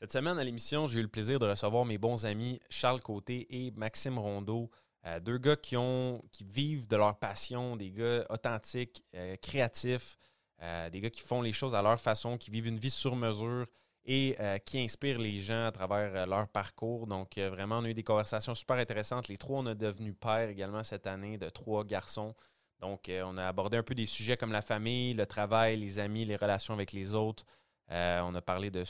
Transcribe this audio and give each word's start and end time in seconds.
Cette 0.00 0.12
semaine 0.12 0.38
à 0.38 0.44
l'émission, 0.44 0.86
j'ai 0.86 1.00
eu 1.00 1.02
le 1.02 1.08
plaisir 1.08 1.40
de 1.40 1.46
recevoir 1.46 1.84
mes 1.84 1.98
bons 1.98 2.24
amis 2.24 2.60
Charles 2.70 3.00
Côté 3.00 3.48
et 3.50 3.72
Maxime 3.72 4.16
Rondeau, 4.16 4.70
euh, 5.04 5.18
deux 5.18 5.38
gars 5.38 5.56
qui, 5.56 5.76
ont, 5.76 6.22
qui 6.30 6.44
vivent 6.44 6.86
de 6.86 6.96
leur 6.96 7.18
passion, 7.18 7.74
des 7.74 7.90
gars 7.90 8.24
authentiques, 8.30 9.02
euh, 9.16 9.34
créatifs, 9.42 10.16
euh, 10.62 10.88
des 10.88 11.00
gars 11.00 11.10
qui 11.10 11.22
font 11.22 11.42
les 11.42 11.50
choses 11.50 11.74
à 11.74 11.82
leur 11.82 12.00
façon, 12.00 12.38
qui 12.38 12.52
vivent 12.52 12.68
une 12.68 12.78
vie 12.78 12.90
sur 12.90 13.16
mesure 13.16 13.66
et 14.04 14.36
qui 14.64 14.78
inspirent 14.78 15.18
les 15.18 15.38
gens 15.38 15.66
à 15.66 15.72
travers 15.72 16.26
leur 16.26 16.48
parcours. 16.48 17.08
Donc, 17.08 17.36
vraiment, 17.36 17.78
on 17.78 17.84
a 17.84 17.90
eu 17.90 17.94
des 17.94 18.04
conversations 18.04 18.54
super 18.54 18.76
intéressantes. 18.76 19.28
Les 19.28 19.36
trois, 19.36 19.58
on 19.58 19.66
a 19.66 19.74
devenu 19.74 20.14
père 20.14 20.48
également 20.48 20.82
cette 20.82 21.06
année 21.06 21.36
de 21.36 21.50
trois 21.50 21.84
garçons. 21.84 22.34
Donc, 22.80 23.10
on 23.10 23.36
a 23.36 23.46
abordé 23.46 23.76
un 23.76 23.82
peu 23.82 23.94
des 23.94 24.06
sujets 24.06 24.38
comme 24.38 24.52
la 24.52 24.62
famille, 24.62 25.12
le 25.12 25.26
travail, 25.26 25.76
les 25.76 25.98
amis, 25.98 26.24
les 26.24 26.36
relations 26.36 26.72
avec 26.72 26.92
les 26.92 27.14
autres. 27.14 27.44
On 27.90 28.34
a 28.34 28.40
parlé 28.40 28.70
de 28.70 28.84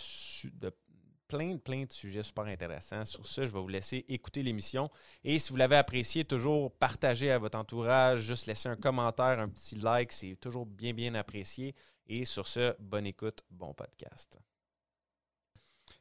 plein, 1.29 1.59
plein 1.59 1.85
de 1.85 1.93
sujets 1.93 2.23
super 2.23 2.45
intéressants. 2.47 3.05
Sur 3.05 3.27
ça, 3.27 3.45
je 3.45 3.51
vais 3.53 3.61
vous 3.61 3.69
laisser 3.69 4.05
écouter 4.09 4.43
l'émission. 4.43 4.91
Et 5.23 5.39
si 5.39 5.51
vous 5.51 5.57
l'avez 5.57 5.77
apprécié, 5.77 6.25
toujours 6.25 6.73
partagez 6.73 7.31
à 7.31 7.39
votre 7.39 7.59
entourage, 7.59 8.21
juste 8.21 8.47
laisser 8.47 8.69
un 8.71 8.77
commentaire, 8.77 9.39
un 9.39 9.49
petit 9.49 9.77
like, 9.77 10.11
c'est 10.13 10.37
toujours 10.41 10.65
bien, 10.67 10.93
bien 10.95 11.15
apprécié. 11.15 11.75
Et 12.07 12.25
sur 12.25 12.47
ce, 12.47 12.75
bonne 12.81 13.07
écoute, 13.07 13.43
bon 13.51 13.75
podcast. 13.75 14.39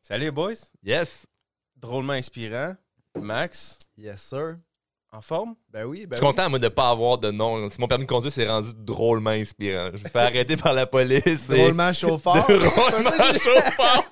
Salut, 0.01 0.31
boys. 0.31 0.53
Yes. 0.83 1.27
Drôlement 1.75 2.13
inspirant. 2.13 2.75
Max, 3.19 3.77
Yes, 3.97 4.21
sir. 4.21 4.57
en 5.11 5.21
forme? 5.21 5.55
Ben 5.69 5.83
oui, 5.85 6.05
ben 6.05 6.15
Je 6.15 6.21
suis 6.21 6.25
content, 6.25 6.49
moi, 6.49 6.59
de 6.59 6.63
ne 6.65 6.69
pas 6.69 6.89
avoir 6.91 7.17
de 7.17 7.31
nom. 7.31 7.67
Si 7.69 7.81
mon 7.81 7.87
permis 7.87 8.05
de 8.05 8.09
conduire 8.09 8.31
s'est 8.31 8.47
rendu 8.47 8.69
drôlement 8.75 9.31
inspirant. 9.31 9.89
Je 9.93 10.03
me 10.03 10.09
fais 10.09 10.19
arrêter 10.19 10.55
par 10.55 10.73
la 10.73 10.85
police. 10.85 11.23
oui. 11.49 11.55
et- 11.55 11.57
Drôlement 11.63 11.91
chauffeur. 11.93 12.45
Drôlement 12.47 13.33
chauffeur. 13.33 14.03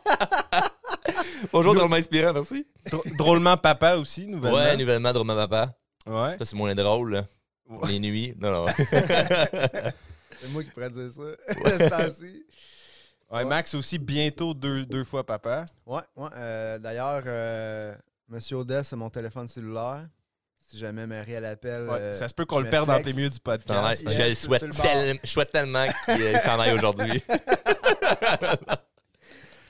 Bonjour, 1.52 1.76
drôlement 1.76 1.96
inspirant, 1.96 2.34
merci. 2.34 2.66
Dr- 2.90 3.16
drôlement 3.18 3.58
papa 3.58 3.96
aussi, 3.96 4.28
nouvellement. 4.28 4.58
Ouais, 4.58 4.78
nouvellement, 4.78 5.12
drôlement 5.14 5.36
papa. 5.36 5.70
Ouais. 6.08 6.38
Ça, 6.38 6.46
c'est 6.46 6.56
moins 6.56 6.74
drôle. 6.76 7.14
là. 7.14 7.26
Ouais. 7.68 7.88
Les 7.94 8.00
nuits. 8.00 8.34
Non, 8.40 8.52
non. 8.52 8.66
C'est 10.42 10.50
moi 10.50 10.64
qui 10.64 10.70
pourrais 10.70 10.90
dire 10.90 11.10
ça. 11.12 11.22
Ce 11.80 11.90
temps-ci. 11.90 12.46
Ouais, 13.32 13.44
Max 13.46 13.74
aussi 13.74 13.98
bientôt 13.98 14.54
deux, 14.54 14.86
deux 14.86 15.04
fois 15.04 15.26
papa. 15.26 15.66
Ouais, 15.86 16.02
ouais. 16.16 16.30
euh, 16.36 16.78
D'ailleurs, 16.78 17.24
euh, 17.26 17.96
Monsieur 18.30 18.58
Odess, 18.58 18.90
c'est 18.90 18.96
mon 18.96 19.10
téléphone 19.10 19.48
cellulaire. 19.48 20.06
Si 20.68 20.78
jamais 20.78 21.08
Marie 21.08 21.32
elle 21.34 21.46
appelle. 21.46 21.84
Ouais, 21.88 21.98
euh, 22.00 22.14
ça 22.14 22.28
se 22.28 22.34
peut 22.34 22.46
qu'on 22.46 22.58
je 22.60 22.64
le 22.66 22.70
perde 22.70 22.90
en 22.90 22.94
flex. 22.94 23.06
plein 23.06 23.16
milieu 23.16 23.30
du 23.30 23.40
podcast. 23.40 24.02
yes, 24.04 24.14
je, 24.14 24.22
le 24.22 24.28
c'est 24.30 24.36
souhaite 24.36 24.62
le 24.64 24.70
tellement, 24.70 25.20
je 25.24 25.30
souhaite 25.30 25.52
tellement 25.52 25.86
qu'il 26.06 26.22
euh, 26.22 26.40
s'en 26.40 26.60
aille 26.60 26.74
aujourd'hui. 26.74 27.24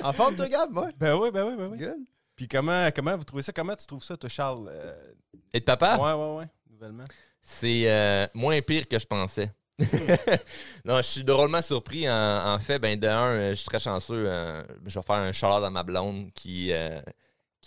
En 0.06 0.14
forme, 0.14 0.36
toi, 0.36 0.48
Gab? 0.48 0.72
Moi? 0.72 0.90
Ben 0.98 1.16
oui, 1.16 1.32
ben 1.32 1.44
oui, 1.46 1.56
ben 1.58 1.68
oui. 1.72 1.78
Good. 1.78 2.06
Puis 2.36 2.48
comment, 2.48 2.90
comment 2.96 3.18
vous 3.18 3.24
trouvez 3.24 3.42
ça? 3.42 3.52
Comment 3.54 3.76
tu 3.76 3.86
trouves 3.88 4.04
ça, 4.04 4.16
toi, 4.18 4.30
Charles? 4.30 4.70
Euh, 4.72 4.94
Et 5.54 5.60
de 5.60 5.66
papa? 5.66 5.98
Ouais, 5.98 6.14
ouais, 6.14 6.38
ouais, 6.40 6.48
nouvellement. 6.70 7.06
C'est 7.42 7.84
euh, 7.90 8.28
moins 8.34 8.62
pire 8.62 8.88
que 8.88 9.00
je 9.00 9.06
pensais. 9.06 9.52
non, 10.86 10.98
je 10.98 11.02
suis 11.08 11.24
drôlement 11.24 11.62
surpris. 11.62 12.10
En, 12.10 12.54
en 12.54 12.60
fait, 12.60 12.80
ben 12.80 13.00
de 13.00 13.08
un, 13.08 13.28
euh, 13.32 13.50
je 13.50 13.56
suis 13.56 13.66
très 13.66 13.80
chanceux. 13.80 14.26
euh, 14.28 14.64
je 14.86 14.98
vais 15.00 15.04
faire 15.06 15.16
un 15.16 15.32
chaleur 15.34 15.62
dans 15.62 15.72
ma 15.72 15.84
blonde 15.84 16.32
qui, 16.34 16.72
euh, 16.72 17.02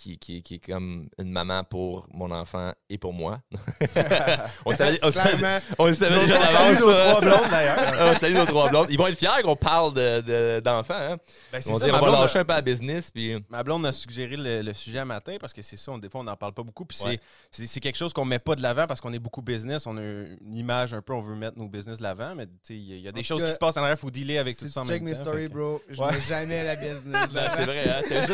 qui, 0.01 0.17
qui, 0.17 0.41
qui 0.41 0.55
est 0.55 0.65
comme 0.65 1.09
une 1.19 1.29
maman 1.29 1.65
pour 1.65 2.07
mon 2.13 2.31
enfant 2.31 2.71
et 2.89 2.97
pour 2.97 3.11
moi. 3.11 3.41
on 4.65 4.71
savait, 4.73 4.97
on 5.03 5.11
savait, 5.11 5.61
on 5.77 5.93
savait 5.93 6.19
déjà 6.21 6.39
Salut 6.39 6.75
d'avance. 6.75 6.79
nos 6.79 6.93
trois 6.93 7.21
blondes, 7.21 7.49
d'ailleurs. 7.51 8.15
on 8.15 8.19
salue 8.19 8.33
nos 8.35 8.45
trois 8.45 8.69
blondes. 8.69 8.87
Ils 8.89 8.97
vont 8.97 9.07
être 9.07 9.17
fiers 9.17 9.43
qu'on 9.43 9.57
parle 9.57 9.93
de- 9.93 10.21
de- 10.21 10.59
d'enfants. 10.61 10.93
hein. 10.95 11.17
Ben, 11.51 11.61
on 11.67 11.77
va 11.77 11.99
blonde, 11.99 12.13
lâcher 12.21 12.37
a, 12.37 12.41
un 12.41 12.45
peu 12.45 12.53
la 12.53 12.61
business. 12.61 13.11
Puis... 13.11 13.35
ma 13.49 13.61
blonde 13.61 13.85
a 13.85 13.91
suggéré 13.91 14.37
le, 14.37 14.61
le 14.61 14.73
sujet 14.73 14.99
à 14.99 15.05
matin 15.05 15.35
parce 15.39 15.51
que 15.51 15.61
c'est 15.61 15.75
ça, 15.77 15.91
on, 15.91 15.97
des 15.97 16.07
fois, 16.09 16.21
on 16.21 16.25
n'en 16.25 16.37
parle 16.37 16.53
pas 16.53 16.63
beaucoup. 16.63 16.85
Puis 16.85 16.97
c'est- 16.97 17.05
Ouais. 17.09 17.19
c'est 17.51 17.67
c'est 17.67 17.79
quelque 17.81 17.97
chose 17.97 18.13
qu'on 18.13 18.25
met 18.25 18.39
pas 18.39 18.55
de 18.55 18.61
l'avant 18.61 18.87
parce 18.87 19.01
qu'on 19.01 19.11
est 19.13 19.19
beaucoup 19.19 19.41
business. 19.41 19.85
On 19.85 19.97
a 19.97 20.01
une 20.01 20.55
image 20.57 20.93
un 20.93 21.01
peu, 21.01 21.13
on 21.13 21.21
veut 21.21 21.35
mettre 21.35 21.57
nos 21.57 21.67
business 21.67 21.97
de 21.97 22.03
l'avant. 22.03 22.35
Mais 22.35 22.45
tu 22.45 22.51
sais, 22.63 22.73
il 22.75 22.83
y 22.89 22.93
a- 22.93 22.95
il 22.95 23.01
y, 23.01 23.07
a 23.09 23.11
des 23.11 23.19
En 23.19 23.23
choses 23.23 23.43
qui 23.43 23.51
se 23.51 23.57
passent 23.57 23.75
en 23.75 23.81
arrière, 23.81 23.97
il 23.97 23.99
faut 23.99 24.11
dealer 24.11 24.37
avec 24.37 24.55
Si 24.55 24.65
tout 24.65 24.69
ça 24.71 24.83
check 24.85 25.01
mes 25.01 25.15
stories, 25.15 25.49
bro, 25.49 25.81
je 25.89 26.01
mets 26.01 26.07
jamais 26.27 26.63
la 26.63 26.75
business. 26.77 27.27
C'est 27.57 27.65
vrai, 27.65 27.85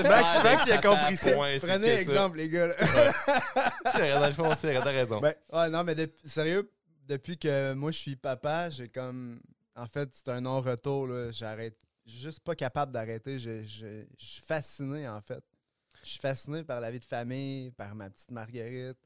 Max, 0.04 0.66
de 0.66 0.70
il 0.70 0.74
a 0.74 0.78
compris 0.78 1.18
ça. 1.18 1.32
Prenez 1.60 1.88
que 1.88 1.94
ça. 1.94 2.00
exemple, 2.02 2.38
les 2.38 2.50
gars. 2.50 2.68
le 2.68 4.34
fond, 4.34 4.50
c'est 4.60 4.74
vrai, 4.74 4.80
t'as 4.84 4.92
raison. 4.92 5.20
Ben, 5.22 5.34
ouais, 5.54 5.70
non, 5.70 5.84
mais 5.84 5.96
sérieux, 6.24 6.72
depuis 7.08 7.38
que 7.38 7.74
moi 7.74 7.92
je 7.92 7.98
suis 8.00 8.16
papa, 8.16 8.70
j'ai 8.70 8.90
comme. 8.90 9.40
En 9.76 9.88
fait, 9.88 10.10
c'est 10.14 10.30
un 10.30 10.42
non-retour. 10.42 11.08
là. 11.08 11.32
J'arrête. 11.32 11.78
Je 12.06 12.12
suis 12.12 12.22
juste 12.22 12.40
pas 12.42 12.56
capable 12.56 12.92
d'arrêter. 12.92 13.40
Je, 13.40 13.64
je- 13.64 14.06
je 14.18 14.26
suis 14.26 14.42
fasciné, 14.42 15.08
en 15.08 15.22
fait. 15.22 15.44
Je 16.04 16.10
suis 16.12 16.20
fasciné 16.20 16.64
par 16.64 16.80
la 16.80 16.92
vie 16.92 17.00
de 17.00 17.06
famille, 17.06 17.72
par 17.72 17.94
ma 17.96 18.10
petite 18.10 18.32
Marguerite. 18.32 18.98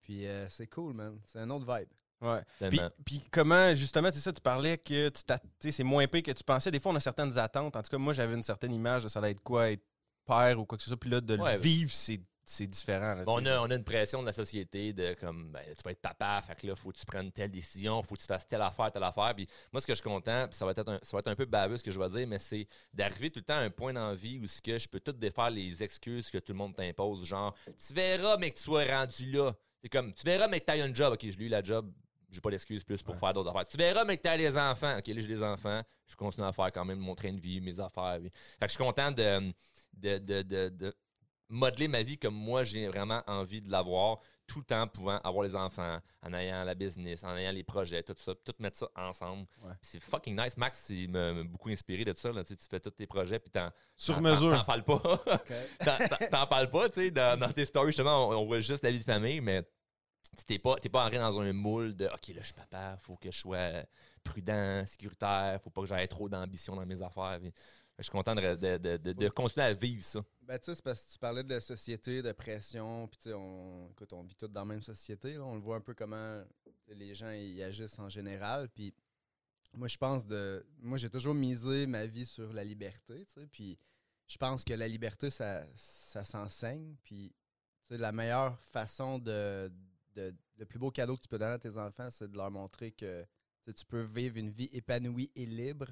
Puis 0.00 0.26
euh, 0.26 0.48
c'est 0.48 0.66
cool, 0.66 0.94
man. 0.94 1.18
C'est 1.26 1.38
un 1.38 1.50
autre 1.50 1.66
vibe. 1.66 1.88
Ouais. 2.20 2.40
Puis, 2.70 2.80
puis 3.04 3.22
comment, 3.30 3.74
justement, 3.74 4.08
tu 4.10 4.16
sais 4.16 4.22
ça, 4.22 4.32
tu 4.32 4.40
parlais 4.40 4.78
que 4.78 5.08
tu 5.60 5.72
c'est 5.72 5.82
moins 5.82 6.06
pire 6.06 6.22
que 6.22 6.30
tu 6.32 6.42
pensais. 6.44 6.70
Des 6.70 6.80
fois, 6.80 6.92
on 6.92 6.96
a 6.96 7.00
certaines 7.00 7.36
attentes. 7.38 7.74
En 7.76 7.82
tout 7.82 7.90
cas, 7.90 7.98
moi, 7.98 8.12
j'avais 8.12 8.34
une 8.34 8.42
certaine 8.44 8.72
image 8.74 9.02
de 9.04 9.08
ça 9.08 9.18
allait 9.18 9.32
être 9.32 9.42
quoi, 9.42 9.70
être 9.70 9.82
père 10.26 10.58
ou 10.58 10.64
quoi 10.66 10.76
que 10.78 10.84
ce 10.84 10.90
soit. 10.90 10.98
Puis 11.00 11.10
là, 11.10 11.20
de 11.20 11.36
Ouais. 11.36 11.54
le 11.56 11.60
vivre, 11.60 11.90
c'est 11.92 12.20
c'est 12.44 12.66
différent. 12.66 13.14
là, 13.14 13.22
on, 13.28 13.46
a, 13.46 13.60
on 13.60 13.70
a 13.70 13.74
une 13.76 13.84
pression 13.84 14.20
de 14.20 14.26
la 14.26 14.32
société 14.32 14.92
de 14.92 15.14
comme 15.14 15.52
ben, 15.52 15.62
tu 15.76 15.82
vas 15.84 15.92
être 15.92 16.00
papa, 16.02 16.42
fait 16.44 16.56
que 16.56 16.66
là, 16.66 16.74
faut 16.76 16.90
que 16.90 16.98
tu 16.98 17.06
prennes 17.06 17.30
telle 17.30 17.50
décision, 17.52 18.02
faut 18.02 18.16
que 18.16 18.20
tu 18.20 18.26
fasses 18.26 18.46
telle 18.46 18.60
affaire, 18.60 18.90
telle 18.90 19.04
affaire. 19.04 19.32
Puis 19.34 19.46
moi, 19.72 19.80
ce 19.80 19.86
que 19.86 19.92
je 19.94 20.00
suis 20.00 20.04
content, 20.10 20.48
puis 20.48 20.56
ça 20.56 20.64
va 20.66 20.72
être 20.72 20.86
un, 20.86 20.98
ça 21.02 21.16
va 21.16 21.20
être 21.20 21.28
un 21.28 21.36
peu 21.36 21.44
baveux 21.46 21.78
ce 21.78 21.84
que 21.84 21.92
je 21.92 21.98
vais 22.00 22.08
dire, 22.10 22.26
mais 22.26 22.40
c'est 22.40 22.66
d'arriver 22.92 23.30
tout 23.30 23.38
le 23.38 23.44
temps 23.44 23.54
à 23.54 23.58
un 23.60 23.70
point 23.70 23.92
dans 23.92 24.08
la 24.08 24.14
vie 24.16 24.38
où 24.40 24.46
ce 24.48 24.60
que 24.60 24.76
je 24.76 24.88
peux 24.88 24.98
tout 25.00 25.12
défaire 25.12 25.50
les 25.50 25.82
excuses 25.84 26.30
que 26.30 26.38
tout 26.38 26.52
le 26.52 26.58
monde 26.58 26.74
t'impose. 26.74 27.24
Genre, 27.24 27.54
tu 27.78 27.94
verras, 27.94 28.36
mais 28.36 28.50
que 28.50 28.56
tu 28.56 28.64
sois 28.64 28.84
rendu 28.84 29.30
là. 29.30 29.54
C'est 29.80 29.88
comme, 29.88 30.12
tu 30.12 30.24
verras, 30.24 30.48
mais 30.48 30.60
que 30.60 30.70
tu 30.70 30.80
un 30.80 30.92
job. 30.92 31.12
Ok, 31.14 31.20
j'ai 31.22 31.44
eu 31.44 31.48
la 31.48 31.62
job, 31.62 31.90
j'ai 32.28 32.40
pas 32.40 32.50
d'excuses 32.50 32.82
plus 32.84 33.02
pour 33.02 33.14
Ouais. 33.14 33.20
faire 33.20 33.32
d'autres 33.32 33.50
affaires. 33.50 33.64
Tu 33.66 33.76
verras, 33.76 34.04
mais 34.04 34.16
que 34.18 34.28
tu 34.28 34.36
les 34.36 34.58
enfants. 34.58 34.98
Ok, 34.98 35.06
là, 35.06 35.20
j'ai 35.20 35.26
des 35.28 35.42
enfants, 35.42 35.80
je 36.08 36.16
continue 36.16 36.46
à 36.46 36.52
faire 36.52 36.72
quand 36.72 36.84
même 36.84 36.98
mon 36.98 37.14
train 37.14 37.32
de 37.32 37.40
vie, 37.40 37.60
mes 37.60 37.78
affaires. 37.78 38.18
puis- 38.20 38.30
Fait 38.58 38.66
que 38.66 38.72
je 38.72 38.74
suis 38.74 38.78
content 38.84 39.10
de, 39.12 39.52
de, 39.94 40.18
de, 40.18 40.42
de, 40.42 40.68
de 40.68 40.94
modeler 41.48 41.88
ma 41.88 42.02
vie 42.02 42.18
comme 42.18 42.34
moi 42.34 42.64
j'ai 42.64 42.88
vraiment 42.88 43.22
envie 43.26 43.60
de 43.60 43.70
l'avoir, 43.70 44.18
tout 44.46 44.64
en 44.72 44.86
pouvant 44.86 45.18
avoir 45.18 45.44
les 45.44 45.54
enfants, 45.54 45.98
en 46.22 46.32
ayant 46.34 46.64
la 46.64 46.74
business, 46.74 47.24
en 47.24 47.36
ayant 47.36 47.52
les 47.52 47.62
projets, 47.62 48.02
tout 48.02 48.14
ça, 48.16 48.34
tout 48.34 48.54
mettre 48.58 48.78
ça 48.78 48.90
ensemble. 48.96 49.46
Ouais. 49.62 49.72
C'est 49.80 50.00
fucking 50.00 50.38
nice. 50.38 50.56
Max, 50.56 50.88
il 50.90 51.08
m'a 51.10 51.42
beaucoup 51.44 51.68
inspiré 51.68 52.04
de 52.04 52.14
ça. 52.16 52.32
Là. 52.32 52.42
Tu, 52.44 52.54
sais, 52.54 52.56
tu 52.56 52.66
fais 52.68 52.80
tous 52.80 52.90
tes 52.90 53.06
projets, 53.06 53.38
puis 53.38 53.50
t'en, 53.50 53.70
Sur 53.96 54.20
mesure. 54.20 54.52
T'en, 54.52 54.64
parles 54.64 54.84
pas. 54.84 54.98
T'en- 55.84 56.28
t'en- 56.30 56.46
parles 56.46 56.70
pas, 56.70 56.88
tu 56.88 57.00
sais. 57.00 57.10
Dans, 57.10 57.38
dans 57.38 57.52
tes 57.52 57.64
stories, 57.64 57.88
justement, 57.88 58.28
on, 58.28 58.36
on 58.36 58.46
voit 58.46 58.60
juste 58.60 58.82
la 58.82 58.90
vie 58.90 58.98
de 58.98 59.04
famille, 59.04 59.40
mais 59.40 59.62
tu 60.36 60.44
t'es 60.44 60.58
pas, 60.58 60.76
pas 60.76 61.04
entré 61.04 61.18
dans 61.18 61.40
un 61.40 61.52
moule 61.52 61.94
de 61.94 62.06
OK, 62.06 62.28
là, 62.28 62.40
je 62.40 62.46
suis 62.46 62.54
papa, 62.54 62.96
faut 62.98 63.16
que 63.16 63.30
je 63.30 63.38
sois 63.38 63.84
prudent, 64.24 64.84
sécuritaire, 64.86 65.60
faut 65.62 65.70
pas 65.70 65.82
que 65.82 65.88
j'aie 65.88 66.06
trop 66.06 66.28
d'ambition 66.28 66.74
dans 66.76 66.86
mes 66.86 67.02
affaires. 67.02 67.38
Puis, 67.40 67.52
je 68.02 68.08
suis 68.08 68.12
content 68.12 68.34
de, 68.34 68.76
de- 68.76 69.12
de- 69.12 69.28
continuer 69.28 69.66
à 69.66 69.72
vivre 69.74 70.04
ça. 70.04 70.20
Ben, 70.42 70.58
tu 70.58 70.66
sais, 70.66 70.74
c'est 70.74 70.84
parce 70.84 71.04
que 71.04 71.12
tu 71.12 71.18
parlais 71.18 71.42
de 71.42 71.54
la 71.54 71.60
société, 71.60 72.20
de 72.22 72.32
pression, 72.32 73.06
puis 73.08 73.18
tu 73.18 73.28
sais, 73.28 73.32
on, 73.34 73.88
écoute, 73.90 74.12
on 74.12 74.22
vit 74.22 74.34
tous 74.34 74.48
dans 74.48 74.60
la 74.60 74.66
même 74.66 74.82
société, 74.82 75.34
là. 75.34 75.44
on 75.44 75.54
le 75.54 75.60
voit 75.60 75.76
un 75.76 75.80
peu 75.80 75.94
comment 75.94 76.42
les 76.88 77.14
gens 77.14 77.30
y 77.30 77.62
agissent 77.62 77.98
en 77.98 78.08
général, 78.08 78.68
puis 78.68 78.92
moi, 79.74 79.88
je 79.88 79.96
pense 79.96 80.26
de... 80.26 80.64
Moi, 80.80 80.98
j'ai 80.98 81.08
toujours 81.08 81.34
misé 81.34 81.86
ma 81.86 82.04
vie 82.06 82.26
sur 82.26 82.52
la 82.52 82.64
liberté, 82.64 83.24
tu 83.26 83.40
sais, 83.40 83.46
puis 83.46 83.78
je 84.26 84.36
pense 84.36 84.64
que 84.64 84.74
la 84.74 84.88
liberté, 84.88 85.30
ça, 85.30 85.64
ça 85.74 86.24
s'enseigne, 86.24 86.96
puis 87.02 87.32
tu 87.86 87.94
sais, 87.94 87.98
la 87.98 88.12
meilleure 88.12 88.58
façon 88.58 89.18
de, 89.18 89.72
de... 90.14 90.34
Le 90.58 90.66
plus 90.66 90.78
beau 90.78 90.90
cadeau 90.90 91.16
que 91.16 91.22
tu 91.22 91.28
peux 91.28 91.38
donner 91.38 91.52
à 91.52 91.58
tes 91.58 91.76
enfants, 91.78 92.08
c'est 92.10 92.30
de 92.30 92.36
leur 92.36 92.50
montrer 92.50 92.92
que 92.92 93.24
tu 93.74 93.86
peux 93.86 94.02
vivre 94.02 94.36
une 94.36 94.50
vie 94.50 94.68
épanouie 94.72 95.30
et 95.34 95.46
libre, 95.46 95.86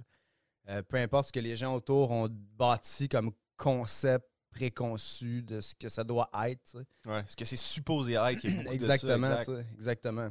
euh, 0.69 0.83
peu 0.83 0.97
importe 0.99 1.29
ce 1.29 1.33
que 1.33 1.41
les 1.41 1.57
gens 1.57 1.75
autour 1.75 2.11
ont 2.11 2.29
bâti 2.31 3.09
comme 3.09 3.33
concept 3.57 4.27
préconçu 4.51 5.43
de 5.43 5.61
ce 5.61 5.75
que 5.75 5.89
ça 5.89 6.03
doit 6.05 6.29
être. 6.47 6.77
Ouais, 7.07 7.23
ce 7.27 7.37
que 7.37 7.45
c'est 7.45 7.57
supposé 7.57 8.15
être. 8.15 8.43
il 8.45 8.51
y 8.51 8.53
a 8.53 8.63
beaucoup 8.63 8.77
de 8.77 8.81
ça, 8.81 8.95
Exactement, 8.95 9.39
exact. 9.41 9.67
exactement. 9.75 10.31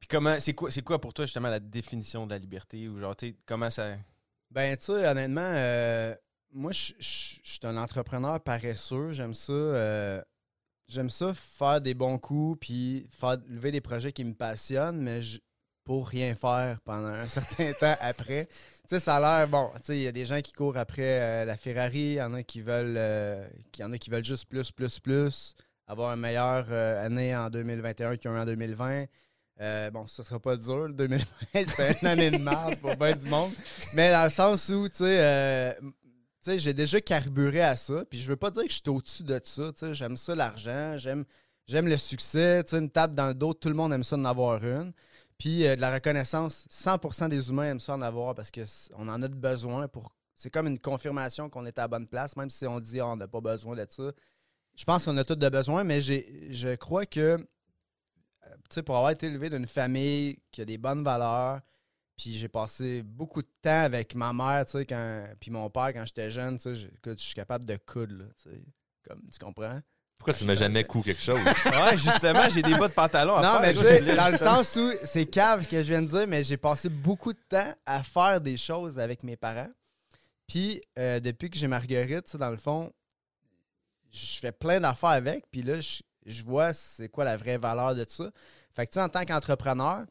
Puis 0.00 0.08
comment, 0.08 0.38
c'est 0.38 0.54
quoi, 0.54 0.70
c'est 0.70 0.82
quoi 0.82 1.00
pour 1.00 1.12
toi 1.12 1.24
justement 1.24 1.48
la 1.50 1.60
définition 1.60 2.26
de 2.26 2.30
la 2.30 2.38
liberté? 2.38 2.88
Ou 2.88 2.98
genre, 2.98 3.16
tu 3.16 3.36
comment 3.46 3.70
ça. 3.70 3.96
Ben, 4.50 4.76
tu 4.76 4.84
sais, 4.86 5.06
honnêtement, 5.08 5.40
euh, 5.42 6.14
moi, 6.52 6.72
je 6.72 6.92
suis 7.00 7.60
un 7.64 7.76
entrepreneur 7.76 8.40
paresseux. 8.40 9.12
J'aime 9.12 9.34
ça. 9.34 9.52
euh, 9.52 10.22
J'aime 10.86 11.10
ça 11.10 11.34
faire 11.34 11.82
des 11.82 11.92
bons 11.92 12.16
coups 12.18 12.60
puis 12.60 13.06
faire 13.10 13.36
lever 13.46 13.70
des 13.72 13.82
projets 13.82 14.10
qui 14.10 14.24
me 14.24 14.32
passionnent, 14.32 15.02
mais 15.02 15.20
je- 15.20 15.38
pour 15.88 16.06
rien 16.06 16.34
faire 16.34 16.78
pendant 16.84 17.08
un 17.08 17.28
certain 17.28 17.72
temps 17.72 17.96
après. 18.02 18.44
Tu 18.44 18.52
sais, 18.90 19.00
ça 19.00 19.16
a 19.16 19.20
l'air 19.20 19.48
bon. 19.48 19.70
Tu 19.76 19.84
sais, 19.84 19.96
il 19.96 20.02
y 20.02 20.06
a 20.06 20.12
des 20.12 20.26
gens 20.26 20.38
qui 20.42 20.52
courent 20.52 20.76
après 20.76 21.18
euh, 21.18 21.44
la 21.46 21.56
Ferrari, 21.56 21.98
il 21.98 22.12
y 22.16 22.22
en 22.22 22.34
a 22.34 22.42
qui 22.42 22.60
veulent, 22.60 22.96
euh, 22.98 23.48
en 23.80 23.90
a 23.90 23.96
qui 23.96 24.10
veulent 24.10 24.22
juste 24.22 24.46
plus, 24.50 24.70
plus, 24.70 25.00
plus, 25.00 25.54
avoir 25.86 26.12
une 26.12 26.20
meilleure 26.20 26.66
euh, 26.70 27.06
année 27.06 27.34
en 27.34 27.48
2021 27.48 28.16
qu'un 28.16 28.38
en 28.38 28.44
2020. 28.44 29.06
Euh, 29.62 29.90
bon, 29.90 30.06
ça 30.06 30.24
sera 30.24 30.38
pas 30.38 30.58
dur, 30.58 30.88
le 30.88 30.92
2020, 30.92 31.24
c'est 31.66 32.02
une 32.02 32.08
année 32.08 32.30
de 32.32 32.38
merde 32.38 32.76
pour 32.76 32.94
bien 32.94 33.16
du 33.16 33.26
monde. 33.26 33.50
Mais 33.94 34.12
dans 34.12 34.24
le 34.24 34.30
sens 34.30 34.68
où, 34.68 34.86
tu 34.90 35.04
sais, 35.04 35.78
j'ai 36.58 36.74
déjà 36.74 37.00
carburé 37.00 37.62
à 37.62 37.76
ça. 37.76 38.04
Puis 38.10 38.20
je 38.20 38.28
veux 38.28 38.36
pas 38.36 38.50
dire 38.50 38.64
que 38.64 38.70
je 38.70 38.74
suis 38.74 38.90
au-dessus 38.90 39.22
de 39.22 39.40
ça. 39.42 39.72
J'aime 39.92 40.18
ça, 40.18 40.34
l'argent. 40.34 40.98
J'aime, 40.98 41.24
j'aime 41.66 41.88
le 41.88 41.96
succès. 41.96 42.62
Tu 42.64 42.72
sais, 42.72 42.78
une 42.78 42.90
table 42.90 43.14
dans 43.16 43.28
le 43.28 43.34
dos, 43.34 43.54
tout 43.54 43.70
le 43.70 43.74
monde 43.74 43.94
aime 43.94 44.04
ça 44.04 44.18
d'en 44.18 44.26
avoir 44.26 44.62
une. 44.62 44.92
Puis 45.38 45.64
euh, 45.66 45.76
de 45.76 45.80
la 45.80 45.94
reconnaissance, 45.94 46.66
100% 46.70 47.28
des 47.28 47.48
humains 47.48 47.70
aiment 47.70 47.80
ça 47.80 47.94
en 47.94 48.02
avoir 48.02 48.34
parce 48.34 48.50
qu'on 48.50 49.08
en 49.08 49.22
a 49.22 49.28
de 49.28 49.34
besoin 49.34 49.88
pour. 49.88 50.14
C'est 50.34 50.50
comme 50.50 50.66
une 50.66 50.78
confirmation 50.78 51.48
qu'on 51.48 51.66
est 51.66 51.78
à 51.78 51.82
la 51.82 51.88
bonne 51.88 52.06
place, 52.06 52.36
même 52.36 52.50
si 52.50 52.66
on 52.66 52.80
dit 52.80 53.00
Ah, 53.00 53.06
on 53.06 53.16
n'a 53.16 53.28
pas 53.28 53.40
besoin 53.40 53.76
de 53.76 53.86
ça. 53.88 54.12
Je 54.76 54.84
pense 54.84 55.04
qu'on 55.04 55.16
a 55.16 55.24
tous 55.24 55.34
de 55.36 55.48
besoin, 55.48 55.82
mais 55.82 56.00
je 56.00 56.74
crois 56.76 57.06
que, 57.06 57.44
euh, 58.46 58.82
pour 58.84 58.96
avoir 58.96 59.10
été 59.10 59.26
élevé 59.26 59.50
d'une 59.50 59.66
famille 59.66 60.38
qui 60.52 60.60
a 60.60 60.64
des 60.64 60.78
bonnes 60.78 61.02
valeurs, 61.02 61.60
puis 62.16 62.32
j'ai 62.32 62.48
passé 62.48 63.02
beaucoup 63.02 63.42
de 63.42 63.48
temps 63.62 63.82
avec 63.82 64.14
ma 64.14 64.32
mère, 64.32 64.64
tu 64.66 64.72
sais, 64.72 64.86
quand, 64.86 65.26
puis 65.40 65.50
mon 65.50 65.68
père 65.70 65.92
quand 65.92 66.04
j'étais 66.06 66.30
jeune, 66.30 66.58
tu 66.58 66.62
sais, 66.62 66.74
je, 66.74 66.88
je 67.04 67.14
suis 67.16 67.34
capable 67.34 67.64
de 67.64 67.76
coudre, 67.76 68.24
comme, 69.04 69.22
tu 69.32 69.38
comprends? 69.38 69.80
Pourquoi 70.18 70.34
tu 70.34 70.44
m'as 70.44 70.56
jamais 70.56 70.84
coup 70.84 71.00
quelque 71.00 71.22
chose? 71.22 71.38
Ouais, 71.66 71.96
justement, 71.96 72.48
j'ai 72.50 72.62
des 72.62 72.76
bas 72.76 72.88
de 72.88 72.92
pantalon 72.92 73.36
à 73.36 73.42
Non, 73.42 73.52
faire, 73.52 73.60
mais 73.62 73.74
tu 73.74 73.80
sais, 73.80 74.16
dans 74.16 74.30
le 74.30 74.36
sens 74.36 74.76
où 74.76 74.90
c'est 75.04 75.26
cave 75.26 75.66
que 75.66 75.78
je 75.78 75.84
viens 75.88 76.02
de 76.02 76.08
dire, 76.08 76.26
mais 76.26 76.42
j'ai 76.44 76.56
passé 76.56 76.88
beaucoup 76.88 77.32
de 77.32 77.38
temps 77.48 77.72
à 77.86 78.02
faire 78.02 78.40
des 78.40 78.56
choses 78.56 78.98
avec 78.98 79.22
mes 79.22 79.36
parents. 79.36 79.70
Puis, 80.46 80.82
euh, 80.98 81.20
depuis 81.20 81.50
que 81.50 81.56
j'ai 81.58 81.68
Marguerite, 81.68 82.24
tu 82.24 82.32
sais, 82.32 82.38
dans 82.38 82.50
le 82.50 82.56
fond, 82.56 82.92
je 84.12 84.38
fais 84.40 84.52
plein 84.52 84.80
d'affaires 84.80 85.10
avec. 85.10 85.44
Puis 85.50 85.62
là, 85.62 85.80
je, 85.80 86.00
je 86.26 86.42
vois 86.42 86.72
c'est 86.72 87.08
quoi 87.08 87.24
la 87.24 87.36
vraie 87.36 87.58
valeur 87.58 87.94
de 87.94 88.04
ça. 88.08 88.30
Fait 88.74 88.86
que, 88.86 88.90
tu 88.92 88.94
sais, 88.98 89.02
en 89.02 89.08
tant 89.08 89.24
qu'entrepreneur, 89.24 90.04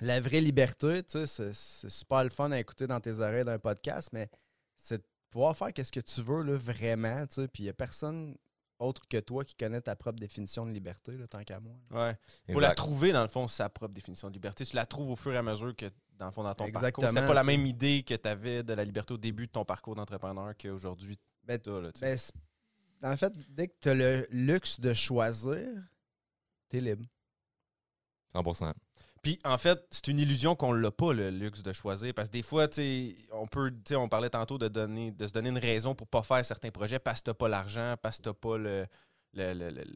la 0.00 0.20
vraie 0.20 0.40
liberté, 0.40 1.02
tu 1.02 1.10
sais, 1.18 1.26
c'est- 1.26 1.52
c'est 1.52 1.90
super 1.90 2.24
le 2.24 2.30
fun 2.30 2.50
à 2.50 2.58
écouter 2.58 2.86
dans 2.86 3.00
tes 3.00 3.12
oreilles 3.20 3.44
d'un 3.44 3.58
podcast, 3.58 4.08
mais 4.12 4.28
c'est 4.76 4.98
de 4.98 5.04
pouvoir 5.30 5.56
faire 5.56 5.72
qu'est-ce 5.72 5.92
que 5.92 6.00
tu 6.00 6.22
veux, 6.22 6.42
là, 6.42 6.56
vraiment, 6.56 7.26
tu 7.26 7.42
sais. 7.42 7.48
Puis, 7.48 7.62
il 7.62 7.66
n'y 7.66 7.70
a 7.70 7.74
personne 7.74 8.34
autre 8.80 9.06
que 9.08 9.18
toi 9.18 9.44
qui 9.44 9.54
connaît 9.54 9.80
ta 9.80 9.94
propre 9.94 10.18
définition 10.18 10.66
de 10.66 10.72
liberté, 10.72 11.12
là, 11.16 11.26
tant 11.28 11.42
qu'à 11.44 11.60
moi. 11.60 11.76
Ouais. 11.90 12.16
Faut 12.52 12.60
la 12.60 12.74
trouver, 12.74 13.12
dans 13.12 13.22
le 13.22 13.28
fond, 13.28 13.46
sa 13.46 13.68
propre 13.68 13.94
définition 13.94 14.28
de 14.28 14.34
liberté. 14.34 14.64
Tu 14.64 14.74
la 14.74 14.86
trouves 14.86 15.10
au 15.10 15.16
fur 15.16 15.32
et 15.32 15.36
à 15.36 15.42
mesure 15.42 15.76
que, 15.76 15.86
dans 16.16 16.26
le 16.26 16.32
fond, 16.32 16.42
dans 16.42 16.54
ton 16.54 16.64
Exactement, 16.64 17.06
parcours. 17.06 17.08
C'était 17.08 17.26
pas 17.26 17.34
la 17.34 17.44
même 17.44 17.66
idée 17.66 18.02
que 18.02 18.14
tu 18.14 18.28
avais 18.28 18.62
de 18.62 18.72
la 18.72 18.84
liberté 18.84 19.14
au 19.14 19.18
début 19.18 19.46
de 19.46 19.52
ton 19.52 19.64
parcours 19.64 19.94
d'entrepreneur 19.94 20.54
qu'aujourd'hui, 20.56 21.18
Ben, 21.44 21.58
t'as, 21.58 21.80
là, 21.80 21.92
tu 21.92 22.00
sais. 22.00 22.32
Ben, 23.00 23.12
en 23.12 23.16
fait, 23.16 23.32
dès 23.48 23.68
que 23.68 23.74
tu 23.80 23.88
as 23.88 23.94
le 23.94 24.26
luxe 24.30 24.80
de 24.80 24.92
choisir, 24.92 25.66
tu 26.68 26.78
es 26.78 26.80
libre. 26.80 27.04
100%. 28.34 28.72
Puis, 29.22 29.38
en 29.44 29.58
fait, 29.58 29.78
c'est 29.90 30.08
une 30.08 30.18
illusion 30.18 30.54
qu'on 30.56 30.72
l'a 30.72 30.90
pas, 30.90 31.12
le 31.12 31.30
luxe 31.30 31.62
de 31.62 31.72
choisir. 31.72 32.14
Parce 32.14 32.28
que 32.28 32.32
des 32.32 32.42
fois, 32.42 32.68
tu 32.68 33.14
on 33.32 33.46
peut, 33.46 33.70
tu 33.70 33.76
sais, 33.88 33.96
on 33.96 34.08
parlait 34.08 34.30
tantôt 34.30 34.56
de, 34.56 34.68
donner, 34.68 35.10
de 35.10 35.26
se 35.26 35.32
donner 35.32 35.50
une 35.50 35.58
raison 35.58 35.94
pour 35.94 36.06
pas 36.06 36.22
faire 36.22 36.44
certains 36.44 36.70
projets 36.70 36.98
parce 36.98 37.20
que 37.20 37.26
t'as 37.26 37.34
pas 37.34 37.48
l'argent, 37.48 37.96
parce 38.00 38.16
que 38.18 38.22
t'as 38.22 38.32
pas 38.32 38.56
le- 38.56 38.86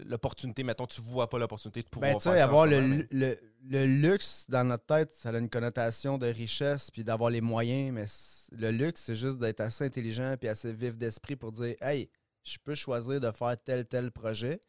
l'opportunité. 0.06 0.62
Mettons, 0.62 0.86
tu 0.86 1.00
vois 1.00 1.28
pas 1.28 1.38
l'opportunité 1.38 1.82
de 1.82 1.88
pouvoir 1.88 2.12
Ben, 2.12 2.18
tu 2.18 2.24
faire 2.24 2.38
ça 2.38 2.44
avoir 2.44 2.66
le, 2.66 3.06
le, 3.10 3.36
le 3.68 3.84
luxe 3.86 4.46
dans 4.48 4.64
notre 4.64 4.84
tête, 4.86 5.14
ça 5.14 5.30
a 5.30 5.38
une 5.38 5.50
connotation 5.50 6.18
de 6.18 6.26
richesse 6.26 6.90
puis 6.90 7.02
d'avoir 7.04 7.30
les 7.30 7.40
moyens, 7.40 7.92
mais 7.92 8.06
le 8.52 8.70
luxe, 8.70 9.02
c'est 9.04 9.16
juste 9.16 9.38
d'être 9.38 9.60
assez 9.60 9.84
intelligent 9.84 10.34
puis 10.38 10.48
assez 10.48 10.72
vif 10.72 10.96
d'esprit 10.96 11.36
pour 11.36 11.50
dire 11.52 11.74
Hey, 11.80 12.08
je 12.44 12.58
peux 12.62 12.74
choisir 12.74 13.20
de 13.20 13.30
faire 13.32 13.56
tel, 13.64 13.86
tel 13.86 14.10
projet 14.12 14.60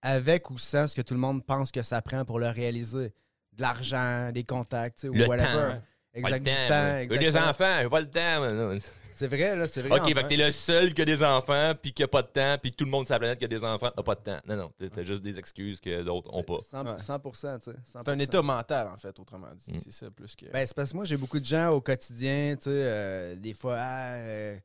avec 0.00 0.50
ou 0.50 0.58
sans 0.58 0.86
ce 0.88 0.94
que 0.94 1.02
tout 1.02 1.14
le 1.14 1.20
monde 1.20 1.44
pense 1.44 1.70
que 1.72 1.82
ça 1.82 2.00
prend 2.00 2.24
pour 2.24 2.38
le 2.38 2.48
réaliser. 2.48 3.12
De 3.58 3.62
l'argent, 3.62 4.30
des 4.32 4.44
contacts, 4.44 5.00
tu 5.00 5.02
sais, 5.02 5.08
ou 5.08 5.14
Le 5.14 5.26
whatever. 5.26 5.46
temps. 5.52 5.82
Pas 6.22 6.30
le 6.30 6.36
temps. 6.38 6.98
J'ai 7.00 7.06
des 7.18 7.26
exactement. 7.26 7.50
enfants, 7.50 7.78
j'ai 7.82 7.88
pas 7.90 8.00
le 8.00 8.10
temps. 8.10 8.78
C'est 9.14 9.26
vrai, 9.26 9.56
là, 9.56 9.66
c'est 9.66 9.82
vrai. 9.82 9.98
Ok, 9.98 10.06
fait 10.06 10.14
que 10.14 10.28
t'es 10.28 10.36
le 10.36 10.52
seul 10.52 10.94
qui 10.94 11.02
a 11.02 11.04
des 11.04 11.24
enfants, 11.24 11.72
puis 11.82 11.92
qui 11.92 12.04
a 12.04 12.08
pas 12.08 12.22
de 12.22 12.28
temps, 12.28 12.56
puis 12.62 12.70
tout 12.70 12.84
le 12.84 12.90
monde 12.92 13.04
sur 13.04 13.14
la 13.14 13.18
planète 13.18 13.38
qui 13.40 13.44
a 13.46 13.48
des 13.48 13.64
enfants 13.64 13.90
a 13.96 14.02
pas 14.04 14.14
de 14.14 14.20
temps. 14.20 14.38
Non, 14.46 14.54
non, 14.56 14.72
t'as 14.94 15.02
juste 15.02 15.24
des 15.24 15.36
excuses 15.40 15.80
que 15.80 16.02
d'autres 16.04 16.32
ont 16.32 16.44
pas. 16.44 16.58
100%, 16.72 16.86
Ouais. 16.86 16.96
100%, 17.00 17.58
tu 17.58 17.72
sais. 17.72 17.76
C'est 17.82 17.98
un 17.98 18.02
100%. 18.16 18.20
état 18.20 18.42
mental, 18.42 18.86
en 18.86 18.96
fait, 18.96 19.18
autrement 19.18 19.48
dit. 19.56 19.72
Mm. 19.72 19.80
C'est 19.82 19.92
ça, 19.92 20.06
plus 20.12 20.36
que. 20.36 20.46
Ben, 20.52 20.64
c'est 20.64 20.74
parce 20.76 20.90
que 20.92 20.96
moi, 20.96 21.04
j'ai 21.04 21.16
beaucoup 21.16 21.40
de 21.40 21.44
gens 21.44 21.70
au 21.70 21.80
quotidien, 21.80 22.54
tu 22.54 22.66
sais, 22.66 22.70
euh, 22.70 23.34
des 23.34 23.54
fois, 23.54 23.76
ah, 23.76 24.14
euh, 24.18 24.56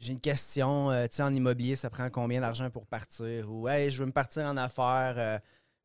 j'ai 0.00 0.12
une 0.12 0.20
question, 0.20 0.90
euh, 0.90 1.06
tu 1.06 1.14
sais, 1.14 1.22
en 1.22 1.32
immobilier, 1.32 1.76
ça 1.76 1.88
prend 1.88 2.10
combien 2.10 2.40
d'argent 2.40 2.70
pour 2.70 2.84
partir? 2.84 3.48
Ou, 3.48 3.68
hey, 3.68 3.92
je 3.92 4.00
veux 4.00 4.06
me 4.06 4.12
partir 4.12 4.42
en 4.44 4.56
affaires, 4.56 5.14
euh, 5.18 5.38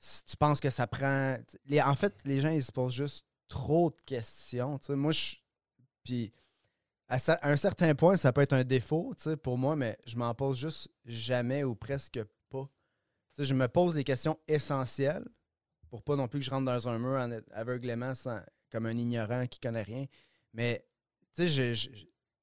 si 0.05 0.25
tu 0.25 0.35
penses 0.35 0.59
que 0.59 0.69
ça 0.69 0.85
prend. 0.85 1.37
Les- 1.65 1.81
en 1.81 1.95
fait, 1.95 2.13
les 2.25 2.41
gens, 2.41 2.49
ils 2.49 2.63
se 2.63 2.73
posent 2.73 2.93
juste 2.93 3.25
trop 3.47 3.89
de 3.89 4.01
questions. 4.05 4.77
Moi, 4.89 5.13
je. 5.13 5.35
Puis, 6.03 6.33
à, 7.07 7.17
un 7.49 7.55
certain 7.55 7.95
point, 7.95 8.17
ça 8.17 8.33
peut 8.33 8.41
être 8.41 8.51
un 8.53 8.65
défaut, 8.65 9.13
pour 9.41 9.57
moi, 9.57 9.77
mais 9.77 9.97
je 10.05 10.17
m'en 10.17 10.33
pose 10.35 10.57
juste 10.57 10.89
jamais 11.05 11.63
ou 11.63 11.73
presque 11.73 12.19
pas. 12.49 12.69
Tu 13.33 13.41
sais, 13.41 13.45
je 13.45 13.53
me 13.53 13.67
pose 13.69 13.95
des 13.95 14.03
questions 14.03 14.37
essentielles 14.45 15.25
pour 15.89 16.03
pas 16.03 16.17
non 16.17 16.27
plus 16.27 16.39
que 16.39 16.45
je 16.45 16.51
rentre 16.51 16.65
dans 16.65 16.89
un 16.89 16.99
mur 16.99 17.17
en 17.17 17.31
aveuglément 17.53 18.13
sans- 18.13 18.41
comme 18.71 18.85
un 18.87 18.97
ignorant 18.97 19.47
qui 19.47 19.59
connaît 19.61 19.83
rien. 19.83 20.05
Mais 20.53 20.85
tu 21.33 21.43
sais, 21.43 21.47
je, 21.47 21.73
je, 21.73 21.89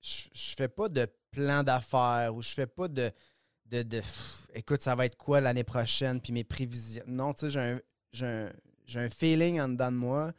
je, 0.01 0.29
je 0.33 0.55
fais 0.57 0.69
pas 0.69 0.89
de 0.89 1.07
plan 1.31 1.63
d'affaires 1.63 2.35
ou 2.35 2.41
je 2.41 2.55
fais 2.55 2.67
pas 2.67 2.89
de, 2.89 3.13
de, 3.71 3.83
de, 3.83 4.03
écoute, 4.55 4.83
ça 4.83 4.95
va 4.95 5.07
être 5.07 5.17
quoi 5.17 5.41
l'année 5.41 5.65
prochaine, 5.65 6.21
puis 6.21 6.33
mes 6.33 6.45
prévisions. 6.45 7.05
Non, 7.07 7.33
tu 7.33 7.51
sais, 7.51 7.51
j'ai 7.51 7.61
un, 7.61 7.81
un, 8.27 8.51
un 8.97 9.11
feeling 9.11 9.61
en 9.61 9.69
dedans 9.69 9.93
de 9.93 9.97
moi. 9.97 10.33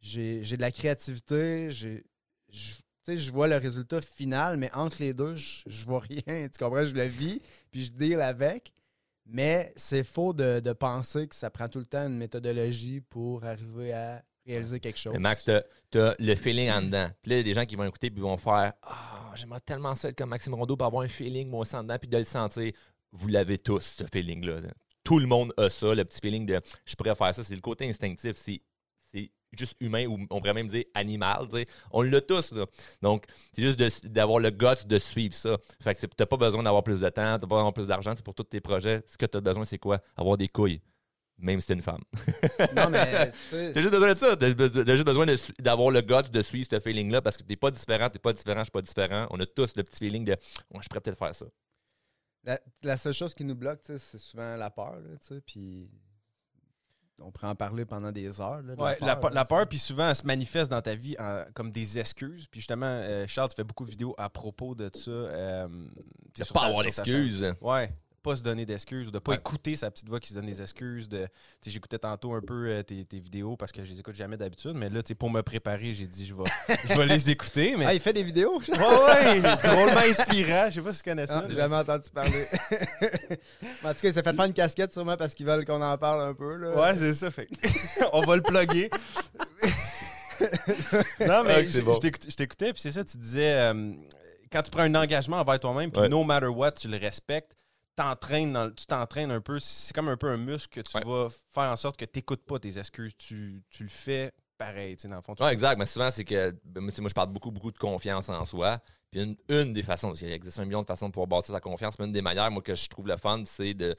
J'ai 0.00 0.42
de 0.42 0.60
la 0.60 0.70
créativité. 0.72 1.70
J'ai, 1.72 2.04
je- 2.50 2.74
tu 2.76 2.82
sais, 3.14 3.18
je 3.18 3.32
vois 3.32 3.48
le 3.48 3.56
résultat 3.56 4.00
final, 4.02 4.56
mais 4.58 4.70
entre 4.74 4.98
les 5.02 5.14
deux, 5.14 5.36
je, 5.36 5.62
je 5.66 5.84
vois 5.86 6.00
rien. 6.00 6.48
Tu 6.52 6.58
comprends? 6.58 6.84
Je 6.86 6.94
le 6.94 7.04
vis, 7.06 7.40
puis 7.70 7.84
je 7.84 7.92
deal 7.92 8.20
avec. 8.20 8.72
Mais 9.26 9.72
c'est 9.76 10.04
faux 10.04 10.32
de, 10.32 10.60
de 10.60 10.72
penser 10.72 11.28
que 11.28 11.34
ça 11.36 11.50
prend 11.50 11.68
tout 11.68 11.78
le 11.80 11.84
temps 11.86 12.06
une 12.06 12.16
méthodologie 12.18 13.00
pour 13.02 13.44
arriver 13.44 13.92
à 13.92 14.24
réaliser 14.48 14.80
quelque 14.80 14.98
chose. 14.98 15.12
Mais 15.12 15.18
Max, 15.18 15.44
t'as 15.44 15.60
as 15.94 16.14
le 16.18 16.34
feeling 16.34 16.70
en 16.70 16.82
dedans. 16.82 17.08
Puis 17.22 17.30
là, 17.30 17.36
il 17.36 17.38
y 17.38 17.40
a 17.40 17.44
des 17.44 17.54
gens 17.54 17.64
qui 17.66 17.76
vont 17.76 17.84
écouter 17.84 18.10
puis 18.10 18.20
vont 18.20 18.36
faire 18.38 18.72
Ah, 18.82 19.32
j'aimerais 19.34 19.60
tellement 19.60 19.94
ça 19.94 20.08
être 20.08 20.18
comme 20.18 20.30
Maxime 20.30 20.54
Rondeau 20.54 20.76
pour 20.76 20.86
avoir 20.86 21.02
un 21.04 21.08
feeling, 21.08 21.48
moi 21.48 21.60
aussi, 21.60 21.76
en 21.76 21.82
dedans, 21.82 21.96
puis 21.98 22.08
de 22.08 22.18
le 22.18 22.24
sentir. 22.24 22.72
Vous 23.12 23.28
l'avez 23.28 23.58
tous, 23.58 23.96
ce 23.98 24.04
feeling-là. 24.12 24.60
Tout 25.04 25.18
le 25.18 25.26
monde 25.26 25.54
a 25.56 25.70
ça, 25.70 25.94
le 25.94 26.04
petit 26.04 26.18
feeling 26.20 26.44
de 26.44 26.60
je 26.84 26.94
pourrais 26.94 27.14
faire 27.14 27.34
ça. 27.34 27.42
C'est 27.42 27.54
le 27.54 27.60
côté 27.62 27.88
instinctif. 27.88 28.36
C'est 28.36 28.60
juste 29.56 29.76
humain 29.80 30.04
ou 30.06 30.18
on 30.28 30.40
pourrait 30.40 30.52
même 30.52 30.68
dire 30.68 30.84
animal. 30.92 31.48
tu. 31.50 31.64
On 31.90 32.02
l'a 32.02 32.20
tous. 32.20 32.52
Là. 32.52 32.66
Donc, 33.00 33.24
c'est 33.54 33.62
juste 33.62 34.06
d'avoir 34.06 34.40
le 34.40 34.50
guts 34.50 34.84
de 34.86 34.98
suivre 34.98 35.34
ça. 35.34 35.56
Fait 35.80 35.94
que 35.94 36.00
c'est- 36.00 36.14
t'as 36.14 36.26
pas 36.26 36.36
besoin 36.36 36.62
d'avoir 36.62 36.82
plus 36.82 37.00
de 37.00 37.08
temps, 37.08 37.12
t'as 37.14 37.38
pas 37.38 37.46
besoin 37.46 37.58
d'avoir 37.60 37.72
plus 37.72 37.86
d'argent. 37.86 38.12
C'est 38.14 38.22
pour 38.24 38.34
tous 38.34 38.42
tes 38.44 38.60
projets. 38.60 39.02
Ce 39.06 39.16
que 39.16 39.24
tu 39.24 39.38
as 39.38 39.40
besoin, 39.40 39.64
c'est 39.64 39.78
quoi? 39.78 40.00
Avoir 40.16 40.36
des 40.36 40.48
couilles. 40.48 40.82
Même 41.40 41.60
si 41.60 41.68
t'es 41.68 41.74
une 41.74 41.82
femme. 41.82 42.02
Non, 42.74 42.90
mais 42.90 43.30
T'as 43.50 43.80
juste 43.80 43.92
besoin 43.92 44.12
de 44.12 44.18
ça. 44.18 44.36
T'as 44.36 44.46
juste 44.48 45.04
besoin 45.04 45.26
d'avoir 45.60 45.90
le 45.92 46.00
guts 46.00 46.30
de 46.32 46.42
suivre 46.42 46.66
ce 46.70 46.80
feeling-là 46.80 47.22
parce 47.22 47.36
que 47.36 47.44
t'es 47.44 47.54
pas 47.56 47.70
différent, 47.70 48.10
t'es 48.10 48.18
pas 48.18 48.32
différent, 48.32 48.58
je 48.60 48.64
suis 48.64 48.70
pas 48.72 48.82
différent. 48.82 49.26
On 49.30 49.38
a 49.38 49.46
tous 49.46 49.76
le 49.76 49.84
petit 49.84 49.98
feeling 50.04 50.24
de 50.24 50.32
Ouais, 50.32 50.80
je 50.82 50.88
pourrais 50.88 51.00
peut-être 51.00 51.18
faire 51.18 51.34
ça. 51.34 51.46
La, 52.44 52.58
la 52.82 52.96
seule 52.96 53.12
chose 53.12 53.34
qui 53.34 53.44
nous 53.44 53.54
bloque, 53.54 53.82
tu 53.82 53.92
sais, 53.92 53.98
c'est 53.98 54.18
souvent 54.18 54.56
la 54.56 54.70
peur. 54.70 54.96
là, 54.96 55.16
tu 55.20 55.34
sais, 55.34 55.40
Puis 55.40 55.88
on 57.20 57.30
pourrait 57.32 57.48
en 57.48 57.54
parler 57.56 57.84
pendant 57.84 58.12
des 58.12 58.40
heures. 58.40 58.62
là, 58.62 58.74
de 58.76 58.80
Ouais, 58.80 58.96
la, 59.00 59.16
peur, 59.16 59.30
là, 59.30 59.34
la 59.34 59.42
tu 59.44 59.48
sais. 59.48 59.54
peur, 59.56 59.68
puis 59.68 59.78
souvent, 59.78 60.08
elle 60.08 60.16
se 60.16 60.24
manifeste 60.26 60.70
dans 60.70 60.80
ta 60.82 60.94
vie 60.94 61.16
en- 61.18 61.44
comme 61.54 61.70
des 61.72 61.98
excuses. 61.98 62.46
Puis 62.48 62.60
justement, 62.60 62.86
euh, 62.86 63.26
Charles, 63.26 63.48
tu 63.50 63.56
fais 63.56 63.64
beaucoup 63.64 63.84
de 63.84 63.90
vidéos 63.90 64.14
à 64.18 64.28
propos 64.30 64.74
de 64.74 64.88
ça. 64.94 65.10
euh, 65.10 65.68
De 65.68 66.44
pas 66.52 66.60
ta- 66.60 66.66
avoir 66.66 66.82
d'excuses. 66.84 67.54
Ouais, 67.60 67.92
pas 68.22 68.36
se 68.36 68.42
donner 68.42 68.66
d'excuses, 68.66 69.08
ou 69.08 69.10
de 69.10 69.18
pas 69.18 69.32
Ouais. 69.32 69.38
écouter 69.38 69.76
sa 69.76 69.90
petite 69.90 70.08
voix 70.08 70.20
qui 70.20 70.28
se 70.30 70.34
donne 70.34 70.46
des 70.46 70.60
excuses. 70.62 71.08
De, 71.08 71.26
J'écoutais 71.66 71.98
tantôt 71.98 72.34
un 72.34 72.40
peu 72.40 72.68
euh, 72.68 72.82
tes, 72.82 73.04
tes 73.04 73.18
vidéos 73.18 73.56
parce 73.56 73.72
que 73.72 73.82
je 73.84 73.92
les 73.92 74.00
écoute 74.00 74.14
jamais 74.14 74.36
d'habitude, 74.36 74.72
mais 74.74 74.88
là, 74.88 75.00
pour 75.18 75.30
me 75.30 75.42
préparer, 75.42 75.92
j'ai 75.92 76.06
dit 76.06 76.26
je 76.26 76.34
vais, 76.34 76.44
je 76.88 76.94
vais 76.94 77.06
les 77.06 77.30
écouter. 77.30 77.74
Mais... 77.76 77.84
Ah, 77.86 77.94
il 77.94 78.00
fait 78.00 78.12
des 78.12 78.22
vidéos? 78.22 78.58
Ouais, 78.68 78.78
ouais, 78.78 79.40
drôlement 79.40 80.00
inspirant. 80.08 80.66
Je 80.68 80.74
sais 80.76 80.82
pas 80.82 80.92
si 80.92 81.02
tu 81.02 81.10
connais 81.10 81.26
ça. 81.26 81.42
Ah, 81.44 81.46
j'ai 81.48 81.54
jamais 81.56 81.76
entendu 81.76 82.10
parler. 82.10 82.44
En 83.84 83.94
tout 83.94 84.00
cas, 84.00 84.08
il 84.08 84.12
s'est 84.12 84.22
fait 84.22 84.34
faire 84.34 84.44
une 84.44 84.52
casquette 84.52 84.92
sûrement 84.92 85.16
parce 85.16 85.34
qu'ils 85.34 85.46
veulent 85.46 85.64
qu'on 85.64 85.80
en 85.82 85.96
parle 85.98 86.28
un 86.28 86.34
peu. 86.34 86.56
Là. 86.56 86.74
Ouais, 86.74 86.96
c'est 86.96 87.12
ça. 87.14 87.30
Fait. 87.30 87.48
On 88.12 88.22
va 88.22 88.36
le 88.36 88.42
plugger. 88.42 88.90
non, 91.20 91.44
mais 91.44 91.60
Ok, 91.64 91.68
je 91.70 91.80
bon. 91.80 91.94
je 91.94 92.34
t'écoutais, 92.36 92.72
puis 92.72 92.80
c'est 92.82 92.92
ça, 92.92 93.04
tu 93.04 93.16
disais, 93.16 93.52
euh, 93.54 93.92
quand 94.52 94.62
tu 94.62 94.70
prends 94.70 94.82
un 94.82 94.94
engagement 94.94 95.38
envers 95.40 95.58
toi-même, 95.60 95.90
puis 95.90 96.00
Ouais. 96.02 96.08
no 96.08 96.22
matter 96.24 96.46
what, 96.46 96.72
tu 96.72 96.88
le 96.88 96.96
respectes, 96.96 97.52
t'entraînes 97.98 98.52
dans 98.52 98.70
tu 98.70 98.86
t'entraînes 98.86 99.30
un 99.30 99.40
peu, 99.40 99.58
c'est 99.58 99.92
comme 99.94 100.08
un 100.08 100.16
peu 100.16 100.28
un 100.28 100.36
muscle 100.36 100.82
que 100.82 100.88
tu 100.88 100.96
Ouais. 100.96 101.04
vas 101.04 101.28
faire 101.50 101.70
en 101.72 101.76
sorte 101.76 101.96
que 101.96 102.04
tu 102.04 102.18
n'écoutes 102.18 102.44
pas 102.44 102.58
tes 102.58 102.78
excuses, 102.78 103.12
tu, 103.18 103.62
tu 103.70 103.82
le 103.82 103.88
fais 103.88 104.32
pareil, 104.56 104.96
tu 104.96 105.02
sais, 105.02 105.08
dans 105.08 105.16
le 105.16 105.22
fond. 105.22 105.34
tu- 105.34 105.42
Ouais, 105.42 105.52
exact. 105.52 105.78
Mais 105.78 105.86
souvent, 105.86 106.10
c'est 106.10 106.24
que 106.24 106.52
ben, 106.64 106.80
moi, 106.80 106.90
je 107.08 107.14
parle 107.14 107.28
beaucoup, 107.32 107.50
beaucoup 107.50 107.70
de 107.70 107.78
confiance 107.78 108.28
en 108.28 108.44
soi. 108.44 108.78
Puis 109.10 109.22
une, 109.22 109.36
une 109.48 109.72
des 109.72 109.82
façons, 109.82 110.12
il 110.14 110.32
existe 110.32 110.58
un 110.58 110.64
million 110.64 110.82
de 110.82 110.86
façons 110.86 111.06
de 111.08 111.12
pouvoir 111.12 111.28
bâtir 111.28 111.54
sa 111.54 111.60
confiance, 111.60 111.98
mais 111.98 112.04
une 112.06 112.12
des 112.12 112.20
manières, 112.22 112.50
moi, 112.50 112.62
que 112.62 112.74
je 112.74 112.88
trouve 112.88 113.06
le 113.06 113.16
fun, 113.16 113.42
c'est 113.46 113.72
de 113.74 113.94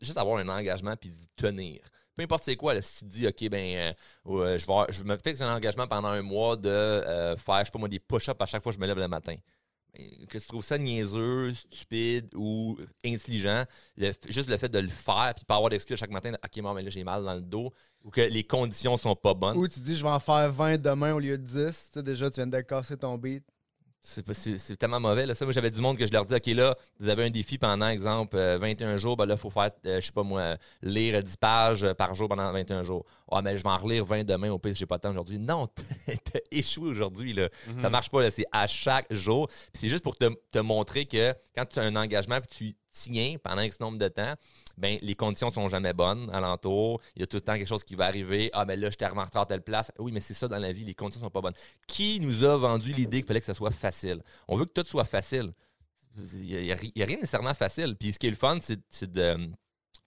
juste 0.00 0.18
avoir 0.18 0.38
un 0.38 0.48
engagement 0.48 0.94
puis 0.96 1.10
d'y 1.10 1.26
tenir. 1.36 1.80
Peu 2.14 2.22
importe 2.24 2.44
c'est 2.44 2.56
quoi, 2.56 2.74
là, 2.74 2.82
si 2.82 2.98
tu 2.98 3.04
dis, 3.06 3.26
OK, 3.26 3.48
ben, 3.48 3.94
euh, 4.26 4.58
je, 4.58 4.66
vais, 4.66 4.92
je 4.92 5.02
me 5.02 5.16
fixe 5.16 5.40
un 5.40 5.52
engagement 5.52 5.88
pendant 5.88 6.08
un 6.08 6.20
mois 6.22 6.56
de 6.56 6.68
euh, 6.68 7.36
faire, 7.38 7.60
je 7.60 7.64
sais 7.64 7.70
pas 7.72 7.78
moi, 7.78 7.88
des 7.88 7.98
push-ups 7.98 8.36
à 8.40 8.46
chaque 8.46 8.62
fois 8.62 8.70
que 8.70 8.76
je 8.76 8.80
me 8.80 8.86
lève 8.86 8.98
le 8.98 9.08
matin. 9.08 9.34
Que 10.28 10.38
tu 10.38 10.46
trouves 10.46 10.64
ça 10.64 10.78
niaiseux, 10.78 11.54
stupide 11.54 12.34
ou 12.34 12.78
intelligent, 13.04 13.64
juste 14.28 14.48
le 14.48 14.56
fait 14.56 14.68
de 14.68 14.78
le 14.78 14.88
faire 14.88 15.32
puis 15.34 15.44
pas 15.44 15.56
avoir 15.56 15.70
d'excuse 15.70 15.98
chaque 15.98 16.10
matin, 16.10 16.32
ok, 16.32 16.74
mais 16.74 16.82
là 16.82 16.90
j'ai 16.90 17.04
mal 17.04 17.24
dans 17.24 17.34
le 17.34 17.40
dos 17.42 17.72
ou 18.04 18.10
que 18.10 18.20
les 18.20 18.44
conditions 18.44 18.96
sont 18.96 19.14
pas 19.14 19.34
bonnes. 19.34 19.56
Ou 19.56 19.68
tu 19.68 19.80
dis, 19.80 19.96
je 19.96 20.02
vais 20.02 20.10
en 20.10 20.18
faire 20.18 20.50
20 20.50 20.78
demain 20.78 21.14
au 21.14 21.20
lieu 21.20 21.38
de 21.38 21.44
10. 21.44 21.54
Tu 21.54 21.70
sais, 21.70 22.02
déjà, 22.02 22.30
tu 22.30 22.36
viens 22.36 22.46
de 22.46 22.60
casser 22.60 22.96
ton 22.96 23.16
beat. 23.16 23.44
C'est 24.04 24.76
tellement 24.76 24.98
mauvais. 24.98 25.26
Là. 25.26 25.34
Ça, 25.36 25.44
moi, 25.44 25.52
j'avais 25.52 25.70
du 25.70 25.80
monde 25.80 25.96
que 25.96 26.04
je 26.06 26.12
leur 26.12 26.24
dis, 26.24 26.34
OK, 26.34 26.46
là, 26.46 26.76
vous 26.98 27.08
avez 27.08 27.24
un 27.24 27.30
défi 27.30 27.56
pendant, 27.56 27.88
exemple, 27.88 28.36
euh, 28.36 28.58
21 28.58 28.96
jours. 28.96 29.16
Ben 29.16 29.26
là, 29.26 29.34
il 29.34 29.40
faut 29.40 29.48
faire, 29.48 29.70
euh, 29.86 30.00
je 30.00 30.06
sais 30.06 30.12
pas 30.12 30.24
moi, 30.24 30.56
lire 30.82 31.22
10 31.22 31.36
pages 31.36 31.84
euh, 31.84 31.94
par 31.94 32.12
jour 32.14 32.28
pendant 32.28 32.50
21 32.52 32.82
jours. 32.82 33.06
Ah, 33.30 33.42
mais 33.42 33.56
je 33.56 33.62
vais 33.62 33.70
en 33.70 33.78
relire 33.78 34.04
20 34.04 34.24
demain. 34.24 34.50
Au 34.50 34.58
pire, 34.58 34.74
j'ai 34.74 34.86
pas 34.86 34.96
le 34.96 35.00
temps 35.00 35.10
aujourd'hui. 35.10 35.38
Non, 35.38 35.68
t'as 36.06 36.40
échoué 36.50 36.88
aujourd'hui. 36.88 37.32
là. 37.32 37.48
Mhm. 37.68 37.80
Ça 37.80 37.90
marche 37.90 38.10
pas. 38.10 38.22
là. 38.22 38.30
C'est 38.32 38.44
à 38.50 38.66
chaque 38.66 39.12
jour. 39.12 39.48
C'est 39.72 39.88
juste 39.88 40.02
pour 40.02 40.16
te, 40.16 40.28
te 40.50 40.58
montrer 40.58 41.06
que 41.06 41.32
quand 41.54 41.64
tu 41.64 41.78
as 41.78 41.82
un 41.82 41.94
engagement 41.94 42.40
puis 42.40 42.74
tu 42.74 42.76
tiens 42.90 43.36
pendant 43.42 43.62
X 43.62 43.78
nombre 43.80 43.98
de 43.98 44.08
temps, 44.08 44.34
ben 44.82 44.98
les 45.00 45.14
conditions 45.14 45.52
sont 45.52 45.68
jamais 45.68 45.92
bonnes 45.92 46.28
alentour. 46.34 47.00
Il 47.14 47.20
y 47.20 47.22
a 47.22 47.28
tout 47.28 47.36
le 47.36 47.40
temps 47.40 47.54
quelque 47.54 47.68
chose 47.68 47.84
qui 47.84 47.94
va 47.94 48.06
arriver. 48.06 48.50
Ah, 48.52 48.64
ben 48.64 48.78
là, 48.78 48.90
je 48.90 48.96
t'ai 48.96 49.06
retard 49.06 49.42
à 49.42 49.46
telle 49.46 49.62
place. 49.62 49.92
Oui, 50.00 50.10
mais 50.10 50.20
c'est 50.20 50.34
ça 50.34 50.48
dans 50.48 50.58
la 50.58 50.72
vie. 50.72 50.84
Les 50.84 50.92
conditions 50.92 51.22
sont 51.22 51.30
pas 51.30 51.40
bonnes. 51.40 51.54
Qui 51.86 52.18
nous 52.18 52.42
a 52.42 52.56
vendu 52.56 52.92
l'idée 52.92 53.18
qu'il 53.18 53.28
fallait 53.28 53.38
que 53.38 53.46
ça 53.46 53.54
soit 53.54 53.70
facile? 53.70 54.24
On 54.48 54.56
veut 54.56 54.64
que 54.64 54.72
tout 54.72 54.84
soit 54.84 55.04
facile. 55.04 55.52
Il 56.18 56.62
n'y 56.62 56.72
a, 56.72 57.06
rien 57.06 57.16
nécessairement 57.16 57.54
facile. 57.54 57.94
Puis 57.94 58.12
ce 58.12 58.18
qui 58.18 58.26
est 58.26 58.30
le 58.30 58.36
fun, 58.36 58.58
c'est 58.60 59.12
de 59.12 59.50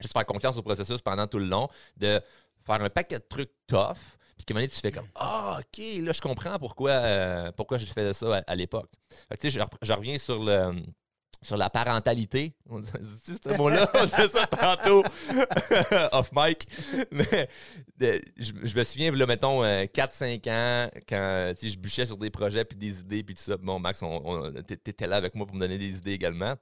juste 0.01 0.11
faire 0.11 0.25
confiance 0.25 0.57
au 0.57 0.61
processus 0.61 1.01
pendant 1.01 1.25
tout 1.25 1.39
le 1.39 1.45
long, 1.45 1.69
de 1.95 2.19
faire 2.65 2.81
un 2.81 2.89
paquet 2.89 3.19
de 3.19 3.25
trucs 3.29 3.53
tough. 3.67 3.95
Puis 4.35 4.43
qu'à 4.43 4.53
un 4.53 4.55
moment 4.55 4.65
donné, 4.65 4.67
tu 4.67 4.81
fais 4.81 4.91
comme 4.91 5.07
Ah, 5.15 5.59
OK, 5.59 5.85
là, 6.01 6.11
je 6.11 6.19
comprends 6.19 6.59
pourquoi, 6.59 6.91
euh, 6.91 7.51
pourquoi 7.53 7.77
je 7.77 7.85
faisais 7.85 8.11
ça 8.11 8.43
à, 8.45 8.55
l'époque. 8.55 8.91
Tu 9.39 9.49
sais, 9.49 9.61
je 9.81 9.93
reviens 9.93 10.17
sur 10.17 10.43
le. 10.43 10.83
Sur 11.45 11.57
la 11.57 11.69
parentalité. 11.69 12.55
On 12.67 12.81
ce 13.23 13.57
mot-là, 13.57 13.87
on 13.93 14.05
disait 14.05 14.29
ça 14.29 14.47
tantôt 14.47 15.03
off 16.11 16.31
mic. 16.35 16.67
Mais 17.11 17.47
je, 18.35 18.75
me 18.75 18.83
souviens, 18.83 19.11
là, 19.11 19.27
mettons, 19.27 19.63
euh, 19.63 19.83
4-5 19.83 20.49
ans, 20.49 20.89
quand 21.07 21.53
je 21.61 21.77
bûchais 21.77 22.07
sur 22.07 22.17
des 22.17 22.31
projets 22.31 22.65
puis 22.65 22.75
des 22.75 22.99
idées 22.99 23.23
puis 23.23 23.35
tout 23.35 23.43
ça. 23.43 23.57
Bon, 23.57 23.77
Max, 23.77 24.03
t'étais 24.65 25.05
là 25.05 25.17
avec 25.17 25.35
moi 25.35 25.45
pour 25.45 25.55
me 25.55 25.59
donner 25.59 25.77
des 25.77 25.97
idées 25.97 26.13
également. 26.13 26.55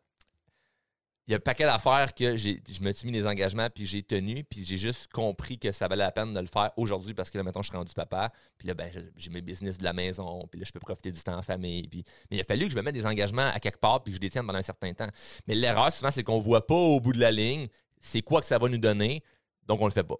Il 1.27 1.31
y 1.31 1.33
a 1.33 1.37
un 1.37 1.39
paquet 1.39 1.63
d'affaires 1.63 2.13
que 2.13 2.35
j'ai, 2.35 2.61
je 2.69 2.81
me 2.81 2.91
suis 2.91 3.05
mis 3.05 3.13
des 3.13 3.25
engagements 3.25 3.69
puis 3.69 3.85
j'ai 3.85 4.03
tenu 4.03 4.43
puis 4.43 4.65
j'ai 4.65 4.75
juste 4.75 5.09
compris 5.13 5.57
que 5.57 5.71
ça 5.71 5.87
valait 5.87 6.03
la 6.03 6.11
peine 6.11 6.33
de 6.33 6.39
le 6.39 6.47
faire 6.47 6.71
aujourd'hui 6.75 7.13
parce 7.13 7.29
que 7.29 7.37
là, 7.37 7.45
mettons, 7.45 7.61
je 7.61 7.69
suis 7.69 7.77
rendu 7.77 7.93
papa 7.93 8.29
puis 8.57 8.67
là, 8.67 8.73
ben, 8.73 8.91
j'ai 9.15 9.29
mes 9.29 9.41
business 9.41 9.77
de 9.77 9.85
la 9.85 9.93
maison 9.93 10.45
puis 10.51 10.59
là, 10.59 10.65
je 10.67 10.73
peux 10.73 10.81
profiter 10.81 11.11
du 11.13 11.21
temps 11.23 11.37
en 11.37 11.41
famille 11.41 11.87
puis... 11.87 12.03
Mais 12.29 12.37
il 12.37 12.41
a 12.41 12.43
fallu 12.43 12.65
que 12.65 12.71
je 12.71 12.77
me 12.77 12.81
mette 12.81 12.93
des 12.93 13.05
engagements 13.05 13.49
à 13.53 13.59
quelque 13.61 13.79
part 13.79 14.03
puis 14.03 14.11
que 14.11 14.17
je 14.17 14.21
les 14.21 14.29
tienne 14.29 14.45
pendant 14.45 14.59
un 14.59 14.63
certain 14.63 14.93
temps. 14.93 15.07
Mais 15.47 15.55
l'erreur, 15.55 15.93
souvent, 15.93 16.11
c'est 16.11 16.23
qu'on 16.23 16.39
voit 16.39 16.67
pas 16.67 16.75
au 16.75 16.99
bout 16.99 17.13
de 17.13 17.21
la 17.21 17.31
ligne 17.31 17.69
c'est 18.03 18.21
quoi 18.21 18.41
que 18.41 18.45
ça 18.45 18.57
va 18.57 18.67
nous 18.67 18.77
donner, 18.77 19.23
donc 19.65 19.81
on 19.81 19.85
le 19.85 19.91
fait 19.91 20.03
pas. 20.03 20.17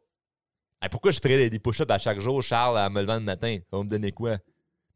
Pourquoi 0.89 1.11
je 1.11 1.19
ferais 1.19 1.49
des, 1.49 1.59
push-ups 1.59 1.91
à 1.91 1.97
chaque 1.97 2.19
jour, 2.19 2.41
Charles, 2.41 2.77
à 2.77 2.89
me 2.89 3.01
levant 3.01 3.15
le 3.15 3.21
matin? 3.21 3.57
Ça 3.69 3.77
va 3.77 3.83
me 3.83 3.89
donner 3.89 4.11
quoi? 4.11 4.37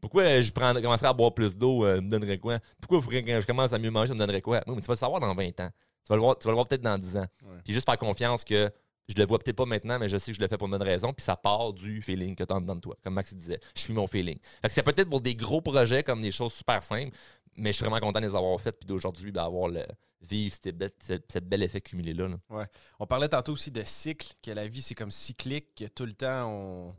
Pourquoi 0.02 0.42
je 0.42 0.52
prendrais- 0.52 0.82
commencerais 0.82 1.08
à 1.08 1.14
boire 1.14 1.34
plus 1.34 1.56
d'eau, 1.56 1.86
euh, 1.86 2.02
me 2.02 2.10
donnerait 2.10 2.38
quoi? 2.38 2.60
Pourquoi 2.82 3.02
que 3.02 3.42
je 3.42 3.46
commence 3.46 3.74
à 3.74 3.80
mieux 3.80 3.90
manger, 3.90 4.10
ça 4.10 4.14
me 4.14 4.20
donnerait 4.20 4.42
quoi? 4.42 4.62
Oui, 4.68 4.76
mais 4.76 4.82
tu 4.82 4.88
vas 4.88 4.94
le 4.94 4.98
savoir 4.98 5.20
dans 5.20 5.34
20 5.34 5.60
ans. 5.60 5.70
Tu 6.08 6.14
vas 6.14 6.16
le 6.16 6.22
voir, 6.22 6.38
tu 6.38 6.46
vas 6.46 6.52
le 6.52 6.56
voir 6.56 6.66
peut-être 6.66 6.82
dans 6.82 6.98
10 6.98 7.18
ans. 7.18 7.26
Ouais. 7.44 7.58
Puis 7.66 7.74
juste 7.74 7.86
faire 7.86 7.98
confiance 7.98 8.46
que 8.46 8.72
je 9.10 9.16
le 9.16 9.26
vois 9.26 9.40
peut-être 9.40 9.58
pas 9.58 9.66
maintenant, 9.66 10.00
mais 10.00 10.08
je 10.08 10.18
sais 10.18 10.32
que 10.32 10.38
je 10.38 10.42
le 10.42 10.48
fais 10.48 10.58
pour 10.58 10.68
une 10.68 10.72
bonne 10.72 10.82
raison. 10.82 11.12
Puis 11.12 11.26
ça 11.26 11.36
part 11.36 11.74
du 11.74 12.02
feeling 12.02 12.34
que 12.34 12.46
tu 12.46 12.54
as 12.54 12.60
dedans 12.62 12.78
de 12.78 12.80
toi. 12.80 12.96
Comme 13.04 13.14
Max 13.16 13.34
disait, 13.34 13.60
je 13.76 13.82
suis 13.82 13.94
mon 13.94 14.08
feeling. 14.08 14.40
Fait 14.62 14.70
que 14.70 14.74
c'est 14.74 14.84
peut-être 14.84 15.10
pour 15.10 15.20
des 15.20 15.36
gros 15.36 15.60
projets 15.60 16.04
comme 16.04 16.22
des 16.22 16.32
choses 16.32 16.54
super 16.54 16.82
simples, 16.82 17.14
mais 17.58 17.74
je 17.74 17.78
suis 17.78 17.84
vraiment 17.84 18.00
content 18.00 18.22
de 18.22 18.26
les 18.26 18.36
avoir 18.36 18.58
faites. 18.62 18.80
Puis 18.80 18.88
d'aujourd'hui, 18.88 19.34
ben, 19.34 19.44
avoir 19.44 19.68
le 19.68 19.86
vivre 20.22 20.56
cette 20.56 20.78
belle, 20.78 20.92
cette, 21.02 21.30
cette 21.30 21.48
bel 21.50 21.62
effet 21.62 21.82
cumulé-là. 21.82 22.30
là. 22.30 22.68
On 23.00 23.06
parlait 23.06 23.28
tantôt 23.28 23.52
aussi 23.52 23.72
de 23.72 23.84
cycle, 23.84 24.34
que 24.42 24.52
la 24.52 24.66
vie, 24.66 24.82
c'est 24.82 24.96
comme 24.96 25.12
cyclique, 25.12 25.76
que 25.76 25.86
tout 25.88 26.06
le 26.06 26.14
temps, 26.14 26.50
on, 26.50 26.96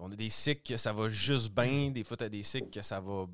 on 0.00 0.12
a 0.12 0.16
des 0.16 0.30
cycles 0.30 0.62
que 0.62 0.76
ça 0.76 0.92
va 0.92 1.08
juste 1.08 1.50
bien, 1.50 1.90
des 1.90 2.04
fois, 2.04 2.18
tu 2.18 2.24
as 2.24 2.28
des 2.28 2.42
cycles 2.42 2.68
que 2.68 2.82
ça 2.82 3.00
va 3.00 3.26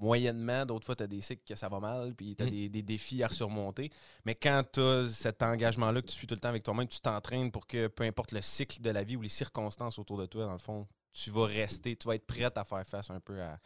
moyennement, 0.00 0.64
d'autres 0.66 0.86
fois, 0.86 0.96
tu 0.96 1.02
as 1.02 1.06
des 1.06 1.20
cycles 1.20 1.42
que 1.46 1.54
ça 1.54 1.68
va 1.68 1.80
mal, 1.80 2.14
puis 2.14 2.34
tu 2.36 2.42
as 2.42 2.46
Mm. 2.46 2.50
des, 2.50 2.68
des 2.68 2.82
défis 2.82 3.22
à 3.22 3.28
surmonter. 3.28 3.90
Mais 4.24 4.34
quand 4.34 4.62
tu 4.72 4.80
as 4.80 5.08
cet 5.08 5.42
engagement-là 5.42 6.02
que 6.02 6.06
tu 6.06 6.14
suis 6.14 6.26
tout 6.26 6.34
le 6.34 6.40
temps 6.40 6.48
avec 6.50 6.62
toi-même, 6.62 6.88
tu 6.88 7.00
t'entraînes 7.00 7.50
pour 7.50 7.66
que 7.66 7.86
peu 7.88 8.04
importe 8.04 8.32
le 8.32 8.42
cycle 8.42 8.80
de 8.80 8.90
la 8.90 9.02
vie 9.04 9.16
ou 9.16 9.22
les 9.22 9.28
circonstances 9.28 9.98
autour 9.98 10.18
de 10.18 10.26
toi, 10.26 10.44
dans 10.46 10.52
le 10.52 10.58
fond, 10.58 10.86
tu 11.12 11.30
vas 11.30 11.46
rester, 11.46 11.96
tu 11.96 12.06
vas 12.06 12.14
être 12.14 12.26
prête 12.26 12.56
à 12.58 12.64
faire 12.64 12.86
face 12.86 13.10
un 13.10 13.20
peu 13.20 13.40
à. 13.40 13.58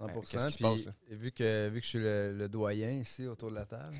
100%. 0.00 0.06
Ouais, 0.06 0.12
qu'est-ce 0.30 0.46
qui 0.46 0.52
se 0.52 0.56
puis, 0.56 0.64
passe, 0.64 0.94
vu, 1.10 1.32
que, 1.32 1.68
vu 1.68 1.80
que 1.80 1.84
je 1.84 1.90
suis 1.90 1.98
le, 1.98 2.32
le 2.36 2.48
doyen 2.48 2.90
ici 2.90 3.26
autour 3.26 3.50
de 3.50 3.56
la 3.56 3.64
table. 3.66 3.96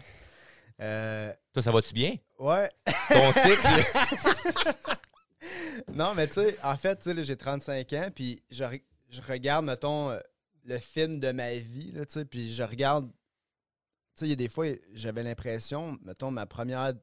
euh, 0.81 1.33
Toi, 1.53 1.63
ça 1.63 1.73
va-tu 1.73 1.93
bien? 1.95 2.17
ouais. 2.39 2.71
Ton 3.11 3.33
cycle? 3.33 3.67
non, 5.95 6.15
mais 6.15 6.27
tu 6.29 6.35
sais, 6.35 6.57
en 6.63 6.77
fait, 6.77 6.97
tu 6.97 7.05
sais, 7.05 7.15
là, 7.15 7.23
j'ai 7.23 7.37
35 7.37 7.93
ans, 7.95 8.09
puis 8.15 8.43
je, 8.51 8.65
je 9.11 9.21
regarde, 9.23 9.65
mettons, 9.65 10.11
euh, 10.11 10.21
le 10.65 10.79
film 10.79 11.21
de 11.21 11.33
ma 11.33 11.55
vie, 11.55 11.93
là, 11.93 12.05
tu 12.07 12.15
sais, 12.15 12.25
puis 12.25 12.53
je 12.53 12.63
regarde. 12.63 13.11
Tu 13.11 14.21
sais, 14.21 14.27
il 14.27 14.31
y 14.31 14.33
a 14.33 14.37
des 14.37 14.49
fois, 14.49 14.67
j'avais 14.93 15.23
l'impression, 15.23 15.99
mettons, 16.03 16.31
ma 16.31 16.47
première 16.47 16.95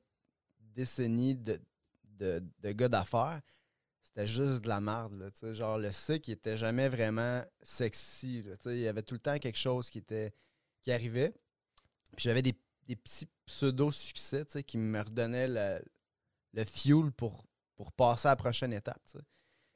décennie 0.59 1.35
de, 1.35 1.59
de, 2.19 2.71
gars 2.71 2.89
d'affaires, 2.89 3.41
c'était 4.01 4.27
juste 4.27 4.61
de 4.61 4.67
la 4.67 4.81
merde, 4.81 5.13
là, 5.13 5.31
tu 5.31 5.39
sais. 5.39 5.55
Genre, 5.55 5.77
le 5.77 5.91
cycle, 5.91 6.29
il 6.29 6.33
était 6.33 6.57
jamais 6.57 6.89
vraiment 6.89 7.43
sexy, 7.61 8.43
tu 8.43 8.51
sais. 8.61 8.77
Il 8.77 8.81
y 8.81 8.87
avait 8.87 9.03
tout 9.03 9.15
le 9.15 9.19
temps 9.19 9.37
quelque 9.39 9.57
chose 9.57 9.89
qui 9.89 9.99
était 9.99 10.33
qui 10.81 10.91
arrivait. 10.91 11.33
Puis 12.15 12.23
j'avais 12.23 12.41
des, 12.41 12.57
des 12.85 12.95
petits 12.95 13.27
pseudo-succès, 13.45 14.45
tu 14.45 14.51
sais, 14.53 14.63
qui 14.63 14.77
me 14.77 15.01
redonnaient 15.01 15.47
le, 15.47 15.81
le 16.53 16.63
fuel 16.63 17.11
pour, 17.11 17.45
pour 17.75 17.91
passer 17.91 18.27
à 18.27 18.31
la 18.31 18.35
prochaine 18.35 18.73
étape. 18.73 19.01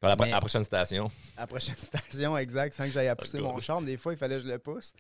À 0.04 0.08
la, 0.10 0.16
pro- 0.16 0.26
Mais- 0.26 0.32
à 0.32 0.36
la 0.36 0.40
prochaine 0.40 0.64
station. 0.64 1.12
À 1.38 1.42
la 1.42 1.48
prochaine 1.48 1.76
station, 1.84 2.38
exact, 2.38 2.74
sans 2.74 2.86
que 2.86 2.92
j'aille 2.92 3.08
à 3.08 3.16
pousser 3.16 3.40
mon 3.40 3.60
charme. 3.60 3.86
Des 3.86 3.98
fois, 3.98 4.14
il 4.14 4.18
fallait 4.18 4.38
que 4.38 4.44
je 4.44 4.48
le 4.48 4.58
pousse. 4.60 4.94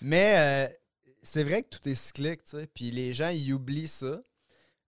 Mais 0.00 0.68
euh, 0.70 0.74
c'est 1.22 1.44
vrai 1.44 1.62
que 1.62 1.68
tout 1.68 1.86
est 1.88 1.94
cyclique, 1.94 2.44
tu 2.44 2.56
sais. 2.58 2.66
Puis 2.66 2.90
les 2.90 3.12
gens, 3.12 3.28
ils 3.28 3.52
oublient 3.52 3.88
ça. 3.88 4.20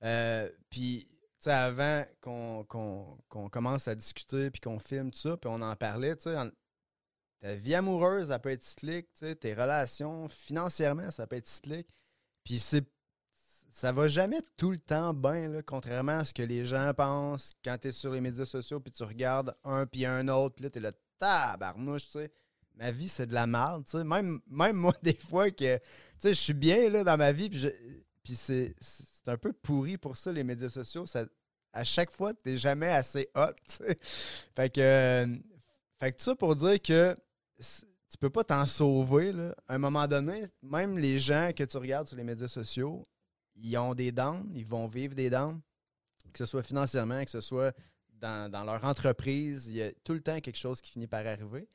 Euh, 0.05 0.49
puis, 0.71 1.07
tu 1.11 1.17
sais, 1.41 1.51
avant 1.53 2.05
qu'on 2.21 3.49
commence 3.51 3.89
à 3.89 3.95
discuter, 3.95 4.51
puis 4.51 4.61
qu'on 4.61 4.79
filme 4.79 5.11
tout 5.11 5.19
ça, 5.19 5.37
puis 5.37 5.51
on 5.53 5.61
en 5.61 5.75
parlait, 5.77 6.17
tu 6.17 6.31
sais, 6.31 6.37
ta 7.41 7.55
vie 7.55 7.75
amoureuse, 7.75 8.29
ça 8.29 8.39
peut 8.39 8.51
être 8.51 8.65
cyclique, 8.65 9.07
tu 9.15 9.27
sais, 9.27 9.35
tes 9.37 9.55
relations, 9.55 10.29
financièrement, 10.29 11.11
ça 11.11 11.27
peut 11.27 11.37
être 11.37 11.47
cyclique. 11.49 11.89
Puis 12.45 12.59
c'est 12.59 12.85
ça 13.71 13.93
va 13.93 14.09
jamais 14.09 14.41
tout 14.57 14.71
le 14.71 14.79
temps 14.79 15.15
bien, 15.15 15.63
contrairement 15.63 16.19
à 16.19 16.25
ce 16.25 16.35
que 16.35 16.43
les 16.43 16.65
gens 16.65 16.93
pensent 16.97 17.53
quand 17.65 17.77
tu 17.81 17.89
es 17.89 17.93
sur 17.93 18.13
les 18.13 18.21
médias 18.21 18.47
sociaux, 18.47 18.81
puis 18.81 18.93
tu 18.93 19.03
regardes 19.05 19.55
un 19.65 19.87
puis 19.87 20.05
un 20.05 20.27
autre, 20.29 20.57
puis 20.57 20.65
là, 20.65 20.71
tu 20.71 20.79
es 20.79 20.81
là, 20.81 20.93
tabarnouche, 21.19 22.07
tu 22.07 22.11
sais. 22.13 22.33
Ma 22.77 22.93
vie, 22.93 23.09
c'est 23.09 23.27
de 23.27 23.35
la 23.35 23.47
merde, 23.47 23.85
tu 23.85 23.93
sais. 23.99 24.05
Même, 24.05 24.41
même 24.49 24.77
moi, 24.77 24.95
des 25.03 25.17
fois, 25.17 25.51
que, 25.51 25.77
tu 25.77 25.83
sais, 26.21 26.35
je 26.35 26.41
suis 26.41 26.55
bien, 26.55 26.89
là, 26.91 27.05
dans 27.05 27.17
ma 27.17 27.33
vie, 27.33 27.51
puis 27.51 27.67
puis 28.23 28.35
c'est 28.37 28.75
un 29.27 29.39
peu 29.39 29.55
pourri 29.55 29.97
pour 29.97 30.19
ça, 30.19 30.31
les 30.31 30.45
médias 30.45 30.69
sociaux. 30.69 31.07
Ça, 31.07 31.25
à 31.73 31.83
chaque 31.83 32.11
fois, 32.11 32.35
tu 32.35 32.57
jamais 32.59 32.89
assez 32.89 33.31
hot, 33.35 33.53
tu 33.67 33.77
sais. 33.77 33.99
Fait 34.55 34.69
que, 34.71 35.39
fait 35.99 36.13
que 36.13 36.21
ça 36.21 36.35
pour 36.35 36.55
dire 36.55 36.81
que 36.83 37.15
tu 37.59 38.19
peux 38.19 38.31
pas 38.31 38.45
t'en 38.45 38.67
sauver, 38.67 39.33
là. 39.33 39.55
À 39.67 39.75
un 39.75 39.79
moment 39.79 40.07
donné, 40.07 40.47
même 40.63 40.99
les 40.99 41.19
gens 41.19 41.53
que 41.57 41.65
tu 41.65 41.77
regardes 41.79 42.09
sur 42.09 42.17
les 42.17 42.25
médias 42.25 42.49
sociaux, 42.49 43.07
ils 43.63 43.77
ont 43.77 43.95
des 43.95 44.13
downs, 44.13 44.51
ils 44.55 44.65
vont 44.65 44.87
vivre 44.87 45.15
des 45.15 45.31
downs, 45.31 45.61
que 46.33 46.39
ce 46.39 46.47
soit 46.47 46.63
financièrement, 46.63 47.25
que 47.25 47.31
ce 47.31 47.41
soit 47.41 47.75
dans, 48.21 48.51
dans 48.51 48.65
leur 48.65 48.85
entreprise, 48.85 49.67
il 49.69 49.77
y 49.77 49.83
a 49.83 49.91
tout 50.05 50.13
le 50.13 50.21
temps 50.21 50.41
quelque 50.41 50.59
chose 50.59 50.81
qui 50.81 50.91
finit 50.91 51.07
par 51.07 51.27
arriver. 51.27 51.69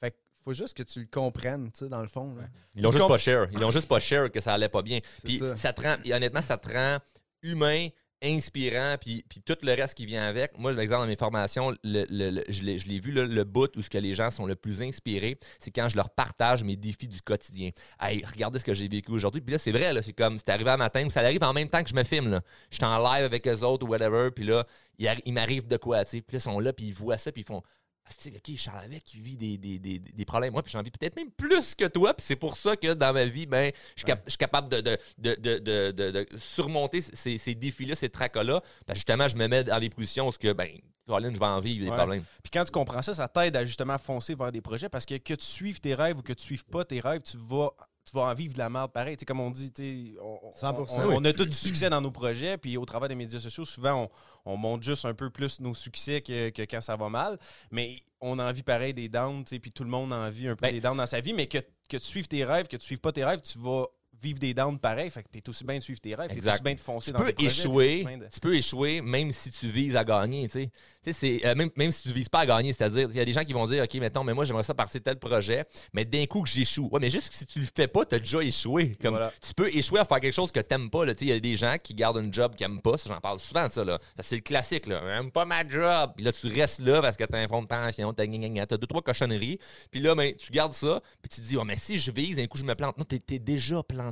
Fait 0.00 0.10
qu'il 0.10 0.42
faut 0.42 0.52
juste 0.52 0.76
que 0.76 0.82
tu 0.82 1.00
le 1.00 1.06
comprennes, 1.06 1.70
tu 1.72 1.80
sais, 1.80 1.88
dans 1.88 2.02
le 2.02 2.08
fond. 2.08 2.34
là. 2.34 2.44
Ils 2.74 2.82
l'ont 2.82 2.92
juste 2.92 3.08
pas 3.08 3.18
share. 3.18 3.46
Ils 3.52 3.60
l'ont 3.60 3.70
juste 3.70 3.88
pas 3.88 4.00
share 4.00 4.30
que 4.30 4.40
ça 4.40 4.54
allait 4.54 4.68
pas 4.68 4.82
bien. 4.82 5.00
Puis 5.22 5.38
ça. 5.38 5.56
ça. 5.56 5.72
te 5.72 5.82
rend, 5.82 5.96
honnêtement, 6.04 6.42
ça 6.42 6.58
te 6.58 6.72
rend 6.72 6.98
humain, 7.42 7.88
inspirant, 8.24 8.96
puis, 9.00 9.24
tout 9.44 9.56
le 9.62 9.72
reste 9.72 9.94
qui 9.94 10.06
vient 10.06 10.24
avec. 10.24 10.58
Moi, 10.58 10.72
par 10.72 10.80
exemple, 10.80 11.02
dans 11.02 11.06
mes 11.08 11.16
formations, 11.16 11.74
je 11.84 12.88
l'ai 12.88 12.98
vu, 12.98 13.12
là, 13.12 13.24
le 13.24 13.44
bout 13.44 13.70
où 13.76 13.82
ce 13.82 13.90
que 13.90 13.98
les 13.98 14.14
gens 14.14 14.30
sont 14.30 14.46
le 14.46 14.56
plus 14.56 14.82
inspirés, 14.82 15.38
c'est 15.58 15.70
quand 15.70 15.88
je 15.88 15.96
leur 15.96 16.10
partage 16.10 16.64
mes 16.64 16.76
défis 16.76 17.08
du 17.08 17.20
quotidien. 17.20 17.70
Hey, 18.00 18.24
regardez 18.24 18.58
ce 18.58 18.64
que 18.64 18.74
j'ai 18.74 18.88
vécu 18.88 19.12
aujourd'hui. 19.12 19.40
Puis 19.40 19.52
là, 19.52 19.58
c'est 19.58 19.72
vrai, 19.72 19.92
c'est 20.02 20.12
comme, 20.12 20.38
c'est 20.38 20.48
arrivé 20.48 20.70
un 20.70 20.76
matin, 20.76 21.08
ça 21.10 21.20
arrive 21.20 21.44
en 21.44 21.52
même 21.52 21.68
temps 21.68 21.82
que 21.82 21.90
je 21.90 21.94
me 21.94 22.04
filme. 22.04 22.30
Là. 22.30 22.40
Je 22.70 22.76
suis 22.76 22.84
en 22.84 22.98
live 22.98 23.24
avec 23.24 23.46
eux 23.46 23.60
autres 23.60 23.86
ou 23.86 23.90
whatever, 23.90 24.30
puis 24.30 24.44
là, 24.44 24.66
il, 24.98 25.12
il 25.24 25.32
m'arrive 25.32 25.66
de 25.66 25.76
quoi, 25.76 26.04
tu 26.04 26.12
sais. 26.12 26.20
Puis 26.20 26.36
là, 26.36 26.38
ils 26.38 26.42
sont 26.42 26.60
là, 26.60 26.72
puis 26.72 26.86
ils 26.86 26.94
voient 26.94 27.18
ça, 27.18 27.32
puis 27.32 27.42
ils 27.42 27.46
font... 27.46 27.62
Ah, 28.06 28.10
c'est 28.18 28.30
OK, 28.36 28.56
Charles 28.58 28.84
avec, 28.84 29.14
il 29.14 29.22
vit 29.22 29.36
des, 29.36 29.56
des, 29.56 29.78
des, 29.78 29.98
des 29.98 30.24
problèmes. 30.26 30.52
Moi, 30.52 30.62
puis 30.62 30.72
j'en 30.72 30.82
vis 30.82 30.90
peut-être 30.90 31.16
même 31.16 31.30
plus 31.30 31.74
que 31.74 31.86
toi. 31.86 32.12
Puis 32.12 32.24
c'est 32.26 32.36
pour 32.36 32.58
ça 32.58 32.76
que 32.76 32.92
dans 32.92 33.12
ma 33.14 33.24
vie, 33.24 33.46
ben, 33.46 33.72
je 33.96 34.00
suis, 34.00 34.04
cap- 34.04 34.28
capable 34.36 34.68
de, 34.68 34.80
de, 34.82 34.98
de, 35.18 35.90
de, 35.90 36.26
surmonter 36.38 37.00
ces, 37.00 37.38
ces 37.38 37.54
défis-là, 37.54 37.96
ces 37.96 38.10
tracas-là. 38.10 38.62
Que 38.86 38.94
justement, 38.94 39.26
je 39.26 39.36
me 39.36 39.46
mets 39.48 39.64
dans 39.64 39.80
des 39.80 39.88
positions 39.88 40.28
où, 40.28 40.32
que, 40.32 40.52
ben, 40.52 40.68
Colin, 41.06 41.32
je 41.32 41.38
vais 41.38 41.46
en 41.46 41.60
vivre 41.60 41.84
des 41.84 41.90
Ouais. 41.90 41.96
problèmes. 41.96 42.24
Puis 42.42 42.50
quand 42.50 42.64
tu 42.64 42.70
comprends 42.72 43.00
ça, 43.02 43.14
ça 43.14 43.28
t'aide 43.28 43.56
à 43.56 43.64
justement 43.64 43.96
foncer 43.98 44.34
vers 44.34 44.52
des 44.52 44.60
projets 44.60 44.88
parce 44.90 45.06
que 45.06 45.16
que 45.16 45.34
tu 45.34 45.44
suives 45.46 45.80
tes 45.80 45.94
rêves 45.94 46.18
ou 46.18 46.22
que 46.22 46.32
tu 46.34 46.44
suives 46.44 46.64
pas 46.64 46.84
tes 46.84 47.00
rêves, 47.00 47.22
tu 47.22 47.36
vas 47.38 47.70
tu 48.04 48.14
vas 48.16 48.22
en 48.24 48.34
vivre 48.34 48.52
de 48.54 48.58
la 48.58 48.68
merde 48.68 48.92
pareil. 48.92 49.16
Tu 49.16 49.20
sais, 49.20 49.26
comme 49.26 49.40
on 49.40 49.50
dit, 49.50 50.14
on, 50.20 50.38
on- 50.42 50.50
100%. 50.52 51.00
on- 51.06 51.16
on 51.16 51.24
a 51.24 51.32
tout 51.32 51.44
du 51.46 51.52
succès 51.54 51.88
dans 51.90 52.00
nos 52.00 52.10
projets, 52.10 52.58
puis 52.58 52.76
au 52.76 52.84
travers 52.84 53.08
des 53.08 53.14
médias 53.14 53.40
sociaux, 53.40 53.64
souvent, 53.64 54.10
on, 54.44 54.52
on 54.52 54.56
montre 54.56 54.84
juste 54.84 55.04
un 55.06 55.14
peu 55.14 55.30
plus 55.30 55.60
nos 55.60 55.74
succès 55.74 56.20
que, 56.20 56.50
que 56.50 56.62
quand 56.62 56.80
ça 56.80 56.96
va 56.96 57.08
mal. 57.08 57.38
Mais 57.70 58.02
on 58.20 58.38
en 58.38 58.52
vit 58.52 58.62
pareil 58.62 58.92
des 58.94 59.08
downs, 59.08 59.44
puis 59.44 59.70
tout 59.72 59.84
le 59.84 59.90
monde 59.90 60.12
en 60.12 60.28
vit 60.30 60.48
un 60.48 60.56
peu 60.56 60.62
Ben- 60.66 60.72
des 60.74 60.80
downs 60.80 60.96
dans 60.96 61.06
sa 61.06 61.20
vie. 61.20 61.32
Mais 61.32 61.46
que, 61.46 61.58
que 61.88 61.96
tu 61.96 62.04
suives 62.04 62.28
tes 62.28 62.44
rêves, 62.44 62.68
que 62.68 62.76
tu 62.76 62.84
suives 62.86 63.00
pas 63.00 63.12
tes 63.12 63.24
rêves, 63.24 63.40
tu 63.40 63.58
vas 63.58 63.86
vivre 64.22 64.38
des 64.38 64.54
downs 64.54 64.78
pareil. 64.78 65.10
Fait 65.10 65.22
que 65.22 65.28
t'es 65.28 65.46
aussi 65.48 65.64
bien 65.64 65.76
de 65.78 65.82
suivre 65.82 66.00
tes 66.00 66.14
rêves, 66.14 66.30
t'es 66.30 66.38
aussi 66.54 66.62
bien 66.62 66.74
de 66.74 66.80
foncer 66.80 67.06
tu 67.10 67.12
dans 67.12 67.24
peux 67.24 67.32
tes 67.32 67.44
échouer, 67.46 68.04
de- 68.04 68.26
tu 68.32 68.40
peux 68.40 68.54
échouer 68.54 69.00
même 69.00 69.30
si 69.32 69.50
tu 69.50 69.68
vises 69.68 69.96
à 69.96 70.04
gagner, 70.04 70.44
tu 70.48 70.60
sais. 70.60 70.70
Tu 71.02 71.12
sais, 71.12 71.40
c'est, 71.40 71.46
euh, 71.46 71.54
même, 71.54 71.68
même 71.76 71.92
si 71.92 72.04
tu 72.04 72.08
vises 72.14 72.30
pas 72.30 72.40
à 72.40 72.46
gagner, 72.46 72.72
c'est-à-dire, 72.72 73.08
il 73.10 73.16
y 73.16 73.20
a 73.20 73.24
des 73.26 73.32
gens 73.32 73.44
qui 73.44 73.52
vont 73.52 73.66
dire, 73.66 73.84
OK, 73.84 73.92
mettons, 73.96 74.24
mais 74.24 74.32
moi, 74.32 74.46
j'aimerais 74.46 74.62
ça 74.62 74.72
partir 74.72 75.00
de 75.00 75.04
tel 75.04 75.18
projet, 75.18 75.64
mais 75.92 76.06
d'un 76.06 76.24
coup 76.24 76.40
que 76.42 76.48
j'échoue. 76.48 76.88
Ouais, 76.90 76.98
mais 76.98 77.10
juste 77.10 77.28
que 77.28 77.34
si 77.34 77.44
tu 77.44 77.58
le 77.58 77.66
fais 77.76 77.88
pas, 77.88 78.06
t'as 78.06 78.18
déjà 78.18 78.40
échoué. 78.42 78.96
Comme, 79.02 79.10
Voilà. 79.16 79.30
Tu 79.46 79.52
peux 79.52 79.68
échouer 79.68 80.00
à 80.00 80.06
faire 80.06 80.18
quelque 80.20 80.32
chose 80.32 80.50
que 80.50 80.60
t'aimes 80.60 80.88
pas, 80.88 81.04
là. 81.04 81.14
Tu 81.14 81.18
sais, 81.20 81.24
il 81.26 81.28
y 81.28 81.32
a 81.32 81.40
des 81.40 81.56
gens 81.56 81.76
qui 81.82 81.92
gardent 81.92 82.16
un 82.16 82.32
job 82.32 82.54
qu'ils 82.54 82.64
aiment 82.64 82.80
pas, 82.80 82.94
j'en 83.06 83.20
parle 83.20 83.38
souvent 83.38 83.68
de 83.68 83.72
ça, 83.74 83.84
là. 83.84 83.98
C'est 84.20 84.36
le 84.36 84.40
classique, 84.40 84.86
là. 84.86 85.02
J'aime 85.04 85.30
pas 85.30 85.44
ma 85.44 85.68
job. 85.68 86.12
Puis 86.16 86.24
là, 86.24 86.32
tu 86.32 86.46
restes 86.46 86.80
là 86.80 87.02
parce 87.02 87.18
que 87.18 87.24
t'as 87.24 87.38
un 87.38 87.48
fonds 87.48 87.60
de 87.62 87.66
pension, 87.66 88.14
t'as 88.14 88.24
t'as 88.66 88.76
deux, 88.78 88.86
trois 88.86 89.02
cochonneries. 89.02 89.58
Puis 89.90 90.00
là, 90.00 90.14
ben, 90.14 90.34
tu 90.34 90.50
gardes 90.52 90.72
ça, 90.72 91.02
puis 91.20 91.28
tu 91.28 91.42
te 91.42 91.46
dis, 91.46 91.56
ouais, 91.58 91.64
mais 91.66 91.76
si 91.76 91.98
je 91.98 92.10
vise, 92.10 92.36
d'un 92.36 92.46
coup, 92.46 92.56
je 92.56 92.64
me 92.64 92.74
plante. 92.74 92.96
Non, 92.96 93.04
t'es 93.04 93.38
déjà 93.38 93.82
planté. 93.82 94.03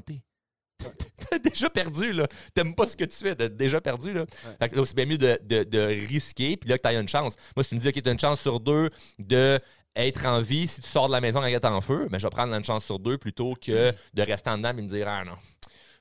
T'as 1.31 1.39
déjà 1.39 1.71
perdu, 1.71 2.13
là. 2.13 2.27
T'aimes 2.55 2.75
pas 2.75 2.87
ce 2.87 2.97
que 2.97 3.05
tu 3.05 3.17
fais, 3.19 3.35
t'as 3.37 3.49
déjà 3.49 3.81
perdu, 3.81 4.13
là. 4.13 4.27
Fait 4.59 4.69
que 4.69 4.77
là, 4.77 4.85
c'est 4.85 4.97
bien 4.97 5.07
mieux 5.07 5.19
de, 5.19 5.39
de- 5.43 5.63
de 5.65 5.79
risquer, 5.79 6.57
puis 6.57 6.69
là, 6.69 6.77
que 6.77 6.83
t'as 6.83 6.99
une 7.01 7.09
chance. 7.09 7.37
Moi, 7.57 7.63
si 7.63 7.71
tu 7.71 7.75
me 7.77 7.81
dis, 7.81 7.89
OK, 7.89 8.03
t'as 8.03 8.13
une 8.13 8.19
chance 8.19 8.41
sur 8.41 8.59
deux 8.61 8.91
de 9.19 9.61
être 9.95 10.27
en 10.27 10.41
vie, 10.41 10.67
si 10.67 10.81
tu 10.81 10.89
sors 10.89 11.07
de 11.07 11.13
la 11.13 11.21
maison 11.21 11.41
quand 11.41 11.47
elle 11.47 11.55
est 11.55 11.65
en 11.65 11.81
feu, 11.81 12.09
mais 12.11 12.19
je 12.19 12.27
vais 12.27 12.31
prendre 12.31 12.53
une 12.55 12.65
chance 12.65 12.85
sur 12.85 12.99
deux 12.99 13.19
plutôt 13.19 13.55
que 13.55 13.93
de 14.15 14.23
rester 14.23 14.51
en 14.51 14.57
dedans 14.57 14.71
et 14.71 14.83
me 14.83 14.89
dire, 14.89 15.07
ah 15.09 15.25
non. 15.25 15.37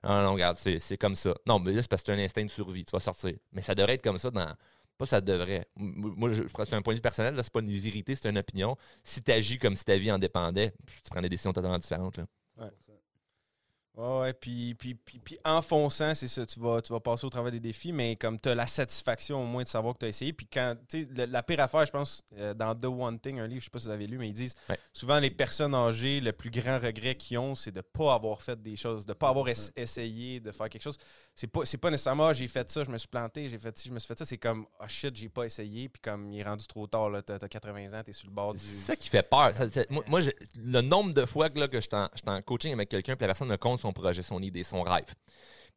Ah 0.04 0.24
non, 0.24 0.34
regarde, 0.34 0.58
c'est 0.58 0.80
c'est 0.80 0.98
comme 0.98 1.14
ça. 1.14 1.36
Non, 1.46 1.60
mais 1.60 1.74
là, 1.74 1.82
c'est 1.84 1.88
parce 1.88 2.02
que 2.02 2.08
c'est 2.12 2.20
un 2.20 2.24
instinct 2.24 2.44
de 2.44 2.50
survie. 2.50 2.84
Tu 2.86 2.92
vas 2.92 3.00
sortir. 3.00 3.34
Mais 3.52 3.62
ça 3.62 3.76
devrait 3.76 3.94
être 3.94 4.02
comme 4.04 4.18
ça 4.18 4.32
dans. 4.32 4.52
Pas 4.98 5.06
ça 5.06 5.22
devrait. 5.22 5.68
Moi, 5.76 6.32
je, 6.34 6.42
c'est 6.66 6.74
un 6.74 6.82
point 6.82 6.94
de 6.94 6.98
vue 6.98 7.02
personnel. 7.02 7.36
là, 7.36 7.44
C'est 7.44 7.54
pas 7.54 7.60
une 7.60 7.70
vérité, 7.70 8.16
c'est 8.16 8.28
une 8.30 8.38
opinion. 8.40 8.76
Si 9.04 9.22
tu 9.22 9.32
agis 9.32 9.60
comme 9.60 9.76
si 9.76 9.86
ta 9.86 9.96
vie 9.98 10.12
en 10.12 10.18
dépendait, 10.18 10.74
tu 11.04 11.10
prends 11.12 11.22
des 11.22 11.30
décisions 11.30 11.54
totalement 11.54 11.78
différentes. 11.78 12.18
là. 12.18 12.26
Ouais, 13.98 14.20
ouais, 14.22 14.34
puis, 14.34 14.74
puis, 14.76 14.96
puis, 14.96 15.20
puis 15.20 15.38
en 15.44 15.62
fonçant, 15.62 16.16
c'est 16.16 16.30
ça, 16.30 16.46
tu 16.46 16.62
vas, 16.62 16.82
tu 16.82 16.94
vas 16.94 17.02
passer 17.02 17.26
au 17.26 17.30
travers 17.30 17.52
des 17.52 17.60
défis, 17.60 17.92
mais 17.92 18.16
comme 18.16 18.40
tu 18.40 18.48
as 18.48 18.56
la 18.56 18.66
satisfaction 18.66 19.44
au 19.44 19.46
moins 19.46 19.64
de 19.64 19.68
savoir 19.68 19.94
que 19.96 20.00
tu 20.00 20.06
as 20.06 20.10
essayé. 20.10 20.32
Puis 20.32 20.48
quand, 20.48 20.76
tu 20.88 21.04
sais, 21.04 21.26
la 21.28 21.44
pire 21.44 21.60
affaire, 21.60 21.86
je 21.86 21.92
pense, 21.92 22.24
euh, 22.38 22.54
dans 22.54 22.74
The 22.74 22.86
One 22.86 23.20
Thing, 23.20 23.40
un 23.40 23.48
livre, 23.48 23.60
je 23.60 23.66
sais 23.66 23.70
pas 23.70 23.80
si 23.80 23.88
vous 23.88 23.92
avez 23.92 24.08
lu, 24.08 24.18
mais 24.18 24.30
ils 24.30 24.34
disent 24.34 24.56
Ouais. 24.70 24.80
souvent 24.94 25.20
les 25.20 25.30
personnes 25.30 25.76
âgées, 25.76 26.22
le 26.22 26.32
plus 26.32 26.50
grand 26.52 26.80
regret 26.80 27.16
qu'ils 27.16 27.38
ont, 27.38 27.54
c'est 27.54 27.72
de 27.72 27.80
ne 27.80 27.82
pas 27.82 28.14
avoir 28.14 28.42
fait 28.42 28.62
des 28.62 28.78
choses, 28.78 29.06
de 29.06 29.12
ne 29.12 29.14
pas 29.14 29.28
avoir 29.28 29.50
es- 29.50 29.56
essayé 29.76 30.40
de 30.40 30.52
faire 30.54 30.70
quelque 30.70 30.84
chose. 30.84 30.98
C'est 31.36 31.48
pas, 31.48 31.66
c'est 31.66 31.78
pas 31.78 31.92
nécessairement, 31.92 32.28
Ah, 32.28 32.34
j'ai 32.34 32.48
fait 32.48 32.70
ça, 32.70 32.86
je 32.86 32.92
me 32.92 32.98
suis 32.98 33.10
planté, 33.10 33.50
j'ai 33.50 33.58
fait 33.58 33.78
ci, 33.78 33.90
je 33.90 33.94
me 33.94 34.00
suis 34.00 34.08
fait 34.08 34.18
ça. 34.18 34.24
C'est 34.24 34.38
comme, 34.38 34.66
ah 34.80 34.88
shit, 34.88 35.14
j'ai 35.14 35.28
pas 35.28 35.44
essayé, 35.44 35.90
puis 35.90 36.02
comme 36.02 36.32
il 36.32 36.40
est 36.40 36.44
rendu 36.44 36.66
trop 36.66 36.88
tard, 36.88 37.10
là, 37.10 37.22
t'as 37.22 37.36
as 37.42 37.48
80 37.50 37.94
ans, 38.00 38.04
t'es 38.06 38.14
sur 38.14 38.28
le 38.30 38.34
bord 38.34 38.54
du. 38.54 38.60
C'est 38.60 38.86
ça 38.92 38.96
qui 38.96 39.10
fait 39.10 39.28
peur. 39.30 39.52
Ça- 39.54 39.84
moi, 40.08 40.22
le 40.56 40.82
nombre 40.82 41.14
de 41.14 41.26
fois 41.26 41.50
que, 41.50 41.60
là, 41.60 41.68
que 41.68 41.76
je 41.82 41.88
suis 41.88 41.96
en, 41.96 42.08
je 42.14 42.20
suis 42.20 42.30
en 42.30 42.42
coaching 42.42 42.72
avec 42.72 42.88
quelqu'un, 42.88 43.16
puis 43.18 43.24
la 43.24 43.28
personne 43.34 43.50
me 43.50 43.58
compte 43.58 43.81
son 43.82 43.94
projet, 43.94 44.22
son 44.22 44.42
idée, 44.42 44.64
son 44.64 44.82
rêve. 44.82 45.06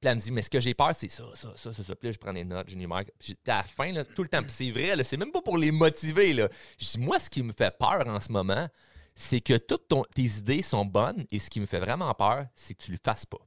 Puis 0.00 0.11
elle 0.11 0.16
me 0.16 0.20
dit, 0.20 0.32
mais 0.32 0.42
ce 0.42 0.50
que 0.50 0.61
j'ai 0.61 0.75
peur, 0.75 0.92
c'est 0.94 1.08
ça, 1.08 1.25
ça, 1.34 1.52
ça, 1.56 1.73
ça, 1.73 1.82
ça. 1.82 1.96
Puis 1.96 2.08
là, 2.08 2.12
je 2.12 2.18
prends 2.18 2.32
des 2.32 2.44
notes, 2.44 2.68
je 2.68 2.76
numère. 2.76 3.04
Puis 3.18 3.37
à 3.46 3.56
la 3.58 3.62
fin, 3.62 3.92
tout 4.14 4.23
le 4.23 4.28
temps, 4.28 4.42
c'est 4.49 4.70
vrai, 4.70 5.02
c'est 5.04 5.16
même 5.16 5.32
pas 5.32 5.42
pour 5.42 5.58
les 5.58 5.70
motiver. 5.70 6.32
Je 6.78 6.84
dis, 6.84 6.99
moi, 6.99 7.18
ce 7.18 7.30
qui 7.30 7.42
me 7.42 7.52
fait 7.52 7.76
peur 7.78 8.06
en 8.06 8.20
ce 8.20 8.30
moment, 8.30 8.68
c'est 9.16 9.40
que 9.40 9.56
toutes 9.56 9.88
tes 10.14 10.23
idées 10.23 10.62
sont 10.62 10.84
bonnes, 10.84 11.25
et 11.30 11.38
ce 11.38 11.49
qui 11.49 11.61
me 11.61 11.66
fait 11.66 11.78
vraiment 11.78 12.12
peur, 12.14 12.46
c'est 12.54 12.75
que 12.75 12.82
tu 12.82 12.90
le 12.90 12.99
fasses 13.02 13.26
pas. 13.26 13.38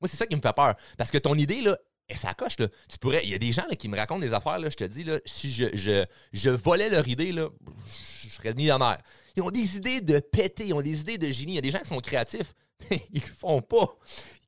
Moi, 0.00 0.08
c'est 0.08 0.16
ça 0.16 0.26
qui 0.26 0.36
me 0.36 0.40
fait 0.40 0.52
peur. 0.52 0.74
Parce 0.98 1.10
que 1.10 1.18
ton 1.18 1.34
idée, 1.34 1.60
là, 1.60 1.76
s'accroche, 2.16 2.58
là. 2.58 2.68
Tu 2.88 2.98
pourrais. 2.98 3.22
Il 3.24 3.30
y 3.30 3.34
a 3.34 3.38
des 3.38 3.52
gens 3.52 3.66
qui 3.78 3.88
me 3.88 3.96
racontent 3.96 4.20
des 4.20 4.34
affaires, 4.34 4.58
je 4.58 4.76
te 4.76 4.84
dis, 4.84 5.06
si 5.26 5.52
je, 5.52 5.66
je, 5.74 6.04
je 6.32 6.50
volais 6.50 6.88
leur 6.88 7.06
idée, 7.06 7.32
là, 7.32 7.48
je 8.22 8.28
serais 8.28 8.54
millionnaire. 8.54 8.98
Ils 9.36 9.42
ont 9.42 9.50
des 9.50 9.76
idées 9.76 10.00
de 10.00 10.18
péter, 10.18 10.66
ils 10.66 10.74
ont 10.74 10.82
des 10.82 11.00
idées 11.00 11.18
de 11.18 11.30
génie. 11.30 11.52
Il 11.52 11.56
y 11.56 11.58
a 11.58 11.62
des 11.62 11.70
gens 11.70 11.78
qui 11.80 11.88
sont 11.88 12.00
créatifs, 12.00 12.54
ils 13.12 13.20
le 13.22 13.34
font 13.36 13.60
pas. 13.62 13.96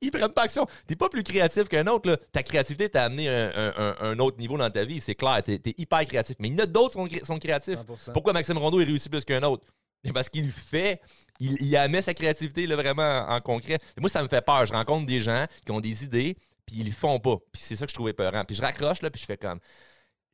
Ils 0.00 0.10
prennent 0.10 0.32
pas 0.32 0.42
action. 0.42 0.66
T'es 0.86 0.96
pas 0.96 1.08
plus 1.08 1.22
créatif 1.22 1.68
qu'un 1.68 1.86
autre. 1.86 2.10
Là. 2.10 2.16
Ta 2.32 2.42
créativité 2.42 2.88
t'a 2.88 3.04
amené 3.04 3.28
un, 3.28 3.94
un- 4.00 4.18
autre 4.18 4.38
niveau 4.38 4.58
dans 4.58 4.70
ta 4.70 4.84
vie, 4.84 5.00
c'est 5.00 5.14
clair. 5.14 5.42
T'es 5.44 5.60
es 5.64 5.74
hyper 5.78 6.04
créatif. 6.06 6.36
Mais 6.40 6.48
il 6.48 6.54
y 6.54 6.60
en 6.60 6.64
a 6.64 6.66
d'autres 6.66 6.90
qui 6.90 6.98
sont, 6.98 7.06
cré- 7.06 7.24
sont 7.24 7.38
créatifs. 7.38 7.78
100%. 7.78 8.12
Pourquoi 8.12 8.32
Maxime 8.32 8.58
Rondeau 8.58 8.80
il 8.80 8.86
réussit 8.86 9.10
plus 9.10 9.24
qu'un 9.24 9.42
autre? 9.44 9.64
Parce 10.12 10.28
qu'il 10.28 10.50
fait, 10.50 11.00
il, 11.38 11.56
il 11.62 11.76
amène 11.76 12.02
sa 12.02 12.12
créativité 12.14 12.66
là, 12.66 12.74
vraiment 12.74 13.02
en, 13.28 13.36
en 13.36 13.40
concret. 13.40 13.78
Et 13.96 14.00
moi, 14.00 14.10
ça 14.10 14.20
me 14.22 14.28
fait 14.28 14.42
peur. 14.44 14.66
Je 14.66 14.72
rencontre 14.72 15.06
des 15.06 15.20
gens 15.20 15.46
qui 15.64 15.70
ont 15.70 15.80
des 15.80 16.02
idées, 16.02 16.36
puis 16.66 16.76
ils 16.80 16.86
le 16.86 16.92
font 16.92 17.20
pas. 17.20 17.36
Puis 17.52 17.62
c'est 17.62 17.76
ça 17.76 17.86
que 17.86 17.90
je 17.90 17.94
trouvais 17.94 18.12
peurant. 18.12 18.44
Puis 18.44 18.56
je 18.56 18.62
raccroche, 18.62 19.00
là, 19.02 19.10
puis 19.10 19.20
je 19.20 19.26
fais 19.26 19.36
comme, 19.36 19.60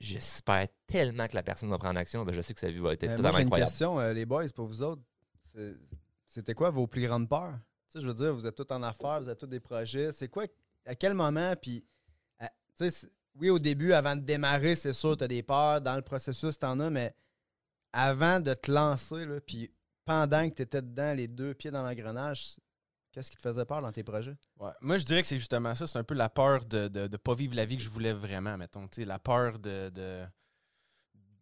j'espère 0.01 0.69
tellement 0.87 1.27
que 1.29 1.35
la 1.35 1.43
personne 1.43 1.69
va 1.69 1.77
prendre 1.77 1.99
action. 1.99 2.25
Ben, 2.25 2.33
je 2.35 2.41
sais 2.41 2.55
que 2.55 2.61
sa 2.61 2.71
vie 2.71 2.79
va 2.79 2.95
être 2.95 3.05
Euh, 3.05 3.09
moi, 3.09 3.17
totalement 3.17 3.37
j'ai 3.37 3.43
une 3.43 3.47
incroyable. 3.49 3.71
question, 3.71 4.01
euh, 4.01 4.13
les 4.15 4.25
boys, 4.25 4.47
pour 4.55 4.67
vous 4.67 4.83
autres. 4.83 5.03
C'était 6.29 6.55
quoi 6.55 6.71
vos 6.71 6.87
plus 6.87 7.03
grandes 7.07 7.29
peurs? 7.29 7.59
Sais, 7.89 8.01
je 8.01 8.07
veux 8.07 8.15
dire, 8.15 8.35
vous 8.35 8.47
êtes 8.47 8.55
tous 8.55 8.73
en 8.73 8.83
affaires, 8.83 9.21
vous 9.21 9.29
avez 9.29 9.39
tous 9.39 9.47
des 9.47 9.61
projets. 9.61 10.13
C'est 10.13 10.29
quoi, 10.29 10.45
à 10.85 10.95
quel 10.95 11.15
moment, 11.15 11.55
puis, 11.61 11.85
tu 12.77 12.91
sais, 12.91 13.09
oui, 13.35 13.51
au 13.51 13.59
début, 13.59 13.93
avant 13.93 14.17
de 14.17 14.21
démarrer, 14.21 14.77
c'est 14.77 14.93
sûr, 14.93 15.17
tu 15.17 15.25
as 15.25 15.29
des 15.29 15.43
peurs. 15.43 15.81
Dans 15.81 15.97
le 15.97 16.03
processus, 16.03 16.59
tu 16.59 16.67
en 16.67 16.79
as, 16.81 16.91
mais 16.91 17.15
avant 17.93 18.41
de 18.41 18.53
te 18.53 18.71
lancer, 18.71 19.25
là, 19.25 19.41
puis 19.41 19.71
pendant 20.05 20.49
que 20.49 20.55
tu 20.55 20.63
étais 20.63 20.83
dedans, 20.83 21.15
les 21.15 21.29
deux 21.29 21.55
pieds 21.55 21.71
dans 21.71 21.83
l'engrenage, 21.83 22.57
qu'est-ce 23.13 23.31
qui 23.31 23.37
te 23.37 23.43
faisait 23.43 23.65
peur 23.65 23.81
dans 23.81 23.93
tes 23.93 24.03
projets? 24.03 24.37
Ouais. 24.59 24.71
Moi, 24.81 24.99
je 24.99 25.05
dirais 25.05 25.23
que 25.23 25.29
c'est 25.29 25.39
justement 25.39 25.75
ça. 25.75 25.87
C'est 25.87 25.99
un 25.99 26.05
peu 26.05 26.15
la 26.15 26.29
peur 26.29 26.65
de 26.65 26.83
ne 26.83 26.89
de, 26.89 27.07
de 27.07 27.17
pas 27.17 27.35
vivre 27.35 27.55
la 27.55 27.65
vie 27.65 27.77
que 27.77 27.83
je 27.83 27.91
voulais 27.91 28.13
vraiment, 28.13 28.57
mettons. 28.57 28.87
Tu 28.89 29.03
sais, 29.03 29.05
la 29.05 29.19
peur 29.19 29.59
de, 29.59 29.91
de, 29.91 30.25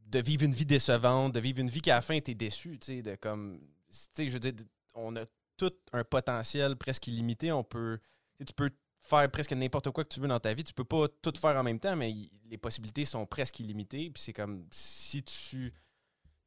de 0.06 0.18
vivre 0.20 0.44
une 0.44 0.54
vie 0.54 0.66
décevante, 0.66 1.32
de 1.32 1.40
vivre 1.40 1.60
une 1.60 1.68
vie 1.70 1.80
qui, 1.80 1.90
à 1.90 1.96
la 1.96 2.00
fin, 2.02 2.18
t'es 2.20 2.34
déçu. 2.34 2.78
Tu 2.78 2.96
sais, 2.96 3.02
de 3.02 3.14
comme. 3.16 3.58
Tu 3.88 3.96
sais, 4.14 4.26
je 4.26 4.32
veux 4.32 4.40
dire, 4.40 4.52
on 4.94 5.16
a 5.16 5.24
tout 5.56 5.72
un 5.92 6.04
potentiel 6.04 6.76
presque 6.76 7.06
illimité. 7.06 7.52
On 7.52 7.64
peut. 7.64 7.98
tu 8.46 8.52
peux 8.52 8.70
faire 9.00 9.30
presque 9.30 9.52
n'importe 9.52 9.90
quoi 9.90 10.02
que 10.04 10.08
tu 10.12 10.20
veux 10.20 10.28
dans 10.28 10.40
ta 10.40 10.52
vie. 10.52 10.64
Tu 10.64 10.74
peux 10.74 10.84
pas 10.84 11.06
tout 11.22 11.32
faire 11.40 11.56
en 11.56 11.62
même 11.62 11.78
temps, 11.78 11.94
mais 11.96 12.12
les 12.50 12.58
possibilités 12.58 13.04
sont 13.04 13.24
presque 13.26 13.60
illimitées. 13.60 14.10
Puis 14.10 14.22
c'est 14.22 14.32
comme 14.32 14.66
si 14.70 15.22
tu. 15.22 15.72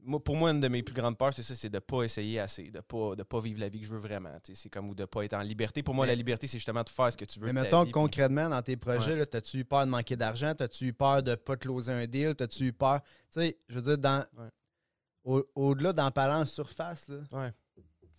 Moi, 0.02 0.24
pour 0.24 0.38
moi, 0.38 0.52
une 0.52 0.62
de 0.62 0.68
mes 0.70 0.82
plus 0.82 0.94
grandes 0.94 1.18
peurs, 1.18 1.34
c'est 1.34 1.44
ça, 1.44 1.56
c'est 1.58 1.70
de 1.70 1.80
pas 1.80 2.04
essayer 2.04 2.40
assez, 2.40 2.72
de 2.72 2.80
pas, 2.80 3.16
de 3.18 3.24
pas 3.24 3.42
vivre 3.42 3.60
la 3.60 3.68
vie 3.68 3.82
que 3.82 3.86
je 3.86 3.92
veux 3.92 4.00
vraiment. 4.00 4.30
C'est 4.54 4.70
comme 4.70 4.90
ou 4.90 4.96
de 4.96 5.04
pas 5.04 5.26
être 5.26 5.34
en 5.34 5.42
liberté. 5.42 5.84
Pour 5.84 5.94
moi, 5.94 6.06
Mais- 6.06 6.14
la 6.14 6.16
liberté, 6.16 6.48
c'est 6.48 6.58
justement 6.58 6.84
de 6.84 6.90
faire 6.90 7.12
ce 7.12 7.18
que 7.18 7.26
tu 7.26 7.38
veux. 7.42 7.48
Mais 7.48 7.54
mettons, 7.64 7.80
vie, 7.80 7.86
puis- 7.88 7.92
concrètement, 7.92 8.48
dans 8.48 8.62
tes 8.62 8.78
projets, 8.78 9.16
Ouais. 9.20 9.26
t'as-tu 9.26 9.58
eu 9.58 9.66
peur 9.66 9.86
de 9.86 9.92
manquer 9.92 10.16
d'argent? 10.16 10.54
T'as-tu 10.56 10.86
eu 10.86 10.94
peur 10.94 11.22
de 11.22 11.36
pas 11.36 11.58
closer 11.58 11.92
un 11.92 12.08
deal? 12.08 12.34
T'as-tu 12.34 12.68
eu 12.68 12.72
peur? 12.74 13.02
Tu 13.34 13.42
sais, 13.42 13.58
je 13.68 13.76
veux 13.76 13.82
dire, 13.82 13.98
dans, 13.98 14.26
Ouais. 14.38 14.48
au- 15.26 15.46
au-delà 15.56 15.92
d'en 15.92 16.12
parler 16.12 16.36
en 16.44 16.46
surface, 16.46 17.10
là, 17.10 17.18
Ouais. 17.34 17.52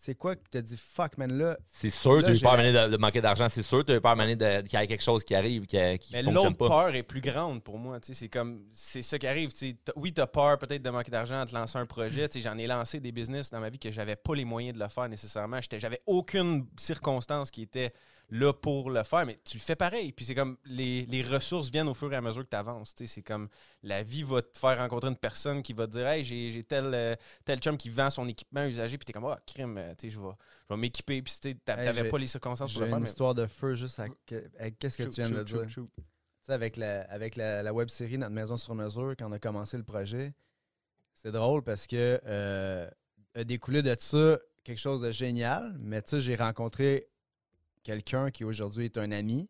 C'est 0.02 0.14
quoi 0.14 0.34
que 0.34 0.40
t'as 0.50 0.62
dit, 0.62 0.78
fuck, 0.78 1.18
man, 1.18 1.30
là, 1.36 1.58
C'est 1.68 1.90
sûr, 1.90 2.14
Là, 2.14 2.22
tu 2.22 2.30
as 2.30 2.34
eu 2.34 2.40
peur 2.40 2.56
Mané, 2.56 2.72
de, 2.72 2.88
de 2.92 2.96
manquer 2.96 3.20
d'argent. 3.20 3.48
C'est 3.50 3.62
sûr, 3.62 3.84
tu 3.84 3.92
as 3.92 3.96
eu 3.96 4.00
peur 4.00 4.16
Mané, 4.16 4.34
de- 4.34 4.62
qu'il 4.62 4.78
y 4.80 4.82
ait 4.82 4.86
quelque 4.86 5.02
chose 5.02 5.22
qui 5.22 5.34
arrive 5.34 5.66
qui, 5.66 5.76
qui 5.98 6.12
Mais 6.14 6.22
fonctionne 6.22 6.34
l'autre 6.34 6.56
peur 6.68 6.94
est 6.94 7.02
plus 7.02 7.20
grande 7.20 7.62
pour 7.62 7.78
moi. 7.78 8.00
tu 8.00 8.06
sais, 8.08 8.14
C'est 8.14 8.28
comme 8.30 8.64
c'est 8.72 9.02
ça 9.02 9.18
qui 9.18 9.26
arrive. 9.26 9.52
tu 9.52 9.58
sais. 9.58 9.76
T'as- 9.84 9.92
Oui, 9.96 10.12
tu 10.14 10.22
as 10.22 10.26
peur 10.26 10.56
peut-être 10.58 10.80
de 10.82 10.88
manquer 10.90 11.10
d'argent 11.10 11.40
à 11.40 11.44
te 11.46 11.54
lancer 11.54 11.76
un 11.78 11.84
projet. 11.84 12.28
tu 12.30 12.40
sais, 12.40 12.48
J'en 12.48 12.56
ai 12.56 12.66
lancé 12.66 12.98
des 12.98 13.12
business 13.12 13.50
dans 13.50 13.60
ma 13.60 13.68
vie 13.68 13.78
que 13.78 13.90
j'avais 13.90 14.16
pas 14.16 14.34
les 14.34 14.46
moyens 14.46 14.74
de 14.74 14.82
le 14.82 14.88
faire 14.88 15.06
nécessairement. 15.08 15.60
J'étais- 15.60 15.78
J'avais 15.78 16.00
aucune 16.06 16.66
circonstance 16.78 17.50
qui 17.50 17.60
était 17.62 17.92
là 18.30 18.52
pour 18.52 18.90
le 18.90 19.02
faire, 19.02 19.26
mais 19.26 19.38
tu 19.44 19.56
le 19.56 19.62
fais 19.62 19.76
pareil. 19.76 20.12
Puis 20.12 20.24
c'est 20.24 20.34
comme 20.34 20.56
les, 20.64 21.04
les 21.06 21.22
ressources 21.22 21.68
viennent 21.70 21.88
au 21.88 21.94
fur 21.94 22.12
et 22.12 22.16
à 22.16 22.20
mesure 22.20 22.44
que 22.44 22.48
tu 22.50 22.56
avances. 22.56 22.94
C'est 23.04 23.22
comme 23.22 23.48
la 23.82 24.02
vie 24.02 24.22
va 24.22 24.40
te 24.42 24.56
faire 24.58 24.78
rencontrer 24.78 25.08
une 25.10 25.16
personne 25.16 25.62
qui 25.62 25.72
va 25.72 25.86
te 25.86 25.92
dire 25.92 26.06
Hey, 26.06 26.22
j'ai 26.24 26.62
tel, 26.64 26.94
euh, 26.94 27.16
tel 27.44 27.58
chum 27.58 27.76
qui 27.76 27.90
vend 27.90 28.08
son 28.10 28.28
équipement 28.28 28.64
usagé, 28.64 28.96
puis 28.98 29.04
tu 29.04 29.10
es 29.10 29.12
comme 29.12 29.24
Ah, 29.26 29.38
crime, 29.46 29.76
euh, 29.78 29.94
je 30.02 30.06
vais, 30.20 30.28
je 30.68 30.74
vais 30.74 30.80
m'équiper. 30.80 31.22
Puis 31.22 31.34
Hey, 31.44 31.54
t'avais 31.64 31.92
j'ai- 31.92 32.08
pas 32.08 32.18
les 32.18 32.26
circonstances 32.26 32.72
pour 32.72 32.82
le 32.82 32.86
faire. 32.88 32.96
une 32.98 33.02
mais- 33.04 33.08
histoire 33.10 33.34
de 33.34 33.46
feu 33.46 33.74
juste 33.74 33.98
à- 33.98 34.06
avec 34.58 34.78
qu'est-ce 34.78 34.96
que 34.98 35.04
Shoot, 35.04 35.12
tu 35.14 35.20
viens 35.22 35.30
de 35.30 35.42
dire? 35.42 35.68
shoot, 35.68 35.90
avec 36.48 36.76
la, 36.76 37.02
avec 37.02 37.36
la, 37.36 37.62
la 37.62 37.72
web 37.72 37.88
série 37.88 38.18
Notre 38.18 38.32
Maison 38.32 38.56
sur 38.56 38.74
mesure, 38.74 39.14
quand 39.18 39.28
on 39.28 39.32
a 39.32 39.38
commencé 39.38 39.76
le 39.76 39.84
projet, 39.84 40.34
c'est 41.14 41.32
drôle 41.32 41.62
parce 41.62 41.86
que 41.86 42.20
euh, 42.26 42.88
a 43.34 43.44
découlé 43.44 43.82
de 43.82 43.94
ça 43.98 44.38
quelque 44.64 44.78
chose 44.78 45.00
de 45.00 45.10
génial. 45.12 45.76
Mais 45.80 46.02
tu 46.02 46.10
sais, 46.10 46.20
j'ai 46.20 46.34
rencontré 46.36 47.06
quelqu'un 47.82 48.30
qui 48.30 48.44
aujourd'hui 48.44 48.86
est 48.86 48.98
un 48.98 49.10
ami. 49.12 49.48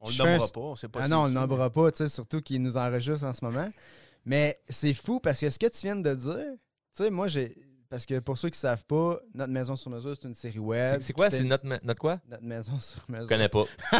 On 0.00 0.06
le 0.08 0.12
Je 0.12 0.22
un- 0.22 0.26
nommera 0.32 0.48
pas, 0.48 0.60
on 0.60 0.76
sait 0.76 0.88
pas 0.88 1.00
Ah 1.02 1.08
non, 1.08 1.18
on 1.22 1.26
le 1.26 1.32
nommera 1.32 1.70
pas, 1.70 1.90
tu 1.92 1.98
sais, 1.98 2.08
surtout 2.08 2.40
qu'il 2.40 2.60
nous 2.62 2.76
enregistre 2.76 3.24
en 3.24 3.32
ce 3.34 3.44
moment. 3.44 3.70
Mais 4.24 4.60
c'est 4.68 4.94
fou 4.94 5.20
parce 5.20 5.40
que 5.40 5.50
ce 5.50 5.58
que 5.58 5.66
tu 5.66 5.80
viens 5.82 5.96
de 5.96 6.14
dire, 6.14 6.46
tu 6.96 7.02
sais, 7.04 7.10
moi, 7.10 7.28
j'ai. 7.28 7.56
Parce 7.90 8.06
que 8.06 8.18
pour 8.18 8.36
ceux 8.38 8.48
qui 8.50 8.58
savent 8.58 8.84
pas, 8.86 9.18
Notre 9.34 9.52
Maison 9.52 9.76
sur 9.76 9.90
mesure, 9.90 10.14
c'est 10.20 10.26
une 10.28 10.34
série 10.34 10.58
web. 10.58 11.00
C'est- 11.02 11.12
quoi? 11.12 11.30
C'est 11.30 11.42
notre, 11.44 11.64
notre 11.66 12.00
quoi? 12.00 12.18
Notre 12.28 12.42
Maison 12.42 12.78
sur 12.80 13.00
Je 13.08 13.12
mesure. 13.12 13.28
connais 13.28 13.48
pas. 13.48 13.64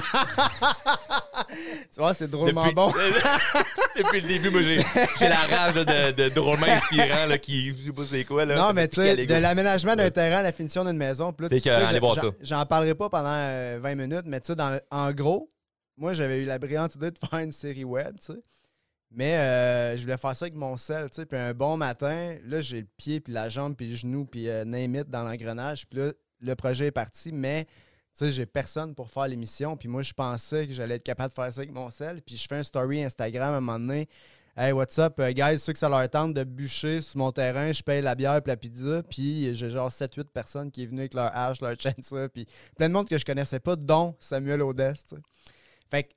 tu 1.92 1.98
vois, 1.98 2.14
c'est 2.14 2.28
drôlement 2.28 2.62
Depuis- 2.64 2.74
bon. 2.74 2.92
Depuis 3.96 4.20
le 4.20 4.28
début, 4.28 4.50
moi, 4.50 4.62
j'ai 4.62 5.28
la 5.28 5.36
rage 5.46 5.74
là, 5.74 5.84
de, 5.84 6.12
de 6.24 6.28
drôlement 6.30 6.66
inspirant 6.66 7.26
là, 7.26 7.38
qui. 7.38 7.68
Je 7.76 7.86
sais 7.86 7.92
pas 7.92 8.02
c'est 8.10 8.24
quoi. 8.24 8.44
Là, 8.44 8.56
Non, 8.56 8.72
mais 8.72 8.88
tu 8.88 8.96
sais, 8.96 9.14
de 9.26 9.34
l'aménagement 9.34 9.94
d'un 9.96 10.10
terrain 10.10 10.38
à 10.38 10.42
la 10.42 10.52
finition 10.52 10.84
d'une 10.84 10.96
maison. 10.96 11.32
Puis 11.32 11.46
j'en- 11.64 11.98
voir 12.00 12.14
j'en- 12.16 12.22
ça. 12.22 12.28
J'en 12.42 12.66
parlerai 12.66 12.94
pas 12.94 13.08
pendant 13.08 13.28
euh, 13.28 13.78
20 13.80 13.94
minutes, 13.94 14.24
mais 14.26 14.40
tu 14.40 14.52
sais, 14.54 14.60
en 14.90 15.12
gros, 15.12 15.50
moi, 15.96 16.12
j'avais 16.12 16.42
eu 16.42 16.44
la 16.44 16.58
brillante 16.58 16.96
idée 16.96 17.10
de 17.12 17.18
faire 17.18 17.38
une 17.38 17.52
série 17.52 17.84
web, 17.84 18.16
tu 18.18 18.32
sais. 18.32 18.38
Mais 19.16 19.36
euh, 19.36 19.96
je 19.96 20.02
voulais 20.02 20.16
faire 20.16 20.36
ça 20.36 20.44
avec 20.44 20.56
mon 20.56 20.76
sel, 20.76 21.08
tu 21.08 21.16
sais. 21.16 21.26
Puis 21.26 21.38
un 21.38 21.54
bon 21.54 21.76
matin, 21.76 22.36
là, 22.44 22.60
j'ai 22.60 22.80
le 22.80 22.88
pied, 22.96 23.20
puis 23.20 23.32
la 23.32 23.48
jambe, 23.48 23.76
puis 23.76 23.88
le 23.88 23.96
genou, 23.96 24.26
puis 24.26 24.48
euh, 24.48 24.64
dans 24.64 25.22
l'engrenage. 25.22 25.86
Puis 25.86 26.00
là, 26.00 26.12
le 26.40 26.54
projet 26.56 26.86
est 26.86 26.90
parti, 26.90 27.30
mais 27.30 27.64
tu 27.64 27.70
sais, 28.12 28.32
j'ai 28.32 28.44
personne 28.46 28.94
pour 28.94 29.10
faire 29.10 29.28
l'émission. 29.28 29.76
Puis 29.76 29.88
moi, 29.88 30.02
je 30.02 30.12
pensais 30.12 30.66
que 30.66 30.72
j'allais 30.72 30.96
être 30.96 31.04
capable 31.04 31.30
de 31.30 31.34
faire 31.34 31.52
ça 31.52 31.60
avec 31.60 31.72
mon 31.72 31.90
sel. 31.90 32.22
Puis 32.22 32.36
je 32.36 32.46
fais 32.48 32.56
un 32.56 32.62
story 32.64 33.04
Instagram 33.04 33.54
à 33.54 33.56
un 33.56 33.60
moment 33.60 33.78
donné. 33.78 34.08
Hey, 34.56 34.72
what's 34.72 34.98
up, 34.98 35.18
euh, 35.20 35.32
guys? 35.32 35.58
Ceux 35.60 35.72
que 35.72 35.78
ça 35.78 35.88
leur 35.88 36.08
tente 36.08 36.34
de 36.34 36.44
bûcher 36.44 37.02
sur 37.02 37.18
mon 37.18 37.32
terrain, 37.32 37.72
je 37.72 37.82
paye 37.82 38.02
la 38.02 38.14
bière 38.16 38.36
et 38.36 38.42
la 38.48 38.56
pizza. 38.56 39.02
Puis 39.02 39.54
j'ai 39.54 39.70
genre 39.70 39.90
7-8 39.90 40.24
personnes 40.24 40.70
qui 40.72 40.82
est 40.82 40.86
venues 40.86 41.02
avec 41.02 41.14
leur 41.14 41.30
hache, 41.36 41.60
leur 41.60 41.74
chainsaw. 41.78 42.28
Puis 42.28 42.46
plein 42.76 42.88
de 42.88 42.94
monde 42.94 43.08
que 43.08 43.18
je 43.18 43.24
connaissais 43.24 43.60
pas, 43.60 43.76
dont 43.76 44.16
Samuel 44.18 44.62
Odès. 44.62 45.04
Fait 45.90 46.04
que, 46.04 46.08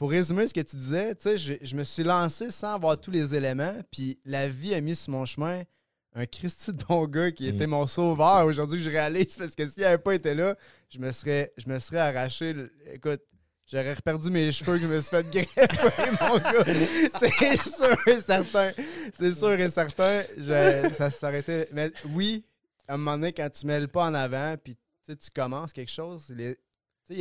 pour 0.00 0.10
résumer 0.10 0.46
ce 0.48 0.54
que 0.54 0.60
tu 0.62 0.76
disais, 0.76 1.14
tu 1.14 1.22
sais, 1.24 1.36
je, 1.36 1.52
je 1.60 1.76
me 1.76 1.84
suis 1.84 2.02
lancé 2.02 2.50
sans 2.50 2.72
avoir 2.74 2.98
tous 2.98 3.10
les 3.10 3.34
éléments. 3.34 3.76
Puis 3.92 4.18
la 4.24 4.48
vie 4.48 4.72
a 4.74 4.80
mis 4.80 4.96
sur 4.96 5.12
mon 5.12 5.26
chemin 5.26 5.62
un 6.14 6.24
Christy 6.24 6.72
de 6.72 6.82
bon 6.88 7.06
gars 7.06 7.30
qui 7.30 7.44
Mm. 7.52 7.54
était 7.54 7.66
mon 7.66 7.86
sauveur 7.86 8.46
aujourd'hui 8.46 8.82
je 8.82 8.88
réalise 8.90 9.36
parce 9.36 9.54
que 9.54 9.64
s'il 9.68 9.82
n'avait 9.82 9.98
pas 9.98 10.14
été 10.14 10.34
là, 10.34 10.56
je 10.88 10.98
me 10.98 11.12
serais, 11.12 11.52
je 11.58 11.68
me 11.68 11.78
serais 11.78 11.98
arraché. 11.98 12.54
le- 12.54 12.72
Écoute, 12.94 13.20
j'aurais 13.70 13.94
perdu 13.96 14.30
mes 14.30 14.50
cheveux 14.52 14.76
que 14.78 14.82
je 14.84 14.86
me 14.88 15.00
suis 15.02 15.10
fait 15.10 15.30
greffer, 15.30 16.10
mon 16.22 16.38
gars. 16.38 16.64
C'est 17.20 17.56
sûr 17.60 18.08
et 18.08 18.20
certain. 18.22 18.72
C'est 19.18 19.34
sûr 19.34 19.52
et 19.52 19.70
certain. 19.70 20.22
Je- 20.38 20.94
ça 20.94 21.10
s'arrêtait. 21.10 21.68
Mais 21.72 21.92
oui, 22.14 22.42
à 22.88 22.94
un 22.94 22.96
moment 22.96 23.18
donné, 23.18 23.32
quand 23.34 23.50
tu 23.50 23.66
mets 23.66 23.78
le 23.80 23.86
pas 23.86 24.06
en 24.06 24.14
avant, 24.14 24.56
puis 24.56 24.76
tu 25.06 25.14
commences 25.34 25.72
quelque 25.74 25.90
chose, 25.92 26.32
les, 26.34 26.56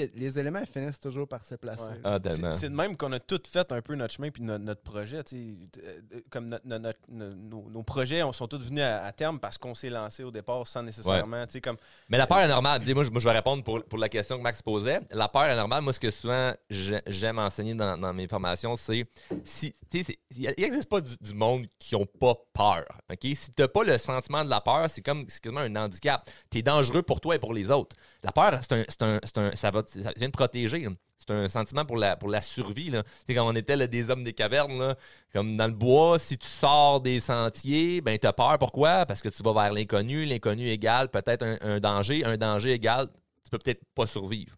a- 0.04 0.08
les 0.16 0.40
éléments 0.40 0.66
finissent 0.66 1.00
toujours 1.00 1.28
par 1.28 1.46
se 1.46 1.56
placer. 1.56 1.84
Ouais. 1.90 2.00
Ah, 2.04 2.20
C'est 2.52 2.70
de 2.70 2.76
même 2.76 2.96
qu'on 2.98 3.12
a 3.12 3.20
tout 3.20 3.42
fait 3.48 3.72
un 3.72 3.82
peu 3.82 3.96
notre 3.96 4.14
chemin 4.14 4.30
puis 4.30 4.44
notre, 4.44 4.64
notre 4.64 4.82
projet. 4.82 5.24
tu 5.24 5.36
sais, 5.76 5.82
euh, 5.84 6.00
euh, 6.16 6.20
Comme 6.30 6.48
nos, 6.48 7.34
nos- 7.34 7.70
nos 7.70 7.84
projets 7.84 8.24
on 8.24 8.34
sont 8.34 8.48
tous 8.48 8.60
venus 8.60 8.84
à, 8.84 9.06
à 9.06 9.12
terme 9.12 9.40
parce 9.40 9.58
qu'on 9.58 9.74
s'est 9.76 9.90
lancé 9.90 10.24
au 10.24 10.32
départ 10.32 10.66
sans 10.68 10.84
nécessairement. 10.84 11.46
tu 11.48 11.54
sais, 11.54 11.62
Comme, 11.62 11.78
Mais 12.10 12.18
la 12.18 12.28
peur 12.28 12.40
est 12.40 12.48
normale. 12.48 12.82
Moi, 12.94 13.04
je, 13.04 13.10
moi, 13.10 13.20
je 13.20 13.28
vais 13.28 13.36
répondre 13.36 13.64
pour, 13.64 13.84
pour 13.84 13.98
la 14.00 14.10
question 14.10 14.38
que 14.38 14.44
Max 14.44 14.62
posait. 14.62 15.00
La 15.12 15.28
peur 15.28 15.46
est 15.46 15.56
normale. 15.56 15.82
Moi, 15.82 15.94
ce 15.94 16.00
que 16.00 16.12
souvent 16.12 16.54
j'ai- 16.70 17.02
j'aime 17.08 17.40
enseigner 17.40 17.74
dans, 17.76 17.98
dans 17.98 18.14
mes 18.14 18.28
formations, 18.28 18.76
c'est 18.76 19.06
si 19.44 19.74
tu 19.90 20.04
sais, 20.04 20.18
c'est- 20.30 20.38
il 20.40 20.54
n'existe 20.64 20.90
pas 20.90 21.02
du, 21.02 21.16
du 21.20 21.34
monde 21.34 21.66
qui 21.80 21.96
ont 21.96 22.06
pas 22.06 22.36
peur. 22.54 22.86
Ok, 23.12 23.20
Si 23.36 23.52
tu 23.52 23.62
n'as 23.62 23.68
pas 23.68 23.84
le 23.84 23.98
sentiment 23.98 24.44
de 24.44 24.50
la 24.50 24.62
peur, 24.62 24.90
c'est 24.90 25.02
comme 25.02 25.26
c'est 25.28 25.42
quasiment 25.42 25.62
un 25.62 25.76
handicap. 25.76 26.28
Tu 26.52 26.60
es 26.60 26.62
dangereux 26.62 27.02
pour 27.02 27.20
toi 27.22 27.36
et 27.36 27.40
pour 27.40 27.54
les 27.54 27.72
autres. 27.72 27.96
La 28.24 28.32
peur, 28.32 28.60
c'est 28.62 28.74
un, 28.74 28.84
c'est 28.88 29.02
un- 29.04 29.20
c'est 29.24 29.38
un- 29.38 29.56
ça, 29.56 29.72
va, 29.72 29.79
ça 29.86 30.12
vient 30.16 30.28
te 30.28 30.38
protéger. 30.38 30.88
C'est 31.20 31.32
un 31.32 31.48
sentiment 31.48 31.86
pour 31.86 31.98
la, 31.98 32.16
pour 32.16 32.30
la 32.30 32.42
survie. 32.42 32.90
Là. 32.90 33.04
Quand 33.30 33.48
on 33.48 33.56
était 33.56 33.76
là, 33.76 33.88
des 33.88 34.10
hommes 34.10 34.24
des 34.24 34.34
cavernes, 34.34 34.80
là, 34.80 34.96
comme 35.34 35.58
dans 35.58 35.68
le 35.68 35.74
bois, 35.74 36.18
si 36.18 36.38
tu 36.38 36.48
sors 36.48 37.02
des 37.02 37.20
sentiers, 37.20 38.02
ben 38.02 38.18
tu 38.18 38.26
as 38.26 38.34
peur. 38.34 38.58
Pourquoi? 38.58 39.06
Parce 39.06 39.22
que 39.22 39.30
tu 39.30 39.44
vas 39.44 39.54
vers 39.54 39.74
l'inconnu. 39.74 40.26
L'inconnu 40.26 40.68
égale 40.68 41.10
peut-être 41.10 41.46
un, 41.62 41.80
danger. 41.80 42.24
Un 42.26 42.38
danger 42.38 42.72
égale, 42.72 43.08
tu 43.44 43.50
peux 43.52 43.58
peut-être 43.58 43.82
pas 43.94 44.08
survivre. 44.08 44.56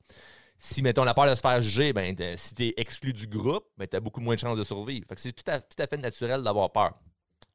Si, 0.58 0.84
mettons, 0.84 1.04
la 1.04 1.16
peur 1.16 1.28
de 1.28 1.34
se 1.34 1.42
faire 1.42 1.60
juger, 1.62 1.92
ben, 1.92 2.16
si 2.38 2.54
tu 2.54 2.68
es 2.68 2.74
exclu 2.78 3.14
du 3.14 3.26
groupe, 3.26 3.66
ben, 3.78 3.88
tu 3.88 3.98
as 3.98 4.00
beaucoup 4.00 4.22
moins 4.22 4.36
de 4.36 4.40
chances 4.40 4.58
de 4.58 4.64
survivre. 4.64 5.08
C'est 5.18 5.34
tout 5.34 5.50
à, 5.52 5.60
tout 5.60 5.82
à 5.82 5.88
fait 5.88 5.98
naturel 5.98 6.44
d'avoir 6.44 6.72
peur. 6.72 6.94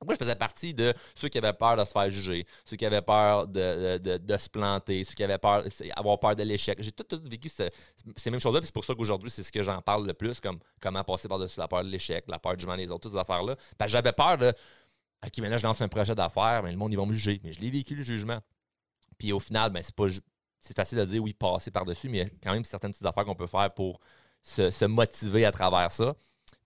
Moi, 0.04 0.14
je 0.14 0.18
faisais 0.18 0.36
partie 0.36 0.74
de 0.74 0.92
ceux 1.14 1.28
qui 1.28 1.38
avaient 1.38 1.54
peur 1.54 1.76
de 1.76 1.84
se 1.84 1.90
faire 1.90 2.10
juger, 2.10 2.46
ceux 2.66 2.76
qui 2.76 2.84
avaient 2.84 3.00
peur 3.00 3.48
de, 3.48 3.96
de- 3.98 4.18
de- 4.18 4.36
se 4.36 4.48
planter, 4.48 5.02
ceux 5.04 5.14
qui 5.14 5.24
avaient 5.24 5.38
peur, 5.38 5.64
avoir 5.96 6.18
peur 6.20 6.36
de 6.36 6.42
l'échec. 6.42 6.76
J'ai 6.82 6.92
tout, 6.92 7.02
tout 7.04 7.20
vécu 7.24 7.48
ce- 7.48 7.70
ces 8.16 8.30
mêmes 8.30 8.38
choses-là, 8.40 8.60
puis 8.60 8.66
c'est 8.66 8.74
pour 8.74 8.84
ça 8.84 8.94
qu'aujourd'hui, 8.94 9.30
c'est 9.30 9.42
ce 9.42 9.50
que 9.50 9.62
j'en 9.62 9.80
parle 9.80 10.06
le 10.06 10.12
plus, 10.12 10.38
comme 10.38 10.58
comment 10.80 11.02
passer 11.02 11.28
par-dessus 11.28 11.58
la 11.58 11.66
peur 11.66 11.82
de 11.82 11.88
l'échec, 11.88 12.24
la 12.28 12.38
peur 12.38 12.54
du 12.56 12.60
jugement 12.60 12.76
des 12.76 12.90
autres, 12.90 13.00
toutes 13.00 13.12
ces 13.12 13.18
affaires-là. 13.18 13.56
J'avais 13.86 14.12
peur 14.12 14.36
de, 14.36 14.52
OK, 15.24 15.32
mais 15.38 15.48
là, 15.48 15.56
je 15.56 15.64
lance 15.64 15.80
un 15.80 15.88
projet 15.88 16.14
d'affaires, 16.14 16.62
mais 16.62 16.70
le 16.72 16.76
monde, 16.76 16.92
ils 16.92 16.96
vont 16.96 17.06
me 17.06 17.14
juger. 17.14 17.40
Mais 17.42 17.52
je 17.54 17.60
l'ai 17.60 17.70
vécu, 17.70 17.94
le 17.94 18.02
jugement. 18.02 18.40
Puis 19.18 19.32
au 19.32 19.40
final, 19.40 19.70
ben, 19.72 19.82
c'est 19.82 19.94
pas. 19.94 20.06
C'est 20.60 20.76
facile 20.76 20.98
de 20.98 21.04
dire 21.04 21.22
oui, 21.22 21.32
passer 21.32 21.70
par-dessus, 21.70 22.08
mais 22.08 22.18
il 22.18 22.24
y 22.24 22.26
a 22.26 22.30
quand 22.42 22.52
même 22.52 22.64
certaines 22.64 22.90
petites 22.92 23.06
affaires 23.06 23.24
qu'on 23.24 23.34
peut 23.34 23.46
faire 23.46 23.72
pour 23.72 24.00
se 24.42 24.84
motiver 24.84 25.44
à 25.46 25.52
travers 25.52 25.90
ça. 25.90 26.14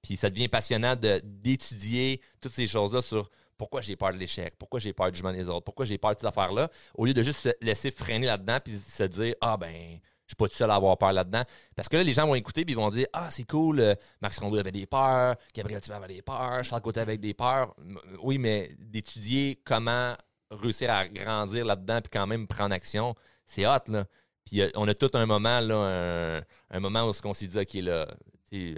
Puis 0.03 0.17
ça 0.17 0.31
devient 0.31 0.49
passionnant 0.49 0.95
d'étudier 0.97 2.21
toutes 2.41 2.53
ces 2.53 2.67
choses-là 2.67 3.03
sur 3.03 3.31
pourquoi 3.57 3.81
j'ai 3.83 3.97
peur 3.97 4.13
de 4.13 4.19
l'échec, 4.19 4.55
pourquoi 4.59 4.81
j'ai 4.81 4.93
peur 4.93 5.11
du 5.11 5.17
jugement 5.17 5.33
des 5.33 5.49
autres, 5.49 5.65
pourquoi 5.65 5.85
j'ai 5.85 5.99
peur 5.99 6.15
de 6.15 6.21
ces 6.21 6.27
affaires-là, 6.27 6.71
au 6.95 7.05
lieu 7.05 7.13
de 7.13 7.23
juste 7.23 7.41
se 7.41 7.49
laisser 7.61 7.91
freiner 7.91 8.27
là-dedans 8.27 8.59
puis 8.65 8.75
se 8.79 9.03
dire 9.03 9.35
Ah 9.43 9.57
ben, 9.59 9.99
je 10.27 10.33
suis 10.33 10.37
pas 10.37 10.49
tout 10.49 10.55
seul 10.55 10.71
à 10.71 10.77
avoir 10.77 10.97
peur 10.97 11.13
là-dedans. 11.13 11.43
Parce 11.77 11.89
que 11.89 11.97
là, 11.99 12.03
les 12.03 12.15
gens 12.15 12.27
vont 12.27 12.35
écouter 12.37 12.65
puis 12.65 12.73
ils 12.73 12.77
vont 12.77 12.89
dire 12.89 13.07
Ah, 13.13 13.31
c'est 13.31 13.45
cool, 13.45 13.81
euh, 13.81 13.95
Max 14.23 14.39
Rondeau 14.39 14.57
avait 14.57 14.73
des 14.73 14.87
peurs, 14.87 15.37
Gabriel 15.55 15.81
Thibert 15.83 15.99
avait 15.99 16.15
des 16.15 16.23
peurs, 16.23 16.65
Charles 16.65 16.81
Côté 16.81 17.01
avait 17.01 17.19
des 17.19 17.35
peurs. 17.35 17.75
M- 17.79 17.99
Oui, 18.23 18.39
mais 18.39 18.71
d'étudier 18.79 19.61
comment 19.65 20.15
réussir 20.51 20.91
à 20.91 21.07
grandir 21.07 21.65
là-dedans 21.67 22.01
puis 22.01 22.11
quand 22.11 22.27
même 22.27 22.47
prendre 22.47 22.75
action, 22.75 23.15
c'est 23.47 23.67
hot, 23.67 23.79
là. 23.89 24.07
Puis 24.47 24.63
euh, 24.63 24.71
on 24.75 24.89
a 24.89 24.95
tout 24.95 25.11
un 25.13 25.27
moment, 25.27 25.61
là, 25.61 25.77
un, 25.77 26.43
un 26.71 26.81
moment 26.81 27.03
où 27.05 27.13
on 27.25 27.35
s'est 27.35 27.47
dit, 27.47 27.59
OK, 27.59 27.75
là, 27.75 28.09
euh, 28.53 28.75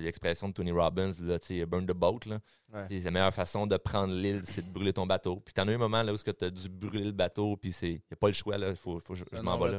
l'expression 0.00 0.48
de 0.48 0.52
Tony 0.54 0.70
Robbins, 0.70 1.10
là, 1.20 1.38
burn 1.66 1.86
the 1.86 1.92
boat, 1.92 2.20
là. 2.26 2.40
Ouais. 2.72 3.00
La 3.00 3.10
meilleure 3.10 3.34
façon 3.34 3.66
de 3.66 3.76
prendre 3.76 4.14
l'île, 4.14 4.42
c'est 4.44 4.62
de 4.62 4.70
brûler 4.70 4.92
ton 4.92 5.06
bateau. 5.06 5.40
Puis 5.40 5.54
t'en 5.54 5.66
as 5.66 5.72
eu 5.72 5.74
un 5.74 5.78
moment 5.78 6.02
là 6.02 6.12
où 6.12 6.16
tu 6.16 6.44
as 6.44 6.50
dû 6.50 6.68
brûler 6.68 7.04
le 7.06 7.12
bateau, 7.12 7.56
puis 7.56 7.74
il 7.82 7.90
n'y 7.92 8.00
a 8.12 8.16
pas 8.16 8.28
le 8.28 8.32
choix, 8.34 8.58
là, 8.58 8.74
faut, 8.76 9.00
faut, 9.00 9.14
je, 9.14 9.24
m'en 9.42 9.58
vais 9.58 9.72
là. 9.72 9.78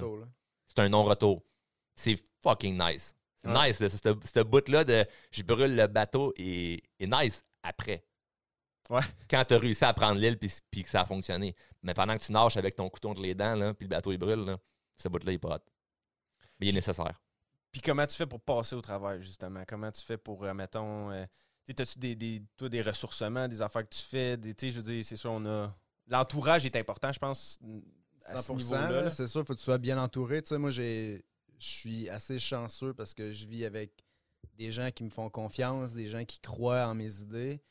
C'est 0.67 0.79
un 0.79 0.89
non-retour. 0.89 1.43
C'est 1.95 2.19
fucking 2.41 2.77
nice. 2.77 3.15
C'est 3.37 3.49
Ouais. 3.49 3.69
nice, 3.69 3.77
ce 3.77 3.87
ce 3.87 4.39
bout-là 4.43 4.83
de 4.83 5.05
je 5.31 5.43
brûle 5.43 5.75
le 5.75 5.87
bateau 5.87 6.33
et, 6.35 6.83
et 6.99 7.07
nice 7.07 7.45
après. 7.63 8.03
Ouais. 8.89 9.01
Quand 9.29 9.45
tu 9.45 9.53
as 9.53 9.59
réussi 9.59 9.85
à 9.85 9.93
prendre 9.93 10.19
l'île 10.19 10.37
puis, 10.37 10.51
puis 10.69 10.83
que 10.83 10.89
ça 10.89 11.01
a 11.01 11.05
fonctionné. 11.05 11.55
Mais 11.83 11.93
pendant 11.93 12.17
que 12.17 12.23
tu 12.23 12.31
nages 12.31 12.57
avec 12.57 12.75
ton 12.75 12.89
couteau 12.89 13.09
entre 13.09 13.21
les 13.21 13.35
dents, 13.35 13.55
là, 13.55 13.73
puis 13.73 13.85
le 13.85 13.89
bateau 13.89 14.11
il 14.11 14.17
brûle, 14.17 14.39
là, 14.45 14.57
ce 14.97 15.07
bout-là 15.07 15.31
il 15.31 15.35
est 15.35 15.39
pas 15.39 15.55
hot. 15.55 15.59
Mais 16.59 16.67
il 16.67 16.69
est 16.69 16.73
nécessaire. 16.73 17.21
Puis 17.71 17.81
comment 17.81 18.05
tu 18.05 18.15
fais 18.15 18.25
pour 18.25 18.41
passer 18.41 18.75
au 18.75 18.81
travail, 18.81 19.21
justement? 19.21 19.63
Comment 19.67 19.91
tu 19.91 20.01
fais 20.01 20.17
pour, 20.17 20.43
euh, 20.43 20.53
mettons, 20.53 21.11
euh, 21.11 21.25
as-tu 21.67 21.99
des, 21.99 22.15
des, 22.15 22.41
toi, 22.57 22.69
des 22.69 22.81
ressourcements, 22.81 23.47
des 23.47 23.61
affaires 23.61 23.83
que 23.87 23.93
tu 23.93 24.01
fais? 24.01 24.37
Des, 24.37 24.53
tu 24.53 24.67
sais, 24.67 24.71
je 24.71 24.77
veux 24.77 24.83
dire, 24.83 25.05
c'est 25.05 25.15
sûr, 25.15 25.31
on 25.31 25.45
a. 25.45 25.73
L'entourage 26.07 26.65
est 26.65 26.75
important, 26.75 27.11
je 27.11 27.19
pense, 27.19 27.59
à 28.25 28.41
ce 28.41 28.51
100%, 28.51 28.57
niveau-là. 28.57 28.89
là, 28.89 29.01
là. 29.01 29.11
c'est 29.11 29.27
sûr, 29.27 29.41
il 29.41 29.45
faut 29.45 29.53
que 29.53 29.59
tu 29.59 29.65
sois 29.65 29.77
bien 29.77 30.01
entouré. 30.01 30.41
Tu 30.41 30.49
sais, 30.49 30.57
moi, 30.57 30.71
j'ai, 30.71 31.23
je 31.59 31.67
suis 31.67 32.09
assez 32.09 32.39
chanceux 32.39 32.93
parce 32.93 33.13
que 33.13 33.31
je 33.31 33.47
vis 33.47 33.65
avec 33.65 33.91
des 34.57 34.71
gens 34.71 34.89
qui 34.89 35.03
me 35.03 35.09
font 35.11 35.29
confiance, 35.29 35.93
des 35.93 36.07
gens 36.07 36.25
qui 36.25 36.39
croient 36.39 36.87
en 36.87 36.95
mes 36.95 37.21
idées. 37.21 37.61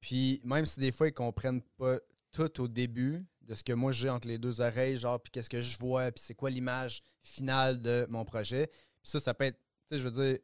Puis, 0.00 0.40
même 0.44 0.64
si 0.64 0.80
des 0.80 0.92
fois, 0.92 1.08
ils 1.08 1.12
comprennent 1.12 1.62
pas 1.76 1.98
tout 2.32 2.62
au 2.62 2.68
début 2.68 3.24
de 3.42 3.54
ce 3.54 3.62
que 3.62 3.72
moi 3.72 3.92
j'ai 3.92 4.10
entre 4.10 4.26
les 4.26 4.38
deux 4.38 4.60
oreilles, 4.60 4.96
genre, 4.96 5.20
puis 5.20 5.30
qu'est-ce 5.30 5.50
que 5.50 5.62
je 5.62 5.78
vois, 5.78 6.10
puis 6.10 6.22
c'est 6.26 6.34
quoi 6.34 6.50
l'image 6.50 7.02
finale 7.22 7.80
de 7.80 8.06
mon 8.08 8.24
projet. 8.24 8.70
Puis 9.04 9.10
ça, 9.12 9.20
ça 9.20 9.34
peut 9.34 9.44
être, 9.44 9.58
tu 9.88 9.94
sais, 9.94 9.98
je 9.98 10.08
veux 10.08 10.10
dire, 10.10 10.38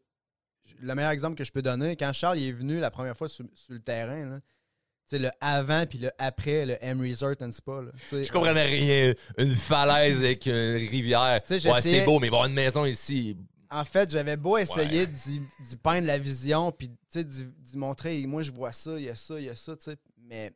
le 0.81 0.94
meilleur 0.94 1.11
exemple 1.11 1.37
que 1.37 1.44
je 1.44 1.51
peux 1.51 1.62
donner, 1.62 1.96
quand 1.96 2.12
Charles 2.12 2.38
est 2.38 2.53
venu 2.53 2.79
la 2.79 2.92
première 2.92 3.16
fois 3.16 3.29
sur, 3.29 3.44
sur 3.55 3.73
le 3.73 3.81
terrain, 3.81 4.27
là, 4.27 4.40
sais, 5.11 5.18
le 5.18 5.31
avant 5.40 5.87
puis 5.87 5.99
le 5.99 6.11
après, 6.18 6.64
le 6.64 6.77
M 6.81 7.01
Resort 7.01 7.35
and 7.40 7.53
Spa. 7.53 7.83
là, 7.83 7.90
Je 8.12 8.31
comprenais 8.31 8.64
rien. 8.64 9.14
Une 9.38 9.55
falaise 9.55 10.18
avec 10.18 10.46
une 10.46 10.77
rivière. 10.77 11.40
Ouais, 11.51 11.83
c'est 11.83 12.05
beau, 12.05 12.18
mais 12.20 12.29
avoir 12.29 12.46
une 12.46 12.55
maison 12.55 12.85
ici. 12.85 13.37
En 13.70 13.85
fait, 13.85 14.11
j'avais 14.11 14.37
beau 14.37 14.59
essayer 14.59 15.07
d'y 15.07 15.40
d'y 15.68 15.77
peindre 15.77 16.07
la 16.07 16.18
vision, 16.18 16.73
puis 16.73 16.88
tu 16.88 17.20
sais, 17.20 17.25
d'y 17.25 17.77
montrer, 17.77 18.27
moi 18.27 18.42
je 18.42 18.51
vois 18.51 18.73
ça, 18.73 18.99
il 18.99 19.05
y 19.05 19.09
a 19.09 19.14
ça, 19.14 19.38
il 19.38 19.46
y 19.46 19.49
a 19.49 19.55
ça, 19.55 19.75
mais 20.18 20.53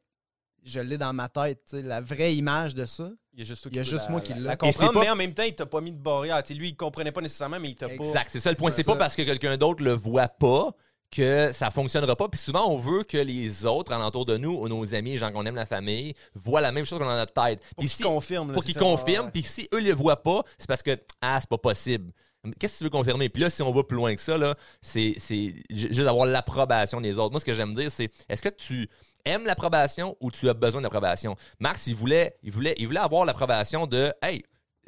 je 0.64 0.80
l'ai 0.80 0.98
dans 0.98 1.12
ma 1.12 1.28
tête, 1.28 1.62
tu 1.64 1.76
sais, 1.76 1.82
la 1.82 2.00
vraie 2.00 2.34
image 2.34 2.74
de 2.74 2.86
ça. 2.86 3.12
Il 3.36 3.40
y 3.40 3.42
a 3.42 3.44
juste, 3.46 3.66
Il 3.70 3.76
y 3.76 3.80
a 3.80 3.82
juste 3.82 4.04
la- 4.06 4.10
moi 4.12 4.20
qui 4.20 4.30
la- 4.30 4.36
l'ai. 4.38 4.42
la 4.44 4.52
Et 4.52 4.56
comprendre, 4.56 4.88
c'est 4.92 4.94
pas- 4.94 5.04
mais 5.04 5.10
en 5.10 5.16
même 5.16 5.34
temps, 5.34 5.42
il 5.42 5.54
t'a 5.54 5.66
pas 5.66 5.80
mis 5.80 5.90
de 5.92 5.98
barrière. 5.98 6.40
Tu 6.42 6.48
sais, 6.48 6.54
lui, 6.54 6.68
il 6.68 6.76
comprenait 6.76 7.10
pas 7.12 7.20
nécessairement, 7.20 7.58
mais 7.58 7.70
il 7.70 7.74
t'a 7.74 7.88
pas. 7.88 7.94
Exact, 7.94 8.28
c'est 8.30 8.38
ça 8.40 8.50
le 8.50 8.56
point. 8.56 8.70
C'est 8.70 8.84
pas 8.84 8.94
parce 8.96 9.16
que 9.16 9.22
quelqu'un 9.22 9.56
d'autre 9.56 9.82
le 9.82 9.92
voit 9.92 10.28
pas 10.28 10.70
que 11.10 11.50
ça 11.52 11.70
fonctionnera 11.70 12.14
pas. 12.16 12.28
Puis 12.28 12.38
souvent, 12.40 12.68
on 12.70 12.76
veut 12.76 13.02
que 13.02 13.16
les 13.18 13.66
autres 13.66 13.92
alentour 13.92 14.24
de 14.24 14.36
nous, 14.36 14.52
ou 14.52 14.68
nos 14.68 14.94
amis, 14.94 15.12
les 15.12 15.18
gens 15.18 15.32
qu'on 15.32 15.46
aime, 15.46 15.54
la 15.56 15.66
famille, 15.66 16.14
voient 16.34 16.60
la 16.60 16.70
même 16.72 16.84
chose 16.86 16.98
qu'on 17.00 17.08
a 17.08 17.12
dans 17.12 17.18
notre 17.18 17.32
tête. 17.32 17.60
Pour 17.60 17.68
Puis 17.84 17.88
qu'il 17.88 17.96
si- 17.96 18.02
confirme. 18.02 18.48
là, 18.48 18.54
pour 18.54 18.64
qu'ils 18.64 18.76
confirment. 18.76 19.30
Puis 19.32 19.42
si 19.42 19.68
eux 19.74 19.80
le 19.80 19.92
voient 19.94 20.22
pas, 20.22 20.42
c'est 20.58 20.68
parce 20.68 20.82
que 20.82 20.96
ah 21.20 21.38
c'est 21.40 21.48
pas 21.48 21.58
possible. 21.58 22.12
Qu'est-ce 22.58 22.74
que 22.74 22.78
tu 22.78 22.84
veux 22.84 22.90
confirmer? 22.90 23.28
Puis 23.30 23.42
là, 23.42 23.48
si 23.50 23.62
on 23.62 23.72
va 23.72 23.82
plus 23.84 23.96
loin 23.96 24.14
que 24.14 24.20
ça, 24.20 24.36
là, 24.38 24.54
c'est 24.82 25.14
c'est 25.18 25.54
ju- 25.70 25.88
juste 25.94 26.00
avoir 26.06 26.26
l'approbation 26.26 27.00
des 27.00 27.16
autres. 27.18 27.30
Moi, 27.30 27.40
ce 27.40 27.44
que 27.44 27.54
j'aime 27.54 27.74
dire, 27.74 27.90
c'est 27.90 28.10
est-ce 28.28 28.42
que 28.42 28.50
tu 28.50 28.88
aimes 29.24 29.44
l'approbation 29.44 30.16
ou 30.20 30.30
tu 30.30 30.48
as 30.48 30.54
besoin 30.54 30.80
d'approbation. 30.82 31.36
Max, 31.58 31.86
il 31.86 31.94
voulait, 31.94 32.36
il 32.42 32.52
voulait, 32.52 32.74
il 32.78 32.86
voulait 32.86 33.00
avoir 33.00 33.24
l'approbation 33.24 33.86
de 33.86 34.12
Hey, 34.22 34.42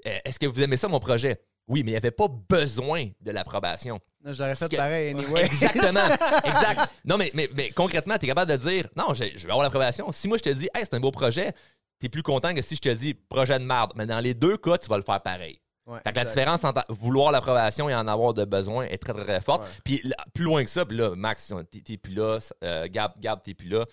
euh, 0.07 0.19
est-ce 0.25 0.39
que 0.39 0.47
vous 0.47 0.61
aimez 0.63 0.77
ça, 0.77 0.89
mon 0.89 1.01
projet? 1.01 1.41
Oui, 1.69 1.83
mais 1.83 1.91
il 1.91 1.95
n'y 1.95 1.99
avait 1.99 2.11
pas 2.13 2.29
besoin 2.49 3.07
de 3.21 3.31
l'approbation. 3.33 3.99
Je 4.25 4.39
l'aurais 4.41 4.55
fait 4.55 4.69
que- 4.69 4.77
pareil 4.77 5.11
anyway. 5.11 5.45
Exactement. 5.45 6.07
exact. 6.45 6.91
Non, 7.05 7.17
mais, 7.17 7.31
mais, 7.35 7.49
mais 7.55 7.71
concrètement, 7.71 8.17
tu 8.19 8.25
es 8.25 8.29
capable 8.29 8.51
de 8.53 8.57
dire 8.57 8.89
Non, 8.97 9.15
je, 9.15 9.25
je 9.35 9.47
vais 9.47 9.51
avoir 9.53 9.65
l'approbation. 9.65 10.11
Si 10.13 10.29
moi, 10.29 10.39
je 10.39 10.45
te 10.45 10.51
dis 10.51 10.69
Hey, 10.75 10.85
c'est 10.85 10.95
un 10.95 11.01
beau 11.01 11.11
projet, 11.11 11.53
tu 12.01 12.07
es 12.07 12.09
plus 12.09 12.23
content 12.23 12.55
que 12.55 12.63
si 12.63 12.77
je 12.77 12.81
te 12.81 12.89
dis 12.89 13.15
projet 13.15 13.59
de 13.59 13.65
merde. 13.65 13.93
Mais 13.97 14.07
dans 14.07 14.21
les 14.21 14.35
deux 14.35 14.57
cas, 14.59 14.79
tu 14.79 14.89
vas 14.89 14.97
le 14.97 15.03
faire 15.03 15.21
pareil. 15.23 15.59
Ouais, 15.87 16.01
Fait 16.05 16.11
que 16.13 16.17
la 16.17 16.25
différence 16.25 16.65
entre 16.65 16.85
vouloir 16.89 17.31
l'approbation 17.31 17.89
et 17.89 17.95
en 17.95 18.09
avoir 18.09 18.35
de 18.35 18.45
besoin 18.45 18.87
est 18.87 18.99
très, 18.99 19.13
très, 19.13 19.23
très 19.25 19.41
forte. 19.41 19.65
Puis 19.85 20.03
plus 20.35 20.43
loin 20.45 20.65
que 20.65 20.71
ça, 20.71 20.85
puis 20.85 20.97
là, 20.97 21.15
Max, 21.15 21.53
t'es 21.71 21.81
t'es 21.81 21.97
plus 21.97 22.13
là, 22.13 22.39
euh, 22.65 22.89
Gab, 22.91 23.13
Gab, 23.21 23.41
t'es 23.43 23.55
plus 23.55 23.69
là. 23.69 23.85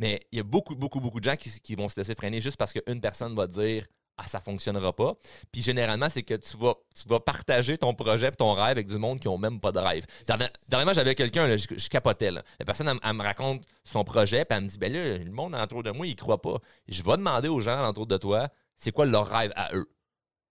Mais 0.00 0.18
il 0.32 0.38
y 0.38 0.40
a 0.40 0.44
beaucoup, 0.44 0.74
beaucoup, 0.74 0.98
beaucoup 0.98 1.20
de 1.20 1.24
gens 1.24 1.36
qui, 1.36 1.74
vont 1.74 1.90
se 1.90 2.00
laisser 2.00 2.14
freiner 2.14 2.40
juste 2.40 2.56
parce 2.56 2.72
qu'une 2.72 3.02
personne 3.02 3.36
va 3.36 3.46
dire 3.46 3.86
Ah, 4.16 4.26
ça 4.26 4.40
fonctionnera 4.40 4.94
pas. 4.96 5.14
Puis 5.52 5.60
généralement, 5.60 6.08
c'est 6.08 6.22
que 6.22 6.32
tu 6.34 6.56
vas, 6.56 6.74
tu 6.94 7.06
vas 7.06 7.20
partager 7.20 7.76
ton 7.76 7.92
projet 7.94 8.28
et 8.28 8.30
ton 8.30 8.54
rêve 8.54 8.70
avec 8.70 8.86
du 8.86 8.96
monde 8.96 9.20
qui 9.20 9.28
ont 9.28 9.36
même 9.36 9.60
pas 9.60 9.72
de 9.72 9.78
rêve. 9.78 10.06
Dernière- 10.26 10.48
Dernièrement, 10.68 10.94
j'avais 10.94 11.14
quelqu'un, 11.14 11.54
je, 11.54 11.88
capotais. 11.88 12.30
là. 12.30 12.42
La 12.58 12.64
personne, 12.64 12.98
elle, 13.02 13.12
me 13.12 13.22
raconte 13.22 13.62
son 13.84 14.02
projet, 14.02 14.46
puis 14.46 14.56
elle 14.56 14.64
me 14.64 14.68
dit 14.70 14.78
Ben 14.78 14.90
là, 14.90 15.18
le 15.18 15.30
monde 15.30 15.54
autour 15.54 15.82
de 15.82 15.90
moi, 15.90 16.06
il 16.06 16.16
croit 16.16 16.40
pas. 16.40 16.56
Je 16.88 17.02
vais 17.02 17.16
demander 17.18 17.48
aux 17.48 17.60
gens 17.60 17.86
autour 17.86 18.06
de 18.06 18.16
toi, 18.16 18.48
c'est 18.78 18.92
quoi 18.92 19.04
leur 19.04 19.28
rêve 19.28 19.52
à 19.54 19.74
eux? 19.76 19.86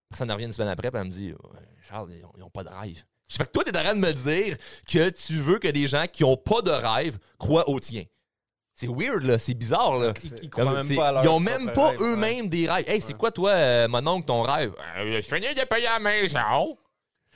Personne 0.09 0.27
ne 0.27 0.33
revient 0.33 0.45
une 0.45 0.53
semaine 0.53 0.69
après, 0.69 0.91
puis 0.91 1.01
elle 1.01 1.07
me 1.07 1.11
dit 1.11 1.33
Charles, 1.87 2.13
ils 2.13 2.39
n'ont 2.39 2.51
pas 2.51 2.63
de 2.63 2.69
rêve. 2.69 3.03
Je 3.27 3.35
fais 3.37 3.45
que 3.45 3.51
toi, 3.51 3.63
tu 3.63 3.71
es 3.71 3.77
en 3.77 3.81
train 3.81 3.95
de 3.95 3.99
me 3.99 4.11
dire 4.13 4.57
que 4.87 5.09
tu 5.09 5.39
veux 5.39 5.57
que 5.57 5.67
des 5.67 5.87
gens 5.87 6.05
qui 6.11 6.21
n'ont 6.21 6.37
pas 6.37 6.61
de 6.61 6.71
rêve 6.71 7.17
croient 7.39 7.67
au 7.67 7.79
tien. 7.79 8.03
C'est 8.79 8.87
weird, 8.87 9.23
là. 9.23 9.37
C'est 9.39 9.53
bizarre, 9.55 9.97
là. 9.97 10.13
Ils, 10.23 10.39
ils 10.43 10.49
croient 10.49 10.83
même 10.83 10.95
pas 10.95 11.07
à 11.09 11.11
leur 11.11 11.23
ils 11.23 11.27
ont 11.29 11.39
même 11.39 11.71
pas 11.73 11.89
rêve, 11.89 12.01
eux-mêmes 12.01 12.47
des 12.47 12.69
rêves. 12.69 12.85
Hey, 12.87 13.01
c'est 13.01 13.09
Ouais. 13.13 13.17
quoi, 13.19 13.31
toi, 13.31 13.49
euh, 13.51 13.87
mon 13.89 14.05
oncle, 14.07 14.25
ton 14.25 14.41
rêve? 14.41 14.71
Euh, 14.97 15.21
je 15.21 15.35
finis 15.35 15.53
de 15.53 15.65
payer 15.65 15.87
à 15.87 15.93
la 15.93 15.99
maison. 15.99 16.77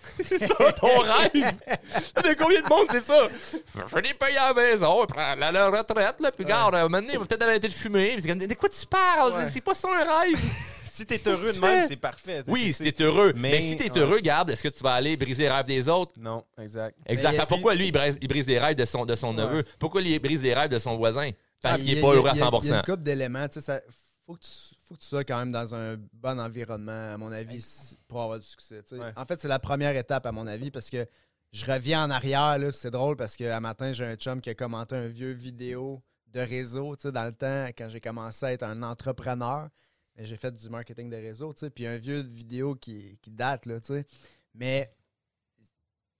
c'est 0.30 0.40
ça, 0.48 0.72
ton 0.80 1.00
rêve? 1.00 1.32
De 1.34 2.34
combien 2.42 2.62
de 2.62 2.70
monde, 2.70 2.88
c'est 2.92 3.04
ça? 3.04 3.28
Je 3.76 3.82
finis 3.88 4.14
de 4.14 4.18
payer 4.18 4.38
à 4.38 4.54
la 4.54 4.54
maison, 4.54 5.06
prends 5.06 5.36
la, 5.36 5.52
la 5.52 5.70
retraite, 5.70 6.20
là, 6.22 6.32
puis 6.32 6.44
regarde, 6.46 6.76
euh, 6.76 6.88
maintenant, 6.90 7.12
il 7.14 7.20
va 7.20 7.26
peut-être 7.26 7.44
arrêter 7.44 7.68
de 7.68 7.74
fumer. 7.74 8.14
Puis 8.14 8.22
c'est 8.22 8.28
comme, 8.30 8.38
De 8.40 8.54
quoi 8.54 8.70
tu 8.70 8.86
parles? 8.86 9.34
Ouais. 9.34 9.50
C'est 9.54 9.62
pas 9.62 9.74
ça 9.76 9.90
un 9.90 10.20
rêve? 10.22 10.40
Si 10.96 11.06
t'es 11.08 11.20
heureux 11.28 11.52
de 11.54 11.60
même, 11.60 11.88
c'est 11.88 11.96
parfait. 11.96 12.44
oui, 12.48 12.72
si 12.72 12.94
t'es 12.94 13.04
heureux. 13.04 13.34
Mais, 13.36 13.52
mais- 13.52 13.62
si 13.62 13.78
t'es 13.78 13.90
ouais. 13.92 14.00
heureux, 14.00 14.20
Gab, 14.20 14.50
est-ce 14.52 14.62
que 14.62 14.70
tu 14.70 14.84
vas 14.84 14.94
aller 14.94 15.18
briser 15.18 15.44
les 15.44 15.50
rêves 15.50 15.66
des 15.66 15.88
autres? 15.90 16.14
Non, 16.18 16.46
exact. 16.60 16.96
Exact. 17.08 17.40
Euh, 17.40 17.46
pourquoi 17.48 17.74
lui, 17.74 17.88
il 17.88 17.92
brise, 17.92 18.18
il 18.22 18.28
brise 18.28 18.46
les 18.46 18.60
rêves 18.60 18.76
de 18.76 18.86
son, 18.86 19.04
de 19.06 19.16
son 19.16 19.36
Ouais. 19.36 19.44
neveu? 19.44 19.64
Pourquoi 19.80 20.02
lui, 20.02 20.14
il 20.14 20.20
brise 20.20 20.44
les 20.44 20.54
rêves 20.54 20.70
de 20.70 20.78
son 20.78 20.96
voisin? 20.98 21.32
Parce 21.62 21.76
Ah, 21.76 21.78
qu'il 21.80 21.88
il 21.88 21.94
y 21.94 21.96
est 21.96 22.00
a- 22.00 22.02
pas 22.02 22.14
heureux 22.14 22.30
à 22.30 22.34
il 22.34 22.38
y 22.38 22.42
a- 22.42 22.46
100 22.46 22.60
Il 22.62 22.70
y 22.70 22.74
a 22.74 22.76
une 22.78 22.82
couple 22.84 23.02
d'éléments. 23.04 23.48
Tu 23.48 23.54
sais, 23.56 23.62
ça- 23.62 23.82
faut, 24.28 24.36
que 24.36 24.42
tu, 24.42 24.50
faut 24.88 24.94
que 24.96 25.00
tu 25.00 25.08
sois 25.08 25.24
quand 25.24 25.40
même 25.40 25.52
dans 25.52 25.74
un 25.74 25.96
bon 26.14 26.40
environnement, 26.40 27.14
à 27.14 27.18
mon 27.18 27.32
avis, 27.32 27.66
pour 28.08 28.22
avoir 28.22 28.40
du 28.40 28.46
succès. 28.46 28.82
Ouais. 28.92 29.00
En 29.16 29.26
fait, 29.26 29.42
c'est 29.42 29.48
la 29.48 29.60
première 29.60 29.96
étape, 29.98 30.28
à 30.28 30.32
mon 30.32 30.46
avis, 30.46 30.70
parce 30.70 30.90
que 30.92 31.08
je 31.52 31.66
reviens 31.66 32.04
en 32.06 32.12
arrière. 32.12 32.58
C'est 32.74 32.92
drôle 32.92 33.16
parce 33.16 33.36
qu'un 33.36 33.60
matin, 33.60 33.94
j'ai 33.94 34.06
un 34.06 34.16
chum 34.16 34.42
qui 34.42 34.50
a 34.52 34.54
commenté 34.54 34.96
un 34.96 35.08
vieux 35.08 35.32
vidéo 35.34 36.04
de 36.34 36.40
réseau. 36.42 36.96
tu 36.96 37.04
sais, 37.04 37.12
Dans 37.12 37.26
le 37.26 37.32
temps, 37.34 37.66
quand 37.76 37.90
j'ai 37.90 38.00
commencé 38.00 38.46
à 38.46 38.54
être 38.54 38.64
un 38.64 38.84
entrepreneur, 38.84 39.70
mais 40.16 40.26
j'ai 40.26 40.38
fait 40.38 40.52
du 40.54 40.70
marketing 40.70 41.10
de 41.10 41.16
réseau. 41.18 41.54
tu 41.54 41.62
sais, 41.62 41.70
Puis 41.70 41.86
un 41.88 41.98
vieux 41.98 42.22
vidéo 42.22 42.76
qui, 42.76 43.18
qui 43.22 43.32
date. 43.32 43.66
Là, 43.66 43.80
tu 43.80 43.94
sais. 43.94 44.06
Mais 44.54 44.90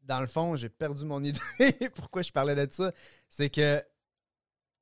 dans 0.02 0.20
le 0.22 0.28
fond, 0.28 0.56
j'ai 0.56 0.70
perdu 0.70 1.06
mon 1.06 1.24
idée. 1.24 1.40
Pourquoi 1.96 2.22
je 2.22 2.32
parlais 2.32 2.56
de 2.56 2.68
ça? 2.72 2.92
C'est 3.30 3.50
que 3.50 3.82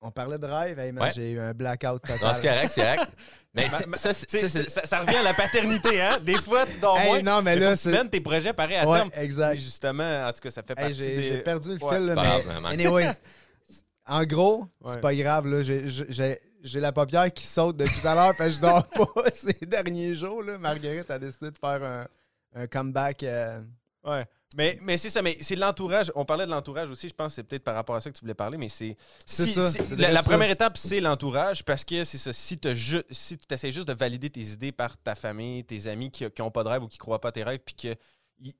on 0.04 0.10
parlait 0.10 0.40
de 0.40 0.46
rêve. 0.48 0.80
Hey, 0.80 0.92
Ouais. 0.94 1.12
J'ai 1.12 1.34
eu 1.34 1.40
un 1.40 1.54
blackout 1.54 2.02
total. 2.08 2.18
c'est 2.42 2.48
correct, 2.48 2.72
c'est 2.74 2.82
correct. 2.82 3.12
Mais 3.54 3.70
ça, 3.98 4.14
c'est- 4.16 4.26
Tu 4.26 4.50
sais, 4.50 4.70
ça, 4.70 5.00
revient 5.02 5.18
à 5.18 5.22
la 5.24 5.34
paternité, 5.36 6.02
hein? 6.02 6.18
Des 6.22 6.36
fois, 6.38 6.66
tu 6.66 6.80
dors 6.80 6.98
Hey, 6.98 7.08
moins. 7.08 7.22
non, 7.22 7.42
mais 7.44 7.56
là, 7.56 7.78
tu 7.78 8.10
tes 8.10 8.20
projets 8.22 8.52
pareil 8.54 8.78
à 8.78 8.88
Ouais, 8.90 8.98
terme. 8.98 9.12
exact. 9.14 9.60
Justement, 9.60 10.26
en 10.28 10.34
tout 10.34 10.40
cas, 10.42 10.50
ça 10.50 10.64
fait 10.64 10.74
Hey, 10.74 10.76
partie 10.88 10.94
j'ai 10.96 11.16
des... 11.18 11.24
j'ai 11.24 11.42
perdu 11.44 11.76
le 11.76 11.84
Ouais, 11.84 11.96
fil, 11.98 12.06
là, 12.08 12.16
pas 12.16 12.22
mais. 12.24 12.44
grave. 12.44 12.66
Anyways, 12.66 13.12
en 14.08 14.24
gros, 14.24 14.62
Ouais. 14.82 14.94
c'est 14.94 15.02
pas 15.02 15.14
grave. 15.14 15.46
là. 15.48 15.62
J'ai- 15.62 16.40
J'ai 16.64 16.80
la 16.80 16.92
paupière 16.92 17.32
qui 17.34 17.46
saute 17.48 17.78
depuis 17.78 18.02
tout 18.02 18.08
à 18.08 18.16
l'heure 18.16 18.34
parce 18.38 18.52
que 18.52 18.56
je 18.58 18.62
dors 18.62 18.88
pas 18.88 19.24
ces 19.34 19.54
derniers 19.66 20.14
jours. 20.14 20.44
Là. 20.44 20.58
Marguerite 20.58 21.10
a 21.10 21.18
décidé 21.20 21.52
de 21.52 21.58
faire 21.58 21.84
un, 21.84 22.08
un 22.56 22.68
comeback. 22.68 23.24
euh, 23.24 23.62
Ouais. 24.04 24.26
Mais, 24.58 24.78
mais 24.82 24.98
c'est 24.98 25.10
ça, 25.10 25.22
mais 25.22 25.38
c'est 25.42 25.56
l'entourage. 25.56 26.12
On 26.16 26.26
parlait 26.26 26.46
de 26.46 26.52
l'entourage 26.52 26.90
aussi, 26.90 27.08
je 27.08 27.14
pense 27.14 27.28
que 27.28 27.36
c'est 27.36 27.44
peut-être 27.44 27.64
par 27.64 27.76
rapport 27.76 27.96
à 27.96 28.02
ça 28.02 28.10
que 28.12 28.16
tu 28.16 28.22
voulais 28.22 28.34
parler, 28.34 28.58
mais 28.58 28.68
c'est. 28.68 28.98
Si- 29.26 29.54
ça, 29.54 29.70
si- 29.72 29.96
la, 29.96 30.22
première 30.24 30.50
étape, 30.50 30.78
c'est 30.78 31.00
l'entourage, 31.00 31.64
parce 31.64 31.86
que 31.86 32.04
c'est 32.04 32.18
ça. 32.18 32.34
Si, 32.34 32.58
t'as 32.58 32.74
ju- 32.74 33.04
si 33.12 33.38
tu 33.38 33.54
essaies 33.54 33.72
juste 33.72 33.88
de 33.88 33.94
valider 33.94 34.30
tes 34.30 34.42
idées 34.42 34.72
par 34.74 34.98
ta 34.98 35.16
famille, 35.16 35.64
tes 35.64 35.88
amis 35.88 36.12
qui 36.12 36.26
n'ont 36.40 36.52
pas 36.52 36.64
de 36.64 36.70
rêve 36.70 36.84
ou 36.84 36.88
qui 36.88 36.98
croient 36.98 37.22
pas 37.22 37.30
à 37.30 37.32
tes 37.32 37.44
rêves, 37.44 37.62
puis 37.66 37.76
qu'ils 37.76 37.96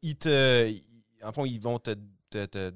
ils 0.02 0.16
te. 0.16 0.68
ils- 0.70 0.84
en 1.24 1.34
fond, 1.34 1.44
ils 1.46 1.60
vont 1.60 1.78
te, 1.80 1.96
te, 2.30 2.46
te- 2.46 2.74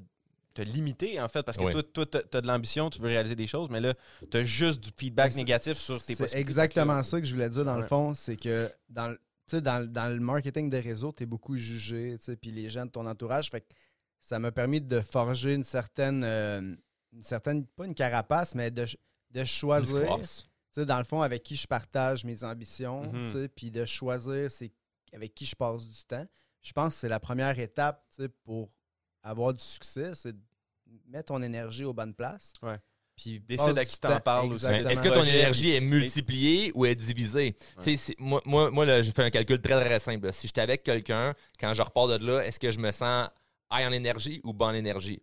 te 0.56 0.62
limiter, 0.64 1.22
en 1.22 1.28
fait, 1.28 1.44
parce 1.44 1.58
que 1.58 1.64
Oui. 1.66 1.72
toi, 1.94 2.06
tu 2.06 2.18
as 2.38 2.42
de 2.42 2.48
l'ambition, 2.48 2.90
tu 2.90 3.00
veux 3.00 3.10
réaliser 3.10 3.36
des 3.36 3.46
choses, 3.46 3.70
mais 3.70 3.80
là, 3.82 3.94
tu 4.32 4.38
as 4.38 4.44
juste 4.44 4.82
du 4.84 4.90
feedback 4.98 5.34
C'est- 5.34 5.38
négatif 5.38 5.78
sur 5.78 5.98
tes 6.00 6.16
C'est 6.16 6.16
possibilités. 6.16 6.40
exactement 6.40 7.04
ça 7.04 7.20
que 7.20 7.28
je 7.28 7.34
voulais 7.34 7.50
dire 7.50 7.66
dans 7.66 7.78
le 7.78 7.84
fond. 7.86 8.14
C'est 8.14 8.38
que 8.38 8.72
dans, 8.90 9.10
le- 9.10 9.18
tu 9.48 9.58
sais, 9.58 9.62
dans, 9.62 9.80
le- 9.80 9.88
dans 9.88 10.08
le 10.12 10.20
marketing 10.20 10.70
de 10.70 10.78
réseau, 10.78 11.12
tu 11.12 11.24
es 11.24 11.26
beaucoup 11.26 11.58
jugé, 11.58 12.16
tu 12.18 12.26
sais, 12.26 12.36
puis 12.38 12.52
les 12.52 12.70
gens 12.70 12.86
de 12.86 12.90
ton 12.92 13.06
entourage. 13.06 13.50
Fait 13.52 13.62
que 13.62 13.68
ça 14.22 14.40
m'a 14.40 14.52
permis 14.52 14.80
de 14.82 15.02
forger 15.02 15.54
une 15.54 15.64
certaine, 15.66 16.24
euh, 16.24 16.62
une 17.14 17.24
certaine, 17.24 17.66
pas 17.68 17.86
une 17.86 17.94
carapace, 17.94 18.56
mais 18.56 18.72
de, 18.72 18.86
de 19.32 19.44
choisir. 19.44 20.06
force. 20.08 20.48
tu 20.74 20.82
sais, 20.82 20.86
dans 20.86 20.98
le 20.98 21.04
fond, 21.04 21.22
avec 21.22 21.44
qui 21.44 21.56
je 21.58 21.68
partage 21.68 22.24
mes 22.26 22.44
ambitions, 22.46 23.12
tu 23.12 23.28
sais, 23.34 23.48
puis 23.50 23.72
de 23.72 23.86
choisir 23.86 24.50
c'est 24.50 24.72
avec 25.14 25.34
qui 25.36 25.46
je 25.46 25.56
passe 25.56 25.88
du 25.88 26.04
temps. 26.06 26.26
Je 26.62 26.72
pense 26.74 26.94
que 26.96 27.00
c'est 27.02 27.10
la 27.10 27.20
première 27.20 27.60
étape 27.60 28.04
tu 28.16 28.24
sais, 28.24 28.30
pour 28.30 28.70
avoir 29.26 29.54
du 29.54 29.64
succès, 29.64 30.12
c'est 30.16 30.34
de 30.34 30.40
mettre 31.08 31.34
ton 31.34 31.42
énergie 31.42 31.84
aux 31.84 31.94
bonnes 31.94 32.14
places. 32.14 32.54
Ouais. 32.62 32.78
Puis 33.16 33.40
Décide 33.40 33.78
à 33.78 33.86
qui 33.86 33.98
t'en 33.98 34.20
parles 34.20 34.52
aussi. 34.52 34.66
Est-ce 34.66 35.02
que 35.02 35.08
ton 35.10 35.24
énergie 35.24 35.72
est 35.72 35.80
multipliée 35.82 36.72
ou 36.76 36.86
est 36.86 36.96
divisée? 36.96 37.56
Ouais. 37.78 37.84
Tu 37.84 37.92
sais, 37.92 37.98
c'est- 37.98 38.20
Moi, 38.20 38.42
moi, 38.46 38.70
moi 38.72 38.86
là, 38.86 39.02
j'ai 39.02 39.12
fait 39.12 39.24
un 39.24 39.30
calcul 39.30 39.60
très, 39.62 39.84
très 39.84 40.00
simple. 40.00 40.32
Si 40.34 40.48
j'étais 40.48 40.62
avec 40.62 40.84
quelqu'un, 40.84 41.34
quand 41.60 41.74
je 41.74 41.82
repars 41.82 42.08
de 42.08 42.26
là, 42.26 42.42
est-ce 42.46 42.60
que 42.60 42.72
je 42.72 42.80
me 42.80 42.92
sens 42.92 43.30
high 43.72 43.88
en 43.88 43.92
énergie 43.94 44.42
ou 44.44 44.54
bas 44.54 44.68
en 44.68 44.74
énergie? 44.74 45.20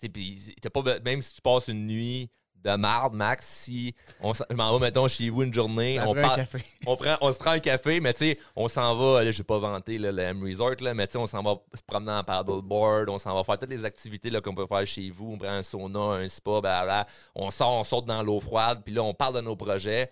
Tu 0.00 0.06
sais, 0.06 0.08
puis 0.08 0.54
t'as 0.62 0.70
pas 0.70 0.98
même 1.00 1.20
si 1.20 1.34
tu 1.34 1.40
passes 1.42 1.68
une 1.68 1.86
nuit 1.86 2.30
de 2.64 2.76
marde, 2.76 3.14
Max, 3.14 3.46
si 3.46 3.94
on 4.20 4.32
m'en 4.54 4.78
vais, 4.78 4.86
mettons, 4.86 5.08
chez 5.08 5.30
vous 5.30 5.42
une 5.42 5.54
journée, 5.54 6.00
on, 6.00 6.12
prend 6.12 6.18
un 6.18 6.22
parle- 6.22 6.36
café. 6.36 6.64
on, 6.86 6.96
prend, 6.96 7.16
on 7.20 7.32
se 7.32 7.38
prend 7.38 7.50
un 7.52 7.58
café, 7.58 8.00
mais 8.00 8.12
tu 8.12 8.20
sais, 8.20 8.38
on 8.56 8.68
s'en 8.68 8.96
va, 8.96 9.24
là, 9.24 9.30
je 9.30 9.38
vais 9.38 9.44
pas 9.44 9.58
vanter 9.58 9.98
là, 9.98 10.10
le 10.12 10.22
M 10.22 10.42
Resort, 10.42 10.76
là, 10.80 10.94
mais 10.94 11.06
tu 11.06 11.12
sais, 11.12 11.18
on 11.18 11.26
s'en 11.26 11.42
va 11.42 11.56
se 11.74 11.82
promener 11.82 12.12
en 12.12 12.24
paddleboard, 12.24 13.08
on 13.08 13.18
s'en 13.18 13.34
va 13.34 13.44
faire 13.44 13.58
toutes 13.58 13.70
les 13.70 13.84
activités 13.84 14.30
là, 14.30 14.40
qu'on 14.40 14.54
peut 14.54 14.66
faire 14.66 14.86
chez 14.86 15.10
vous, 15.10 15.32
on 15.34 15.38
prend 15.38 15.48
un 15.48 15.62
sauna, 15.62 16.00
un 16.00 16.28
spa, 16.28 17.06
on 17.34 17.50
sort, 17.50 17.78
on 17.78 17.84
saute 17.84 18.06
dans 18.06 18.22
l'eau 18.22 18.40
froide, 18.40 18.82
puis 18.84 18.92
là, 18.92 19.02
on 19.02 19.14
parle 19.14 19.36
de 19.36 19.40
nos 19.40 19.56
projets. 19.56 20.10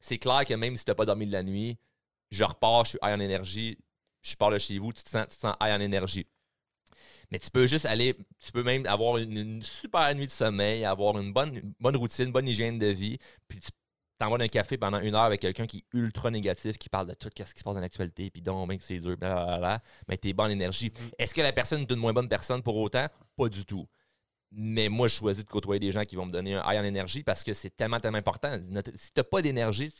C'est 0.00 0.18
clair 0.18 0.44
que 0.44 0.54
même 0.54 0.76
si 0.76 0.84
tu 0.84 0.90
n'as 0.90 0.94
pas 0.94 1.06
dormi 1.06 1.26
de 1.26 1.32
la 1.32 1.42
nuit, 1.42 1.78
je 2.30 2.44
repars, 2.44 2.84
je 2.84 2.90
suis 2.90 2.98
high 3.02 3.14
en 3.14 3.20
énergie, 3.20 3.78
je 4.22 4.34
pars 4.36 4.50
de 4.50 4.58
chez 4.58 4.78
vous, 4.78 4.92
tu 4.92 5.02
te 5.02 5.08
sens, 5.08 5.26
tu 5.28 5.36
te 5.36 5.40
sens 5.40 5.54
high 5.62 5.72
en 5.72 5.80
énergie. 5.80 6.26
Mais 7.30 7.38
tu 7.38 7.50
peux 7.50 7.66
juste 7.66 7.86
aller, 7.86 8.16
tu 8.38 8.52
peux 8.52 8.62
même 8.62 8.86
avoir 8.86 9.18
une, 9.18 9.36
une 9.36 9.62
super 9.62 10.14
nuit 10.14 10.26
de 10.26 10.32
sommeil, 10.32 10.84
avoir 10.84 11.18
une 11.18 11.32
bonne, 11.32 11.54
une 11.54 11.74
bonne 11.80 11.96
routine, 11.96 12.26
une 12.26 12.32
bonne 12.32 12.48
hygiène 12.48 12.78
de 12.78 12.86
vie, 12.86 13.18
puis 13.48 13.58
tu 13.60 13.70
t'envoies 14.18 14.38
d'un 14.38 14.48
café 14.48 14.76
pendant 14.76 15.00
une 15.00 15.14
heure 15.14 15.22
avec 15.22 15.40
quelqu'un 15.40 15.66
qui 15.66 15.78
est 15.78 15.96
ultra 15.96 16.30
négatif, 16.30 16.78
qui 16.78 16.88
parle 16.88 17.08
de 17.08 17.14
tout 17.14 17.28
ce 17.36 17.42
qui 17.52 17.58
se 17.58 17.64
passe 17.64 17.74
dans 17.74 17.80
l'actualité, 17.80 18.30
puis 18.30 18.42
donc, 18.42 18.68
ben, 18.68 18.78
que 18.78 18.84
c'est 18.84 18.98
dur, 18.98 19.16
blablabla, 19.16 19.82
mais 20.08 20.16
t'es 20.16 20.32
bonne 20.32 20.50
énergie. 20.50 20.92
Est-ce 21.18 21.34
que 21.34 21.40
la 21.40 21.52
personne 21.52 21.82
est 21.82 21.90
une 21.90 21.98
moins 21.98 22.12
bonne 22.12 22.28
personne 22.28 22.62
pour 22.62 22.76
autant? 22.76 23.06
Pas 23.36 23.48
du 23.48 23.64
tout. 23.64 23.86
Mais 24.56 24.88
moi, 24.88 25.08
je 25.08 25.16
choisis 25.16 25.44
de 25.44 25.50
côtoyer 25.50 25.80
des 25.80 25.90
gens 25.90 26.04
qui 26.04 26.14
vont 26.14 26.26
me 26.26 26.30
donner 26.30 26.54
un 26.54 26.60
high 26.60 26.78
en 26.78 26.84
énergie 26.84 27.24
parce 27.24 27.42
que 27.42 27.52
c'est 27.54 27.76
tellement, 27.76 27.98
tellement 27.98 28.18
important. 28.18 28.56
Si 28.94 29.10
t'as 29.12 29.24
pas 29.24 29.42
d'énergie, 29.42 29.92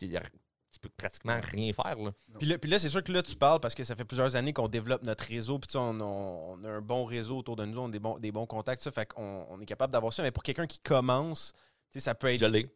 peux 0.85 0.95
pratiquement 0.97 1.39
rien 1.43 1.73
faire. 1.73 1.97
Là. 1.99 2.13
Puis 2.39 2.47
là, 2.49 2.59
puis 2.59 2.71
là, 2.71 2.79
c'est 2.79 2.89
sûr 2.89 3.03
que 3.03 3.13
là, 3.13 3.23
tu 3.23 3.35
parles 3.37 3.61
parce 3.61 3.75
que 3.75 3.85
ça 3.85 3.95
fait 3.97 4.05
plusieurs 4.05 4.37
années 4.37 4.53
qu'on 4.53 4.69
développe 4.69 5.03
notre 5.05 5.25
réseau. 5.25 5.59
Puis 5.59 5.77
on, 5.77 6.01
on- 6.01 6.55
on 6.55 6.65
a 6.65 6.69
un 6.71 6.81
bon 6.81 7.05
réseau 7.05 7.39
autour 7.39 7.57
de 7.57 7.65
nous, 7.65 7.79
on 7.79 7.87
a 7.89 7.91
des 7.91 7.99
bons, 7.99 8.19
des 8.19 8.33
bons 8.33 8.47
contacts. 8.47 8.83
Ça 8.83 8.91
fait 8.91 9.07
qu'on 9.07 9.47
on 9.51 9.61
est 9.61 9.67
capable 9.67 9.93
d'avoir 9.93 10.13
ça. 10.13 10.23
Mais 10.23 10.31
pour 10.31 10.43
quelqu'un 10.43 10.67
qui 10.67 10.79
commence, 10.79 11.53
ça 11.97 12.15
peut 12.15 12.33
être. 12.33 12.41
Je. 12.41 12.67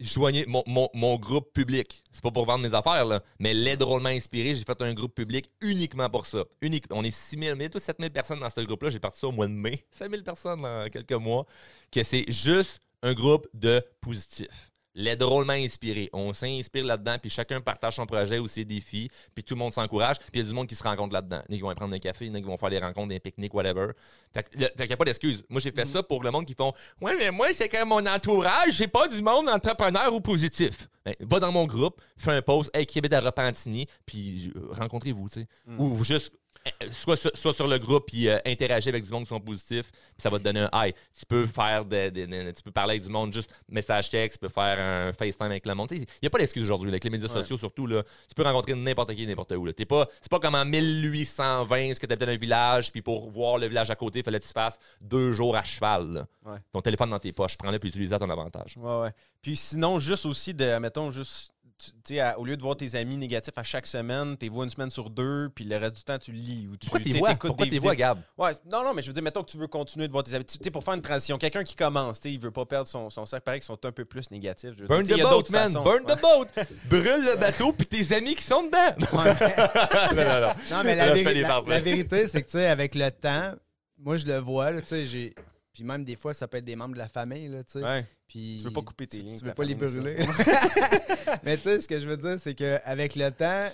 Joignez 0.00 0.46
mon, 0.46 0.64
mon- 0.66 0.88
mon 0.94 1.16
groupe 1.16 1.52
public. 1.52 2.02
C'est 2.10 2.22
pas 2.22 2.32
pour 2.32 2.44
vendre 2.44 2.66
mes 2.66 2.74
affaires, 2.74 3.04
là, 3.04 3.20
mais 3.38 3.54
l'aide 3.54 3.78
drôlement 3.78 4.08
inspiré, 4.08 4.52
j'ai 4.56 4.64
fait 4.64 4.80
un 4.82 4.92
groupe 4.94 5.14
public 5.14 5.48
uniquement 5.60 6.10
pour 6.10 6.26
ça. 6.26 6.42
Unique, 6.60 6.86
on 6.90 7.04
est 7.04 7.12
6 7.12 7.38
000, 7.38 7.56
mais 7.56 7.70
7 7.72 7.98
000 8.00 8.10
personnes 8.10 8.40
dans 8.40 8.50
ce 8.50 8.62
groupe-là. 8.62 8.90
J'ai 8.90 8.98
parti 8.98 9.20
ça 9.20 9.28
au 9.28 9.32
mois 9.32 9.46
de 9.46 9.52
mai. 9.52 9.84
5 9.92 10.10
000 10.10 10.22
personnes 10.24 10.62
dans 10.62 10.88
quelques 10.90 11.12
mois. 11.12 11.46
Que 11.92 12.02
c'est 12.02 12.24
juste 12.32 12.80
un 13.02 13.14
groupe 13.14 13.46
de 13.54 13.84
positifs. 14.00 14.71
Les 14.94 15.16
drôlement 15.16 15.52
inspirés. 15.52 16.10
On 16.12 16.32
s'inspire 16.32 16.84
là-dedans, 16.84 17.16
puis 17.20 17.30
chacun 17.30 17.60
partage 17.60 17.96
son 17.96 18.06
projet 18.06 18.38
ou 18.38 18.48
ses 18.48 18.64
défis, 18.64 19.10
puis 19.34 19.44
tout 19.44 19.54
le 19.54 19.58
monde 19.58 19.72
s'encourage, 19.72 20.18
puis 20.18 20.28
il 20.34 20.38
y 20.38 20.42
a 20.42 20.48
du 20.48 20.54
monde 20.54 20.66
qui 20.66 20.74
se 20.74 20.82
rencontre 20.82 21.12
là-dedans. 21.12 21.42
Il 21.48 21.54
y 21.54 21.54
en 21.54 21.54
a 21.54 21.58
qui 21.58 21.62
vont 21.62 21.74
prendre 21.74 21.94
un 21.94 21.98
café, 21.98 22.26
il 22.26 22.28
y 22.28 22.30
en 22.30 22.34
a 22.34 22.40
qui 22.40 22.46
vont 22.46 22.56
faire 22.56 22.70
des 22.70 22.78
rencontres, 22.78 23.08
des 23.08 23.20
pique-niques, 23.20 23.54
whatever. 23.54 23.92
Fait 24.32 24.48
qu'il 24.48 24.86
n'y 24.86 24.92
a 24.92 24.96
pas 24.96 25.04
d'excuse. 25.04 25.44
Moi, 25.48 25.60
j'ai 25.60 25.72
fait 25.72 25.84
ça 25.84 26.02
pour 26.02 26.22
le 26.22 26.30
monde 26.30 26.44
qui 26.44 26.54
font 26.54 26.72
Ouais, 27.00 27.16
mais 27.16 27.30
moi, 27.30 27.48
c'est 27.52 27.68
que 27.68 27.84
mon 27.84 28.04
entourage, 28.06 28.72
j'ai 28.72 28.88
pas 28.88 29.08
du 29.08 29.22
monde 29.22 29.48
entrepreneur 29.48 30.12
ou 30.12 30.20
positif. 30.20 30.88
Ben, 31.04 31.14
va 31.20 31.40
dans 31.40 31.50
mon 31.50 31.66
groupe, 31.66 32.00
fais 32.16 32.30
un 32.30 32.42
post, 32.42 32.70
hey, 32.76 32.86
habite 32.96 33.12
à 33.12 33.20
Repentigny, 33.20 33.86
puis 34.06 34.52
rencontrez-vous, 34.70 35.28
tu 35.28 35.40
sais. 35.40 35.46
Ou 35.78 36.04
juste. 36.04 36.32
Euh, 36.66 36.86
Soit, 36.92 37.16
sur- 37.16 37.30
soit 37.36 37.52
sur 37.52 37.66
le 37.68 37.78
groupe 37.78 38.06
puis 38.06 38.28
euh, 38.28 38.38
interagir 38.46 38.90
avec 38.90 39.04
du 39.04 39.10
monde 39.10 39.22
qui 39.24 39.28
sont 39.30 39.40
positifs 39.40 39.90
puis 39.90 40.00
ça 40.18 40.30
va 40.30 40.38
te 40.38 40.44
donner 40.44 40.60
un 40.60 40.70
high 40.86 40.94
tu 41.18 41.26
peux 41.26 41.46
faire 41.46 41.84
des- 41.84 42.10
des- 42.10 42.26
des- 42.26 42.52
tu 42.52 42.62
peux 42.62 42.70
parler 42.70 42.92
avec 42.92 43.02
du 43.02 43.08
monde 43.08 43.32
juste 43.32 43.50
message 43.68 44.10
texte 44.10 44.38
tu 44.40 44.46
peux 44.46 44.52
faire 44.52 44.78
un 44.78 45.12
FaceTime 45.12 45.46
avec 45.46 45.66
le 45.66 45.74
monde 45.74 45.88
il 45.92 46.06
n'y 46.22 46.26
a 46.26 46.30
pas 46.30 46.38
d'excuse 46.38 46.62
aujourd'hui 46.62 46.88
avec 46.90 47.02
les 47.04 47.10
médias 47.10 47.28
Ouais. 47.28 47.34
sociaux 47.34 47.58
surtout 47.58 47.86
là 47.86 48.02
tu 48.28 48.34
peux 48.36 48.42
rencontrer 48.42 48.74
n'importe 48.74 49.14
qui 49.14 49.26
n'importe 49.26 49.52
où 49.52 49.70
t'es 49.72 49.84
pas 49.86 50.06
c'est 50.20 50.30
pas 50.30 50.38
comme 50.38 50.54
en 50.54 50.64
1820 50.64 51.94
ce 51.94 52.00
que 52.00 52.06
t'habitais 52.06 52.26
dans 52.26 52.32
un 52.32 52.36
village 52.36 52.92
puis 52.92 53.02
pour 53.02 53.28
voir 53.30 53.58
le 53.58 53.66
village 53.66 53.90
à 53.90 53.96
côté 53.96 54.20
il 54.20 54.24
fallait 54.24 54.40
que 54.40 54.46
tu 54.46 54.52
fasses 54.52 54.78
deux 55.00 55.32
jours 55.32 55.56
à 55.56 55.62
cheval. 55.62 56.26
Ouais. 56.44 56.58
ton 56.72 56.80
téléphone 56.80 57.10
dans 57.10 57.18
tes 57.18 57.32
poches 57.32 57.56
prends-le 57.56 57.78
puis 57.78 57.88
utilise-le 57.88 58.16
à 58.16 58.18
ton 58.18 58.30
avantage 58.30 58.76
Ouais, 58.76 59.00
ouais. 59.02 59.10
Puis 59.40 59.56
sinon, 59.56 59.98
juste 59.98 60.24
aussi 60.26 60.54
de, 60.54 60.78
mettons, 60.78 61.10
juste, 61.10 61.52
tu 61.84 61.90
tu 62.04 62.18
à- 62.20 62.38
au 62.38 62.44
lieu 62.44 62.56
de 62.56 62.62
voir 62.62 62.76
tes 62.76 62.94
amis 62.94 63.16
négatifs 63.16 63.56
à 63.56 63.62
chaque 63.62 63.86
semaine, 63.86 64.36
t'es 64.36 64.48
vois 64.48 64.64
une 64.64 64.70
semaine 64.70 64.90
sur 64.90 65.10
deux, 65.10 65.48
puis 65.54 65.64
le 65.64 65.76
reste 65.76 65.96
du 65.96 66.04
temps, 66.04 66.18
tu 66.18 66.30
lis 66.32 66.68
ou 66.70 66.76
tu 66.76 66.86
pourquoi 66.86 67.00
tu 67.00 67.10
t'es 67.12 67.18
vois 67.18 67.34
pourquoi 67.34 67.66
des 67.66 67.70
t'es 67.72 67.78
vois. 67.78 67.96
Gab? 67.96 68.18
Ouais, 68.38 68.52
non, 68.70 68.84
non, 68.84 68.94
mais 68.94 69.02
je 69.02 69.08
veux 69.08 69.12
dire, 69.12 69.22
mettons 69.22 69.42
que 69.42 69.50
tu 69.50 69.58
veux 69.58 69.66
continuer 69.66 70.06
de 70.06 70.12
voir 70.12 70.24
tes 70.24 70.34
amis. 70.34 70.44
Tu 70.44 70.56
sais, 70.62 70.70
pour 70.70 70.84
faire 70.84 70.94
une 70.94 71.02
transition, 71.02 71.38
quelqu'un 71.38 71.64
qui 71.64 71.74
commence, 71.74 72.20
tu 72.20 72.28
sais, 72.28 72.34
il 72.34 72.40
veut 72.40 72.50
pas 72.50 72.64
perdre 72.66 72.86
son, 72.88 73.10
son 73.10 73.26
cercle, 73.26 73.44
pareil, 73.44 73.60
qui 73.60 73.66
sont 73.66 73.78
un 73.84 73.92
peu 73.92 74.04
plus 74.04 74.30
négatifs. 74.30 74.70
je 74.76 74.82
veux 74.82 74.86
Burn 74.86 75.02
tu 75.04 75.12
the 75.12 75.16
il 75.16 75.18
y 75.18 75.20
a 75.20 75.24
boat, 75.24 75.30
d'autres 75.30 75.52
man! 75.52 75.62
façons. 75.68 75.82
Burn 75.82 76.04
Ouais. 76.04 76.14
the 76.16 76.20
boat! 76.20 76.62
Brûle 76.88 77.24
le 77.24 77.36
bateau 77.38 77.72
puis 77.72 77.86
tes 77.86 78.14
amis 78.16 78.34
qui 78.34 78.44
sont 78.44 78.62
dedans! 78.64 78.96
non, 79.12 80.24
non, 80.24 80.40
non. 80.48 80.54
Non, 80.70 80.82
mais 80.84 80.94
la, 80.96 81.06
la- 81.14 81.80
vérité, 81.80 82.28
c'est 82.28 82.42
que, 82.42 82.46
tu 82.46 82.58
sais, 82.58 82.66
avec 82.66 82.94
le 82.94 83.10
temps, 83.10 83.52
moi, 83.98 84.16
je 84.16 84.26
le 84.26 84.38
vois, 84.38 84.70
là, 84.70 84.80
tu 84.82 84.88
sais, 84.88 85.04
j'ai... 85.06 85.34
Puis 85.72 85.84
même 85.84 86.04
des 86.04 86.16
fois, 86.16 86.34
ça 86.34 86.46
peut 86.48 86.58
être 86.58 86.64
des 86.64 86.76
membres 86.76 86.94
de 86.94 86.98
la 86.98 87.08
famille, 87.08 87.48
là, 87.48 87.64
tu 87.64 87.72
sais. 87.72 87.82
Ouais. 87.82 88.06
Puis 88.28 88.58
Tu 88.60 88.64
veux 88.68 88.72
pas 88.72 88.82
couper 88.82 89.06
tes 89.06 89.22
liens 89.22 89.36
Tu 89.38 89.44
veux 89.44 89.54
pas 89.54 89.64
les 89.64 89.74
brûler. 89.74 90.18
Mais 91.42 91.56
tu 91.56 91.62
sais, 91.64 91.80
ce 91.80 91.88
que 91.88 91.98
je 91.98 92.06
veux 92.06 92.16
dire, 92.16 92.38
c'est 92.38 92.54
qu'avec 92.54 93.14
le 93.16 93.30
temps, 93.30 93.68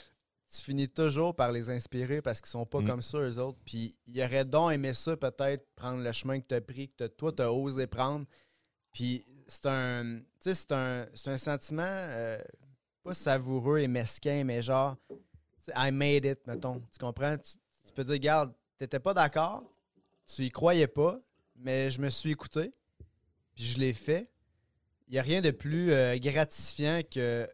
tu 0.50 0.62
finis 0.62 0.88
toujours 0.88 1.34
par 1.34 1.52
les 1.52 1.68
inspirer 1.70 2.22
parce 2.22 2.40
qu'ils 2.40 2.50
sont 2.50 2.64
pas 2.66 2.80
Mm. 2.80 2.86
comme 2.86 3.02
ça, 3.02 3.18
eux 3.18 3.38
autres. 3.38 3.58
Puis 3.64 3.98
ils 4.06 4.22
auraient 4.22 4.44
donc 4.44 4.72
aimé 4.72 4.94
ça, 4.94 5.16
peut-être, 5.16 5.66
prendre 5.74 6.02
le 6.02 6.12
chemin 6.12 6.40
que 6.40 6.46
tu 6.46 6.54
as 6.54 6.60
pris, 6.60 6.88
que 6.96 7.06
toi, 7.08 7.32
tu 7.32 7.42
as 7.42 7.52
osé 7.52 7.86
prendre. 7.86 8.24
Puis 8.92 9.26
c'est 9.46 9.66
un, 9.66 10.20
tu 10.40 10.50
sais, 10.50 10.54
c'est 10.54 10.72
un, 10.72 11.06
c'est 11.14 11.30
un 11.30 11.38
sentiment 11.38 11.82
euh, 11.84 12.38
pas 13.02 13.14
savoureux 13.14 13.78
et 13.78 13.88
mesquin, 13.88 14.44
mais 14.44 14.62
genre, 14.62 14.96
I 15.76 15.90
made 15.90 16.24
it, 16.24 16.46
mettons. 16.46 16.80
Tu 16.92 16.98
comprends? 17.00 17.36
Tu, 17.36 17.58
tu 17.86 17.92
peux 17.92 18.04
dire, 18.04 18.14
regarde, 18.14 18.52
t'étais 18.78 19.00
pas 19.00 19.12
d'accord, 19.14 19.64
tu 20.26 20.44
y 20.44 20.50
croyais 20.50 20.86
pas, 20.86 21.18
mais 21.58 21.90
je 21.90 22.00
me 22.00 22.10
suis 22.10 22.30
écouté, 22.30 22.72
puis 23.54 23.64
je 23.64 23.78
l'ai 23.78 23.92
fait. 23.94 24.30
Il 25.08 25.12
n'y 25.12 25.18
a 25.18 25.22
rien 25.22 25.40
de 25.40 25.50
plus 25.50 25.92
euh, 25.92 26.16
gratifiant 26.18 27.00
que, 27.10 27.48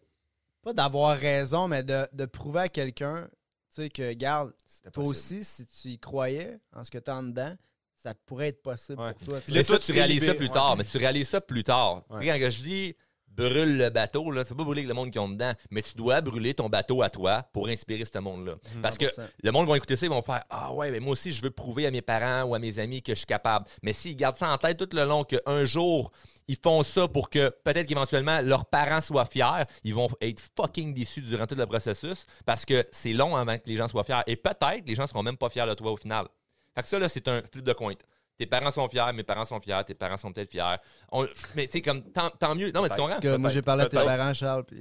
pas 0.62 0.72
d'avoir 0.72 1.16
raison, 1.16 1.68
mais 1.68 1.82
de, 1.82 2.06
de 2.12 2.24
prouver 2.26 2.60
à 2.60 2.68
quelqu'un, 2.68 3.28
tu 3.74 3.82
sais, 3.82 3.88
que, 3.88 4.12
garde, 4.12 4.52
toi 4.92 5.04
aussi, 5.04 5.44
si 5.44 5.66
tu 5.66 5.88
y 5.88 5.98
croyais 5.98 6.58
en 6.72 6.84
ce 6.84 6.90
que 6.90 6.98
tu 6.98 7.10
as 7.10 7.16
en 7.16 7.22
dedans, 7.22 7.54
ça 7.96 8.14
pourrait 8.26 8.48
être 8.48 8.62
possible 8.62 9.00
Ouais. 9.00 9.12
pour 9.14 9.24
toi. 9.24 9.38
Là, 9.38 9.44
Mais 9.48 9.64
toi, 9.64 9.76
ça, 9.76 9.82
tu 9.86 9.92
réalises 9.92 10.26
ça 10.26 10.34
plus 10.34 10.46
ouais. 10.46 10.52
tard. 10.52 10.76
Mais 10.76 10.84
tu 10.84 10.98
réalises 10.98 11.28
ça 11.28 11.40
plus 11.40 11.64
tard. 11.64 12.04
Ouais. 12.10 12.26
Quand 12.26 12.50
je 12.50 12.62
dis 12.62 12.96
brûle 13.37 13.77
le 13.77 13.90
bateau, 13.90 14.31
là, 14.31 14.44
c'est 14.44 14.55
pas 14.55 14.64
brûler 14.64 14.83
le 14.83 14.94
monde 14.94 15.11
qui 15.11 15.18
est 15.18 15.29
dedans, 15.29 15.53
mais 15.70 15.83
tu 15.83 15.94
dois 15.94 16.20
brûler 16.20 16.55
ton 16.55 16.68
bateau 16.68 17.03
à 17.03 17.11
toi 17.11 17.42
pour 17.53 17.68
inspirer 17.68 18.05
ce 18.05 18.18
monde-là. 18.18 18.55
Mhm. 18.75 18.83
Parce 18.83 18.99
que 18.99 19.07
100%. 19.07 19.23
le 19.42 19.51
monde 19.51 19.68
va 19.68 19.77
écouter 19.77 19.97
ça, 19.97 20.07
ils 20.07 20.11
vont 20.11 20.23
faire 20.23 20.44
Ah 20.51 20.73
ouais, 20.73 20.90
mais 20.90 21.01
moi 21.01 21.12
aussi, 21.12 21.33
je 21.33 21.42
veux 21.42 21.51
prouver 21.51 21.87
à 21.87 21.90
mes 21.90 22.03
parents 22.03 22.44
ou 22.44 22.55
à 22.55 22.59
mes 22.59 22.79
amis 22.79 23.03
que 23.03 23.12
je 23.12 23.18
suis 23.18 23.27
capable. 23.27 23.66
Mais 23.83 23.92
s'ils 23.92 24.16
gardent 24.16 24.37
ça 24.37 24.53
en 24.53 24.59
tête 24.59 24.79
tout 24.79 24.97
le 24.97 25.05
long, 25.05 25.25
qu'un 25.25 25.64
jour, 25.64 26.12
ils 26.49 26.59
font 26.62 26.83
ça 26.83 27.09
pour 27.09 27.31
que 27.31 27.49
peut-être 27.64 27.87
qu'éventuellement 27.87 28.40
leurs 28.42 28.66
parents 28.66 29.01
soient 29.01 29.25
fiers, 29.25 29.64
ils 29.83 29.94
vont 29.94 30.09
être 30.20 30.42
fucking 30.57 30.92
déçus 30.92 31.23
durant 31.23 31.47
tout 31.47 31.55
le 31.55 31.66
processus 31.66 32.27
parce 32.44 32.64
que 32.64 32.87
c'est 32.90 33.12
long 33.12 33.35
avant 33.37 33.57
que 33.57 33.64
les 33.66 33.77
gens 33.77 33.88
soient 33.88 34.05
fiers. 34.05 34.20
Et 34.27 34.37
peut-être 34.37 34.83
les 34.87 34.94
gens 34.94 35.07
seront 35.07 35.23
même 35.23 35.37
pas 35.37 35.49
fiers 35.49 35.66
de 35.66 35.75
toi 35.75 35.92
au 35.92 35.97
final. 35.97 36.27
Fait 36.75 36.83
que 36.83 36.88
ça, 36.88 36.99
là, 36.99 37.09
c'est 37.09 37.29
un 37.29 37.40
flip 37.51 37.64
de 37.64 37.73
coin. 37.73 37.94
Tes 38.37 38.47
parents 38.47 38.70
sont 38.73 38.88
fiers, 38.88 39.12
mes 39.14 39.23
parents 39.23 39.44
sont 39.44 39.61
fiers, 39.61 39.83
tes 39.87 39.94
parents 39.94 40.16
sont 40.16 40.33
peut-être 40.33 40.51
fiers. 40.51 40.77
On- 41.12 41.27
mais 41.55 41.66
tu 41.66 41.73
sais, 41.75 41.81
comme 41.83 42.03
tant, 42.03 42.31
tant 42.31 42.55
mieux. 42.55 42.73
Non, 42.73 42.83
mais 42.83 42.88
tu 42.88 42.97
comprends? 42.97 43.09
Parce 43.09 43.20
que 43.20 43.37
moi, 43.37 43.51
j'ai 43.51 43.62
parlé 43.62 43.85
à 43.85 43.88
tes 43.88 43.97
parents, 43.97 44.35
Charles, 44.35 44.64
puis 44.64 44.79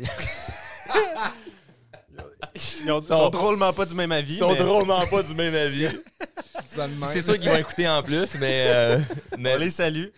Ils 2.84 2.92
ont- 2.92 3.04
sont 3.04 3.30
drôlement 3.30 3.72
pas 3.74 3.86
du 3.86 3.96
même 3.96 4.12
avis. 4.12 4.34
Ils 4.36 4.40
sont 4.40 4.52
mais 4.52 4.58
drôlement 4.60 5.06
pas 5.08 5.24
du 5.24 5.34
même 5.36 5.56
avis. 5.56 5.88
c'est 7.14 7.22
sûr 7.22 7.40
qu'ils 7.40 7.50
vont 7.50 7.58
écouter 7.58 7.88
en 7.88 8.04
plus, 8.04 8.36
mais. 8.36 8.66
euh, 8.68 9.00
mais 9.38 9.54
On 9.56 9.58
les 9.58 9.70
salue. 9.70 10.08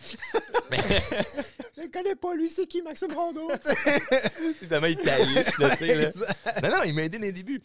Je 1.85 1.91
connais 1.91 2.15
pas 2.15 2.33
lui, 2.35 2.49
c'est 2.49 2.65
qui, 2.67 2.81
Maxime 2.81 3.13
Rondeau? 3.13 3.49
c'est 4.59 4.67
tellement 4.67 4.87
italiste, 4.87 5.57
là, 5.57 5.75
tu 5.77 5.87
sais, 5.87 5.95
là. 5.95 6.61
Non, 6.63 6.69
non, 6.77 6.83
il 6.83 6.93
m'a 6.93 7.03
aidé 7.03 7.19
dès 7.19 7.27
le 7.27 7.33
début. 7.33 7.61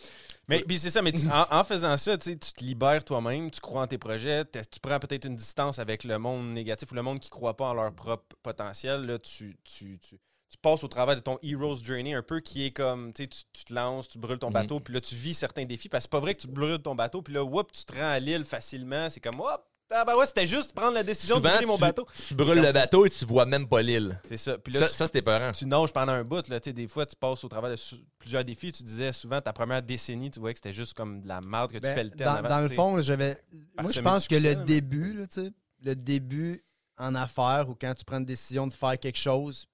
Mais 0.49 0.61
puis 0.67 0.79
c'est 0.79 0.91
ça, 0.91 1.03
mais 1.03 1.13
tu- 1.13 1.27
en, 1.29 1.47
en 1.59 1.65
faisant 1.65 1.97
ça, 1.97 2.17
tu 2.19 2.37
te 2.39 2.65
libères 2.65 3.05
toi-même, 3.05 3.51
tu 3.51 3.61
crois 3.61 3.83
en 3.83 3.87
tes 3.87 3.99
projets, 3.99 4.45
tu 4.45 4.81
prends 4.81 4.99
peut-être 4.99 5.25
une 5.27 5.37
distance 5.37 5.79
avec 5.79 6.05
le 6.05 6.19
monde 6.19 6.53
négatif 6.53 6.91
ou 6.93 6.95
le 6.95 7.03
monde 7.03 7.21
qui 7.21 7.29
ne 7.29 7.31
croit 7.33 7.57
pas 7.57 7.67
en 7.67 7.75
leur 7.75 7.93
propre 7.95 8.25
potentiel. 8.43 9.03
Là, 9.07 9.19
tu, 9.19 9.57
tu, 9.65 9.99
tu, 10.01 10.17
tu 10.51 10.59
passes 10.61 10.83
au 10.83 10.89
travers 10.89 11.15
de 11.15 11.21
ton 11.21 11.39
hero's 11.43 11.83
journey 11.85 12.15
un 12.15 12.23
peu 12.23 12.41
qui 12.41 12.67
est 12.67 12.71
comme, 12.73 13.13
tu, 13.13 13.29
tu 13.29 13.65
te 13.65 13.73
lances, 13.73 14.09
tu 14.09 14.19
brûles 14.19 14.39
ton 14.41 14.49
Mhm. 14.49 14.53
bateau, 14.55 14.81
puis 14.81 14.93
là, 14.95 15.01
tu 15.01 15.15
vis 15.15 15.35
certains 15.35 15.65
défis. 15.65 15.89
Parce 15.89 16.03
que 16.05 16.09
c'est 16.09 16.11
pas 16.11 16.21
vrai 16.21 16.35
que 16.35 16.41
tu 16.41 16.49
brûles 16.49 16.79
ton 16.81 16.97
bateau, 16.97 17.23
puis 17.23 17.33
là, 17.35 17.45
whoop, 17.45 17.71
tu 17.73 17.85
te 17.85 17.93
rends 17.93 18.11
à 18.11 18.19
l'île 18.19 18.45
facilement. 18.45 19.09
C'est 19.09 19.21
comme, 19.21 19.39
hop, 19.41 19.65
ah 19.93 20.05
ben 20.05 20.17
ouais, 20.17 20.27
c'était 20.27 20.47
juste 20.47 20.73
prendre 20.73 20.95
la 20.95 21.03
décision 21.03 21.37
de 21.41 21.49
brûler 21.49 21.67
mon 21.67 21.75
tu, 21.77 21.81
bateau. 21.81 22.07
tu 22.29 22.35
brûles 22.35 22.61
le 22.61 22.73
bateau 22.73 23.07
et 23.07 23.11
tu 23.11 23.25
vois 23.25 23.45
même 23.47 23.67
pas 23.69 23.83
l'île. 23.83 24.21
C'est 24.27 24.37
ça. 24.37 24.57
Puis 24.59 24.73
là, 24.73 24.81
Ça, 24.81 24.89
tu- 24.89 24.95
ça 24.95 25.07
c'était 25.07 25.23
peurant. 25.23 25.53
tu 25.53 25.67
nages 25.67 25.93
pendant 25.93 26.13
un 26.13 26.25
bout. 26.25 26.47
Là, 26.49 26.61
tu 26.61 26.71
sais, 26.71 26.73
des 26.73 26.87
fois, 26.89 27.07
tu 27.07 27.17
passes 27.17 27.43
au 27.45 27.49
travers 27.49 27.71
de 27.71 27.77
plusieurs 28.19 28.45
défis. 28.45 28.73
Tu 28.73 28.83
disais 28.83 29.13
souvent, 29.13 29.41
ta 29.41 29.53
première 29.53 29.83
décennie, 29.83 30.31
tu 30.31 30.39
voyais 30.41 30.55
que 30.55 30.59
c'était 30.59 30.73
juste 30.73 30.95
comme 30.95 31.21
de 31.23 31.29
la 31.29 31.41
merde 31.41 31.71
que 31.73 31.77
tu 31.79 31.83
Ben, 31.83 31.95
pelletais. 31.95 32.25
dans, 32.25 32.31
en 32.33 32.37
avant, 32.37 32.49
dans 32.49 32.61
le 32.61 32.65
tu 32.69 32.71
sais. 32.71 32.77
fond, 32.77 33.01
j'avais. 33.01 33.43
Moi, 33.53 33.63
je 33.63 33.83
Parsemé 33.83 34.03
pense 34.05 34.29
que 34.29 34.35
le 34.35 34.41
succès, 34.41 34.57
mais- 34.57 34.65
début, 34.65 35.13
là, 35.15 35.27
tu 35.27 35.43
sais, 35.43 35.51
le 35.83 35.97
début 35.97 36.65
en 36.99 37.15
affaires 37.15 37.67
ou 37.69 37.75
quand 37.75 37.95
tu 37.95 38.05
prends 38.05 38.19
une 38.19 38.25
décision 38.27 38.67
de 38.67 38.73
faire 38.73 38.99
quelque 38.99 39.19
chose, 39.19 39.67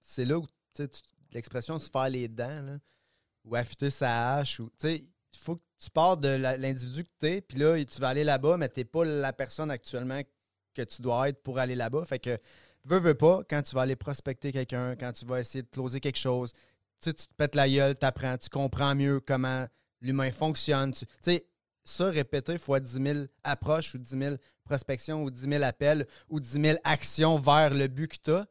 c'est 0.00 0.24
là 0.24 0.38
où 0.38 0.46
tu 0.46 0.82
sais, 0.82 0.88
tu- 0.88 1.00
l'expression 1.32 1.78
se 1.78 1.90
faire 1.90 2.08
les 2.08 2.28
dents 2.28 2.62
là, 2.62 2.78
ou 3.44 3.56
affûter 3.56 3.90
sa 3.90 4.34
hache. 4.36 4.60
Ou, 4.60 4.66
tu 4.78 4.86
sais, 4.88 5.04
il 5.32 5.38
faut 5.38 5.56
que 5.56 5.62
tu 5.78 5.90
pars 5.90 6.16
de 6.16 6.28
l'individu 6.28 7.04
que 7.04 7.10
tu 7.20 7.26
es, 7.26 7.40
puis 7.40 7.58
là, 7.58 7.82
tu 7.84 8.00
vas 8.00 8.08
aller 8.08 8.24
là-bas, 8.24 8.56
mais 8.56 8.68
tu 8.68 8.80
n'es 8.80 8.84
pas 8.84 9.04
la 9.04 9.32
personne 9.32 9.70
actuellement 9.70 10.20
que 10.74 10.82
tu 10.82 11.02
dois 11.02 11.28
être 11.28 11.42
pour 11.42 11.58
aller 11.58 11.74
là-bas. 11.74 12.04
Fait 12.04 12.18
que, 12.18 12.38
veux, 12.84 12.98
veux 12.98 13.14
pas, 13.14 13.42
quand 13.48 13.62
tu 13.62 13.74
vas 13.74 13.82
aller 13.82 13.96
prospecter 13.96 14.52
quelqu'un, 14.52 14.96
quand 14.96 15.12
tu 15.12 15.24
vas 15.24 15.40
essayer 15.40 15.62
de 15.62 15.68
closer 15.68 16.00
quelque 16.00 16.18
chose, 16.18 16.52
tu 17.00 17.14
te 17.14 17.22
pètes 17.36 17.54
la 17.54 17.68
gueule, 17.68 17.98
tu 17.98 18.04
apprends, 18.06 18.36
tu 18.36 18.48
comprends 18.50 18.94
mieux 18.94 19.20
comment 19.20 19.66
l'humain 20.00 20.32
fonctionne. 20.32 20.92
Tu 20.92 21.06
sais, 21.22 21.46
ça, 21.84 22.10
répéter 22.10 22.58
fois 22.58 22.78
10 22.80 23.02
000 23.02 23.18
approches 23.42 23.94
ou 23.94 23.98
10 23.98 24.18
000 24.18 24.36
prospections 24.64 25.24
ou 25.24 25.30
10 25.30 25.48
000 25.48 25.62
appels 25.64 26.06
ou 26.28 26.40
10 26.40 26.62
000 26.62 26.78
actions 26.84 27.38
vers 27.38 27.74
le 27.74 27.88
but 27.88 28.08
que 28.08 28.16
tu 28.22 28.30
as, 28.32 28.46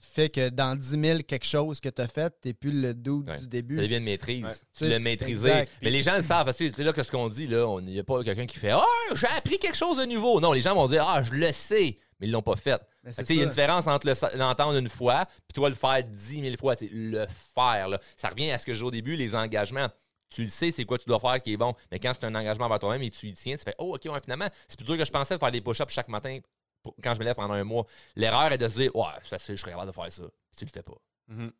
fait 0.00 0.28
que 0.30 0.48
dans 0.48 0.76
10 0.76 1.00
000 1.00 1.18
quelque 1.26 1.44
chose 1.46 1.80
que 1.80 1.88
tu 1.88 2.00
as 2.02 2.08
fait, 2.08 2.32
tu 2.42 2.48
n'es 2.48 2.54
plus 2.54 2.72
le 2.72 2.94
doux 2.94 3.22
Ouais. 3.26 3.38
du 3.38 3.46
début. 3.46 3.76
Ça 3.76 3.82
devient 3.82 3.96
une 3.96 4.04
maîtrise. 4.04 4.44
Ouais. 4.44 4.50
Tu 4.76 4.84
l'as 4.84 4.90
C'est- 4.90 4.98
maîtrisé. 5.00 5.48
exact. 5.48 5.72
Mais 5.82 5.90
les 5.90 6.02
gens 6.02 6.16
le 6.16 6.22
savent. 6.22 6.44
Parce 6.46 6.56
que 6.56 6.72
c'est 6.74 6.82
là 6.84 6.92
que 6.92 7.02
ce 7.02 7.10
qu'on 7.10 7.28
dit, 7.28 7.46
là, 7.46 7.78
il 7.80 7.86
n'y 7.86 7.98
a 7.98 8.04
pas 8.04 8.22
quelqu'un 8.24 8.46
qui 8.46 8.58
fait 8.58 8.70
Ah, 8.70 8.84
j'ai 9.14 9.26
appris 9.36 9.58
quelque 9.58 9.76
chose 9.76 9.98
de 9.98 10.04
nouveau. 10.04 10.40
Non, 10.40 10.52
les 10.52 10.62
gens 10.62 10.74
vont 10.74 10.88
dire 10.88 11.04
Ah, 11.06 11.22
je 11.22 11.32
le 11.32 11.52
sais, 11.52 11.98
mais 12.18 12.26
ils 12.26 12.30
l'ont 12.30 12.42
pas 12.42 12.56
fait. 12.56 12.80
Tu 13.04 13.22
Il 13.30 13.36
y 13.36 13.40
a 13.40 13.42
une 13.44 13.48
différence 13.48 13.86
entre 13.86 14.06
le 14.06 14.38
l'entendre 14.38 14.76
une 14.78 14.88
fois 14.88 15.24
puis 15.48 15.54
toi 15.54 15.68
le 15.68 15.74
faire 15.74 16.02
dix 16.04 16.40
mille 16.42 16.56
fois. 16.58 16.76
tu 16.76 16.86
sais, 16.86 16.92
Le 16.94 17.26
faire. 17.54 17.88
là. 17.88 17.98
Ça 18.16 18.28
revient 18.28 18.50
à 18.50 18.58
ce 18.58 18.66
que 18.66 18.72
je 18.72 18.78
dis 18.78 18.84
au 18.84 18.90
début, 18.90 19.16
les 19.16 19.34
engagements. 19.34 19.88
Tu 20.32 20.42
le 20.44 20.48
sais, 20.48 20.70
c'est 20.70 20.84
quoi 20.84 20.96
tu 20.96 21.08
dois 21.08 21.18
faire 21.18 21.42
qui 21.42 21.54
est 21.54 21.56
bon. 21.56 21.74
Mais 21.90 21.98
quand 21.98 22.12
c'est 22.14 22.24
un 22.24 22.34
engagement 22.36 22.66
envers 22.66 22.78
toi-même 22.78 23.02
et 23.02 23.10
tu 23.10 23.26
y 23.26 23.32
tiens, 23.32 23.56
tu 23.56 23.64
fais 23.64 23.74
Oh, 23.78 23.96
OK, 23.96 24.02
ouais, 24.12 24.20
finalement, 24.22 24.46
c'est 24.68 24.78
plus 24.78 24.86
dur 24.86 24.96
que 24.96 25.04
je 25.04 25.10
pensais 25.10 25.34
de 25.34 25.40
faire 25.40 25.50
des 25.50 25.60
push-ups 25.60 25.92
chaque 25.92 26.08
matin 26.08 26.38
pour- 26.82 26.94
quand 27.02 27.14
je 27.14 27.20
me 27.20 27.24
lève 27.24 27.34
pendant 27.34 27.54
un 27.54 27.64
mois. 27.64 27.86
L'erreur 28.16 28.52
est 28.52 28.58
de 28.58 28.68
se 28.68 28.76
dire 28.76 28.94
Ouais, 28.96 29.04
c'est 29.22 29.28
facile, 29.30 29.56
je 29.56 29.60
serais 29.60 29.72
capable 29.72 29.88
de 29.90 29.94
faire 29.94 30.12
ça. 30.12 30.24
Tu 30.56 30.64
le 30.64 30.70
fais 30.70 30.82
pas. 30.82 30.96
Mhm. 31.28 31.52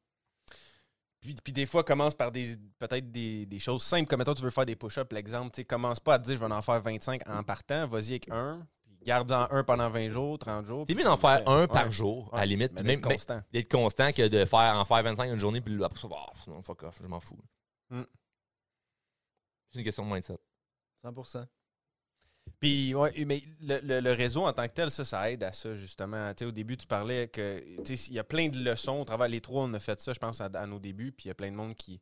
Puis, 1.20 1.35
puis 1.44 1.52
des 1.52 1.66
fois, 1.66 1.85
commence 1.85 2.14
par 2.14 2.33
des 2.33 2.56
peut-être 2.78 3.11
des, 3.11 3.44
des 3.44 3.59
choses 3.59 3.83
simples. 3.83 4.09
Comme 4.09 4.20
mettons, 4.20 4.33
tu 4.35 4.42
veux 4.42 4.48
faire 4.50 4.64
des 4.64 4.76
push-ups, 4.76 5.12
l'exemple. 5.12 5.50
tu 5.52 5.61
sais, 5.61 5.64
Commence 5.66 6.00
pas 6.00 6.14
à 6.14 6.18
te 6.18 6.24
dire 6.24 6.37
je 6.37 6.40
vais 6.44 6.50
en 6.52 6.62
faire 6.62 6.80
25 6.80 7.28
en 7.28 7.42
partant. 7.44 7.87
Vas-y 7.87 8.11
avec 8.12 8.30
un. 8.30 8.66
Puis 8.85 8.96
garde-en 9.04 9.46
un 9.50 9.62
pendant 9.64 9.90
20 9.90 10.09
jours, 10.09 10.38
30 10.38 10.64
jours. 10.64 10.85
C'est 10.88 10.94
puis 10.94 11.02
mieux 11.04 11.09
d'en 11.09 11.16
faire 11.18 11.46
un 11.46 11.61
Ouais. 11.62 11.66
par 11.68 11.92
jour, 11.92 12.30
à 12.35 12.38
la 12.38 12.46
limite. 12.46 12.72
Mais 12.72 12.83
même 12.83 13.00
d'être 13.02 13.12
constant. 13.12 13.40
d'être 13.52 13.70
constant 13.70 14.12
que 14.12 14.28
de 14.28 14.44
faire 14.46 14.76
en 14.76 14.85
faire 14.87 15.02
25 15.02 15.30
une 15.33 15.38
journée, 15.38 15.61
puis 15.61 15.83
après 15.85 16.00
ça, 16.00 16.09
non, 16.48 16.62
fuck 16.62 16.83
off, 16.85 16.98
je 17.02 17.06
m'en 17.06 17.20
fous. 17.20 17.38
Mm. 17.90 18.03
C'est 19.72 19.78
une 19.78 19.84
question 19.84 20.07
de 20.07 20.12
mindset. 20.12 20.38
100 21.03 21.12
Puis, 22.61 22.94
ouais, 22.94 23.24
mais 23.26 23.42
le, 23.62 23.80
le- 23.82 24.00
le 24.00 24.12
réseau 24.12 24.42
en 24.42 24.52
tant 24.52 24.68
que 24.68 24.74
tel, 24.74 24.90
ça, 24.90 25.02
ça 25.04 25.30
aide 25.30 25.42
à 25.42 25.52
ça, 25.52 25.74
justement. 25.74 26.28
Tu 26.34 26.40
sais, 26.40 26.44
au 26.44 26.52
début, 26.52 26.76
tu 26.76 26.86
parlais 26.86 27.26
que, 27.28 27.64
il 27.88 28.12
y 28.14 28.18
a 28.18 28.24
plein 28.24 28.48
de 28.48 28.58
leçons. 28.58 29.00
Au 29.00 29.04
travers 29.04 29.28
les 29.28 29.40
trois, 29.40 29.62
on 29.64 29.72
a 29.74 29.80
fait 29.80 29.98
ça, 30.00 30.12
je 30.12 30.18
pense, 30.18 30.40
à, 30.42 30.50
à 30.54 30.66
nos 30.66 30.78
débuts. 30.78 31.11
Puis, 31.12 31.24
il 31.24 31.28
y 31.28 31.30
a 31.30 31.34
plein 31.34 31.50
de 31.50 31.56
monde 31.56 31.74
qui, 31.74 32.00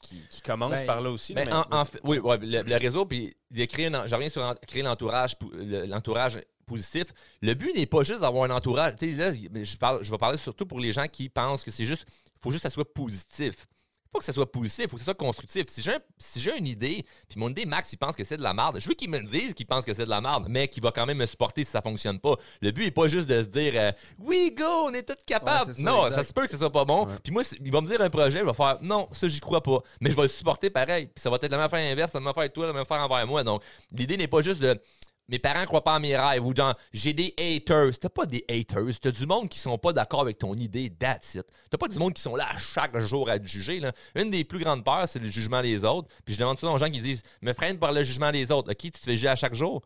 qui, 0.00 0.22
qui 0.30 0.40
commence 0.42 0.70
Ben, 0.70 0.86
par 0.86 1.00
là 1.00 1.10
aussi. 1.10 1.34
Ben, 1.34 1.48
là, 1.48 1.66
mais- 1.70 1.76
en, 1.76 1.80
en 1.80 1.84
fait, 1.84 2.00
oui, 2.04 2.18
ouais, 2.18 2.38
le, 2.40 2.62
le 2.62 2.76
réseau, 2.76 3.04
puis 3.04 3.34
il 3.50 3.58
je 3.68 4.14
reviens 4.14 4.30
sur 4.30 4.42
en- 4.44 4.54
créer 4.54 4.82
l'entourage, 4.82 5.32
l'entourage 5.52 6.38
positif. 6.66 7.06
Le 7.42 7.54
but 7.54 7.74
n'est 7.74 7.86
pas 7.86 8.02
juste 8.04 8.20
d'avoir 8.20 8.44
un 8.50 8.54
entourage. 8.54 8.94
Tu 8.96 9.10
sais, 9.10 9.16
là, 9.16 9.32
je, 9.64 9.76
parle, 9.76 10.04
je 10.04 10.10
vais 10.10 10.18
parler 10.18 10.38
surtout 10.38 10.66
pour 10.66 10.78
les 10.80 10.92
gens 10.92 11.06
qui 11.08 11.28
pensent 11.28 11.64
que 11.64 11.70
c'est 11.70 11.86
juste, 11.86 12.06
faut 12.40 12.50
juste 12.50 12.62
que 12.62 12.68
ça 12.68 12.74
soit 12.74 12.92
positif. 12.92 13.66
Faut 14.12 14.18
que 14.20 14.24
ça 14.24 14.32
soit 14.32 14.50
positif, 14.50 14.86
faut 14.88 14.92
que 14.96 15.00
ça 15.00 15.04
soit 15.06 15.14
constructif. 15.14 15.64
Si 15.68 15.82
j'ai 15.82 15.92
un- 15.92 16.00
si 16.18 16.40
j'ai 16.40 16.56
une 16.56 16.66
idée, 16.66 17.04
puis 17.28 17.38
mon 17.38 17.50
idée, 17.50 17.66
Max, 17.66 17.92
il 17.92 17.96
pense 17.98 18.16
que 18.16 18.24
c'est 18.24 18.36
de 18.36 18.42
la 18.42 18.54
merde, 18.54 18.78
je 18.80 18.88
veux 18.88 18.94
qu'il 18.94 19.10
me 19.10 19.18
le 19.18 19.26
dise 19.26 19.52
qu'il 19.52 19.66
pense 19.66 19.84
que 19.84 19.92
c'est 19.92 20.04
de 20.04 20.10
la 20.10 20.20
merde, 20.20 20.46
mais 20.48 20.68
qu'il 20.68 20.82
va 20.82 20.90
quand 20.92 21.04
même 21.06 21.18
me 21.18 21.26
supporter 21.26 21.64
si 21.64 21.70
ça 21.70 21.82
fonctionne 21.82 22.18
pas. 22.18 22.34
Le 22.62 22.70
but 22.70 22.84
n'est 22.84 22.90
pas 22.90 23.08
juste 23.08 23.26
de 23.28 23.42
se 23.42 23.48
dire 23.48 23.72
euh, 23.76 23.92
oui, 24.18 24.54
go, 24.56 24.64
on 24.64 24.94
est 24.94 25.02
tous 25.02 25.22
capables. 25.26 25.68
Ouais, 25.68 25.74
c'est 25.76 25.82
ça, 25.82 25.90
non, 25.90 26.06
exact. 26.06 26.16
ça 26.16 26.24
se 26.28 26.32
peut 26.32 26.42
que 26.42 26.50
ce 26.50 26.56
soit 26.56 26.72
pas 26.72 26.84
bon. 26.84 27.06
Puis 27.22 27.32
moi, 27.32 27.42
il 27.60 27.70
va 27.72 27.80
me 27.80 27.86
dire 27.86 28.00
un 28.00 28.10
projet, 28.10 28.38
il 28.38 28.44
va 28.44 28.54
faire 28.54 28.78
non, 28.80 29.08
ça, 29.12 29.28
j'y 29.28 29.40
crois 29.40 29.62
pas. 29.62 29.80
Mais 30.00 30.10
je 30.10 30.16
vais 30.16 30.22
le 30.22 30.28
supporter 30.28 30.70
pareil. 30.70 31.06
Puis 31.06 31.20
ça 31.22 31.28
va 31.28 31.36
être 31.36 31.42
la 31.50 31.56
même 31.56 31.66
affaire 31.66 31.92
inverse, 31.92 32.12
la 32.14 32.20
même 32.20 32.28
affaire 32.28 32.42
avec 32.42 32.52
toi, 32.52 32.66
la 32.66 32.72
même 32.72 32.82
affaire 32.82 32.98
envers 33.04 33.26
moi. 33.26 33.44
Donc, 33.44 33.62
l'idée 33.92 34.16
n'est 34.16 34.28
pas 34.28 34.40
juste 34.42 34.60
de 34.60 34.80
mes 35.28 35.38
parents 35.38 35.64
croient 35.64 35.82
pas 35.82 35.96
à 35.96 35.98
mes 35.98 36.16
rêves 36.16 36.46
ou 36.46 36.54
genre 36.54 36.74
j'ai 36.92 37.12
des 37.12 37.34
haters. 37.38 37.98
T'as 37.98 38.08
pas 38.08 38.26
des 38.26 38.44
haters, 38.48 38.98
t'as 39.00 39.10
du 39.10 39.26
monde 39.26 39.48
qui 39.48 39.58
sont 39.58 39.76
pas 39.78 39.92
d'accord 39.92 40.20
avec 40.20 40.38
ton 40.38 40.54
idée, 40.54 40.90
that's. 40.90 41.38
T'as 41.70 41.78
pas 41.78 41.88
du 41.88 41.98
monde 41.98 42.14
qui 42.14 42.22
sont 42.22 42.36
là 42.36 42.46
à 42.50 42.58
chaque 42.58 42.98
jour 43.00 43.28
à 43.28 43.38
te 43.38 43.46
juger. 43.46 43.80
Là. 43.80 43.92
Une 44.14 44.30
des 44.30 44.44
plus 44.44 44.60
grandes 44.60 44.84
peurs, 44.84 45.08
c'est 45.08 45.18
le 45.18 45.28
jugement 45.28 45.62
des 45.62 45.84
autres. 45.84 46.08
Puis 46.24 46.34
je 46.34 46.38
demande 46.38 46.58
souvent 46.58 46.74
aux 46.74 46.78
gens 46.78 46.90
qui 46.90 47.00
disent 47.00 47.22
Me 47.42 47.52
freine 47.52 47.78
par 47.78 47.92
le 47.92 48.04
jugement 48.04 48.30
des 48.30 48.50
autres. 48.52 48.70
Ok, 48.70 48.78
tu 48.78 48.90
te 48.92 48.98
fais 48.98 49.12
juger 49.12 49.28
à 49.28 49.36
chaque 49.36 49.54
jour? 49.54 49.82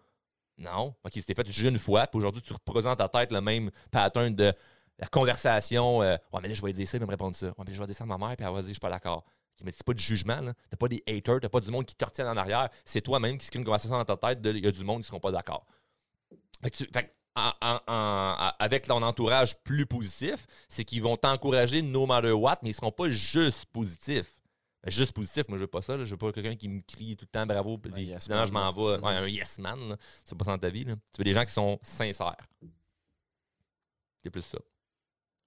Non. 0.59 0.95
Ok, 1.05 1.13
t'es 1.13 1.35
fait 1.35 1.51
juger 1.51 1.69
une 1.69 1.79
fois, 1.79 2.07
puis 2.07 2.19
aujourd'hui 2.19 2.43
tu 2.43 2.53
représentes 2.53 2.99
ta 2.99 3.09
tête 3.09 3.33
le 3.33 3.41
même 3.41 3.71
pattern 3.91 4.35
de 4.35 4.53
la 4.99 5.07
conversation. 5.07 6.03
euh, 6.03 6.17
ouais, 6.33 6.41
mais 6.43 6.49
là, 6.49 6.55
je 6.55 6.63
vais 6.63 6.73
dire 6.73 6.87
ça, 6.87 6.99
il 6.99 7.01
va 7.01 7.07
me 7.07 7.11
répondre 7.11 7.35
ça. 7.35 7.47
Ouais, 7.47 7.65
mais 7.67 7.73
je 7.73 7.83
vais 7.83 8.03
à 8.03 8.05
ma 8.05 8.19
mère, 8.19 8.37
puis 8.37 8.47
elle 8.47 8.53
va 8.53 8.61
dire 8.61 8.69
je 8.69 8.73
suis 8.73 8.81
pas 8.81 8.91
d'accord. 8.91 9.25
Mais 9.65 9.73
c'est 9.73 9.85
pas 9.85 9.95
du 9.95 10.03
jugement, 10.03 10.41
là. 10.41 10.55
T'as 10.71 10.77
pas 10.77 10.89
des 10.89 11.03
haters, 11.07 11.41
t'as 11.41 11.49
pas 11.49 11.61
du 11.61 11.71
monde 11.71 11.85
qui 11.87 11.95
te 11.95 12.05
retiennent 12.05 12.29
en 12.29 12.37
arrière. 12.37 12.69
C'est 12.85 13.01
toi-même 13.01 13.39
qui 13.39 13.47
se 13.47 13.51
crée 13.51 13.59
une 13.61 13.65
conversation 13.65 13.97
dans 13.97 14.05
ta 14.05 14.17
tête 14.17 14.41
de 14.41 14.53
il 14.53 14.65
y 14.65 14.69
a 14.69 14.73
du 14.73 14.85
monde 14.85 15.03
qui 15.03 15.09
seront 15.09 15.21
pas 15.21 15.33
d'accord. 15.33 15.67
Fait 16.63 16.71
que 16.71 16.77
tu- 16.77 16.89
fait 16.93 17.05
que 17.05 17.11
en- 17.37 17.53
en- 17.63 17.81
en- 17.87 18.53
avec 18.59 18.87
ton 18.87 19.03
entourage 19.03 19.57
plus 19.63 19.87
positif, 19.87 20.47
c'est 20.69 20.85
qu'ils 20.85 21.03
vont 21.03 21.17
t'encourager 21.17 21.81
no 21.83 22.05
matter 22.07 22.33
what, 22.33 22.59
mais 22.63 22.71
ils 22.71 22.75
seront 22.75 22.91
pas 22.93 23.09
juste 23.11 23.67
positifs. 23.67 24.37
Ben, 24.83 24.91
Juste 24.91 25.13
positif, 25.13 25.47
moi 25.49 25.59
je 25.59 25.65
veux 25.65 25.69
pas 25.69 25.83
ça. 25.83 25.97
là. 25.97 26.05
Je 26.05 26.11
veux 26.11 26.17
pas 26.17 26.33
quelqu'un 26.33 26.57
qui 26.57 26.67
me 26.69 26.81
crie 26.81 27.15
tout 27.17 27.27
le 27.27 27.31
temps 27.31 27.45
bravo. 27.47 27.77
Puis 27.79 27.91
Un 27.93 27.95
puis 27.95 28.05
yes 28.07 28.25
finalement, 28.25 28.43
man, 28.61 28.73
je 28.75 28.81
m'en 28.81 28.97
vais. 28.97 28.99
Ouais, 29.05 29.13
un 29.15 29.27
yes 29.29 29.59
man. 29.59 29.91
là. 29.91 29.97
C'est 30.25 30.37
pas 30.37 30.45
ça 30.47 30.53
dans 30.53 30.59
ta 30.59 30.71
vie. 30.71 30.85
Là. 30.85 30.95
Tu 31.13 31.19
veux 31.19 31.25
des 31.25 31.35
gens 31.35 31.45
qui 31.45 31.53
sont 31.53 31.79
sincères. 31.83 32.35
C'est 34.23 34.31
plus 34.31 34.43
ça. 34.43 34.59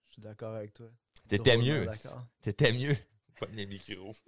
Je 0.07 0.13
suis 0.13 0.21
d'accord 0.21 0.55
avec 0.55 0.73
toi. 0.73 0.87
T'étais 1.27 1.57
mieux. 1.57 1.85
D'accord. 1.85 2.23
T'étais 2.41 2.71
mieux. 2.73 2.95
Pas 3.45 3.51
les 3.55 3.65
micros. 3.65 4.15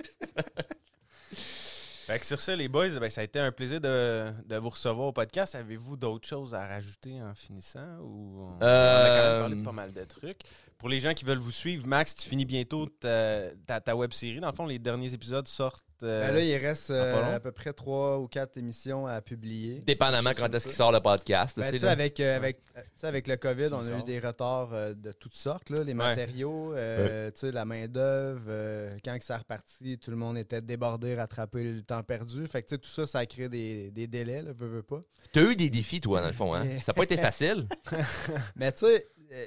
Fait 2.06 2.20
que 2.20 2.26
sur 2.28 2.40
ça, 2.40 2.56
les 2.56 2.68
boys, 2.68 2.90
ben, 3.00 3.10
ça 3.10 3.22
a 3.22 3.24
été 3.24 3.40
un 3.40 3.52
plaisir 3.52 3.82
de, 3.82 4.26
de 4.46 4.56
vous 4.58 4.70
recevoir 4.70 5.08
au 5.08 5.12
podcast. 5.12 5.56
Avez-vous 5.56 5.98
d'autres 5.98 6.28
choses 6.28 6.54
à 6.54 6.68
rajouter 6.68 7.20
en 7.20 7.34
finissant? 7.34 7.98
Ou 8.00 8.42
on, 8.42 8.58
on 8.60 8.62
a 8.62 9.08
quand 9.08 9.24
même 9.24 9.40
parlé 9.40 9.56
de 9.56 9.62
Euh, 9.62 9.66
pas 9.66 9.72
mal 9.72 9.92
de 9.92 10.04
trucs? 10.04 10.42
Pour 10.78 10.90
les 10.90 11.00
gens 11.00 11.16
qui 11.16 11.26
veulent 11.26 11.40
vous 11.40 11.50
suivre, 11.52 11.88
Max, 11.88 12.14
tu 12.14 12.30
finis 12.30 12.46
bientôt 12.46 12.86
ta, 12.86 13.50
ta, 13.66 13.82
ta 13.82 13.96
web 13.96 14.14
série. 14.14 14.40
Dans 14.40 14.52
le 14.52 14.56
fond, 14.56 14.68
les 14.68 14.78
derniers 14.78 15.16
épisodes 15.16 15.48
sortent. 15.48 15.84
Euh, 16.04 16.28
Ben 16.28 16.34
là, 16.36 16.42
il 16.42 16.56
reste 16.58 16.90
euh, 16.90 17.36
à 17.36 17.40
peu 17.40 17.52
près 17.52 17.74
trois 17.74 18.18
ou 18.20 18.28
quatre 18.28 18.58
émissions 18.58 19.08
à 19.08 19.22
publier. 19.22 19.82
Dépendamment 19.82 20.32
quand 20.36 20.54
est-ce 20.54 20.66
qu'il 20.68 20.76
sort 20.76 20.92
le 20.92 21.00
podcast. 21.00 21.58
là, 21.58 21.64
Ben, 21.66 21.70
tu 21.70 21.74
tu 21.74 21.78
sais, 21.78 21.80
sais, 21.82 21.86
là. 21.86 21.92
avec, 21.92 22.20
euh, 22.20 22.36
avec, 22.36 22.62
tu 22.62 22.72
sais, 22.96 23.08
avec 23.08 23.28
le 23.28 23.36
COVID, 23.38 23.70
on 23.74 23.86
a 23.86 24.00
eu 24.00 24.04
des 24.04 24.20
retards 24.20 24.74
euh, 24.74 24.94
de 24.94 25.12
toutes 25.12 25.36
sortes. 25.36 25.70
Là, 25.70 25.84
les 25.84 25.94
matériaux, 25.94 26.74
euh, 26.74 27.32
tu 27.32 27.40
sais, 27.42 27.52
la 27.52 27.66
main-d'œuvre. 27.66 28.44
euh, 28.48 28.98
quand 29.04 29.18
que 29.18 29.24
ça 29.26 29.36
a 29.36 29.38
reparti, 29.40 29.98
tout 29.98 30.12
le 30.12 30.18
monde 30.18 30.38
était 30.38 30.62
débordé, 30.62 31.16
rattrapé 31.16 31.64
le 31.64 31.82
temps 31.82 32.04
perdu. 32.04 32.46
Fait 32.48 32.62
que 32.62 32.68
tu 32.68 32.76
sais, 32.76 32.80
tout 32.80 32.90
ça, 32.90 33.08
ça 33.08 33.20
a 33.20 33.26
créé 33.26 33.50
des, 33.50 33.92
des 33.92 34.08
délais, 34.08 34.42
là, 34.42 34.52
veux, 34.54 34.68
veux 34.68 34.84
pas. 34.84 35.02
T'as 35.32 35.42
eu 35.42 35.56
des 35.56 35.70
défis, 35.70 36.02
toi, 36.02 36.22
dans 36.22 36.28
le 36.28 36.34
fond. 36.34 36.54
Hein? 36.54 36.80
Ça 36.82 36.92
n'a 36.92 36.94
pas 36.94 37.04
été 37.04 37.18
facile. 37.18 37.68
Mais 38.56 38.72
tu 38.72 38.86
sais, 38.86 39.08
euh, 39.34 39.46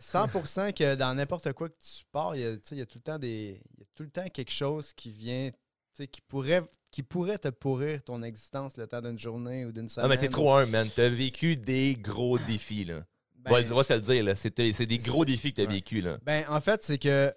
100% 0.00 0.72
que 0.74 0.94
dans 0.94 1.14
n'importe 1.14 1.52
quoi 1.52 1.68
que 1.68 1.74
tu 1.78 2.04
pars, 2.12 2.36
il 2.36 2.42
y 2.42 2.46
a, 2.46 2.52
tu 2.56 2.60
sais, 2.64 2.74
il 2.74 2.78
y 2.78 2.82
a 2.82 2.86
tout 2.86 2.98
le 2.98 3.02
temps 3.02 3.18
des, 3.18 3.62
il 3.76 3.80
y 3.80 3.82
a 3.82 3.86
tout 3.94 4.02
le 4.02 4.10
temps 4.10 4.28
quelque 4.28 4.50
chose 4.52 4.92
qui 4.92 5.10
vient, 5.10 5.50
tu 5.50 5.56
qui 6.04 6.20
pourrait, 6.20 6.62
qui 6.90 7.02
pourrait 7.02 7.38
te 7.38 7.48
pourrir 7.48 8.02
ton 8.02 8.22
existence 8.22 8.76
le 8.76 8.86
temps 8.86 9.00
d'une 9.02 9.18
journée 9.18 9.64
ou 9.64 9.72
d'une 9.72 9.88
semaine. 9.88 10.08
Non, 10.08 10.14
mais 10.14 10.18
t'es 10.18 10.28
trop 10.28 10.52
un, 10.54 10.66
man. 10.66 10.88
T'as 10.94 11.08
vécu 11.08 11.56
des 11.56 11.94
gros 11.94 12.38
défis, 12.38 12.84
là. 12.84 13.04
Ben, 13.36 13.50
va, 13.52 13.62
va 13.62 13.82
se 13.82 13.92
le 13.92 14.00
dire, 14.00 14.24
là. 14.24 14.34
C'est 14.34 14.56
des 14.58 14.98
gros 14.98 15.24
défis 15.24 15.52
que 15.52 15.62
t'as 15.62 15.68
Ouais. 15.68 15.74
vécu, 15.74 16.00
là. 16.00 16.18
Ben, 16.22 16.44
en 16.48 16.60
fait, 16.60 16.82
c'est 16.84 16.98
que 16.98 17.32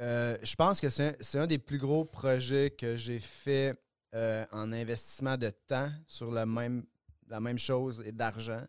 euh, 0.00 0.36
je 0.42 0.54
pense 0.56 0.80
que 0.80 0.88
c'est 0.88 1.14
un, 1.36 1.42
un 1.42 1.46
des 1.46 1.58
plus 1.58 1.78
gros 1.78 2.04
projets 2.04 2.70
que 2.70 2.96
j'ai 2.96 3.20
fait 3.20 3.74
euh, 4.14 4.44
en 4.50 4.72
investissement 4.72 5.36
de 5.36 5.50
temps 5.50 5.90
sur 6.06 6.32
le 6.32 6.44
même, 6.44 6.84
la 7.28 7.40
même 7.40 7.58
chose 7.58 8.02
et 8.04 8.12
d'argent. 8.12 8.62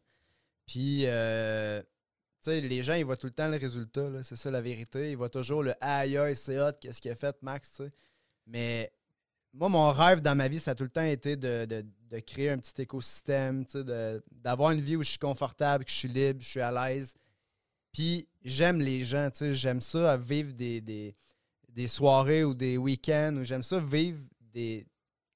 Puis, 0.66 1.02
euh, 1.06 1.82
tu 1.82 2.52
sais, 2.52 2.62
les 2.62 2.84
gens, 2.84 2.94
ils 2.94 3.04
voient 3.06 3.18
tout 3.18 3.28
le 3.28 3.34
temps 3.34 3.48
le 3.48 3.58
résultat, 3.58 4.10
là, 4.10 4.24
c'est 4.24 4.36
ça 4.36 4.52
la 4.52 4.62
vérité. 4.62 5.12
Ils 5.12 5.18
voient 5.18 5.30
toujours 5.30 5.64
le 5.64 5.74
aïe 5.82 6.18
aïe, 6.18 6.36
c'est 6.36 6.60
hot, 6.62 6.72
qu'est-ce 6.80 7.02
qu'il 7.02 7.12
a 7.12 7.16
fait, 7.16 7.36
Max, 7.42 7.72
tu 7.72 7.84
sais. 7.86 7.92
Mais 8.46 8.92
moi, 9.54 9.70
mon 9.70 9.92
rêve 9.92 10.22
dans 10.22 10.36
ma 10.36 10.48
vie, 10.48 10.60
ça 10.60 10.72
a 10.72 10.76
tout 10.76 10.84
le 10.84 10.90
temps 10.90 11.04
été 11.04 11.36
de, 11.36 11.66
de- 11.66 11.86
de 12.10 12.20
créer 12.20 12.50
un 12.52 12.58
petit 12.58 12.82
écosystème, 12.82 13.66
d'avoir 14.32 14.72
une 14.72 14.82
vie 14.82 14.96
où 14.96 15.04
je 15.04 15.10
suis 15.10 15.20
confortable, 15.20 15.84
que 15.86 15.92
je 15.92 15.96
suis 15.96 16.08
libre, 16.08 16.42
je 16.42 16.48
suis 16.48 16.60
à 16.62 16.72
l'aise. 16.72 17.16
Puis 17.92 18.28
j'aime 18.44 18.80
les 18.80 19.04
gens, 19.06 19.30
tu 19.32 19.38
sais, 19.40 19.56
j'aime 19.56 19.82
ça 19.82 20.14
à 20.14 20.18
vivre 20.18 20.54
des, 20.54 20.82
des, 20.82 21.16
des 21.70 21.88
soirées 21.88 22.44
ou 22.44 22.54
des 22.54 22.78
week-ends, 22.78 23.36
ou 23.40 23.44
j'aime 23.44 23.64
ça 23.64 23.80
vivre 23.80 24.20
des. 24.54 24.86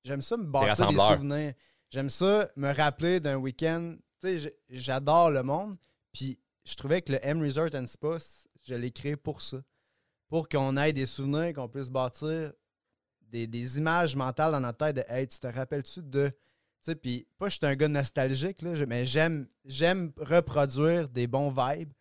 J'aime 0.03 0.22
ça 0.22 0.38
me 0.38 0.43
bâtir 0.45 0.76
des 0.76 0.95
rassembleurs. 0.95 1.13
souvenirs. 1.18 1.53
J'aime 1.89 2.09
ça 2.09 2.49
me 2.55 2.72
rappeler 2.74 3.20
d'un 3.20 3.36
week-end. 3.38 3.95
Tu 4.22 4.28
sais, 4.28 4.39
j'ai- 4.39 4.55
j'adore 4.70 5.32
le 5.32 5.43
monde. 5.43 5.76
Puis 6.13 6.39
je 6.65 6.76
trouvais 6.76 7.01
que 7.01 7.13
le 7.13 7.20
M 7.24 7.41
Resort 7.41 7.70
and 7.76 7.88
Spa, 7.88 8.18
je 8.63 8.74
l'ai 8.76 8.91
créé 8.91 9.15
pour 9.15 9.41
ça. 9.41 9.57
Pour 10.30 10.47
qu'on 10.49 10.76
ait 10.78 10.93
des 10.93 11.05
souvenirs, 11.05 11.53
qu'on 11.53 11.68
puisse 11.70 11.89
bâtir 11.89 12.51
des, 13.30 13.78
images 13.78 14.15
mentales 14.15 14.51
dans 14.51 14.59
notre 14.59 14.78
tête 14.78 14.95
de 14.95 15.03
Hey, 15.07 15.28
tu 15.28 15.39
te 15.39 15.47
rappelles-tu 15.47 16.01
de. 16.01 16.30
Tu 16.30 16.36
sais, 16.91 16.95
puis 16.95 17.28
pas 17.38 17.49
je 17.49 17.57
suis 17.57 17.65
un 17.65 17.75
gars 17.75 17.88
nostalgique, 17.88 18.61
là, 18.61 18.73
mais 18.88 19.05
j'aime 19.05 19.47
reproduire 20.17 21.09
des 21.09 21.28
bons 21.28 21.49
vibes. 21.49 21.91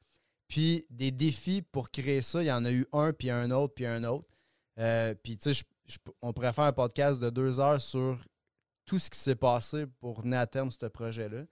Puis 0.48 0.86
des 0.90 1.10
défis 1.10 1.62
pour 1.62 1.90
créer 1.90 2.22
ça, 2.22 2.40
il 2.40 2.46
y 2.46 2.52
en 2.52 2.64
a 2.64 2.70
eu 2.70 2.86
un, 2.92 3.12
puis 3.12 3.30
un 3.30 3.50
autre, 3.50 3.74
puis 3.74 3.84
un 3.84 4.04
autre. 4.04 4.28
Euh, 4.78 5.14
puis 5.20 5.36
tu 5.36 5.52
sais, 5.52 5.64
on 6.22 6.32
pourrait 6.32 6.52
faire 6.52 6.64
un 6.64 6.72
podcast 6.72 7.20
de 7.20 7.30
deux 7.30 7.58
heures 7.58 7.80
sur 7.80 8.18
tout 8.84 8.98
ce 8.98 9.10
qui 9.10 9.18
s'est 9.18 9.34
passé 9.34 9.86
pour 10.00 10.24
mener 10.24 10.36
à 10.36 10.46
terme 10.46 10.70
ce 10.70 10.86
projet-là. 10.86 11.42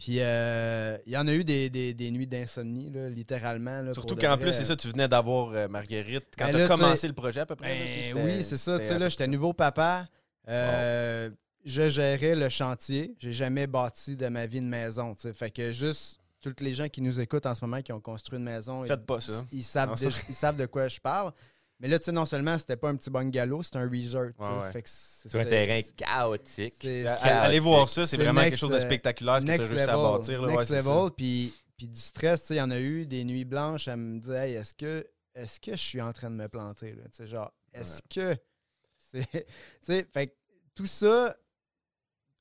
Puis 0.00 0.16
euh, 0.18 0.96
il 1.06 1.12
y 1.12 1.16
en 1.18 1.28
a 1.28 1.32
eu 1.34 1.44
des, 1.44 1.68
des- 1.70 1.92
des 1.94 2.10
nuits 2.10 2.26
d'insomnie, 2.26 2.90
là, 2.90 3.08
littéralement. 3.10 3.82
là, 3.82 3.92
Surtout 3.92 4.16
qu'en 4.16 4.36
plus, 4.38 4.52
c'est 4.54 4.64
ça, 4.64 4.74
tu 4.74 4.88
venais 4.88 5.06
d'avoir 5.06 5.52
euh, 5.52 5.68
Marguerite 5.68 6.24
quand 6.36 6.46
Ben 6.46 6.56
tu 6.56 6.62
as 6.62 6.66
commencé 6.68 7.06
le 7.06 7.12
projet 7.14 7.40
à 7.40 7.46
peu 7.46 7.54
près. 7.54 8.12
Ben 8.14 8.24
oui, 8.24 8.42
c'est 8.42 8.56
ça. 8.56 8.78
Tu 8.78 8.86
sais, 8.86 8.98
là, 8.98 9.08
j'étais 9.10 9.26
nouveau 9.28 9.52
papa. 9.52 10.06
Euh, 10.48 11.30
Je 11.64 11.88
gérais 11.90 12.34
le 12.34 12.48
chantier. 12.48 13.14
J'ai 13.18 13.32
jamais 13.34 13.66
bâti 13.66 14.16
de 14.16 14.26
ma 14.28 14.46
vie 14.46 14.58
une 14.58 14.68
maison. 14.68 15.14
tu 15.14 15.22
sais. 15.28 15.34
Fait 15.34 15.50
que 15.50 15.70
juste 15.72 16.18
toutes 16.40 16.62
les 16.62 16.72
gens 16.72 16.88
qui 16.88 17.02
nous 17.02 17.20
écoutent 17.20 17.44
en 17.44 17.54
ce 17.54 17.62
moment 17.62 17.82
qui 17.82 17.92
ont 17.92 18.00
construit 18.00 18.38
une 18.38 18.44
maison, 18.46 18.82
Faites 18.84 19.00
ils, 19.02 19.04
pas 19.06 19.20
ça. 19.20 19.44
ils 19.52 19.62
savent, 19.62 20.00
de, 20.00 20.06
ils 20.30 20.34
savent 20.34 20.56
de 20.56 20.64
quoi 20.64 20.88
je 20.88 20.98
parle. 20.98 21.32
Mais 21.80 21.88
là, 21.88 21.98
tu 21.98 22.04
sais, 22.04 22.12
non 22.12 22.26
seulement 22.26 22.58
c'était 22.58 22.76
pas 22.76 22.90
un 22.90 22.96
petit 22.96 23.08
bungalow, 23.10 23.62
c'était 23.62 23.78
un 23.78 23.88
resort. 23.90 24.26
tu 24.38 24.44
sais. 24.44 24.50
Ouais, 24.52 24.58
ouais. 24.60 24.70
Fait 24.72 24.82
que 24.82 24.88
c'est- 24.90 25.34
un 25.40 25.44
terrain 25.44 25.80
chaotique. 25.96 26.84
Allez 27.24 27.58
voir 27.58 27.88
ça, 27.88 28.06
c'est 28.06 28.16
vraiment 28.16 28.40
next, 28.42 28.50
quelque 28.50 28.60
chose 28.60 28.70
de 28.70 28.74
euh, 28.76 28.80
spectaculaire 28.80 29.40
ce 29.40 29.46
que 29.46 29.46
tu 29.46 29.52
as 29.52 29.56
next 29.56 29.68
réussi 29.70 29.88
à 29.88 29.96
level. 29.96 30.12
bâtir. 30.12 30.42
là, 30.42 30.52
next 30.52 30.70
level. 30.70 31.10
Puis, 31.16 31.54
puis 31.78 31.88
du 31.88 32.00
stress, 32.00 32.42
tu 32.42 32.46
sais, 32.48 32.54
il 32.56 32.58
y 32.58 32.60
en 32.62 32.70
a 32.70 32.78
eu 32.80 33.06
des 33.06 33.24
nuits 33.24 33.46
blanches 33.46 33.88
à 33.88 33.96
me 33.96 34.18
dire 34.20 34.34
Hey, 34.34 34.54
est-ce 34.54 34.74
que, 34.74 35.06
est-ce 35.34 35.58
que 35.58 35.72
je 35.72 35.76
suis 35.82 36.00
en 36.02 36.12
train 36.12 36.28
de 36.30 36.34
me 36.36 36.48
planter? 36.48 36.92
Là? 36.92 37.04
Tu 37.04 37.10
sais, 37.12 37.26
genre, 37.26 37.50
est-ce 37.72 38.02
que. 38.14 38.36
c'est- 39.12 39.26
Tu 39.32 39.44
sais, 39.82 40.06
fait 40.12 40.26
que 40.28 40.34
tout 40.74 40.86
ça 40.86 41.34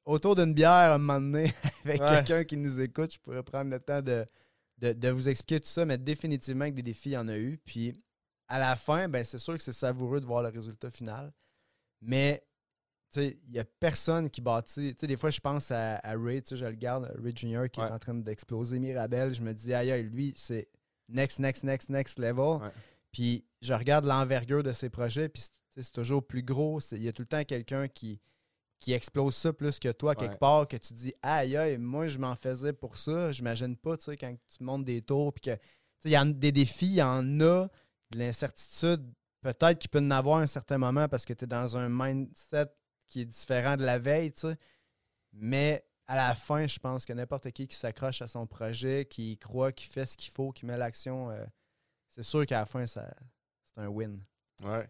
autour 0.05 0.35
d'une 0.35 0.53
bière 0.53 0.69
à 0.69 0.95
un 0.95 0.97
moment 0.97 1.19
donné 1.21 1.53
avec 1.85 2.01
Ouais. 2.01 2.07
quelqu'un 2.09 2.43
qui 2.43 2.57
nous 2.57 2.81
écoute, 2.81 3.13
je 3.13 3.19
pourrais 3.19 3.43
prendre 3.43 3.69
le 3.71 3.79
temps 3.79 4.01
de, 4.01 4.25
de, 4.79 4.91
de 4.93 5.09
vous 5.09 5.29
expliquer 5.29 5.61
tout 5.61 5.67
ça, 5.69 5.85
mais 5.85 5.97
définitivement 5.97 6.65
que 6.69 6.75
des 6.75 6.81
défis, 6.83 7.09
il 7.09 7.13
y 7.13 7.17
en 7.17 7.27
a 7.27 7.37
eu. 7.37 7.57
Puis 7.65 7.93
à 8.49 8.59
la 8.59 8.75
fin, 8.75 9.07
ben, 9.07 9.23
c'est 9.23 9.39
sûr 9.39 9.55
que 9.55 9.61
c'est 9.63 9.73
savoureux 9.73 10.19
de 10.19 10.25
voir 10.25 10.41
le 10.43 10.49
résultat 10.49 10.89
final. 10.91 11.31
Mais 12.01 12.43
il 13.15 13.37
n'y 13.49 13.59
a 13.59 13.65
personne 13.65 14.29
qui 14.29 14.41
bâtit. 14.41 14.93
Des 14.93 15.17
fois, 15.17 15.29
je 15.31 15.39
pense 15.39 15.71
à, 15.71 15.95
à 15.97 16.15
Ray, 16.15 16.41
je 16.49 16.65
le 16.65 16.71
garde, 16.75 17.11
Ray 17.23 17.35
Junior 17.35 17.69
qui 17.69 17.79
Ouais. 17.79 17.87
est 17.87 17.91
en 17.91 17.99
train 17.99 18.13
d'exploser 18.13 18.79
Mirabel. 18.79 19.33
Je 19.33 19.41
me 19.41 19.53
dis, 19.53 19.73
aïe, 19.73 19.91
aïe, 19.91 20.03
lui, 20.03 20.33
c'est 20.37 20.67
next, 21.07 21.39
next, 21.39 21.63
next, 21.63 21.89
next 21.89 22.19
level. 22.19 22.61
Ouais. 22.61 22.71
Puis 23.11 23.45
je 23.61 23.73
regarde 23.73 24.05
l'envergure 24.05 24.61
de 24.63 24.71
ses 24.73 24.89
projets, 24.89 25.29
puis 25.29 25.41
c'est- 25.41 25.91
toujours 25.93 26.25
plus 26.27 26.43
gros. 26.43 26.79
Il 26.91 27.01
y 27.03 27.07
a 27.07 27.13
tout 27.13 27.21
le 27.21 27.27
temps 27.27 27.43
quelqu'un 27.45 27.87
qui, 27.87 28.19
qui 28.81 28.91
explose 28.91 29.33
ça 29.33 29.53
plus 29.53 29.79
que 29.79 29.89
toi, 29.93 30.13
quelque 30.13 30.37
part, 30.37 30.67
que 30.67 30.75
tu 30.75 30.93
dis 30.93 31.13
aïe 31.21 31.55
aïe, 31.55 31.77
moi 31.77 32.07
je 32.07 32.17
m'en 32.17 32.35
faisais 32.35 32.73
pour 32.73 32.97
ça. 32.97 33.31
J'imagine 33.31 33.77
pas, 33.77 33.95
tu 33.95 34.05
sais, 34.05 34.17
quand 34.17 34.35
tu 34.57 34.61
montes 34.63 34.83
des 34.83 35.01
tours, 35.01 35.31
puis 35.33 35.41
que, 35.41 35.57
il 36.03 36.11
y 36.11 36.15
a 36.17 36.25
des 36.25 36.51
défis, 36.51 36.85
il 36.87 36.93
y 36.95 37.01
en 37.01 37.39
a, 37.39 37.69
de 38.11 38.19
l'incertitude, 38.19 39.13
peut-être 39.41 39.79
qu'il 39.79 39.89
peut 39.89 39.99
en 39.99 40.11
avoir 40.11 40.39
un 40.39 40.47
certain 40.47 40.77
moment 40.77 41.07
parce 41.07 41.25
que 41.25 41.33
tu 41.33 41.45
es 41.45 41.47
dans 41.47 41.77
un 41.77 41.89
mindset 41.89 42.67
qui 43.07 43.21
est 43.21 43.25
différent 43.25 43.77
de 43.77 43.83
la 43.83 43.99
veille, 43.99 44.31
tu 44.31 44.41
sais. 44.41 44.57
Mais 45.33 45.85
à 46.07 46.15
la 46.15 46.35
fin, 46.35 46.65
je 46.67 46.79
pense 46.79 47.05
que 47.05 47.13
n'importe 47.13 47.51
qui 47.51 47.67
qui 47.67 47.75
s'accroche 47.75 48.21
à 48.21 48.27
son 48.27 48.47
projet, 48.47 49.05
qui 49.05 49.37
croit, 49.37 49.71
qui 49.71 49.85
fait 49.85 50.05
ce 50.05 50.17
qu'il 50.17 50.31
faut, 50.31 50.51
qui 50.51 50.65
met 50.65 50.77
l'action, 50.77 51.29
euh, 51.29 51.45
c'est 52.09 52.23
sûr 52.23 52.45
qu'à 52.45 52.59
la 52.59 52.65
fin, 52.65 52.85
c'est 52.85 53.01
un 53.77 53.87
win. 53.87 54.19
Ouais. 54.63 54.89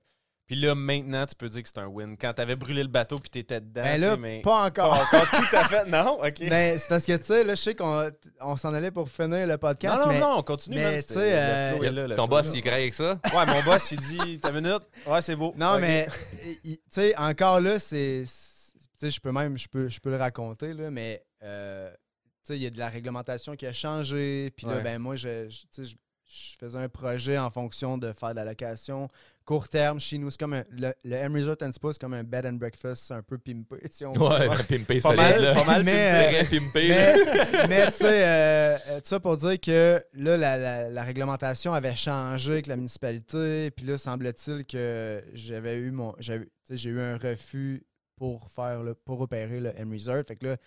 Puis 0.50 0.60
là, 0.60 0.74
maintenant, 0.74 1.28
tu 1.28 1.36
peux 1.36 1.48
dire 1.48 1.62
que 1.62 1.70
c'est 1.70 1.78
un 1.78 1.86
win. 1.86 2.18
Quand 2.18 2.34
t'avais 2.34 2.56
brûlé 2.56 2.82
le 2.82 2.90
bateau 2.90 3.18
puis 3.20 3.30
t'étais 3.30 3.62
dedans, 3.62 3.84
Ben 3.84 3.96
tu 3.96 4.02
là, 4.02 4.18
mais... 4.18 4.42
pas 4.42 4.66
encore. 4.66 4.98
Pas 5.12 5.20
encore 5.22 5.30
tout 5.30 5.56
à 5.56 5.66
fait. 5.66 5.86
Non? 5.86 6.20
OK. 6.24 6.40
Ben, 6.50 6.80
c'est 6.80 6.90
parce 6.90 7.06
que, 7.06 7.16
tu 7.18 7.24
sais, 7.26 7.44
là, 7.44 7.54
je 7.54 7.62
sais 7.62 7.76
qu'on 7.76 8.10
on 8.42 8.58
s'en 8.58 8.74
allait 8.74 8.90
pour 8.90 9.08
finir 9.12 9.46
le 9.46 9.58
podcast, 9.60 9.98
non, 10.00 10.08
non, 10.08 10.12
mais 10.14 10.20
non, 10.20 10.36
on 10.40 10.42
continue. 10.42 10.78
mais 10.78 11.04
tu 11.04 11.14
sais, 11.14 11.34
euh, 11.40 12.16
Ton 12.16 12.26
flow 12.26 12.28
boss, 12.28 12.52
il 12.56 12.62
correct 12.64 12.74
avec 12.82 12.94
ça? 12.96 13.20
Ouais, 13.32 13.46
mon 13.46 13.62
boss, 13.64 13.92
il 13.92 14.00
dit, 14.00 14.40
t'as 14.42 14.50
une 14.50 14.62
minute? 14.62 14.82
Ouais, 15.06 15.22
c'est 15.22 15.36
beau. 15.36 15.54
Non, 15.56 15.78
mais 15.80 16.08
tu 16.64 16.80
sais, 16.90 17.16
encore 17.16 17.62
là, 17.62 17.78
c'est. 17.80 18.24
Tu 18.26 19.06
sais, 19.06 19.12
je 19.12 19.20
peux 19.22 19.32
même, 19.32 19.56
je 19.56 19.68
peux, 19.68 19.88
je 19.88 20.00
peux 20.00 20.10
le 20.10 20.18
raconter, 20.18 20.74
là, 20.74 20.90
mais 20.90 21.24
euh, 21.44 21.92
tu 21.92 21.98
sais, 22.42 22.58
il 22.58 22.64
y 22.64 22.66
a 22.66 22.72
de 22.72 22.80
la 22.80 22.90
réglementation 22.90 23.56
qui 23.56 23.68
a 23.68 23.72
changé. 23.74 24.52
Puis 24.58 24.66
là, 24.66 24.78
Ouais. 24.78 24.82
ben 24.82 24.98
moi, 24.98 25.16
je, 25.16 25.48
je- 25.48 25.62
tu 25.62 25.68
sais, 25.72 25.86
je, 25.86 25.96
je 26.26 26.58
faisais 26.60 26.78
un 26.80 26.90
projet 26.90 27.38
en 27.38 27.50
fonction 27.52 27.98
de 28.00 28.12
faire 28.14 28.32
de 28.32 28.36
la 28.38 28.46
location 28.46 29.08
court 29.50 29.68
terme 29.68 30.00
chez 30.00 30.20
nous. 30.20 30.30
C'est 30.30 30.40
comme 30.40 30.54
un, 30.54 30.64
le, 30.70 30.94
le 31.04 31.16
M 31.16 31.34
Resort 31.34 31.56
and 31.64 31.72
Spa, 31.72 31.92
c'est 31.92 32.00
comme 32.00 32.14
un 32.14 32.24
bed 32.24 32.46
and 32.46 32.54
breakfast, 32.54 33.06
c'est 33.08 33.16
un 33.16 33.24
peu 33.24 33.40
pimpé, 33.40 33.78
si 33.90 34.06
on. 34.06 34.14
Ouais, 34.14 34.48
pimpé 34.70 35.02
Pas 35.02 35.10
solide, 35.10 35.18
mal, 35.18 35.42
là. 35.42 35.54
pas 35.56 35.64
mal. 35.64 35.84
Mais, 35.84 36.44
euh, 36.44 36.44
pimpé, 36.60 36.90
mais, 36.90 37.68
mais 37.68 37.86
tu 37.88 37.98
sais, 37.98 38.24
euh, 38.28 38.78
euh, 38.90 38.96
tout 38.98 39.06
ça 39.08 39.20
pour 39.20 39.38
dire 39.38 39.60
que 39.60 40.04
là, 40.14 40.38
la, 40.38 40.56
la- 40.58 40.90
la 40.92 41.04
réglementation 41.04 41.74
avait 41.74 41.96
changé 41.96 42.52
avec 42.52 42.68
la 42.68 42.76
municipalité. 42.76 43.72
Puis 43.72 43.88
là, 43.88 43.98
semble-t-il 43.98 44.68
que 44.68 45.24
j'avais 45.34 45.78
eu 45.78 45.90
mon. 45.90 46.14
J'ai 46.20 46.90
eu 46.92 47.00
un 47.02 47.18
refus 47.18 47.84
pour 48.18 48.52
faire 48.52 48.84
le, 48.84 48.94
pour 48.94 49.20
opérer 49.22 49.60
le 49.62 49.74
M 49.76 49.92
Resort. 49.92 50.26
Fait 50.28 50.36
que 50.36 50.46
là, 50.46 50.58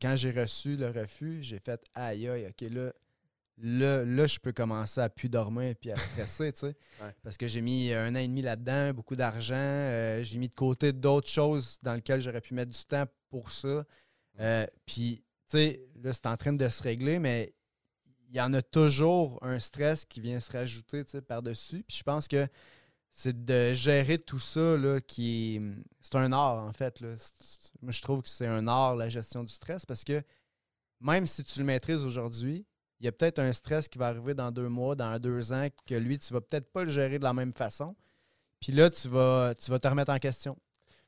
quand 0.00 0.16
j'ai 0.16 0.30
reçu 0.30 0.76
le 0.76 0.88
refus, 0.88 1.40
j'ai 1.42 1.58
fait 1.58 1.82
aïe 1.94 2.28
aïe, 2.28 2.46
ok, 2.48 2.70
là. 2.70 2.92
Là, 3.58 4.04
là, 4.04 4.26
je 4.26 4.38
peux 4.38 4.52
commencer 4.52 5.00
à 5.00 5.08
plus 5.08 5.28
dormir 5.28 5.74
puis 5.80 5.90
à 5.92 5.96
stresser, 5.96 6.52
tu 6.52 6.60
sais. 6.60 6.76
Ouais. 7.00 7.14
Parce 7.22 7.36
que 7.36 7.46
j'ai 7.46 7.60
mis 7.60 7.92
un 7.92 8.14
an 8.14 8.18
et 8.18 8.26
demi 8.26 8.42
là-dedans, 8.42 8.92
beaucoup 8.94 9.14
d'argent. 9.14 9.54
euh, 9.54 10.22
j'ai 10.24 10.38
mis 10.38 10.48
de 10.48 10.54
côté 10.54 10.92
d'autres 10.92 11.28
choses 11.28 11.78
dans 11.82 11.94
lesquelles 11.94 12.20
j'aurais 12.20 12.40
pu 12.40 12.54
mettre 12.54 12.70
du 12.72 12.84
temps 12.84 13.04
pour 13.28 13.50
ça. 13.50 13.84
Euh, 14.40 14.66
puis, 14.86 15.22
tu 15.48 15.58
sais, 15.58 15.82
là, 16.02 16.12
c'est 16.12 16.26
en 16.26 16.36
train 16.36 16.52
de 16.52 16.68
se 16.68 16.82
régler, 16.82 17.18
mais 17.18 17.54
il 18.30 18.36
y 18.36 18.40
en 18.40 18.54
a 18.54 18.62
toujours 18.62 19.38
un 19.42 19.60
stress 19.60 20.06
qui 20.06 20.20
vient 20.20 20.40
se 20.40 20.50
rajouter, 20.50 21.04
tu 21.04 21.12
sais, 21.12 21.20
par-dessus. 21.22 21.84
Puis 21.86 21.98
je 21.98 22.02
pense 22.02 22.26
que 22.26 22.48
c'est 23.10 23.44
de 23.44 23.74
gérer 23.74 24.18
tout 24.18 24.38
ça, 24.38 24.76
là, 24.78 25.00
qui 25.02 25.56
est... 25.56 25.60
C'est 26.00 26.16
un 26.16 26.32
art, 26.32 26.64
en 26.64 26.72
fait, 26.72 27.00
là. 27.00 27.14
Moi, 27.82 27.92
je 27.92 28.00
trouve 28.00 28.22
que 28.22 28.28
c'est 28.30 28.46
un 28.46 28.66
art, 28.66 28.96
la 28.96 29.10
gestion 29.10 29.44
du 29.44 29.52
stress, 29.52 29.84
parce 29.84 30.02
que 30.02 30.22
même 31.00 31.26
si 31.26 31.44
tu 31.44 31.58
le 31.58 31.66
maîtrises 31.66 32.06
aujourd'hui, 32.06 32.64
il 33.02 33.06
y 33.06 33.08
a 33.08 33.12
peut-être 33.12 33.40
un 33.40 33.52
stress 33.52 33.88
qui 33.88 33.98
va 33.98 34.06
arriver 34.06 34.32
dans 34.32 34.52
deux 34.52 34.68
mois, 34.68 34.94
dans 34.94 35.18
deux 35.18 35.52
ans, 35.52 35.66
que 35.86 35.96
lui, 35.96 36.20
tu 36.20 36.32
vas 36.32 36.40
peut-être 36.40 36.70
pas 36.72 36.84
le 36.84 36.90
gérer 36.90 37.18
de 37.18 37.24
la 37.24 37.32
même 37.32 37.52
façon. 37.52 37.96
Puis 38.60 38.70
là, 38.72 38.88
tu 38.90 39.08
vas, 39.08 39.54
tu 39.56 39.72
vas 39.72 39.80
te 39.80 39.88
remettre 39.88 40.12
en 40.12 40.18
question. 40.20 40.56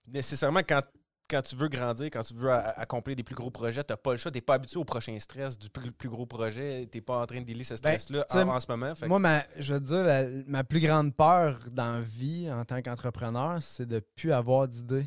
Nécessairement, 0.08 0.60
quand, 0.68 0.82
quand 1.30 1.40
tu 1.42 1.54
veux 1.54 1.68
grandir, 1.68 2.06
quand 2.06 2.24
tu 2.24 2.34
veux 2.34 2.50
accomplir 2.52 3.14
des 3.14 3.22
plus 3.22 3.36
gros 3.36 3.52
projets, 3.52 3.84
t'as 3.84 3.96
pas 3.96 4.10
le 4.10 4.16
choix. 4.16 4.32
T'es 4.32 4.40
pas 4.40 4.54
habitué 4.54 4.76
au 4.80 4.84
prochain 4.84 5.16
stress 5.20 5.56
du 5.56 5.70
plus, 5.70 5.92
plus 5.92 6.08
gros 6.08 6.26
projet. 6.26 6.84
T'es 6.90 7.00
pas 7.00 7.22
en 7.22 7.26
train 7.26 7.38
de 7.40 7.44
dealer 7.44 7.62
ce 7.62 7.76
stress-là 7.76 8.18
Ben, 8.18 8.26
tu 8.28 8.38
sais, 8.38 8.42
en, 8.42 8.48
en 8.48 8.58
ce 8.58 8.66
moment. 8.68 8.92
Fait 8.96 9.06
Moi, 9.06 9.20
ma, 9.20 9.44
je 9.56 9.74
veux 9.74 9.80
te 9.80 9.84
dire, 9.86 10.02
la- 10.02 10.26
ma 10.48 10.64
plus 10.64 10.80
grande 10.80 11.14
peur 11.14 11.60
dans 11.70 11.92
la 11.92 12.00
vie 12.00 12.50
en 12.50 12.64
tant 12.64 12.82
qu'entrepreneur, 12.82 13.62
c'est 13.62 13.86
de 13.86 14.00
plus 14.00 14.32
avoir 14.32 14.66
d'idées. 14.66 15.06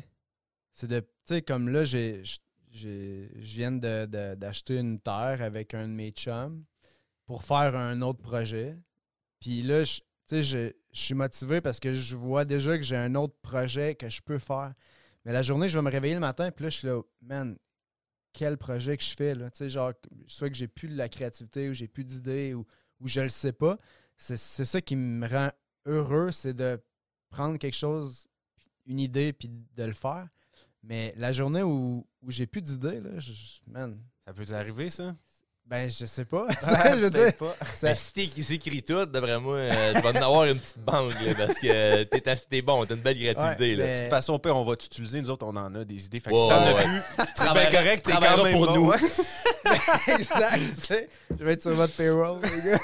C'est 0.72 0.86
de, 0.88 1.00
tu 1.00 1.06
sais, 1.26 1.42
comme 1.42 1.68
là, 1.68 1.84
j'ai, 1.84 2.22
je 2.72 3.28
viens 3.34 3.72
de- 3.72 4.06
de- 4.06 4.34
d'acheter 4.36 4.78
une 4.78 4.98
terre 5.00 5.42
avec 5.42 5.74
un 5.74 5.86
de 5.86 5.92
mes 5.92 6.12
chums 6.12 6.64
pour 7.28 7.44
faire 7.44 7.76
un 7.76 8.02
autre 8.02 8.20
projet. 8.22 8.74
Puis 9.40 9.62
là, 9.62 9.84
je- 9.84 10.00
je, 10.30 10.42
je 10.42 10.72
suis 11.00 11.14
motivé 11.14 11.60
parce 11.60 11.80
que 11.80 11.92
je 11.94 12.16
vois 12.16 12.44
déjà 12.46 12.76
que 12.78 12.84
j'ai 12.84 12.96
un 12.96 13.14
autre 13.16 13.36
projet 13.42 13.94
que 13.96 14.08
je 14.08 14.22
peux 14.22 14.38
faire. 14.40 14.74
Mais 15.24 15.32
la 15.32 15.42
journée, 15.42 15.68
je 15.68 15.78
vais 15.78 15.82
me 15.84 15.90
réveiller 15.90 16.14
le 16.14 16.20
matin, 16.20 16.50
puis 16.50 16.64
là, 16.64 16.70
je 16.70 16.78
suis 16.78 16.88
là, 16.88 17.00
man, 17.22 17.58
quel 18.32 18.58
projet 18.58 18.96
que 18.96 19.04
je 19.04 19.14
fais, 19.16 19.34
là? 19.34 19.50
Tu 19.50 19.58
sais, 19.58 19.68
genre, 19.70 19.92
soit 20.26 20.50
que 20.50 20.56
j'ai 20.56 20.68
plus 20.68 20.88
de 20.88 20.96
la 20.96 21.08
créativité 21.08 21.68
ou 21.68 21.74
j'ai 21.74 21.88
plus 21.88 22.04
d'idées 22.04 22.54
ou, 22.54 22.66
je 23.04 23.20
le 23.22 23.28
sais 23.30 23.52
pas. 23.52 23.78
C'est 24.16 24.36
ça 24.38 24.80
qui 24.80 24.96
me 24.96 25.26
rend 25.28 25.50
heureux, 25.86 26.30
c'est 26.32 26.54
de 26.54 26.80
prendre 27.30 27.58
quelque 27.58 27.76
chose, 27.76 28.26
une 28.86 29.00
idée, 29.00 29.32
puis 29.32 29.48
de 29.76 29.84
le 29.84 29.92
faire. 29.92 30.28
Mais 30.82 31.14
la 31.16 31.32
journée 31.32 31.62
où, 31.62 32.06
j'ai 32.28 32.46
plus 32.46 32.62
d'idées, 32.62 33.00
là, 33.00 33.18
je- 33.18 33.60
man, 33.66 34.00
Ça 34.26 34.34
peut 34.34 34.44
t'arriver, 34.46 34.90
ça? 34.90 35.16
Ben, 35.68 35.88
je 35.90 36.06
sais 36.06 36.24
pas. 36.24 36.46
Ah, 36.62 36.94
je 36.96 37.00
veux 37.02 37.10
dire, 37.10 37.34
pas. 37.36 37.54
ça- 37.74 37.88
Mais 37.88 37.94
si 37.94 38.12
t'é- 38.12 38.42
si 38.42 38.58
t'écris 38.58 38.82
tout, 38.82 39.04
d'après 39.06 39.38
moi, 39.38 39.56
euh, 39.56 39.94
tu 39.94 40.00
vas 40.00 40.10
en 40.10 40.14
avoir 40.14 40.44
une 40.46 40.58
petite 40.58 40.78
banque, 40.78 41.12
là, 41.24 41.34
parce 41.36 41.58
que 41.58 42.02
t'es 42.04 42.28
assez- 42.28 42.46
t'es 42.48 42.62
bon, 42.62 42.86
t'as 42.86 42.94
une 42.94 43.02
belle 43.02 43.16
créativité, 43.16 43.70
Ouais, 43.70 43.76
là. 43.76 43.84
mais- 43.84 43.94
De 43.96 44.00
toute 44.00 44.08
façon, 44.10 44.40
on 44.44 44.64
va 44.64 44.76
t'utiliser. 44.76 45.20
Nous 45.20 45.30
autres, 45.30 45.46
on 45.46 45.56
en 45.56 45.74
a 45.74 45.84
des 45.84 46.06
idées. 46.06 46.20
Fait 46.20 46.30
que 46.30 46.34
Ouais, 46.36 46.42
si 46.42 46.48
t'en 46.48 46.62
as 46.62 46.74
ouais. 46.74 46.82
plus, 46.84 47.26
Tu 47.36 47.42
bien 47.52 47.70
correct, 47.70 48.04
t'es 48.06 48.10
travailleras 48.12 48.36
quand 48.36 48.44
même 48.44 48.52
pour 48.56 48.66
bon, 48.66 48.74
nous. 48.74 48.86
ouais. 48.88 48.96
exact. 50.08 50.58
tu 50.80 50.86
sais. 50.86 51.08
Je 51.38 51.44
vais 51.44 51.52
être 51.52 51.62
sur 51.62 51.74
votre 51.74 51.94
payroll, 51.94 52.40
les 52.42 52.70
gars. 52.70 52.80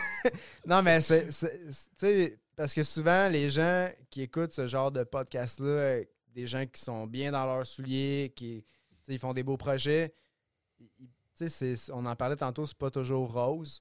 non, 0.66 0.82
mais 0.82 1.00
c'est. 1.00 1.28
Tu 1.28 1.74
sais, 1.96 2.38
parce 2.56 2.74
que 2.74 2.84
souvent, 2.84 3.28
les 3.28 3.48
gens 3.50 3.88
qui 4.10 4.22
écoutent 4.22 4.52
ce 4.52 4.66
genre 4.66 4.92
de 4.92 5.04
podcast-là, 5.04 6.00
des 6.34 6.46
gens 6.46 6.64
qui 6.66 6.80
sont 6.82 7.06
bien 7.06 7.32
dans 7.32 7.44
leurs 7.46 7.66
souliers, 7.66 8.32
qui 8.36 8.64
ils 9.08 9.18
font 9.18 9.32
des 9.32 9.42
beaux 9.42 9.56
projets, 9.56 10.12
ils- 10.80 10.88
on 11.92 12.06
en 12.06 12.16
parlait 12.16 12.36
tantôt, 12.36 12.66
c'est 12.66 12.76
pas 12.76 12.90
toujours 12.90 13.32
rose. 13.32 13.80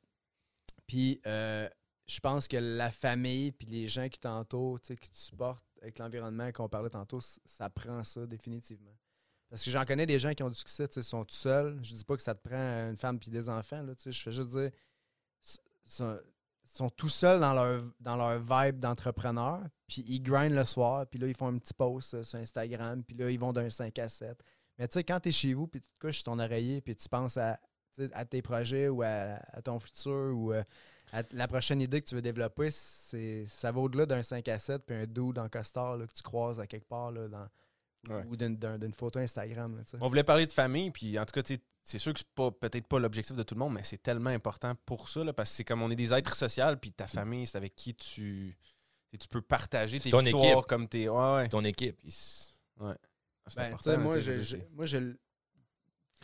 Puis, 0.88 1.22
euh, 1.26 1.70
je 2.08 2.20
pense 2.20 2.47
que 2.47 2.58
la 2.58 2.91
famille, 2.91 3.51
puis 3.51 3.68
les 3.68 3.88
gens 3.88 4.10
qui 4.10 4.20
t'entourent, 4.20 4.80
qui 4.82 4.95
te 4.95 5.18
supportent 5.18 5.64
avec 5.82 5.99
l'environnement 5.99 6.51
qu'on 6.51 6.70
parlait 6.70 6.89
tantôt, 6.89 7.20
ça 7.22 7.70
prend 7.70 8.04
ça 8.04 8.26
définitivement. 8.26 8.93
Parce 9.49 9.64
que 9.64 9.72
j'en 9.72 9.86
connais 9.86 10.06
des 10.06 10.20
gens 10.20 10.34
qui 10.34 10.43
ont 10.43 10.49
du 10.49 10.56
succès, 10.56 10.88
sais, 10.89 11.04
sont 11.04 11.24
tout 11.26 11.36
seuls. 11.36 11.80
Je 11.84 11.93
dis 11.93 12.04
pas 12.04 12.16
que 12.16 12.24
ça 12.24 12.34
te 12.34 12.41
prend 12.47 12.89
une 12.89 12.97
femme 12.97 13.20
puis 13.20 13.30
des 13.30 13.49
enfants, 13.49 13.84
là, 13.84 13.93
je 14.04 14.12
fais 14.12 14.32
juste 14.32 14.49
dire, 14.49 14.72
sont, 15.86 16.20
sont 16.66 16.89
tout 16.89 17.10
seuls 17.10 17.39
dans 17.39 17.54
leur, 17.54 17.84
dans 17.99 18.16
leur 18.16 18.39
vibe 18.39 18.80
d'entrepreneur, 18.80 19.62
puis 19.88 20.04
ils 20.08 20.22
grindent 20.22 20.56
le 20.56 20.66
soir, 20.66 21.06
puis 21.08 21.20
là, 21.20 21.28
ils 21.28 21.36
font 21.36 21.47
un 21.47 21.58
petit 21.58 21.74
post 21.74 22.16
euh, 22.16 22.24
sur 22.24 22.39
Instagram, 22.39 23.04
puis 23.04 23.16
là, 23.16 23.30
ils 23.30 23.39
vont 23.39 23.54
d'un 23.54 23.70
5 23.70 23.97
à 23.99 24.10
7. 24.10 24.43
Mais 24.80 24.88
tu 24.88 24.94
sais, 24.94 25.04
quand 25.04 25.20
tu 25.20 25.30
es 25.30 25.32
chez 25.32 25.54
vous, 25.54 25.68
puis 25.68 25.82
tu 25.82 25.90
te 25.90 26.00
couches 26.00 26.18
sur 26.18 26.26
ton 26.26 26.40
oreiller, 26.40 26.82
puis 26.82 26.96
tu 26.96 27.08
penses 27.10 27.38
à, 27.38 27.60
tes 28.30 28.42
projets 28.42 28.90
ou 28.90 29.04
à, 29.04 29.40
à 29.52 29.62
ton 29.62 29.80
futur 29.80 30.34
ou 30.36 30.52
euh, 30.54 30.64
à 31.12 31.22
la 31.32 31.48
prochaine 31.48 31.80
idée 31.82 32.02
que 32.02 32.08
tu 32.08 32.16
veux 32.16 32.22
développer, 32.24 32.72
c'est 32.72 33.46
ça 33.48 33.72
va 33.72 33.80
au-delà 33.82 34.06
d'un 34.08 34.24
5 34.24 34.48
à 34.48 34.58
7 34.58 34.84
puis 34.86 34.96
un 34.96 35.06
dude 35.06 35.38
en 35.38 35.48
costard 35.48 35.98
là, 35.98 36.08
que 36.08 36.14
tu 36.14 36.24
croises 36.24 36.60
à 36.60 36.66
quelque 36.68 36.88
part 36.88 37.12
là, 37.12 37.28
dans, 37.28 37.48
Ouais. 38.10 38.22
ou 38.28 38.36
d'une, 38.36 38.58
d'un- 38.58 38.78
d'une 38.78 38.94
photo 38.94 39.20
Instagram. 39.20 39.78
Là. 39.78 39.84
On 40.02 40.10
voulait 40.10 40.26
parler 40.26 40.46
de 40.46 40.52
famille, 40.52 40.92
puis 40.92 41.18
en 41.18 41.26
tout 41.26 41.40
cas, 41.40 41.56
c'est 41.86 41.98
sûr 42.00 42.12
que 42.12 42.20
c'est 42.20 42.28
pas 42.36 42.52
peut-être 42.52 42.86
pas 42.86 43.00
l'objectif 43.00 43.34
de 43.34 43.44
tout 43.44 43.56
le 43.56 43.60
monde, 43.60 43.76
mais 43.76 43.84
c'est 43.84 44.02
tellement 44.04 44.30
important 44.32 44.74
pour 44.86 45.08
ça, 45.08 45.24
là, 45.24 45.32
parce 45.32 45.52
que 45.52 45.56
c'est 45.56 45.64
comme 45.64 45.82
on 45.84 45.90
est 45.90 45.96
des 45.96 46.14
êtres 46.14 46.36
sociaux, 46.36 46.66
puis 46.82 46.92
ta 46.92 47.08
famille, 47.08 47.48
c'est 47.48 47.58
avec 47.58 47.76
qui 47.78 47.94
tu, 47.96 48.58
tu 49.18 49.28
peux 49.30 49.42
partager 49.42 50.02
tes 50.02 50.10
ton 50.10 50.20
victoires 50.22 50.44
équipe. 50.58 50.66
comme 50.68 50.90
tes. 50.90 51.08
Ouais, 51.08 51.34
ouais. 51.36 51.48
Ton 51.48 51.64
équipe. 51.64 51.98
Ouais. 52.82 52.96
C'est 53.48 53.58
Ben, 53.58 53.66
important, 53.68 53.98
moi, 54.00 54.20
sais, 54.20 54.41
je- 54.41 54.58
moi, 54.72 54.86
je- 54.86 55.16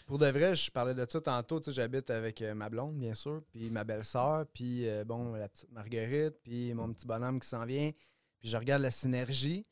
pour 0.05 0.17
de 0.17 0.27
vrai, 0.27 0.55
je 0.55 0.71
parlais 0.71 0.95
de 0.95 1.05
ça 1.09 1.21
tantôt. 1.21 1.61
J'habite 1.67 2.09
avec 2.09 2.41
euh, 2.41 2.53
ma 2.53 2.69
blonde, 2.69 2.97
bien 2.97 3.13
sûr, 3.13 3.43
puis 3.51 3.69
ma 3.69 3.83
belle-sœur, 3.83 4.45
puis 4.53 4.87
euh, 4.87 5.03
bon, 5.03 5.33
la 5.33 5.49
petite 5.49 5.71
Marguerite, 5.71 6.35
puis 6.41 6.73
mon 6.73 6.91
petit 6.93 7.05
bonhomme 7.05 7.39
qui 7.39 7.47
s'en 7.47 7.65
vient. 7.65 7.91
Puis 8.39 8.49
je 8.49 8.57
regarde 8.57 8.81
la 8.81 8.91
synergie. 8.91 9.65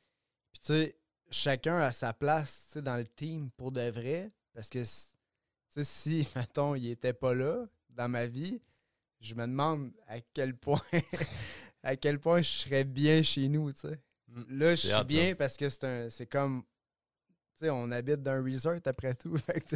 Puis 0.51 0.59
tu 0.59 0.67
sais, 0.67 0.97
chacun 1.31 1.77
a 1.77 1.91
sa 1.91 2.13
place 2.13 2.65
tu 2.67 2.73
sais, 2.73 2.81
dans 2.81 2.97
le 2.97 3.07
team 3.07 3.49
pour 3.51 3.71
de 3.71 3.89
vrai. 3.89 4.31
Parce 4.53 4.69
que 4.69 4.79
tu 4.79 4.85
sais, 4.85 5.83
si, 5.83 6.27
mettons, 6.35 6.75
il 6.75 6.89
était 6.89 7.13
pas 7.13 7.33
là 7.33 7.65
dans 7.89 8.09
ma 8.09 8.27
vie, 8.27 8.61
je 9.21 9.33
me 9.33 9.47
demande 9.47 9.91
à 10.07 10.19
quel 10.21 10.55
point 10.55 10.79
à 11.83 11.95
quel 11.95 12.19
point 12.19 12.41
je 12.41 12.49
serais 12.49 12.83
bien 12.83 13.21
chez 13.23 13.47
nous. 13.47 13.69
Mm. 13.69 14.43
Là, 14.49 14.75
je 14.75 14.87
suis 14.87 15.03
bien 15.05 15.35
parce 15.35 15.55
que 15.57 15.69
c'est 15.69 15.83
un 15.85 16.09
c'est 16.09 16.27
comme 16.27 16.63
sais, 17.65 17.69
on 17.69 17.91
habite 17.91 18.21
dans 18.21 18.31
un 18.31 18.43
resort 18.43 18.75
après 18.85 19.13
tout. 19.15 19.37
Fait 19.45 19.59
que, 19.61 19.75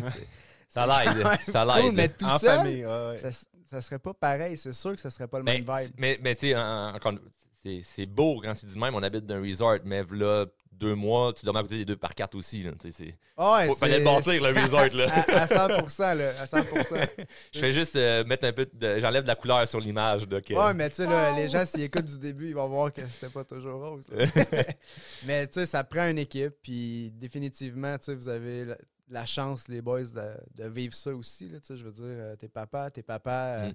Ça 0.70 0.86
l'aide, 0.86 1.26
ça 1.48 1.66
l'aide. 1.66 1.84
cool, 1.86 1.92
mais 1.94 2.10
tout 2.10 2.26
En 2.26 2.38
seul, 2.40 2.60
famille, 2.60 2.86
ouais, 2.86 3.08
ouais. 3.10 3.18
ça, 3.18 3.30
ça 3.70 3.82
serait 3.82 4.00
pas 4.00 4.14
pareil. 4.14 4.58
C'est 4.58 4.74
sûr 4.74 4.94
que 4.96 5.02
ça 5.02 5.10
serait 5.10 5.28
pas 5.28 5.38
le 5.40 5.44
Mais, 5.44 5.62
même 5.62 5.80
vibe. 5.82 5.92
mais, 5.98 6.20
mais 6.22 6.36
tu 6.36 6.48
sais, 6.48 6.56
encore, 6.56 7.14
c'est- 7.62 7.82
c'est 7.84 8.06
beau 8.06 8.42
quand 8.42 8.54
c'est 8.56 8.68
dit 8.68 8.80
même, 8.80 8.96
on 8.96 9.04
habite 9.04 9.26
dans 9.26 9.36
un 9.36 9.42
resort, 9.42 9.78
mais 9.86 10.04
là, 10.12 10.46
deux 10.82 10.96
mois, 10.96 11.32
tu 11.34 11.46
dormais 11.46 11.60
à 11.60 11.64
côté 11.64 11.78
des 11.78 11.86
deux 11.86 11.96
par 11.96 12.14
quatre 12.16 12.36
aussi. 12.36 12.64
Là, 12.64 12.72
c'est- 12.92 13.16
Ah 13.38 13.58
ouais, 13.58 13.68
Faut- 13.68 13.76
fallait 13.76 14.00
le 14.00 14.04
bâtir, 14.06 14.34
le 14.34 14.62
resort. 14.62 14.94
Là. 14.96 15.06
À, 15.30 15.44
à 15.44 15.46
100%, 15.48 16.14
là, 16.16 16.32
à 16.42 16.46
100%. 16.46 17.08
Je 17.54 17.60
fais 17.60 17.72
juste 17.72 17.96
euh, 17.96 18.24
mettre 18.26 18.46
un 18.48 18.52
peu 18.54 18.68
de. 18.72 19.00
J'enlève 19.00 19.24
de 19.24 19.28
la 19.28 19.36
couleur 19.36 19.68
sur 19.68 19.80
l'image. 19.80 20.28
là, 20.28 20.42
que- 20.42 20.54
Ouais, 20.54 20.74
mais 20.74 20.90
tu 20.90 20.98
sais, 20.98 21.34
les 21.36 21.48
gens, 21.48 21.66
s'ils 21.66 21.84
écoutent 21.84 22.06
du 22.06 22.18
début, 22.20 22.50
ils 22.50 22.56
vont 22.56 22.68
voir 22.68 22.92
que 22.92 23.02
c'était 23.08 23.30
pas 23.32 23.44
toujours 23.44 23.80
rose. 23.82 24.06
mais 25.26 25.48
tu 25.48 25.54
sais, 25.54 25.66
ça 25.66 25.84
prend 25.84 26.08
une 26.10 26.18
équipe, 26.20 26.56
puis 26.62 27.12
définitivement, 27.16 27.98
tu 27.98 28.06
sais, 28.06 28.16
vous 28.16 28.28
avez 28.28 28.66
la, 28.66 28.78
la 29.10 29.26
chance, 29.26 29.68
les 29.68 29.82
boys, 29.82 30.04
de, 30.04 30.64
de 30.64 30.70
vivre 30.70 30.94
ça 30.94 31.14
aussi. 31.14 31.50
Là, 31.50 31.60
je 31.70 31.84
veux 31.84 31.92
dire, 31.92 32.06
euh, 32.06 32.36
tes 32.36 32.48
papas, 32.48 32.90
tes 32.92 33.04
papas, 33.04 33.58
euh, 33.60 33.70
Mm. 33.70 33.74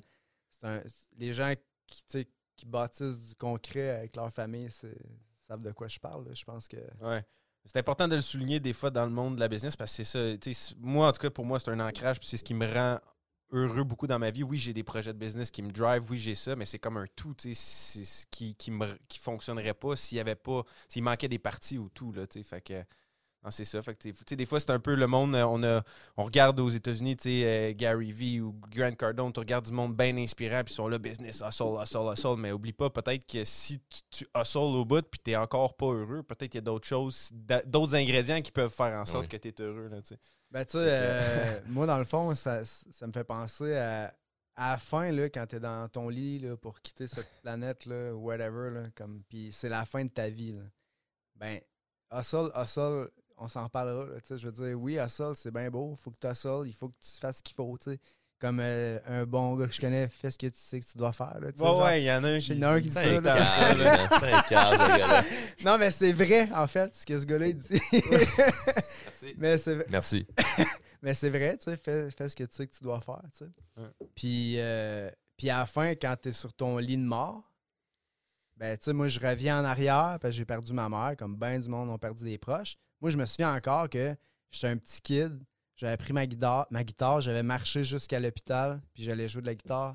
c'est 0.50 0.66
un- 0.66 0.82
les 1.18 1.32
gens 1.32 1.52
qui, 1.86 2.26
qui 2.56 2.66
bâtissent 2.66 3.20
du 3.28 3.34
concret 3.34 3.90
avec 3.90 4.16
leur 4.16 4.32
famille, 4.32 4.68
c'est 4.70 4.96
savent 5.46 5.62
de 5.62 5.72
quoi 5.72 5.88
je 5.88 5.98
parle. 5.98 6.26
Je 6.34 6.44
pense 6.44 6.68
que. 6.68 6.76
Ouais. 7.00 7.24
C'est 7.64 7.78
important 7.78 8.06
de 8.06 8.14
le 8.14 8.22
souligner 8.22 8.60
des 8.60 8.72
fois 8.72 8.90
dans 8.90 9.04
le 9.04 9.10
monde 9.10 9.34
de 9.34 9.40
la 9.40 9.48
business 9.48 9.74
parce 9.74 9.96
que 9.96 10.04
c'est 10.04 10.52
ça. 10.52 10.74
Moi, 10.78 11.08
en 11.08 11.12
tout 11.12 11.20
cas, 11.20 11.30
pour 11.30 11.44
moi, 11.44 11.58
c'est 11.58 11.70
un 11.70 11.80
ancrage. 11.80 12.20
Puis 12.20 12.28
c'est 12.28 12.36
ce 12.36 12.44
qui 12.44 12.54
me 12.54 12.66
rend 12.72 13.00
heureux 13.50 13.84
beaucoup 13.84 14.06
dans 14.06 14.18
ma 14.18 14.30
vie. 14.30 14.44
Oui, 14.44 14.56
j'ai 14.56 14.72
des 14.72 14.84
projets 14.84 15.12
de 15.12 15.18
business 15.18 15.50
qui 15.50 15.62
me 15.62 15.70
drive. 15.70 16.04
Oui, 16.08 16.16
j'ai 16.16 16.34
ça, 16.34 16.54
mais 16.54 16.64
c'est 16.64 16.78
comme 16.78 16.96
un 16.96 17.06
tout. 17.16 17.34
tu 17.34 17.54
sais, 17.54 18.26
qui, 18.30 18.54
qui, 18.54 18.70
me, 18.70 18.86
fonctionnerait 19.18 19.74
pas 19.74 19.96
s'il 19.96 20.18
y 20.18 20.20
avait 20.20 20.36
pas. 20.36 20.62
S'il 20.88 21.02
manquait 21.02 21.28
des 21.28 21.38
parties 21.38 21.78
ou 21.78 21.88
tout. 21.88 22.12
Là, 22.12 22.26
tu 22.26 22.38
sais. 22.38 22.48
fait 22.48 22.60
que. 22.60 22.84
Non, 23.44 23.50
c'est 23.52 23.64
ça. 23.64 23.80
Fait 23.80 23.94
que, 23.94 24.08
tu 24.08 24.14
sais, 24.28 24.34
des 24.34 24.46
fois, 24.46 24.58
c'est 24.58 24.70
un 24.70 24.80
peu 24.80 24.94
le 24.96 25.06
monde. 25.06 25.36
euh, 25.36 25.44
On, 25.44 25.62
a, 25.62 25.82
on 26.16 26.24
regarde 26.24 26.58
aux 26.58 26.68
États-Unis, 26.68 27.16
tu 27.16 27.28
sais, 27.28 27.44
euh, 27.44 27.72
Gary 27.76 28.10
Vee 28.10 28.40
ou 28.40 28.52
Grant 28.70 28.92
Cardone, 28.94 29.32
tu 29.32 29.38
regardes 29.38 29.66
du 29.66 29.72
monde 29.72 29.94
bien 29.96 30.16
inspirant, 30.16 30.64
puis 30.64 30.72
ils 30.72 30.76
sont 30.76 30.88
là, 30.88 30.98
business, 30.98 31.42
hustle, 31.46 31.80
hustle, 31.80 32.12
hustle. 32.12 32.36
Mais 32.38 32.50
oublie 32.50 32.72
pas, 32.72 32.90
peut-être 32.90 33.24
que 33.26 33.44
si 33.44 33.78
tu, 33.88 34.00
tu 34.10 34.26
hustle 34.36 34.58
au 34.58 34.84
bout, 34.84 35.02
puis 35.08 35.20
tu 35.24 35.36
encore 35.36 35.76
pas 35.76 35.86
heureux, 35.86 36.22
peut-être 36.24 36.50
qu'il 36.50 36.58
y 36.58 36.62
a 36.62 36.62
d'autres 36.62 36.88
choses, 36.88 37.30
d'a- 37.32 37.62
d'autres 37.62 37.94
ingrédients 37.94 38.42
qui 38.42 38.50
peuvent 38.50 38.72
faire 38.72 38.98
en 38.98 39.06
sorte 39.06 39.24
Oui. 39.24 39.28
que 39.28 39.36
tu 39.36 39.48
es 39.48 39.62
heureux. 39.62 39.88
Là, 39.88 40.02
tu 40.02 40.08
sais. 40.08 40.18
Ben, 40.50 40.64
tu 40.64 40.72
sais, 40.72 40.78
euh, 40.88 41.60
moi, 41.68 41.86
dans 41.86 41.98
le 41.98 42.04
fond, 42.04 42.34
ça, 42.34 42.64
ça 42.64 43.06
me 43.06 43.12
fait 43.12 43.24
penser 43.24 43.76
à, 43.76 44.12
à 44.56 44.72
la 44.72 44.78
fin, 44.78 45.10
là, 45.12 45.28
quand 45.28 45.46
t'es 45.46 45.60
dans 45.60 45.88
ton 45.88 46.08
lit 46.08 46.38
là, 46.40 46.56
pour 46.56 46.80
quitter 46.80 47.06
cette 47.06 47.28
planète, 47.42 47.86
là, 47.86 48.12
ou 48.12 48.24
whatever, 48.26 48.70
là, 48.70 48.82
comme, 48.96 49.22
puis 49.28 49.52
c'est 49.52 49.68
la 49.68 49.84
fin 49.84 50.04
de 50.04 50.10
ta 50.10 50.28
vie. 50.30 50.52
Là. 50.52 50.62
Ben, 51.36 51.60
hustle, 52.12 52.50
hustle, 52.56 53.08
on 53.36 53.48
s'en 53.48 53.68
parlera. 53.68 54.04
là, 54.06 54.20
tu 54.20 54.28
sais, 54.28 54.38
je 54.38 54.48
veux 54.48 54.52
dire, 54.66 54.80
oui, 54.80 54.96
hustle, 54.98 55.32
c'est 55.34 55.50
bien 55.52 55.70
beau, 55.70 55.94
faut 55.96 56.10
que 56.10 56.16
tu 56.20 56.26
hustle, 56.28 56.62
il 56.66 56.72
faut 56.72 56.88
que 56.88 56.94
tu 57.00 57.10
fasses 57.20 57.38
ce 57.38 57.42
qu'il 57.42 57.54
faut. 57.54 57.76
tu 57.78 57.92
sais. 57.92 57.98
Comme 58.38 58.60
euh, 58.60 58.98
un 59.06 59.24
bon 59.24 59.56
gars 59.56 59.66
que 59.66 59.72
je 59.72 59.80
connais, 59.80 60.08
fais 60.08 60.30
ce 60.30 60.36
que 60.36 60.46
tu 60.48 60.58
sais 60.58 60.78
que 60.78 60.84
tu 60.84 60.98
dois 60.98 61.14
faire. 61.14 61.38
Là, 61.40 61.46
Ouais, 61.46 61.52
genre. 61.56 61.82
ouais, 61.84 62.02
il 62.02 62.04
y 62.04 62.12
en 62.12 62.22
a 62.22 62.28
un 62.32 62.36
Il 62.36 62.58
y 62.58 62.64
en 62.64 62.68
a 62.68 62.72
un 62.74 62.80
qui 62.82 62.88
dit 62.88 62.92
ça. 62.92 63.20
là. 63.20 63.74
là. 63.74 65.24
Non, 65.64 65.78
mais 65.78 65.90
c'est 65.90 66.12
vrai, 66.12 66.46
en 66.54 66.66
fait, 66.66 66.94
ce 66.94 67.06
que 67.06 67.18
ce 67.18 67.24
gars-là 67.24 67.52
dit. 67.52 67.80
Merci. 68.10 69.34
mais 69.38 69.56
c'est 69.58 69.88
Merci. 69.88 70.26
Mais 71.02 71.14
c'est 71.14 71.30
vrai, 71.30 71.56
tu 71.56 71.64
sais, 71.64 71.76
fais, 71.76 72.10
fais 72.10 72.28
ce 72.28 72.34
que 72.34 72.44
tu 72.44 72.54
sais 72.56 72.66
que 72.66 72.72
tu 72.76 72.82
dois 72.82 73.00
faire, 73.00 73.22
tu 73.32 73.44
sais. 73.44 73.50
Ouais. 73.76 73.88
Puis, 74.14 74.54
euh, 74.58 75.08
puis 75.36 75.50
à 75.50 75.58
la 75.58 75.66
fin, 75.66 75.90
quand 75.94 76.16
tu 76.20 76.30
es 76.30 76.32
sur 76.32 76.52
ton 76.52 76.78
lit 76.78 76.96
de 76.96 77.02
mort, 77.04 77.42
ben, 78.56 78.76
tu 78.76 78.84
sais, 78.84 78.92
moi, 78.92 79.06
je 79.06 79.20
reviens 79.20 79.60
en 79.60 79.64
arrière 79.64 80.18
parce 80.20 80.32
que 80.32 80.38
j'ai 80.38 80.44
perdu 80.46 80.72
ma 80.72 80.88
mère, 80.88 81.14
comme 81.16 81.36
bien 81.36 81.58
du 81.58 81.68
monde 81.68 81.90
ont 81.90 81.98
perdu 81.98 82.24
des 82.24 82.38
proches. 82.38 82.76
Moi, 83.00 83.10
je 83.10 83.16
me 83.16 83.26
souviens 83.26 83.54
encore 83.54 83.88
que 83.88 84.16
j'étais 84.50 84.68
un 84.68 84.76
petit 84.76 85.00
kid, 85.00 85.42
j'avais 85.76 85.96
pris 85.96 86.12
ma 86.12 86.26
guitare, 86.26 86.66
ma 86.70 86.82
guitare 86.82 87.20
j'avais 87.20 87.42
marché 87.42 87.84
jusqu'à 87.84 88.18
l'hôpital, 88.18 88.80
puis 88.94 89.02
j'allais 89.02 89.28
jouer 89.28 89.42
de 89.42 89.46
la 89.46 89.54
guitare, 89.54 89.94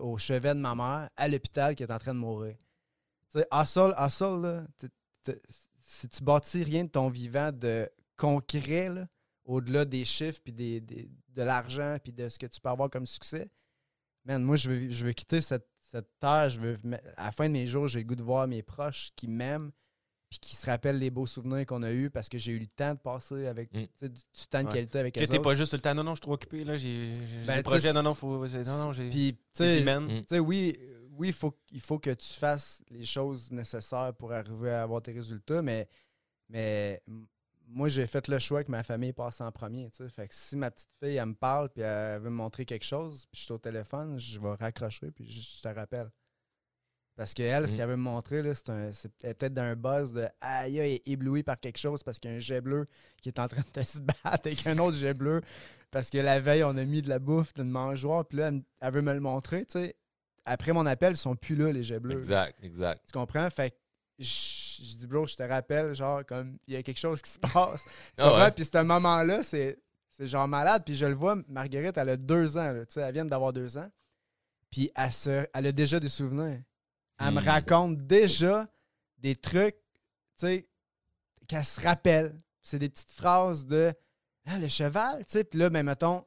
au 0.00 0.18
chevet 0.18 0.54
de 0.54 0.60
ma 0.60 0.74
mère, 0.74 1.08
à 1.16 1.28
l'hôpital 1.28 1.74
qui 1.74 1.82
est 1.82 1.92
en 1.92 1.98
train 1.98 2.14
de 2.14 2.18
mourir. 2.18 2.56
Tu 3.30 3.38
sais, 3.38 3.46
hustle, 3.52 3.94
hustle, 3.98 4.42
là, 4.42 4.66
t'es- 4.78 4.88
t'es- 5.22 5.42
si 5.80 6.08
tu 6.08 6.22
bâtis 6.22 6.62
rien 6.62 6.84
de 6.84 6.90
ton 6.90 7.08
vivant 7.08 7.52
de 7.52 7.88
concret, 8.16 8.88
là, 8.88 9.06
au-delà 9.44 9.84
des 9.84 10.04
chiffres, 10.04 10.40
puis 10.42 10.52
des, 10.52 10.80
des- 10.80 11.08
de 11.28 11.42
l'argent, 11.42 11.96
puis 12.02 12.12
de 12.12 12.28
ce 12.28 12.38
que 12.38 12.46
tu 12.46 12.60
peux 12.60 12.68
avoir 12.68 12.90
comme 12.90 13.06
succès, 13.06 13.50
man, 14.24 14.42
moi, 14.42 14.56
je 14.56 14.70
veux, 14.70 14.90
je 14.90 15.06
veux 15.06 15.12
quitter 15.12 15.40
cette, 15.40 15.68
cette 15.80 16.18
terre. 16.18 16.50
Je 16.50 16.60
veux, 16.60 16.76
à 17.16 17.26
la 17.26 17.32
fin 17.32 17.46
de 17.46 17.52
mes 17.52 17.66
jours, 17.66 17.86
j'ai 17.86 18.00
le 18.00 18.04
goût 18.04 18.16
de 18.16 18.22
voir 18.22 18.46
mes 18.46 18.62
proches 18.62 19.10
qui 19.16 19.28
m'aiment, 19.28 19.70
puis 20.30 20.38
qui 20.40 20.54
se 20.56 20.66
rappellent 20.66 20.98
les 20.98 21.10
beaux 21.10 21.26
souvenirs 21.26 21.64
qu'on 21.66 21.82
a 21.82 21.90
eus 21.92 22.10
parce 22.10 22.28
que 22.28 22.36
j'ai 22.38 22.52
eu 22.52 22.58
le 22.58 22.66
temps 22.66 22.92
de 22.94 22.98
passer 22.98 23.46
avec 23.46 23.72
Mm. 23.72 23.84
du, 24.02 24.08
du 24.08 24.46
temps 24.50 24.60
de 24.60 24.66
Ouais. 24.66 24.72
qualité 24.72 24.98
avec 24.98 25.14
Que 25.14 25.20
eux 25.20 25.26
t'es 25.26 25.32
autres. 25.34 25.42
pas 25.42 25.54
juste 25.54 25.72
le 25.72 25.80
temps, 25.80 25.94
non, 25.94 26.04
non, 26.04 26.10
je 26.12 26.16
suis 26.16 26.20
trop 26.22 26.34
occupé, 26.34 26.64
là, 26.64 26.76
j'ai 26.76 27.12
Ben, 27.46 27.62
projets, 27.62 27.88
sais, 27.88 27.92
non, 27.94 28.02
non, 28.02 28.14
faut. 28.14 28.46
Non, 28.46 28.78
non, 28.78 28.92
j'ai. 28.92 29.08
Puis, 29.08 29.36
tu 29.54 29.64
sais, 29.64 30.38
oui, 30.38 30.78
oui 31.12 31.28
il, 31.28 31.32
faut, 31.32 31.58
il 31.72 31.80
faut 31.80 31.98
que 31.98 32.10
tu 32.12 32.28
fasses 32.34 32.82
les 32.90 33.04
choses 33.04 33.50
nécessaires 33.50 34.12
pour 34.18 34.32
arriver 34.32 34.70
à 34.70 34.82
avoir 34.82 35.00
tes 35.02 35.12
résultats, 35.12 35.62
mais, 35.62 35.88
mais 36.48 37.02
moi, 37.66 37.88
j'ai 37.88 38.06
fait 38.06 38.28
le 38.28 38.38
choix 38.38 38.64
que 38.64 38.70
ma 38.70 38.82
famille 38.82 39.12
passe 39.12 39.40
en 39.40 39.50
premier. 39.52 39.90
tu 39.90 39.98
sais. 40.04 40.08
Fait 40.08 40.28
que 40.28 40.34
si 40.34 40.56
ma 40.56 40.70
petite 40.70 40.88
fille, 41.02 41.16
elle 41.16 41.26
me 41.26 41.34
parle 41.34 41.68
puis 41.70 41.82
elle 41.82 42.20
veut 42.20 42.30
me 42.30 42.36
montrer 42.36 42.64
quelque 42.64 42.84
chose, 42.84 43.26
puis 43.30 43.40
je 43.40 43.44
suis 43.44 43.52
au 43.52 43.58
téléphone, 43.58 44.18
je 44.18 44.38
vais 44.40 44.54
raccrocher 44.54 45.10
puis 45.10 45.30
je, 45.30 45.40
je 45.56 45.62
te 45.62 45.68
rappelle. 45.68 46.10
Parce 47.18 47.34
qu'elle, 47.34 47.68
ce 47.68 47.74
Mm. 47.74 47.76
qu'elle 47.76 47.88
veut 47.88 47.96
me 47.96 48.02
montrer, 48.02 48.54
c'est 48.54 49.08
peut-être 49.18 49.52
d'un 49.52 49.74
buzz 49.74 50.12
de 50.12 50.28
aïe, 50.40 50.78
elle 50.78 50.90
est 50.92 51.02
éblouie 51.08 51.42
par 51.42 51.58
quelque 51.58 51.76
chose 51.76 52.00
parce 52.04 52.20
qu'il 52.20 52.30
y 52.30 52.34
a 52.34 52.36
un 52.36 52.40
jet 52.40 52.60
bleu 52.60 52.86
qui 53.20 53.28
est 53.28 53.40
en 53.40 53.48
train 53.48 53.60
de 53.74 53.82
se 53.82 53.98
battre 53.98 54.46
avec 54.46 54.64
un 54.68 54.78
autre 54.78 54.96
jet 54.96 55.14
bleu. 55.14 55.40
Parce 55.90 56.10
que 56.10 56.18
la 56.18 56.38
veille, 56.38 56.62
on 56.62 56.76
a 56.76 56.84
mis 56.84 57.02
de 57.02 57.08
la 57.08 57.18
bouffe, 57.18 57.52
d'une 57.54 57.70
mangeoire, 57.70 58.24
puis 58.24 58.38
là, 58.38 58.52
elle, 58.80 58.92
veut 58.92 59.02
me 59.02 59.12
le 59.12 59.18
montrer, 59.18 59.64
tu 59.66 59.72
sais. 59.72 59.96
Après 60.44 60.72
mon 60.72 60.86
appel, 60.86 61.14
ils 61.14 61.16
sont 61.16 61.34
plus 61.34 61.56
là, 61.56 61.72
les 61.72 61.82
jets 61.82 61.98
bleus. 61.98 62.16
Exact, 62.18 62.56
exact. 62.62 63.02
Tu 63.06 63.12
comprends? 63.12 63.50
Fait 63.50 63.70
que 63.72 63.76
je 64.20 64.58
je 64.80 64.94
dis, 64.96 65.06
bro, 65.08 65.26
je 65.26 65.34
te 65.34 65.42
rappelle, 65.42 65.92
genre, 65.92 66.24
comme, 66.24 66.56
il 66.68 66.74
y 66.74 66.76
a 66.76 66.84
quelque 66.84 67.00
chose 67.00 67.20
qui 67.20 67.30
se 67.32 67.38
passe. 67.40 67.82
Tu 67.82 67.90
Ah 68.18 68.22
comprends? 68.22 68.38
ouais. 68.44 68.50
Puis 68.52 68.64
ce 68.64 68.78
moment-là, 68.80 69.42
c'est 69.42 69.76
c'est 70.10 70.28
genre 70.28 70.46
malade. 70.46 70.82
Puis 70.86 70.94
je 70.94 71.04
le 71.06 71.14
vois, 71.14 71.36
Marguerite, 71.48 71.96
elle 71.98 72.10
a 72.10 72.16
deux 72.16 72.56
ans, 72.56 72.70
là, 72.72 72.86
tu 72.86 72.92
sais, 72.92 73.00
elle 73.00 73.12
vient 73.12 73.24
d'avoir 73.24 73.52
deux 73.52 73.76
ans. 73.76 73.90
Puis 74.70 74.88
elle, 74.94 75.10
se, 75.10 75.46
elle 75.52 75.66
a 75.66 75.72
déjà 75.72 75.98
des 75.98 76.08
souvenirs. 76.08 76.60
Elle 77.18 77.34
me 77.34 77.40
Hmm. 77.40 77.44
raconte 77.48 78.06
déjà 78.06 78.68
des 79.18 79.34
trucs, 79.36 79.76
tu 79.76 80.46
sais, 80.46 80.68
qu'elle 81.48 81.64
se 81.64 81.80
rappelle. 81.80 82.36
C'est 82.62 82.78
des 82.78 82.88
petites 82.88 83.10
phrases 83.10 83.66
de 83.66 83.92
Ah, 84.50 84.58
le 84.58 84.68
cheval, 84.68 85.18
tu 85.26 85.32
sais. 85.32 85.44
Puis 85.44 85.58
là, 85.58 85.68
ben, 85.68 85.82
mettons, 85.84 86.24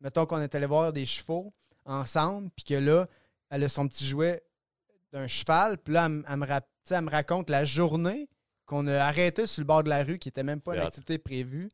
mettons 0.00 0.24
qu'on 0.26 0.40
est 0.40 0.54
allé 0.54 0.66
voir 0.66 0.92
des 0.92 1.04
chevaux 1.06 1.52
ensemble, 1.84 2.48
puis 2.54 2.64
que 2.64 2.74
là, 2.74 3.08
elle 3.50 3.64
a 3.64 3.68
son 3.68 3.88
petit 3.88 4.06
jouet 4.06 4.42
d'un 5.12 5.26
cheval, 5.26 5.78
puis 5.78 5.94
là, 5.94 6.06
elle, 6.06 6.12
me- 6.12 6.24
elle 6.28 6.36
me 6.36 6.46
rap- 6.46 6.68
tu 6.84 6.88
sais, 6.90 6.94
elle 6.94 7.04
me 7.04 7.10
raconte 7.10 7.50
la 7.50 7.64
journée 7.64 8.28
qu'on 8.66 8.86
a 8.86 8.98
arrêté 9.04 9.46
sur 9.48 9.62
le 9.62 9.66
bord 9.66 9.82
de 9.82 9.88
la 9.88 10.04
rue, 10.04 10.18
qui 10.18 10.28
était 10.28 10.42
même 10.44 10.60
pas 10.60 10.74
une 10.76 10.82
activité 10.82 11.18
prévue. 11.18 11.70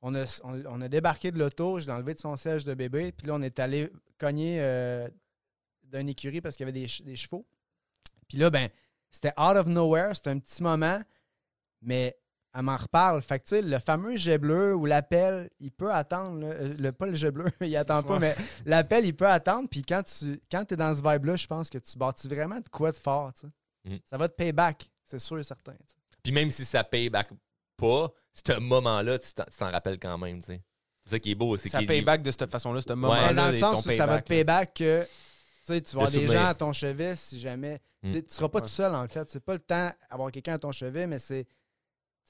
On 0.00 0.14
a, 0.14 0.24
on, 0.44 0.62
on 0.66 0.80
a 0.80 0.88
débarqué 0.88 1.30
de 1.32 1.38
l'auto, 1.38 1.80
je 1.80 1.86
l'ai 1.86 1.92
enlevé 1.92 2.14
de 2.14 2.18
son 2.18 2.36
siège 2.36 2.64
de 2.64 2.72
bébé, 2.74 3.12
puis 3.12 3.26
là, 3.26 3.34
on 3.34 3.42
est 3.42 3.58
allé 3.58 3.90
cogner 4.18 4.58
euh, 4.60 5.06
d'une 5.84 6.08
écurie 6.08 6.40
parce 6.40 6.56
qu'il 6.56 6.66
y 6.66 6.70
avait 6.70 6.78
des 6.78 7.16
chevaux. 7.16 7.44
Puis 8.28 8.38
là, 8.38 8.50
ben, 8.50 8.68
c'était 9.10 9.32
out 9.38 9.56
of 9.56 9.66
nowhere, 9.66 10.14
c'était 10.14 10.30
un 10.30 10.38
petit 10.38 10.62
moment, 10.62 11.00
mais 11.82 12.16
elle 12.54 12.62
m'en 12.62 12.76
reparle. 12.76 13.20
Fait 13.22 13.38
que, 13.38 13.44
tu 13.44 13.50
sais, 13.56 13.62
le 13.62 13.78
fameux 13.78 14.16
jet 14.16 14.38
bleu 14.38 14.74
ou 14.74 14.86
l'appel, 14.86 15.50
il 15.60 15.70
peut 15.70 15.92
attendre. 15.92 16.40
Euh, 16.44 16.74
Le, 16.78 16.90
pas 16.92 17.06
le 17.06 17.14
jet 17.14 17.30
bleu, 17.30 17.46
il 17.60 17.76
attend 17.76 18.02
pas, 18.02 18.14
Ouais. 18.14 18.18
mais 18.20 18.36
l'appel, 18.64 19.04
il 19.04 19.14
peut 19.14 19.26
attendre. 19.28 19.68
Puis 19.70 19.82
quand 19.82 20.02
tu 20.02 20.40
quand 20.50 20.70
es 20.72 20.76
dans 20.76 20.94
ce 20.94 21.02
vibe-là, 21.02 21.36
je 21.36 21.46
pense 21.46 21.68
que 21.70 21.78
tu 21.78 21.98
bâtis 21.98 22.28
vraiment 22.28 22.58
de 22.60 22.68
quoi 22.70 22.92
de 22.92 22.96
fort. 22.96 23.32
Mm. 23.84 23.96
Ça 24.04 24.16
va 24.16 24.28
te 24.28 24.34
pay 24.34 24.52
back, 24.52 24.88
c'est 25.04 25.18
sûr 25.18 25.38
et 25.38 25.42
certain. 25.44 25.74
Puis 26.22 26.32
même 26.32 26.50
si 26.50 26.64
ça 26.64 26.82
paye 26.82 27.08
back 27.10 27.28
pas, 27.76 28.10
ce 28.32 28.58
moment-là, 28.58 29.18
tu 29.18 29.32
t'en 29.32 29.44
tu 29.44 29.56
t'en 29.58 29.70
rappelles 29.70 29.98
quand 29.98 30.16
même, 30.18 30.38
tu 30.40 30.46
sais. 30.46 30.62
C'est 31.04 31.10
ça 31.10 31.18
qui 31.20 31.30
est 31.30 31.34
beau. 31.36 31.56
c'est 31.56 31.68
Ça 31.68 31.78
qu'il- 31.78 31.86
payback 31.86 32.20
de 32.22 32.30
cette 32.32 32.50
façon-là, 32.50 32.80
ce 32.80 32.92
moment-là. 32.94 33.32
Dans 33.32 33.46
le 33.46 33.52
sens 33.52 33.86
où 33.86 33.90
ça 33.90 34.06
va 34.06 34.20
te 34.20 34.26
payback, 34.28 34.74
payback 34.74 34.74
que 34.74 35.06
sais, 35.74 35.80
tu 35.80 35.96
vas 35.96 36.02
avoir 36.04 36.10
des 36.20 36.26
gens 36.26 36.44
à 36.46 36.54
ton 36.54 36.72
chevet 36.72 37.16
si 37.16 37.38
jamais. 37.40 37.80
Mm. 38.02 38.12
Tu 38.12 38.22
Tu 38.24 38.34
seras 38.34 38.48
pas 38.48 38.58
Ouais. 38.58 38.62
tout 38.62 38.68
seul, 38.70 38.94
en 38.94 39.06
fait. 39.08 39.30
C'est 39.30 39.40
pas 39.44 39.54
le 39.54 39.60
temps 39.60 39.90
d'avoir 40.10 40.30
quelqu'un 40.30 40.54
à 40.54 40.58
ton 40.58 40.72
chevet, 40.72 41.06
mais 41.06 41.18
c'est. 41.18 41.44
Tu 41.44 41.50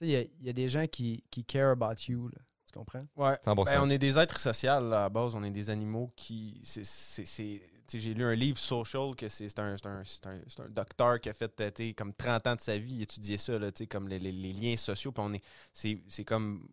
sais, 0.00 0.06
il 0.06 0.10
y 0.10 0.16
a- 0.16 0.20
il 0.22 0.46
y, 0.46 0.50
a 0.50 0.52
des 0.52 0.68
gens 0.68 0.86
qui, 0.86 1.24
qui 1.30 1.44
care 1.44 1.70
about 1.70 1.94
you. 2.08 2.28
Là. 2.28 2.38
Tu 2.66 2.72
comprends? 2.78 3.06
Ouais. 3.16 3.36
100%. 3.44 3.64
Ben, 3.64 3.80
on 3.82 3.90
est 3.90 3.98
des 3.98 4.18
êtres 4.18 4.38
sociaux 4.40 4.68
là, 4.68 4.76
à 4.76 4.80
la 5.04 5.08
base, 5.08 5.34
on 5.34 5.42
est 5.44 5.50
des 5.50 5.70
animaux 5.70 6.12
qui. 6.16 6.60
c'est- 6.62 6.84
c'est- 6.84 7.24
c'est- 7.24 7.62
tu 7.88 7.98
sais, 7.98 7.98
J'ai 8.00 8.14
lu 8.14 8.24
un 8.24 8.34
livre 8.34 8.58
social 8.58 9.14
que 9.16 9.28
c'est 9.28 9.44
un, 9.60 9.76
c'est 9.76 9.86
un, 9.86 10.02
c'est 10.04 10.26
un- 10.26 10.40
c'est 10.48 10.60
un 10.60 10.68
docteur 10.68 11.20
qui 11.20 11.28
a 11.28 11.32
fait 11.32 11.48
tu 11.54 11.86
sais, 11.88 11.94
comme 11.94 12.12
30 12.12 12.44
ans 12.48 12.56
de 12.56 12.60
sa 12.60 12.76
vie 12.76 13.02
étudier 13.02 13.38
ça, 13.38 13.56
là, 13.58 13.70
tu 13.70 13.84
sais, 13.84 13.86
comme 13.86 14.08
les, 14.08 14.18
les- 14.18 14.32
les 14.32 14.52
liens 14.52 14.76
sociaux. 14.76 15.14
On 15.18 15.32
est. 15.34 15.42
C'est 15.72 16.24
comme. 16.24 16.66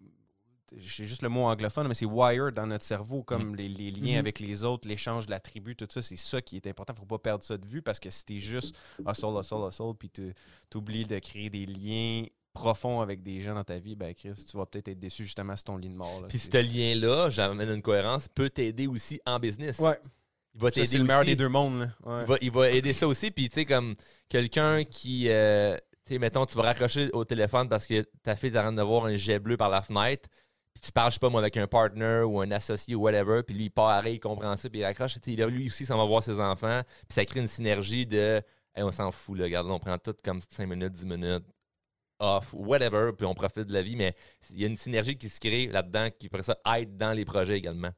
J'ai 0.78 1.06
juste 1.06 1.22
le 1.22 1.30
mot 1.30 1.46
anglophone, 1.46 1.88
mais 1.88 1.94
c'est 1.94 2.06
wired 2.06 2.54
dans 2.54 2.68
notre 2.68 2.84
cerveau, 2.84 3.24
comme 3.24 3.56
les, 3.56 3.68
les 3.70 3.92
liens 3.92 4.14
Mhm. 4.14 4.20
avec 4.20 4.40
les 4.40 4.64
autres, 4.64 4.88
l'échange 4.88 5.26
de 5.26 5.32
la 5.32 5.40
tribu, 5.40 5.76
tout 5.76 5.88
ça, 5.90 6.02
c'est 6.02 6.16
ça 6.18 6.42
qui 6.42 6.56
est 6.58 6.68
important. 6.68 6.94
Faut 6.98 7.06
pas 7.06 7.20
perdre 7.20 7.44
ça 7.44 7.58
de 7.58 7.66
vue 7.66 7.82
parce 7.82 8.00
que 8.00 8.10
si 8.10 8.26
t'es 8.26 8.38
juste 8.40 8.76
hustle, 9.08 9.38
hustle, 9.40 9.68
hustle, 9.68 9.94
puis 9.98 10.10
tu 10.10 10.34
oublies 10.76 11.06
de 11.06 11.20
créer 11.20 11.50
des 11.50 11.66
liens 11.66 12.26
profonds 12.54 13.02
avec 13.02 13.24
des 13.24 13.42
gens 13.42 13.56
dans 13.56 13.64
ta 13.64 13.80
vie, 13.80 13.96
ben 13.96 14.14
Chris, 14.14 14.34
tu 14.50 14.58
vas 14.58 14.66
peut-être 14.68 14.88
être 14.88 15.00
déçu 15.00 15.24
justement 15.24 15.56
sur 15.56 15.64
ton 15.66 15.78
lit 15.78 15.90
de 15.90 15.96
mort. 15.96 16.22
là. 16.22 16.28
Puis 16.28 16.38
ce 16.40 16.56
lien-là, 16.58 17.30
j'amène 17.32 17.70
une 17.70 17.82
cohérence, 17.82 18.28
peut 18.28 18.50
t'aider 18.50 18.86
aussi 18.88 19.20
en 19.26 19.40
business. 19.40 19.80
Ouais. 19.80 20.00
Il 20.56 20.62
va 20.62 20.70
t'aider 20.70 20.86
c'est 20.86 20.98
le 21.00 21.04
meilleur 21.06 21.26
des 21.26 21.36
deux 21.36 21.50
mondes. 21.50 21.80
là. 21.80 21.88
Ouais. 22.06 22.22
Il 22.24 22.28
va, 22.28 22.38
il 22.42 22.52
va 22.52 22.70
aider 22.70 22.94
ça 22.94 23.08
aussi. 23.08 23.32
Puis, 23.32 23.50
tu 23.50 23.56
sais, 23.56 23.66
comme 23.66 23.96
quelqu'un 24.30 24.84
qui, 24.84 25.28
euh, 25.30 25.76
tu 26.06 26.14
sais, 26.14 26.20
mettons, 26.20 26.46
tu 26.46 26.56
vas 26.56 26.62
raccrocher 26.62 27.10
au 27.14 27.26
téléphone 27.26 27.68
parce 27.68 27.88
que 27.88 28.06
ta 28.22 28.36
fille 28.36 28.50
est 28.52 28.58
en 28.60 28.62
train 28.62 28.74
de 28.74 28.82
voir 28.84 29.06
un 29.06 29.16
jet 29.16 29.40
bleu 29.40 29.58
par 29.58 29.70
la 29.70 29.82
fenêtre, 29.82 30.30
puis 30.74 30.82
tu 30.82 30.92
parles, 30.92 31.12
je 31.12 31.16
sais 31.16 31.20
pas 31.20 31.30
moi, 31.30 31.42
avec 31.42 31.58
un 31.58 31.68
partner 31.68 32.24
ou 32.26 32.42
un 32.42 32.52
associé 32.52 32.96
ou 32.96 33.02
whatever, 33.02 33.44
puis 33.44 33.56
lui, 33.56 33.66
il 33.66 33.70
part 33.70 34.06
il 34.08 34.20
comprend 34.20 34.56
ça, 34.56 34.70
puis 34.70 34.80
il 34.80 34.84
raccroche. 34.84 35.20
Tu 35.22 35.36
sais, 35.36 35.46
lui 35.48 35.68
aussi, 35.68 35.86
ça 35.86 35.96
va 35.96 36.06
voir 36.06 36.24
ses 36.24 36.40
enfants, 36.40 36.82
puis 37.08 37.14
ça 37.14 37.26
crée 37.26 37.40
une 37.40 37.48
synergie 37.48 38.06
de 38.06 38.42
hey, 38.76 38.84
on 38.84 38.92
s'en 38.92 39.12
fout, 39.12 39.38
là, 39.38 39.46
regarde, 39.46 39.70
on 39.70 39.80
prend 39.80 39.98
tout 39.98 40.16
comme 40.24 40.42
5 40.42 40.68
minutes, 40.68 40.94
10 40.94 41.06
minutes 41.06 41.46
off, 42.20 42.54
whatever, 42.54 43.12
puis 43.16 43.26
on 43.26 43.34
profite 43.34 43.68
de 43.68 43.74
la 43.74 43.82
vie, 43.82 43.96
mais 43.96 44.16
il 44.52 44.62
y 44.62 44.64
a 44.64 44.68
une 44.68 44.78
synergie 44.78 45.18
qui 45.18 45.30
se 45.30 45.40
crée 45.40 45.68
là-dedans 45.68 46.10
qui 46.18 46.30
pourrait 46.30 46.44
ça 46.44 46.58
être 46.78 46.98
dans 46.98 47.12
les 47.12 47.26
projets 47.26 47.58
également. 47.58 47.92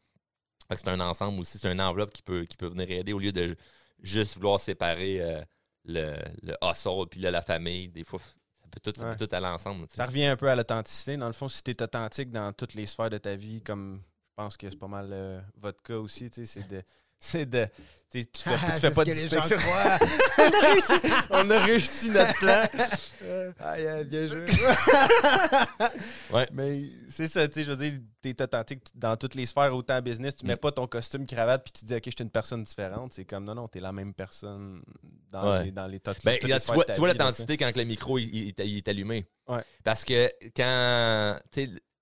c'est 0.69 0.88
un 0.88 0.99
ensemble 0.99 1.39
aussi, 1.39 1.59
c'est 1.59 1.71
une 1.71 1.82
enveloppe 1.82 2.11
qui 2.11 2.23
peut, 2.23 2.45
qui 2.45 2.57
peut 2.57 2.67
venir 2.67 2.89
aider 2.91 3.13
au 3.13 3.19
lieu 3.19 3.32
de 3.32 3.55
juste 4.01 4.36
vouloir 4.36 4.59
séparer 4.59 5.21
euh, 5.21 5.41
le, 5.86 6.15
le 6.41 6.55
hustle 6.63 7.07
puis 7.09 7.19
la 7.21 7.41
famille. 7.41 7.89
Des 7.89 8.03
fois, 8.03 8.19
peut 8.76 8.91
tout, 8.91 8.99
ça 8.99 9.15
tout 9.15 9.28
aller 9.32 9.47
ensemble. 9.47 9.88
Ça 9.89 10.05
revient 10.05 10.26
un 10.26 10.36
peu 10.36 10.49
à 10.49 10.55
l'authenticité. 10.55 11.17
Dans 11.17 11.28
le 11.28 11.34
fond, 11.34 11.49
si 11.49 11.63
tu 11.63 11.71
es 11.71 11.82
authentique 11.82 12.32
dans 12.32 12.51
toutes 12.53 12.73
les 12.73 12.86
sphères 12.86 13.09
de 13.09 13.17
ta 13.17 13.36
vie, 13.36 13.61
comme 13.61 14.01
je 14.30 14.34
pense 14.36 14.57
que 14.57 14.69
c'est 14.69 14.80
pas 14.80 14.88
mal 14.88 15.09
euh, 15.11 15.41
votre 15.57 15.82
cas 15.82 15.95
aussi, 15.95 16.30
c'est 16.32 16.67
de 16.67 16.84
c'est 17.20 17.45
de. 17.45 17.68
Tu 18.11 18.24
fais, 18.34 18.55
tu 18.74 18.80
fais 18.80 18.91
pas 18.91 19.03
de 19.03 19.11
distinction. 19.11 19.57
on, 20.38 20.41
a 20.41 20.59
réussi, 20.61 20.93
on 21.30 21.49
a 21.49 21.59
réussi 21.66 22.09
notre 22.09 22.34
plan. 22.36 22.63
ah, 23.59 24.03
bien 24.03 24.28
joué. 24.28 24.45
ouais. 26.32 26.47
Mais 26.53 26.84
c'est 27.09 27.28
ça, 27.28 27.45
tu 27.47 27.55
sais, 27.55 27.63
je 27.66 27.72
veux 27.72 27.78
dire, 27.78 27.99
tu 28.22 28.30
es 28.30 28.41
authentique 28.41 28.84
dans 28.93 29.18
toutes 29.18 29.36
les 29.36 29.45
sphères, 29.45 29.76
autant 29.76 30.01
business. 30.01 30.36
Tu 30.36 30.45
mets 30.45 30.55
mm. 30.55 30.59
pas 30.59 30.72
ton 30.72 30.88
costume, 30.88 31.26
cravate, 31.26 31.63
puis 31.66 31.74
tu 31.74 31.86
dis, 31.86 31.93
OK, 31.93 32.03
je 32.05 32.11
suis 32.11 32.24
une 32.24 32.30
personne 32.30 32.63
différente. 32.63 33.11
C'est 33.11 33.26
comme, 33.26 33.43
non, 33.43 33.55
non, 33.55 33.68
tu 33.68 33.80
es 33.80 33.82
la 33.82 33.91
même 33.91 34.13
personne 34.13 34.82
dans 35.32 35.61
les, 35.61 35.72
dans 35.72 35.88
les, 35.88 35.99
ben, 36.24 36.39
tu 36.39 36.47
vois, 36.47 36.86
tu 36.86 36.93
vois 36.93 37.09
l'authenticité 37.09 37.57
quand 37.57 37.76
le 37.76 37.84
micro 37.84 38.18
il, 38.18 38.53
il, 38.57 38.78
est 38.78 38.88
allumé. 38.88 39.26
Ouais. 39.47 39.63
Parce 39.84 40.05
que 40.05 40.32
quand 40.55 41.38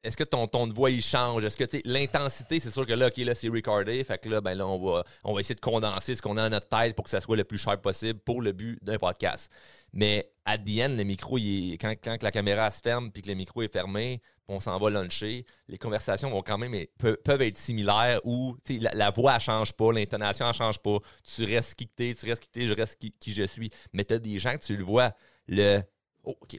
est-ce 0.04 0.18
que 0.18 0.24
ton 0.24 0.47
ton 0.47 0.68
de 0.68 0.74
voix 0.74 0.89
il 0.91 1.01
change? 1.01 1.45
Est-ce 1.45 1.58
que 1.58 1.66
l'intensité, 1.86 2.60
c'est 2.60 2.70
sûr 2.70 2.86
que 2.86 2.93
là, 2.93 3.08
OK, 3.08 3.18
là, 3.18 3.34
c'est 3.36 3.47
recordé. 3.47 4.04
Fait 4.04 4.18
que 4.18 4.30
là, 4.30 4.41
ben 4.41 4.54
là, 4.54 4.68
on 4.68 4.80
va, 4.80 5.04
on 5.24 5.34
va 5.34 5.39
essayer 5.39 5.56
de 5.56 5.62
condenser 5.62 6.16
ce 6.16 6.22
qu'on 6.22 6.38
a 6.38 6.43
dans 6.43 6.56
notre 6.56 6.68
tête 6.68 6.95
pour 6.95 7.06
que 7.06 7.12
ça 7.12 7.22
soit 7.22 7.38
le 7.38 7.43
plus 7.43 7.58
cher 7.58 7.80
possible 7.80 8.20
pour 8.20 8.41
le 8.41 8.51
but 8.51 8.84
d'un 8.84 8.97
podcast. 8.97 9.51
Mais 9.93 10.32
à 10.45 10.58
the 10.58 10.80
end, 10.82 10.95
le 10.97 11.04
micro, 11.04 11.38
quand, 11.38 12.22
la 12.22 12.32
caméra 12.32 12.70
se 12.72 12.82
ferme 12.82 13.12
puis 13.12 13.22
que 13.22 13.30
le 13.30 13.36
micro 13.36 13.62
est 13.62 13.72
fermé, 13.72 14.22
on 14.47 14.60
s'en 14.60 14.78
va 14.78 14.89
luncher, 14.89 15.45
les 15.68 15.78
conversations 15.78 16.30
vont 16.30 16.41
quand 16.41 16.58
même 16.58 16.76
peuvent, 16.97 17.41
être 17.41 17.58
similaires 17.58 18.20
ou 18.26 18.58
la, 18.70 19.10
voix 19.12 19.36
ne 19.36 19.39
change 19.39 19.74
pas, 19.74 19.91
l'intonation 19.93 20.47
ne 20.47 20.54
change 20.54 20.80
pas. 20.80 20.97
Tu 21.24 21.45
restes 21.45 21.76
qui 21.76 21.88
tu 21.88 22.26
restes 22.26 22.49
qui 22.51 22.68
je 22.68 22.74
reste 22.74 22.97
qui, 22.97 23.34
je 23.34 23.43
suis. 23.43 23.70
Mais 23.93 24.04
tu 24.04 24.16
as 24.16 24.20
des 24.20 24.39
gens 24.39 24.58
que 24.58 24.64
tu 24.64 24.76
le 24.76 24.84
vois, 24.84 25.14
le 25.47 25.82
Oh, 26.24 26.36
OK. 26.41 26.58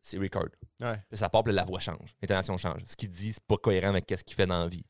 C'est 0.00 0.18
record. 0.18 0.48
Ça 1.12 1.28
part, 1.28 1.42
la 1.46 1.64
voix 1.64 1.80
change. 1.80 2.14
L'intonation 2.20 2.56
change. 2.56 2.80
Ce 2.84 2.96
qu'il 2.96 3.10
dit, 3.10 3.32
c'est 3.32 3.44
pas 3.44 3.56
cohérent 3.56 3.88
avec 3.88 4.06
ce 4.08 4.22
qu'il 4.24 4.36
fait 4.36 4.46
dans 4.46 4.60
la 4.60 4.68
vie. 4.68 4.84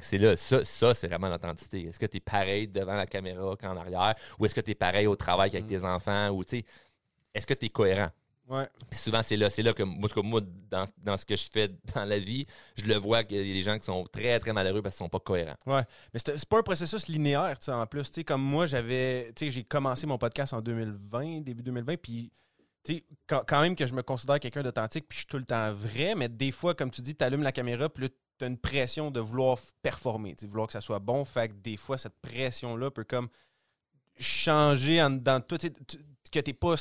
c'est 0.00 0.18
là, 0.18 0.36
ça, 0.36 0.64
ça 0.64 0.94
c'est 0.94 1.08
vraiment 1.08 1.28
l'authenticité. 1.28 1.82
Est-ce 1.84 1.98
que 1.98 2.06
tu 2.06 2.18
es 2.18 2.20
pareil 2.20 2.68
devant 2.68 2.94
la 2.94 3.06
caméra 3.06 3.56
qu'en 3.56 3.76
arrière? 3.76 4.14
Ou 4.38 4.46
est-ce 4.46 4.54
que 4.54 4.60
tu 4.60 4.70
es 4.70 4.74
pareil 4.74 5.06
au 5.06 5.16
travail 5.16 5.50
avec 5.50 5.64
mm. 5.64 5.68
tes 5.68 5.84
enfants? 5.84 6.30
Ou 6.30 6.42
est-ce 6.42 7.46
que 7.46 7.54
tu 7.54 7.66
es 7.66 7.68
cohérent? 7.68 8.10
Ouais. 8.48 8.66
souvent, 8.92 9.22
c'est 9.22 9.36
là, 9.36 9.50
c'est 9.50 9.62
là 9.62 9.74
que 9.74 9.82
moi, 9.82 10.08
moi 10.24 10.40
dans, 10.70 11.16
ce 11.18 11.26
que 11.26 11.36
je 11.36 11.48
fais 11.52 11.68
dans 11.94 12.06
la 12.06 12.18
vie, 12.18 12.46
je 12.76 12.84
le 12.84 12.94
vois 12.94 13.22
qu'il 13.22 13.36
y 13.36 13.40
a 13.40 13.42
des 13.42 13.62
gens 13.62 13.78
qui 13.78 13.84
sont 13.84 14.04
très, 14.10 14.40
très 14.40 14.54
malheureux 14.54 14.80
parce 14.80 14.96
qu'ils 14.96 15.04
sont 15.04 15.10
pas 15.10 15.20
cohérents. 15.20 15.56
Ouais. 15.66 15.82
Mais 16.14 16.20
c'est 16.24 16.48
pas 16.48 16.58
un 16.58 16.62
processus 16.62 17.08
linéaire, 17.08 17.58
en 17.68 17.86
plus. 17.86 18.10
comme 18.26 18.42
moi, 18.42 18.64
j'avais. 18.64 19.32
j'ai 19.38 19.64
commencé 19.64 20.06
mon 20.06 20.16
podcast 20.16 20.54
en 20.54 20.62
2020, 20.62 21.42
début 21.42 21.62
2020, 21.62 21.96
puis 21.98 22.32
quand, 23.26 23.42
quand, 23.46 23.60
même 23.60 23.74
que 23.76 23.86
je 23.86 23.94
me 23.94 24.02
considère 24.02 24.40
quelqu'un 24.40 24.62
d'authentique, 24.62 25.06
puis 25.08 25.16
je 25.16 25.20
suis 25.20 25.26
tout 25.26 25.38
le 25.38 25.44
temps 25.44 25.72
vrai, 25.72 26.14
mais 26.14 26.28
des 26.28 26.52
fois, 26.52 26.74
comme 26.74 26.90
tu 26.90 27.02
dis, 27.02 27.14
tu 27.14 27.24
allumes 27.24 27.42
la 27.42 27.52
caméra, 27.52 27.88
puis 27.88 28.10
tu 28.38 28.44
as 28.44 28.48
une 28.48 28.58
pression 28.58 29.10
de 29.10 29.20
vouloir 29.20 29.58
performer, 29.82 30.34
de 30.34 30.46
vouloir 30.46 30.66
que 30.66 30.72
ça 30.72 30.80
soit 30.80 30.98
bon. 30.98 31.24
Fait 31.24 31.48
que 31.48 31.54
des 31.54 31.76
fois, 31.76 31.98
cette 31.98 32.18
pression-là 32.20 32.90
peut 32.90 33.04
comme 33.04 33.28
changer 34.18 35.02
en, 35.02 35.10
dans 35.10 35.40
toi, 35.40 35.58
que 35.58 36.40
tu 36.40 36.54
pas. 36.54 36.74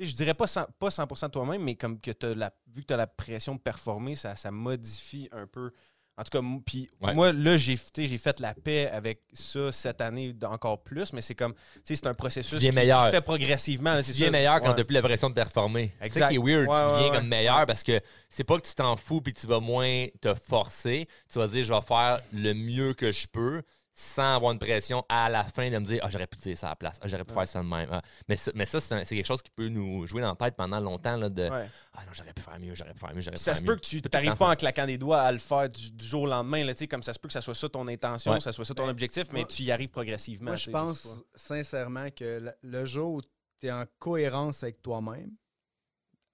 Je 0.00 0.14
dirais 0.14 0.34
pas 0.34 0.44
100%, 0.44 0.66
pas 0.78 0.90
100 0.90 1.30
toi-même, 1.30 1.62
mais 1.62 1.74
comme 1.74 2.00
que 2.00 2.12
la, 2.26 2.52
vu 2.68 2.82
que 2.82 2.86
tu 2.86 2.94
as 2.94 2.96
la 2.96 3.08
pression 3.08 3.56
de 3.56 3.60
performer, 3.60 4.14
ça, 4.14 4.36
ça 4.36 4.50
modifie 4.50 5.28
un 5.32 5.46
peu 5.46 5.72
en 6.18 6.24
tout 6.24 6.36
cas, 6.36 6.44
puis 6.66 6.90
moi, 7.00 7.32
là, 7.32 7.56
j'ai 7.56 7.76
fait 7.76 8.40
la 8.40 8.52
paix 8.52 8.90
avec 8.90 9.20
ça 9.32 9.70
cette 9.70 10.00
année 10.00 10.34
encore 10.42 10.82
plus, 10.82 11.12
mais 11.12 11.22
c'est 11.22 11.36
comme, 11.36 11.54
tu 11.54 11.60
sais, 11.84 11.94
c'est 11.94 12.08
un 12.08 12.14
processus 12.14 12.58
qui, 12.58 12.66
se 12.66 13.10
fait 13.10 13.20
progressivement. 13.20 14.02
Tu 14.02 14.10
deviens 14.10 14.30
meilleur 14.30 14.60
quand 14.60 14.72
tu 14.72 14.80
n'as 14.80 14.84
plus 14.84 14.94
la 14.94 15.02
pression 15.02 15.30
de 15.30 15.34
performer. 15.34 15.92
C'est 16.02 16.18
ça 16.18 16.28
qui 16.28 16.34
est 16.34 16.38
weird. 16.38 16.66
tu 16.66 16.98
deviens 16.98 17.20
comme 17.20 17.28
meilleur 17.28 17.66
parce 17.66 17.84
que 17.84 18.00
c'est 18.28 18.42
pas 18.42 18.56
que 18.56 18.66
tu 18.66 18.74
t'en 18.74 18.96
fous 18.96 19.20
puis 19.20 19.32
tu 19.32 19.46
vas 19.46 19.60
moins 19.60 20.06
te 20.20 20.34
forcer. 20.34 21.06
Tu 21.32 21.38
vas 21.38 21.46
dire, 21.46 21.62
je 21.62 21.72
vais 21.72 21.80
faire 21.82 22.20
le 22.32 22.52
mieux 22.52 22.94
que 22.94 23.12
je 23.12 23.28
peux 23.28 23.62
sans 24.00 24.36
avoir 24.36 24.52
une 24.52 24.60
pression 24.60 25.04
à 25.08 25.28
la 25.28 25.42
fin 25.42 25.68
de 25.68 25.76
me 25.76 25.84
dire 25.84 25.98
Ah, 26.04 26.08
j'aurais 26.08 26.28
pu 26.28 26.38
dire 26.38 26.56
ça 26.56 26.68
à 26.68 26.70
la 26.70 26.76
place, 26.76 27.00
ah, 27.02 27.08
j'aurais 27.08 27.24
pu 27.24 27.34
faire 27.34 27.48
ça 27.48 27.60
de 27.60 27.66
même. 27.66 27.88
Ah. 27.90 28.00
Mais 28.28 28.36
ça, 28.36 28.52
mais 28.54 28.64
ça 28.64 28.80
c'est 28.80 29.04
quelque 29.04 29.26
chose 29.26 29.42
qui 29.42 29.50
peut 29.50 29.68
nous 29.68 30.06
jouer 30.06 30.22
dans 30.22 30.28
la 30.28 30.36
tête 30.36 30.54
pendant 30.54 30.78
longtemps 30.78 31.16
là, 31.16 31.28
de 31.28 31.48
Ah 31.50 32.04
non, 32.06 32.12
j'aurais 32.12 32.32
pu 32.32 32.40
faire 32.40 32.60
mieux, 32.60 32.76
j'aurais 32.76 32.94
pu 32.94 33.00
faire 33.00 33.12
mieux, 33.12 33.22
j'aurais 33.22 33.36
pu 33.36 33.42
Ça 33.42 33.56
se 33.56 33.62
peut 33.62 33.74
que 33.74 33.80
tu 33.80 34.00
n'arrives 34.12 34.36
pas 34.36 34.52
en 34.52 34.54
claquant 34.54 34.86
des 34.86 34.98
doigts 34.98 35.22
à 35.22 35.32
le 35.32 35.38
faire 35.38 35.68
du, 35.68 35.90
jour 35.98 36.22
au 36.22 36.26
lendemain. 36.28 36.62
Là, 36.62 36.74
comme 36.88 37.02
ça 37.02 37.12
se 37.12 37.18
peut 37.18 37.26
que 37.26 37.32
ça 37.32 37.40
soit 37.40 37.56
ça 37.56 37.68
ton 37.68 37.88
intention, 37.88 38.34
que 38.34 38.42
ça 38.42 38.52
soit 38.52 38.64
ça 38.64 38.72
ton 38.72 38.84
ben, 38.84 38.90
objectif, 38.90 39.32
mais 39.32 39.44
tu 39.44 39.64
y 39.64 39.72
arrives 39.72 39.90
progressivement. 39.90 40.50
Moi, 40.50 40.56
je 40.56 40.70
pense 40.70 41.08
sincèrement 41.34 42.08
que 42.10 42.54
le, 42.62 42.86
jour 42.86 43.14
où 43.14 43.22
tu 43.22 43.66
es 43.66 43.72
en 43.72 43.84
cohérence 43.98 44.62
avec 44.62 44.80
toi-même, 44.80 45.32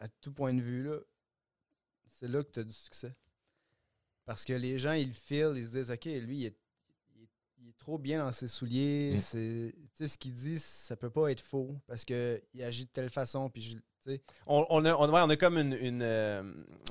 à 0.00 0.08
tout 0.20 0.34
point 0.34 0.52
de 0.52 0.60
vue, 0.60 0.82
là, 0.82 0.98
c'est 2.10 2.28
là 2.28 2.44
que 2.44 2.50
tu 2.50 2.60
as 2.60 2.64
du 2.64 2.74
succès. 2.74 3.16
Parce 4.26 4.44
que 4.44 4.52
les 4.52 4.78
gens, 4.78 4.92
ils 4.92 5.14
filent, 5.14 5.54
ils 5.56 5.64
se 5.64 5.70
disent 5.70 5.90
OK, 5.90 6.04
lui, 6.04 6.36
il 6.36 6.46
est 6.46 6.58
trop 7.84 7.98
bien 7.98 8.24
dans 8.24 8.32
ses 8.32 8.48
souliers. 8.48 9.14
Mm. 9.16 9.18
C'est, 9.18 10.08
ce 10.08 10.18
qu'il 10.18 10.34
dit, 10.34 10.58
ça 10.58 10.96
peut 10.96 11.10
pas 11.10 11.30
être 11.30 11.40
faux 11.40 11.76
parce 11.86 12.04
qu'il 12.04 12.40
agit 12.62 12.86
de 12.86 12.90
telle 12.90 13.10
façon. 13.10 13.50
Puis 13.50 13.78
on, 14.46 14.66
on, 14.70 14.84
a, 14.84 14.94
on, 14.94 15.30
a 15.30 15.36
comme 15.36 15.58
une, 15.58 16.02
euh, 16.02 16.42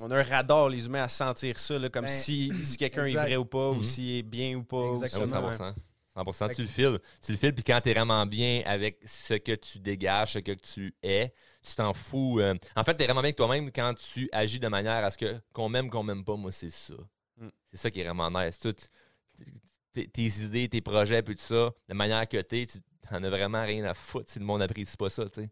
on 0.02 0.10
a 0.12 0.20
un 0.20 0.24
radar, 0.24 0.70
les 0.70 0.86
humains, 0.86 1.04
à 1.04 1.08
sentir 1.08 1.60
ça, 1.60 1.76
comme 1.90 2.06
ben, 2.06 2.08
si, 2.08 2.52
si 2.64 2.78
quelqu'un 2.78 3.06
est 3.06 3.14
vrai 3.14 3.36
ou 3.36 3.46
pas, 3.46 3.70
ou 3.70 3.80
mm-hmm. 3.80 3.84
s'il 3.84 4.18
est 4.18 4.24
bien 4.24 4.56
ou 4.56 4.64
pas. 4.64 4.90
Exactement. 4.92 5.52
100%. 5.52 5.74
100%, 6.16 6.56
tu 6.56 6.62
le 6.62 6.68
files. 6.68 7.00
Tu 7.24 7.32
le 7.32 7.38
files, 7.40 7.54
puis 7.54 7.64
quand 7.64 7.82
tu 7.82 7.90
es 7.90 7.94
vraiment 7.94 8.26
bien 8.28 8.62
avec 8.66 9.00
ce 9.04 9.34
que 9.34 9.56
tu 9.56 9.80
dégages, 9.80 10.34
ce 10.34 10.40
que 10.40 10.52
tu 10.52 10.94
es, 11.02 11.34
tu 11.64 11.76
t'en 11.76 11.94
fous. 11.96 12.40
Euh, 12.40 12.54
en 12.76 12.84
fait, 12.84 12.96
tu 12.96 13.04
es 13.04 13.06
vraiment 13.08 13.22
bien 13.22 13.30
avec 13.30 13.36
toi-même 13.36 13.72
quand 13.72 13.96
tu 13.96 14.30
agis 14.32 14.60
de 14.60 14.68
manière 14.68 15.04
à 15.04 15.10
ce 15.10 15.18
que 15.18 15.42
qu'on 15.54 15.70
m'aime, 15.70 15.90
qu'on 15.90 16.04
m'aime 16.04 16.24
pas, 16.24 16.36
moi, 16.36 16.52
c'est 16.52 16.70
ça. 16.70 16.94
Mm. 17.38 17.48
C'est 17.72 17.78
ça 17.78 17.92
qui 17.92 18.02
est 18.02 18.04
vraiment 18.04 18.30
nice. 18.30 18.60
Tout, 18.60 18.76
tes 19.94 20.28
idées, 20.44 20.68
tes 20.70 20.82
projets, 20.82 21.22
puis 21.22 21.36
tout 21.36 21.42
ça, 21.42 21.72
de 21.88 21.94
manière 21.94 22.28
que 22.28 22.38
t'es, 22.42 22.66
tu 22.66 22.80
n'en 23.12 23.24
as 23.24 23.30
vraiment 23.30 23.64
rien 23.64 23.86
à 23.86 23.94
foutre 23.94 24.32
si 24.32 24.40
le 24.40 24.46
monde 24.46 24.60
n'apprécie 24.60 24.98
pas 24.98 25.10
ça, 25.10 25.26
tu 25.30 25.42
sais. 25.42 25.50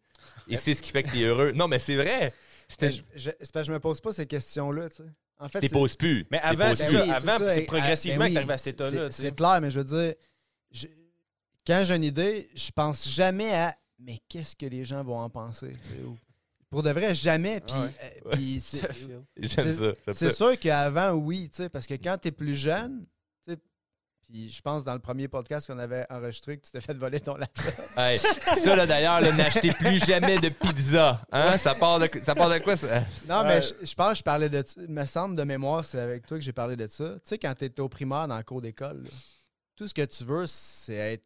Et 0.47 0.57
c'est 0.57 0.73
ce 0.73 0.81
qui 0.81 0.91
fait 0.91 1.03
que 1.03 1.11
t'es 1.11 1.23
heureux. 1.23 1.51
Non, 1.51 1.67
mais 1.67 1.79
c'est 1.79 1.95
vrai. 1.95 2.33
Je, 2.79 3.01
je, 3.15 3.31
je 3.63 3.71
me 3.71 3.79
pose 3.79 3.99
pas 3.99 4.13
ces 4.13 4.25
questions-là, 4.25 4.89
tu 4.89 4.97
sais. 4.97 5.09
En 5.39 5.49
fait, 5.49 5.59
t'es 5.59 5.69
poses 5.69 5.95
plus. 5.95 6.25
Mais 6.29 6.39
avant, 6.39 6.73
c'est 6.75 6.95
avant, 6.95 7.37
c'est 7.49 7.63
progressivement 7.63 8.25
ben 8.25 8.29
que 8.29 8.33
t'arrives 8.35 8.51
à 8.51 8.57
cet 8.57 8.75
état-là. 8.75 9.11
C'est 9.11 9.35
clair, 9.35 9.59
mais 9.61 9.71
je 9.71 9.79
veux 9.79 9.85
dire, 9.85 10.13
quand 11.65 11.83
j'ai 11.83 11.95
une 11.95 12.03
idée, 12.03 12.49
je 12.55 12.71
pense 12.71 13.09
jamais 13.09 13.53
à 13.53 13.75
mais 14.03 14.19
qu'est-ce 14.27 14.55
que 14.55 14.65
les 14.65 14.83
gens 14.83 15.03
vont 15.03 15.19
en 15.19 15.29
penser, 15.29 15.75
Pour 16.69 16.83
de 16.83 16.89
vrai, 16.89 17.13
jamais. 17.13 17.61
Puis, 17.61 18.63
euh, 18.83 20.13
c'est 20.13 20.33
sûr 20.33 20.57
qu'avant, 20.59 21.11
oui, 21.11 21.49
tu 21.49 21.57
sais, 21.57 21.69
parce 21.69 21.85
que 21.85 21.93
quand 21.95 22.17
t'es 22.19 22.31
plus 22.31 22.55
jeune, 22.55 23.05
je 24.33 24.61
pense 24.61 24.83
dans 24.83 24.93
le 24.93 24.99
premier 24.99 25.27
podcast 25.27 25.67
qu'on 25.67 25.79
avait 25.79 26.05
enregistré 26.09 26.57
que 26.57 26.65
tu 26.65 26.71
t'es 26.71 26.81
fait 26.81 26.93
voler 26.93 27.19
ton 27.19 27.35
laptop. 27.35 27.73
ça, 27.95 28.75
là, 28.75 28.85
d'ailleurs, 28.85 29.21
n'achetez 29.21 29.71
plus 29.73 29.99
jamais 29.99 30.39
de 30.39 30.49
pizza. 30.49 31.21
Hein? 31.31 31.57
Ça, 31.57 31.75
part 31.75 31.99
de, 31.99 32.07
ça 32.23 32.33
part 32.33 32.49
de 32.49 32.59
quoi, 32.59 32.77
ça? 32.77 33.01
Non, 33.27 33.43
mais 33.43 33.61
je, 33.61 33.93
pense 33.93 34.11
que 34.11 34.17
je 34.19 34.23
parlais 34.23 34.49
de... 34.49 34.63
me 34.87 35.05
semble, 35.05 35.35
de 35.35 35.43
mémoire, 35.43 35.83
c'est 35.83 35.99
avec 35.99 36.25
toi 36.25 36.37
que 36.37 36.43
j'ai 36.43 36.53
parlé 36.53 36.75
de 36.75 36.87
ça. 36.87 37.13
Tu 37.15 37.19
sais, 37.25 37.37
quand 37.37 37.53
tu 37.55 37.65
étais 37.65 37.81
au 37.81 37.89
primaire 37.89 38.27
dans 38.27 38.37
le 38.37 38.43
cours 38.43 38.61
d'école, 38.61 39.03
tout 39.75 39.87
ce 39.87 39.93
que 39.93 40.05
tu 40.05 40.23
veux, 40.23 40.47
c'est 40.47 40.95
être 40.95 41.25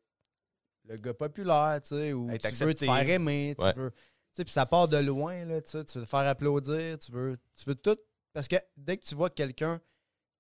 le 0.88 0.98
gars 0.98 1.14
populaire, 1.14 1.80
tu 1.82 1.96
sais, 1.96 2.14
ou 2.14 2.30
tu 2.38 2.66
veux 2.66 2.74
te 2.74 2.86
faire 2.86 3.10
aimer, 3.10 3.56
tu 3.60 3.66
veux... 3.80 3.92
Tu 3.92 4.42
sais, 4.42 4.44
puis 4.44 4.54
ça 4.54 4.66
part 4.66 4.88
de 4.88 4.98
loin, 4.98 5.46
là, 5.46 5.62
tu 5.62 5.78
veux 5.78 5.86
te 5.86 6.06
faire 6.06 6.20
applaudir, 6.20 6.98
tu 7.00 7.12
veux, 7.12 7.38
tu 7.56 7.66
veux 7.66 7.76
tout... 7.76 7.98
Parce 8.34 8.50
que 8.50 8.58
dès 8.76 8.98
que 8.98 9.06
tu 9.06 9.16
vois 9.16 9.30
quelqu'un 9.30 9.80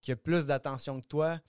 qui 0.01 0.11
a 0.11 0.15
plus 0.17 0.45
d'attention 0.45 0.99
que 0.99 1.07
toi, 1.07 1.39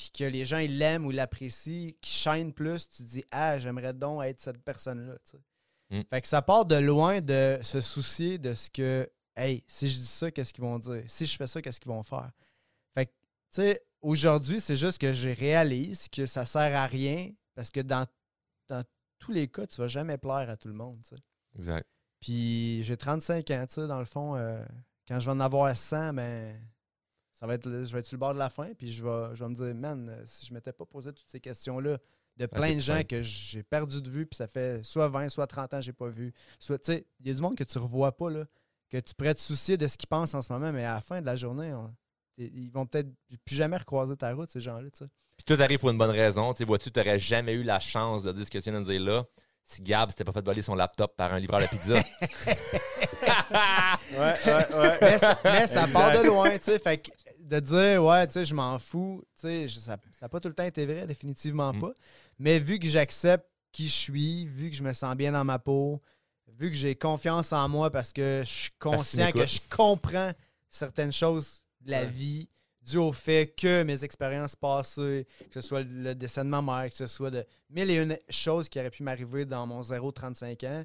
puis 0.00 0.10
que 0.10 0.24
les 0.24 0.46
gens 0.46 0.56
ils 0.56 0.78
l'aiment 0.78 1.04
ou 1.04 1.10
l'apprécient, 1.10 1.90
qui 2.00 2.10
chaînent 2.10 2.54
plus, 2.54 2.88
tu 2.88 3.02
te 3.02 3.08
dis 3.08 3.24
Ah, 3.30 3.58
j'aimerais 3.58 3.92
donc 3.92 4.24
être 4.24 4.40
cette 4.40 4.62
personne-là. 4.62 5.18
Mm. 5.90 6.00
Fait 6.08 6.20
que 6.22 6.26
ça 6.26 6.40
part 6.40 6.64
de 6.64 6.76
loin 6.76 7.20
de 7.20 7.58
se 7.62 7.82
soucier 7.82 8.38
de 8.38 8.54
ce 8.54 8.70
que 8.70 9.06
Hey, 9.36 9.62
si 9.66 9.88
je 9.88 9.98
dis 9.98 10.06
ça, 10.06 10.30
qu'est-ce 10.30 10.54
qu'ils 10.54 10.64
vont 10.64 10.78
dire? 10.78 11.02
Si 11.06 11.26
je 11.26 11.36
fais 11.36 11.46
ça, 11.46 11.60
qu'est-ce 11.60 11.78
qu'ils 11.78 11.92
vont 11.92 12.02
faire? 12.02 12.30
Fait 12.94 13.06
que, 13.06 13.10
tu 13.10 13.62
sais, 13.62 13.82
aujourd'hui, 14.00 14.58
c'est 14.58 14.76
juste 14.76 14.98
que 14.98 15.12
je 15.12 15.28
réalise 15.28 16.08
que 16.08 16.24
ça 16.24 16.46
sert 16.46 16.74
à 16.76 16.86
rien 16.86 17.30
parce 17.54 17.70
que 17.70 17.80
dans, 17.80 18.06
dans 18.68 18.82
tous 19.18 19.32
les 19.32 19.48
cas, 19.48 19.66
tu 19.66 19.80
vas 19.82 19.88
jamais 19.88 20.16
plaire 20.16 20.48
à 20.48 20.56
tout 20.56 20.68
le 20.68 20.74
monde. 20.74 21.04
Exact. 21.56 21.86
Puis 22.20 22.82
j'ai 22.84 22.96
35 22.96 23.50
ans, 23.50 23.66
tu 23.68 23.74
sais, 23.74 23.86
dans 23.86 23.98
le 23.98 24.04
fond. 24.06 24.34
euh, 24.36 24.64
quand 25.06 25.20
je 25.20 25.26
vais 25.26 25.32
en 25.32 25.40
avoir 25.40 25.76
100, 25.76 26.14
ben, 26.14 26.58
ça 27.40 27.46
va 27.46 27.54
être, 27.54 27.68
je 27.70 27.92
vais 27.92 28.00
être 28.00 28.06
sur 28.06 28.16
le 28.16 28.20
bord 28.20 28.34
de 28.34 28.38
la 28.38 28.50
fin. 28.50 28.68
Puis 28.76 28.92
je 28.92 29.04
vais, 29.04 29.34
je 29.34 29.42
vais 29.42 29.48
me 29.50 29.54
dire, 29.54 29.74
man, 29.74 30.08
euh, 30.10 30.22
si 30.26 30.46
je 30.46 30.52
m'étais 30.54 30.72
pas 30.72 30.84
posé 30.84 31.12
toutes 31.12 31.28
ces 31.28 31.40
questions-là 31.40 31.98
de 32.36 32.46
plein 32.46 32.74
de 32.74 32.80
gens 32.80 33.02
que 33.02 33.22
j'ai 33.22 33.62
perdu 33.62 34.00
de 34.00 34.08
vue, 34.08 34.26
puis 34.26 34.36
ça 34.36 34.46
fait 34.46 34.82
soit 34.84 35.08
20, 35.08 35.28
soit 35.28 35.46
30 35.46 35.74
ans 35.74 35.78
que 35.78 35.84
j'ai 35.84 35.92
pas 35.92 36.08
vu. 36.08 36.32
Soit, 36.58 36.78
tu 36.78 36.92
sais, 36.92 37.06
il 37.20 37.28
y 37.28 37.30
a 37.30 37.34
du 37.34 37.40
monde 37.42 37.56
que 37.56 37.64
tu 37.64 37.78
revois 37.78 38.16
pas, 38.16 38.30
là, 38.30 38.44
que 38.88 38.98
tu 38.98 39.14
pourrais 39.14 39.34
te 39.34 39.40
soucier 39.40 39.76
de 39.76 39.86
ce 39.86 39.96
qu'ils 39.96 40.08
pensent 40.08 40.34
en 40.34 40.42
ce 40.42 40.52
moment, 40.52 40.72
mais 40.72 40.84
à 40.84 40.94
la 40.94 41.00
fin 41.00 41.20
de 41.20 41.26
la 41.26 41.36
journée, 41.36 41.72
on- 41.74 41.94
ils 42.38 42.70
vont 42.70 42.86
peut-être 42.86 43.08
plus 43.44 43.56
jamais 43.56 43.76
recroiser 43.76 44.16
ta 44.16 44.32
route, 44.32 44.50
ces 44.50 44.60
gens-là, 44.60 44.88
tu 44.90 44.98
sais. 45.04 45.10
Puis 45.36 45.44
tout 45.56 45.62
arrive 45.62 45.78
pour 45.78 45.90
une 45.90 45.98
bonne 45.98 46.10
raison. 46.10 46.52
Tu 46.54 46.64
vois-tu, 46.64 46.90
tu 46.90 46.98
n'aurais 46.98 47.18
jamais 47.18 47.52
eu 47.52 47.62
la 47.62 47.80
chance 47.80 48.22
de 48.22 48.32
dire 48.32 48.44
ce 48.46 48.50
que 48.50 48.58
tu 48.58 48.70
viens 48.70 48.80
de 48.80 48.86
dire 48.86 49.00
là 49.00 49.24
si 49.64 49.82
Gab 49.82 50.10
s'était 50.10 50.24
pas 50.24 50.32
fait 50.32 50.44
voler 50.44 50.62
son 50.62 50.74
laptop 50.74 51.14
par 51.16 51.32
un 51.32 51.38
livreur 51.38 51.60
de 51.60 51.66
pizza? 51.66 51.94
Ouais, 54.12 54.34
ouais, 54.46 54.76
ouais. 54.76 54.98
mais, 55.00 55.18
ça, 55.18 55.38
mais 55.44 55.66
ça 55.66 55.86
part 55.86 56.10
de 56.12 56.26
loin, 56.26 56.50
tu 56.58 56.64
sais. 56.64 56.78
Fait 56.78 56.98
que 56.98 57.10
de 57.50 57.60
dire, 57.60 58.04
ouais, 58.04 58.26
tu 58.28 58.34
sais, 58.34 58.44
je 58.44 58.54
m'en 58.54 58.78
fous, 58.78 59.22
tu 59.36 59.42
sais, 59.42 59.68
ça 59.68 59.98
n'a 60.22 60.28
pas 60.28 60.38
tout 60.40 60.48
le 60.48 60.54
temps 60.54 60.64
été 60.64 60.86
vrai, 60.86 61.06
définitivement 61.06 61.72
Mm. 61.72 61.80
pas. 61.80 61.92
Mais 62.38 62.58
vu 62.58 62.78
que 62.78 62.86
j'accepte 62.88 63.46
qui 63.72 63.88
je 63.88 63.94
suis, 63.94 64.46
vu 64.46 64.70
que 64.70 64.76
je 64.76 64.82
me 64.82 64.92
sens 64.92 65.14
bien 65.16 65.32
dans 65.32 65.44
ma 65.44 65.58
peau, 65.58 66.00
vu 66.48 66.70
que 66.70 66.76
j'ai 66.76 66.94
confiance 66.94 67.52
en 67.52 67.68
moi 67.68 67.90
parce 67.90 68.12
que 68.12 68.42
je 68.44 68.50
suis 68.50 68.70
conscient 68.78 69.30
que 69.32 69.46
je 69.46 69.60
comprends 69.68 70.32
certaines 70.68 71.12
choses 71.12 71.60
de 71.80 71.90
la 71.90 72.00
Ouais. 72.02 72.06
vie 72.06 72.48
dû 72.82 72.96
au 72.98 73.12
fait 73.12 73.54
que 73.56 73.82
mes 73.82 74.02
expériences 74.04 74.56
passées, 74.56 75.26
que 75.50 75.60
ce 75.60 75.60
soit 75.60 75.82
le 75.82 76.14
décès 76.14 76.42
de 76.44 76.48
ma 76.48 76.62
mère, 76.62 76.88
que 76.88 76.96
ce 76.96 77.06
soit 77.06 77.30
de 77.30 77.44
mille 77.68 77.90
et 77.90 77.96
une 78.02 78.18
choses 78.28 78.68
qui 78.68 78.78
auraient 78.78 78.90
pu 78.90 79.02
m'arriver 79.02 79.44
dans 79.44 79.66
mon 79.66 79.80
0-35 79.82 80.64
ans, 80.66 80.84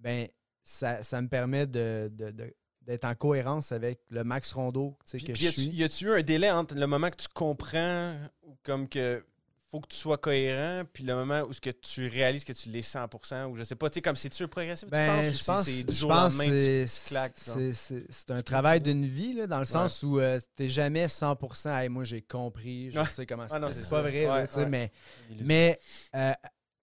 ben 0.00 0.28
ça, 0.62 1.02
ça 1.02 1.20
me 1.20 1.28
permet 1.28 1.66
de, 1.66 2.10
de- 2.12 2.30
de- 2.30 2.54
d'être 2.86 3.04
en 3.04 3.14
cohérence 3.14 3.72
avec 3.72 4.00
le 4.10 4.24
Max 4.24 4.52
Rondeau 4.52 4.96
que 5.10 5.16
puis 5.18 5.34
je 5.36 5.42
y 5.44 5.46
a-tu- 5.48 5.60
suis. 5.62 5.70
y 5.70 5.84
a-tu 5.84 6.04
eu 6.06 6.10
un 6.12 6.22
délai 6.22 6.50
entre 6.50 6.74
le 6.74 6.86
moment 6.86 7.10
que 7.10 7.16
tu 7.16 7.28
comprends, 7.32 8.16
ou 8.42 8.56
comme 8.62 8.88
que 8.88 9.24
faut 9.70 9.80
que 9.80 9.88
tu 9.88 9.96
sois 9.96 10.18
cohérent, 10.18 10.84
puis 10.92 11.02
le 11.02 11.16
moment 11.16 11.42
où 11.48 11.52
ce 11.52 11.60
que 11.60 11.70
tu 11.70 12.06
réalises 12.06 12.44
que 12.44 12.52
tu 12.52 12.68
l'es 12.68 12.82
100%, 12.82 13.46
ou 13.46 13.56
je 13.56 13.64
sais 13.64 13.74
pas, 13.74 13.90
tu 13.90 13.94
sais, 13.94 14.02
comme 14.02 14.14
c'est-tu 14.14 14.46
progressif, 14.46 14.86
tu 14.86 14.92
Ben, 14.92 15.24
penses, 15.32 15.36
je 15.40 15.44
pense, 15.44 15.64
c'est 15.64 15.82
du 15.84 15.94
jour 15.94 16.10
au 16.10 16.14
lendemain, 16.14 16.84
c'est, 16.86 18.30
un 18.30 18.42
travail 18.42 18.80
d'une 18.80 19.04
vie, 19.04 19.34
là, 19.34 19.46
dans 19.48 19.58
le 19.58 19.64
sens 19.64 20.02
où 20.04 20.20
euh, 20.20 20.38
t'es 20.54 20.68
jamais 20.68 21.08
100% 21.08 21.76
Hey, 21.76 21.88
moi 21.88 22.04
j'ai 22.04 22.22
compris, 22.22 22.92
je 22.92 23.00
Ouais. 23.00 23.06
sais 23.06 23.26
comment 23.26 23.46
Ah 23.50 23.58
non, 23.58 23.68
c'est. 23.70 23.88
pas 23.90 24.02
vrai, 24.02 24.26
Ouais, 24.26 24.66
mais, 24.66 24.92
mais 25.40 25.78
euh, 26.14 26.32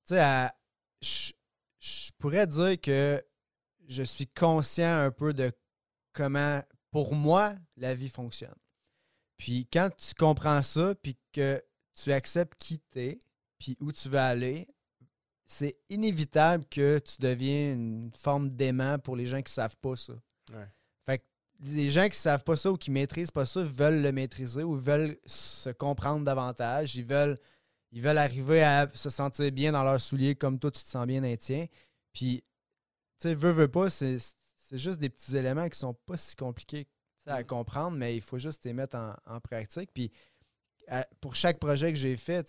tu 0.06 0.16
sais, 0.16 0.50
je 1.02 1.32
je 1.80 2.12
pourrais 2.20 2.46
dire 2.46 2.80
que 2.80 3.24
je 3.88 4.04
suis 4.04 4.28
conscient 4.28 5.00
un 5.00 5.12
peu 5.12 5.34
de 5.34 5.52
comment, 6.14 6.62
pour 6.92 7.16
moi, 7.16 7.56
la 7.78 7.96
vie 7.96 8.10
fonctionne. 8.10 8.56
Puis 9.38 9.68
quand 9.72 9.90
tu 9.98 10.14
comprends 10.14 10.62
ça, 10.62 10.94
puis 10.96 11.18
que 11.32 11.62
tu 11.96 12.12
acceptes 12.12 12.56
qui 12.58 12.80
t'es, 12.80 13.20
puis 13.58 13.78
où 13.80 13.92
tu 13.92 14.10
veux 14.10 14.20
aller, 14.20 14.68
c'est 15.46 15.76
inévitable 15.90 16.64
que 16.70 17.00
tu 17.00 17.16
deviens 17.20 17.74
une 17.74 18.12
forme 18.18 18.50
d'aimant 18.50 19.00
pour 19.00 19.16
les 19.16 19.26
gens 19.26 19.42
qui 19.42 19.52
savent 19.52 19.78
pas 19.78 19.96
ça. 19.96 20.14
Ouais. 20.54 20.68
Fait 21.06 21.18
que 21.20 21.24
les 21.60 21.90
gens 21.90 22.08
qui 22.08 22.18
savent 22.18 22.44
pas 22.44 22.56
ça 22.56 22.72
ou 22.72 22.78
qui 22.78 22.90
maîtrisent 22.90 23.32
pas 23.32 23.46
ça 23.46 23.62
veulent 23.64 24.02
le 24.02 24.12
maîtriser 24.12 24.64
ou 24.64 24.76
veulent 24.76 25.18
se 25.26 25.70
comprendre 25.70 26.24
davantage. 26.24 26.96
Ils 26.96 27.06
veulent, 27.06 27.38
ils 27.92 28.02
veulent 28.02 28.18
arriver 28.18 28.64
à 28.64 28.90
se 28.94 29.10
sentir 29.10 29.52
bien 29.52 29.72
dans 29.72 29.84
leurs 29.84 30.02
souliers 30.02 30.36
comme 30.36 30.58
toi, 30.58 30.72
tu 30.72 30.84
te 30.84 30.90
sens 30.90 31.06
bien 31.06 31.22
dans 31.22 31.28
les 31.28 31.38
tiens. 31.38 31.66
Puis, 32.14 32.44
tu 33.20 33.28
sais, 33.28 33.36
veux, 33.36 33.52
veux 33.52 33.68
pas, 33.68 33.90
c'est 33.90 34.18
c'est 34.72 34.78
juste 34.78 35.00
des 35.00 35.10
petits 35.10 35.36
éléments 35.38 35.68
qui 35.70 35.78
sont 35.78 35.94
pas 35.94 36.18
si 36.18 36.36
compliqués 36.36 36.88
à 37.28 37.42
Mm. 37.42 37.46
comprendre, 37.46 37.98
mais 37.98 38.16
il 38.16 38.22
faut 38.22 38.40
juste 38.40 38.66
les 38.66 38.74
mettre 38.74 38.98
en, 38.98 39.14
en 39.28 39.40
pratique. 39.40 39.92
Puis, 39.94 40.12
à- 40.88 41.08
pour 41.22 41.36
chaque 41.36 41.60
projet 41.60 41.92
que 41.94 41.98
j'ai 42.00 42.18
fait, 42.18 42.44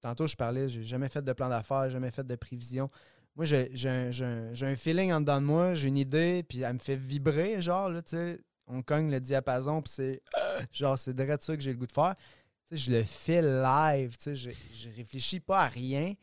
tantôt 0.00 0.26
je 0.26 0.34
parlais, 0.36 0.68
j'ai 0.68 0.82
jamais 0.82 1.08
fait 1.08 1.22
de 1.22 1.32
plan 1.32 1.48
d'affaires, 1.48 1.88
jamais 1.90 2.10
fait 2.10 2.26
de 2.26 2.34
prévision. 2.36 2.90
Moi, 3.36 3.44
j'ai 3.46 3.70
un, 3.88 4.10
un- 4.10 4.76
feeling 4.76 5.12
en 5.12 5.20
dedans 5.20 5.40
de 5.40 5.46
moi, 5.46 5.74
j'ai 5.74 5.88
une 5.88 5.96
idée, 5.98 6.42
puis 6.48 6.60
elle 6.62 6.74
me 6.74 6.78
fait 6.78 6.96
vibrer, 6.96 7.60
genre, 7.62 7.88
là, 7.90 8.02
tu 8.02 8.16
sais, 8.16 8.40
on 8.66 8.82
cogne 8.82 9.10
le 9.10 9.20
diapason, 9.20 9.82
puis 9.82 9.92
c'est, 9.94 10.22
genre, 10.72 10.98
c'est 10.98 11.14
direct 11.14 11.42
ça 11.42 11.56
que 11.56 11.62
j'ai 11.62 11.72
le 11.72 11.78
goût 11.78 11.86
de 11.86 11.92
faire. 11.92 12.14
Je 12.70 12.90
le 12.92 13.02
fais 13.04 13.42
live, 13.42 14.16
tu 14.16 14.22
sais, 14.24 14.36
je, 14.36 14.50
je 14.50 14.88
réfléchis 14.96 15.40
pas 15.40 15.62
à 15.64 15.68
rien. 15.68 16.14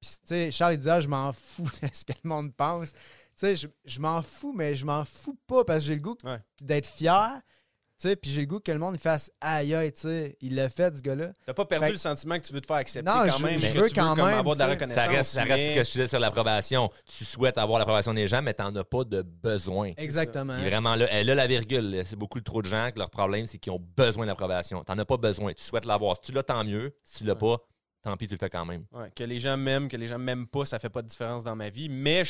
Puis, 0.00 0.10
tu 0.10 0.16
sais, 0.26 0.50
Charles, 0.50 0.74
il 0.74 0.78
disait, 0.78 0.90
Ah, 0.90 1.00
je 1.00 1.08
m'en 1.08 1.32
fous 1.32 1.64
de 1.82 1.88
ce 1.92 2.04
que 2.04 2.12
le 2.22 2.28
monde 2.28 2.54
pense. 2.54 2.92
Tu 3.38 3.46
sais, 3.46 3.56
je, 3.56 3.66
je 3.84 4.00
m'en 4.00 4.22
fous, 4.22 4.52
mais 4.56 4.74
je 4.76 4.84
m'en 4.86 5.04
fous 5.04 5.38
pas 5.46 5.62
parce 5.64 5.80
que 5.80 5.86
j'ai 5.88 5.94
le 5.94 6.00
goût 6.00 6.16
Ouais. 6.24 6.38
d'être 6.62 6.86
fier. 6.86 7.30
Tu 7.98 8.08
sais, 8.08 8.16
puis 8.16 8.30
j'ai 8.30 8.42
le 8.42 8.46
goût 8.46 8.60
que 8.60 8.70
le 8.72 8.78
monde 8.78 8.98
fasse 8.98 9.30
aïe 9.40 9.74
aïe, 9.74 9.90
tu 9.90 10.00
sais, 10.02 10.36
il 10.42 10.54
l'a 10.54 10.68
fait, 10.68 10.94
ce 10.96 11.00
gars-là. 11.00 11.32
T'as 11.46 11.54
pas 11.54 11.64
perdu 11.64 11.86
Fait- 11.86 11.92
le 11.92 11.96
sentiment 11.98 12.38
que 12.38 12.44
tu 12.46 12.52
veux 12.52 12.60
te 12.60 12.66
faire 12.66 12.76
accepter 12.76 13.10
Non, 13.10 13.22
quand 13.26 13.38
je- 13.38 13.42
même, 13.44 13.58
je 13.58 13.72
que 13.72 13.78
veux 13.78 13.88
tu 13.88 13.94
quand 13.94 14.14
comme 14.14 14.26
même, 14.26 14.38
avoir 14.38 14.54
de 14.54 14.60
la 14.60 14.66
reconnaissance. 14.68 15.02
ça 15.04 15.08
reste, 15.10 15.30
ça 15.32 15.42
reste 15.44 15.64
mais- 15.68 15.74
que 15.74 15.82
je 15.84 15.90
disais 15.92 16.06
sur 16.06 16.18
l'approbation. 16.18 16.90
Tu 17.06 17.24
souhaites 17.24 17.56
avoir 17.56 17.78
l'approbation 17.78 18.12
des 18.12 18.26
gens, 18.28 18.42
mais 18.42 18.52
tu 18.52 18.62
n'en 18.62 18.74
as 18.76 18.84
pas 18.84 19.04
de 19.04 19.22
besoin. 19.22 19.92
Exactement. 19.96 20.56
Il 20.58 20.66
est 20.66 20.68
vraiment 20.70 20.94
là. 20.94 21.06
Elle 21.10 21.30
a 21.30 21.34
la 21.34 21.46
virgule. 21.46 21.90
là. 21.90 22.04
C'est 22.04 22.16
beaucoup 22.16 22.40
trop 22.42 22.60
de 22.60 22.68
gens 22.68 22.90
que 22.92 22.98
leur 22.98 23.08
problème, 23.08 23.46
c'est 23.46 23.56
qu'ils 23.56 23.72
ont 23.72 23.80
besoin 23.96 24.26
d'approbation. 24.26 24.84
Tu 24.84 24.92
n'en 24.92 24.98
as 24.98 25.04
pas 25.06 25.16
besoin. 25.16 25.54
Tu 25.54 25.64
souhaites 25.64 25.86
l'avoir. 25.86 26.16
Si 26.16 26.20
tu 26.22 26.32
l'as, 26.32 26.42
tant 26.42 26.64
mieux. 26.64 26.94
Si 27.02 27.18
tu 27.18 27.24
l'as 27.24 27.34
pas, 27.34 27.56
tant 28.10 28.16
pis, 28.16 28.26
tu 28.26 28.34
le 28.34 28.38
fais 28.38 28.50
quand 28.50 28.64
même. 28.64 28.84
Ouais, 28.92 29.10
que 29.14 29.24
les 29.24 29.38
gens 29.40 29.56
m'aiment, 29.56 29.88
que 29.88 29.96
les 29.96 30.06
gens 30.06 30.18
m'aiment 30.18 30.46
pas, 30.46 30.64
ça 30.64 30.78
fait 30.78 30.88
pas 30.88 31.02
de 31.02 31.08
différence 31.08 31.42
dans 31.44 31.56
ma 31.56 31.68
vie, 31.70 31.88
mais 31.88 32.22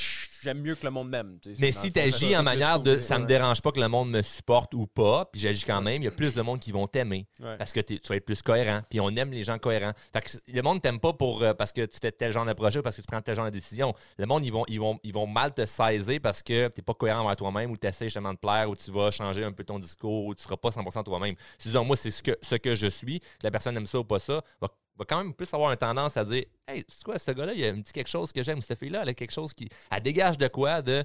j'aime 0.43 0.61
mieux 0.61 0.75
que 0.75 0.85
le 0.85 0.91
monde 0.91 1.09
m'aime. 1.11 1.39
Mais 1.59 1.73
si 1.73 1.93
tu 1.93 2.01
agis 2.01 2.37
en 2.37 2.43
manière 2.43 2.79
de 2.81 2.99
ça 2.99 3.19
me 3.19 3.27
dérange 3.27 3.61
pas 3.61 3.71
que 3.73 3.81
le 3.81 3.89
monde 3.89 4.11
me 4.11 4.23
supporte 4.23 4.75
ou 4.75 4.87
pas, 4.87 5.27
puis 5.27 5.41
j'agis 5.41 5.65
quand 5.65 5.81
même, 5.83 6.03
il 6.03 6.07
y 6.07 6.09
a 6.09 6.13
plus 6.13 6.35
de 6.35 6.43
monde 6.43 6.61
qui 6.61 6.73
vont 6.73 6.87
t'aimer 6.87 7.27
Ouais. 7.41 7.57
parce 7.59 7.73
que 7.73 7.81
tu 7.81 7.99
vas 8.09 8.17
être 8.17 8.25
plus 8.25 8.43
cohérent. 8.43 8.81
Puis 8.89 9.01
on 9.01 9.11
aime 9.11 9.31
les 9.31 9.43
gens 9.43 9.59
cohérents. 9.59 9.93
Fait 10.13 10.21
que 10.23 10.31
le 10.53 10.63
monde 10.63 10.81
t'aime 10.81 10.99
pas 11.01 11.13
pour 11.13 11.43
euh, 11.43 11.53
parce 11.55 11.73
que 11.73 11.85
tu 11.85 11.99
fais 12.01 12.13
tel 12.13 12.33
genre 12.33 12.47
de 12.47 12.53
projet 12.53 12.79
ou 12.79 12.83
parce 12.83 12.97
que 12.97 13.03
tu 13.03 13.07
prends 13.07 13.21
tel 13.21 13.35
genre 13.37 13.45
de 13.47 13.51
décision. 13.51 13.95
Le 14.19 14.27
monde, 14.27 14.45
ils 14.45 14.53
vont, 14.53 14.65
ils 14.69 14.81
vont, 14.81 14.99
ils 15.03 15.13
vont 15.13 15.27
mal 15.27 15.53
te 15.55 15.65
saisir 15.67 16.21
parce 16.23 16.43
que 16.43 16.69
tu 16.69 16.83
pas 16.83 16.95
cohérent 16.95 17.21
envers 17.21 17.37
toi-même 17.37 17.71
ou 17.71 17.77
tu 17.77 17.87
essaies 17.87 18.07
justement 18.07 18.33
de 18.33 18.39
plaire 18.39 18.71
ou 18.71 18.77
tu 18.77 18.91
vas 18.91 19.11
changer 19.11 19.45
un 19.45 19.53
peu 19.53 19.65
ton 19.65 19.79
discours 19.79 20.25
ou 20.27 20.35
tu 20.35 20.43
seras 20.43 20.57
pas 20.57 20.71
100% 20.71 21.05
toi-même. 21.05 21.35
Si 21.59 21.69
disons, 21.69 21.85
moi, 21.85 21.97
c'est 21.97 22.11
ce 22.11 22.23
que, 22.23 22.37
ce 22.41 22.55
que 22.55 22.75
je 22.75 22.87
suis, 22.87 23.21
que 23.21 23.27
la 23.43 23.51
personne 23.51 23.77
aime 23.77 23.87
ça 23.87 23.99
ou 23.99 24.05
pas 24.05 24.19
ça, 24.19 24.43
va, 24.61 24.69
va 24.97 25.05
quand 25.05 25.19
même 25.19 25.35
plus 25.35 25.53
avoir 25.53 25.71
une 25.71 25.77
tendance 25.77 26.17
à 26.17 26.25
dire 26.25 26.45
Hey, 26.67 26.85
c'est 26.89 27.05
quoi, 27.05 27.19
ce 27.19 27.31
gars-là, 27.31 27.53
il 27.55 27.65
a 27.65 27.69
un 27.69 27.81
petit 27.81 27.93
quelque 27.93 28.09
chose 28.09 28.33
que 28.33 28.43
j'aime, 28.43 28.59
ou 28.59 28.63
cette 28.63 28.79
fille-là, 28.79 29.03
elle 29.03 29.09
a 29.11 29.15
quelque 29.15 29.33
chose 29.33 29.53
qui. 29.53 29.69
Elle 29.91 30.03
dégage 30.03 30.39
de 30.39 30.49
quoi 30.49 30.83
de 30.83 31.05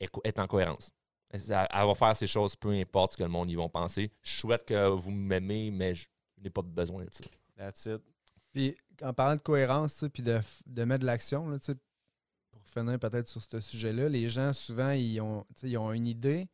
être 0.00 0.38
en 0.38 0.46
cohérence. 0.46 0.90
Elle, 1.30 1.40
elle 1.48 1.86
va 1.86 1.94
faire 1.94 2.16
ces 2.16 2.26
choses, 2.26 2.56
peu 2.56 2.70
importe 2.70 3.12
ce 3.12 3.16
que 3.16 3.22
le 3.22 3.28
monde 3.28 3.50
y 3.50 3.54
vont 3.54 3.68
penser. 3.68 4.12
Je 4.22 4.32
souhaite 4.40 4.64
que 4.64 4.88
vous 4.88 5.10
m'aimez, 5.10 5.70
mais 5.70 5.94
je 5.94 6.06
n'ai 6.42 6.50
pas 6.50 6.62
besoin 6.62 7.04
de 7.04 7.10
ça. 7.12 7.24
That's 7.56 7.86
it. 7.86 8.02
Puis 8.52 8.76
en 9.02 9.12
parlant 9.12 9.36
de 9.36 9.42
cohérence, 9.42 9.94
tu 9.94 10.00
sais, 10.00 10.08
puis 10.08 10.22
de, 10.22 10.40
de 10.66 10.84
mettre 10.84 11.00
de 11.00 11.06
l'action, 11.06 11.48
là, 11.48 11.58
tu 11.58 11.66
sais, 11.66 11.78
pour 12.50 12.62
finir 12.66 12.98
peut-être 12.98 13.28
sur 13.28 13.42
ce 13.42 13.60
sujet-là, 13.60 14.08
les 14.08 14.28
gens 14.28 14.52
souvent 14.52 14.90
ils 14.90 15.20
ont, 15.20 15.44
ils 15.62 15.76
ont 15.76 15.92
une 15.92 16.06
idée, 16.06 16.48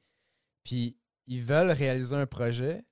puis 0.65 0.97
ils 1.27 1.43
veulent 1.43 1.71
réaliser 1.71 2.17
un 2.17 2.27
projet, 2.27 2.85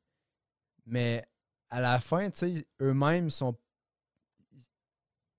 mais 0.86 1.24
à 1.70 1.80
la 1.80 2.00
fin, 2.00 2.28
eux-mêmes 2.80 3.30
sont. 3.30 3.56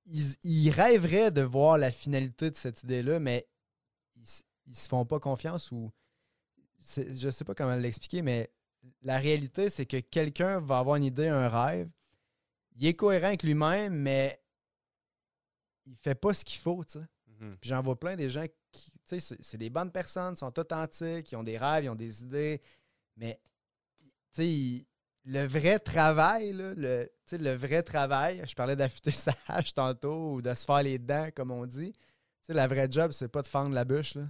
Ils, 0.06 0.36
ils 0.44 0.70
rêveraient 0.72 1.32
de 1.32 1.42
voir 1.42 1.78
la 1.78 1.92
finalité 1.92 2.50
de 2.50 2.56
cette 2.56 2.84
idée-là, 2.84 3.20
mais 3.20 3.48
ils, 4.16 4.26
ils 4.68 4.76
se 4.76 4.90
font 4.90 5.06
pas 5.06 5.20
confiance 5.20 5.72
ou. 5.72 5.92
Je 6.96 7.30
sais 7.30 7.46
pas 7.46 7.54
comment 7.54 7.76
l'expliquer, 7.76 8.22
mais 8.24 8.52
la 9.04 9.18
réalité, 9.20 9.70
c'est 9.70 9.86
que 9.86 9.98
quelqu'un 10.00 10.60
va 10.60 10.80
avoir 10.80 10.96
une 10.96 11.04
idée, 11.04 11.28
un 11.28 11.48
rêve, 11.48 11.90
il 12.76 12.88
est 12.88 12.96
cohérent 12.96 13.28
avec 13.28 13.44
lui-même, 13.44 13.94
mais 13.94 14.42
il 15.86 15.96
fait 15.98 16.16
pas 16.16 16.34
ce 16.34 16.44
qu'il 16.44 16.60
faut, 16.60 16.84
tu 16.84 16.94
sais. 17.00 17.06
Mhm. 17.40 17.58
J'en 17.62 17.82
vois 17.82 18.00
plein 18.00 18.16
des 18.16 18.30
gens 18.30 18.46
qui, 18.72 18.92
tu 18.92 19.00
sais, 19.06 19.20
c'est- 19.20 19.38
c'est 19.44 19.58
des 19.58 19.70
bonnes 19.70 19.92
personnes, 19.92 20.36
sont 20.36 20.58
authentiques, 20.60 21.32
ils 21.32 21.36
ont 21.36 21.44
des 21.44 21.58
rêves, 21.58 21.84
ils 21.86 21.90
ont 21.90 21.96
des 21.96 22.24
idées, 22.24 22.62
mais, 23.16 23.40
tu 24.00 24.10
sais, 24.32 24.50
ils- 24.50 24.88
le 25.26 25.46
vrai 25.46 25.80
travail, 25.80 26.54
là, 26.54 26.74
le, 26.76 27.12
tu 27.26 27.38
le 27.38 27.54
vrai 27.54 27.84
travail, 27.84 28.44
je 28.48 28.56
parlais 28.56 28.76
d'affûter 28.76 29.12
sa 29.12 29.34
hache 29.48 29.74
tantôt 29.74 30.34
ou 30.34 30.42
de 30.42 30.54
se 30.54 30.66
faire 30.66 30.84
les 30.84 30.98
dents, 30.98 31.30
comme 31.36 31.52
on 31.52 31.66
dit. 31.66 31.94
Tu 31.94 32.00
sais, 32.42 32.54
la 32.54 32.68
vraie 32.68 32.88
job, 32.90 33.12
c'est 33.12 33.28
pas 33.28 33.42
de 33.42 33.48
fendre 33.48 33.74
la 33.76 33.86
bûche, 33.86 34.16
là. 34.16 34.28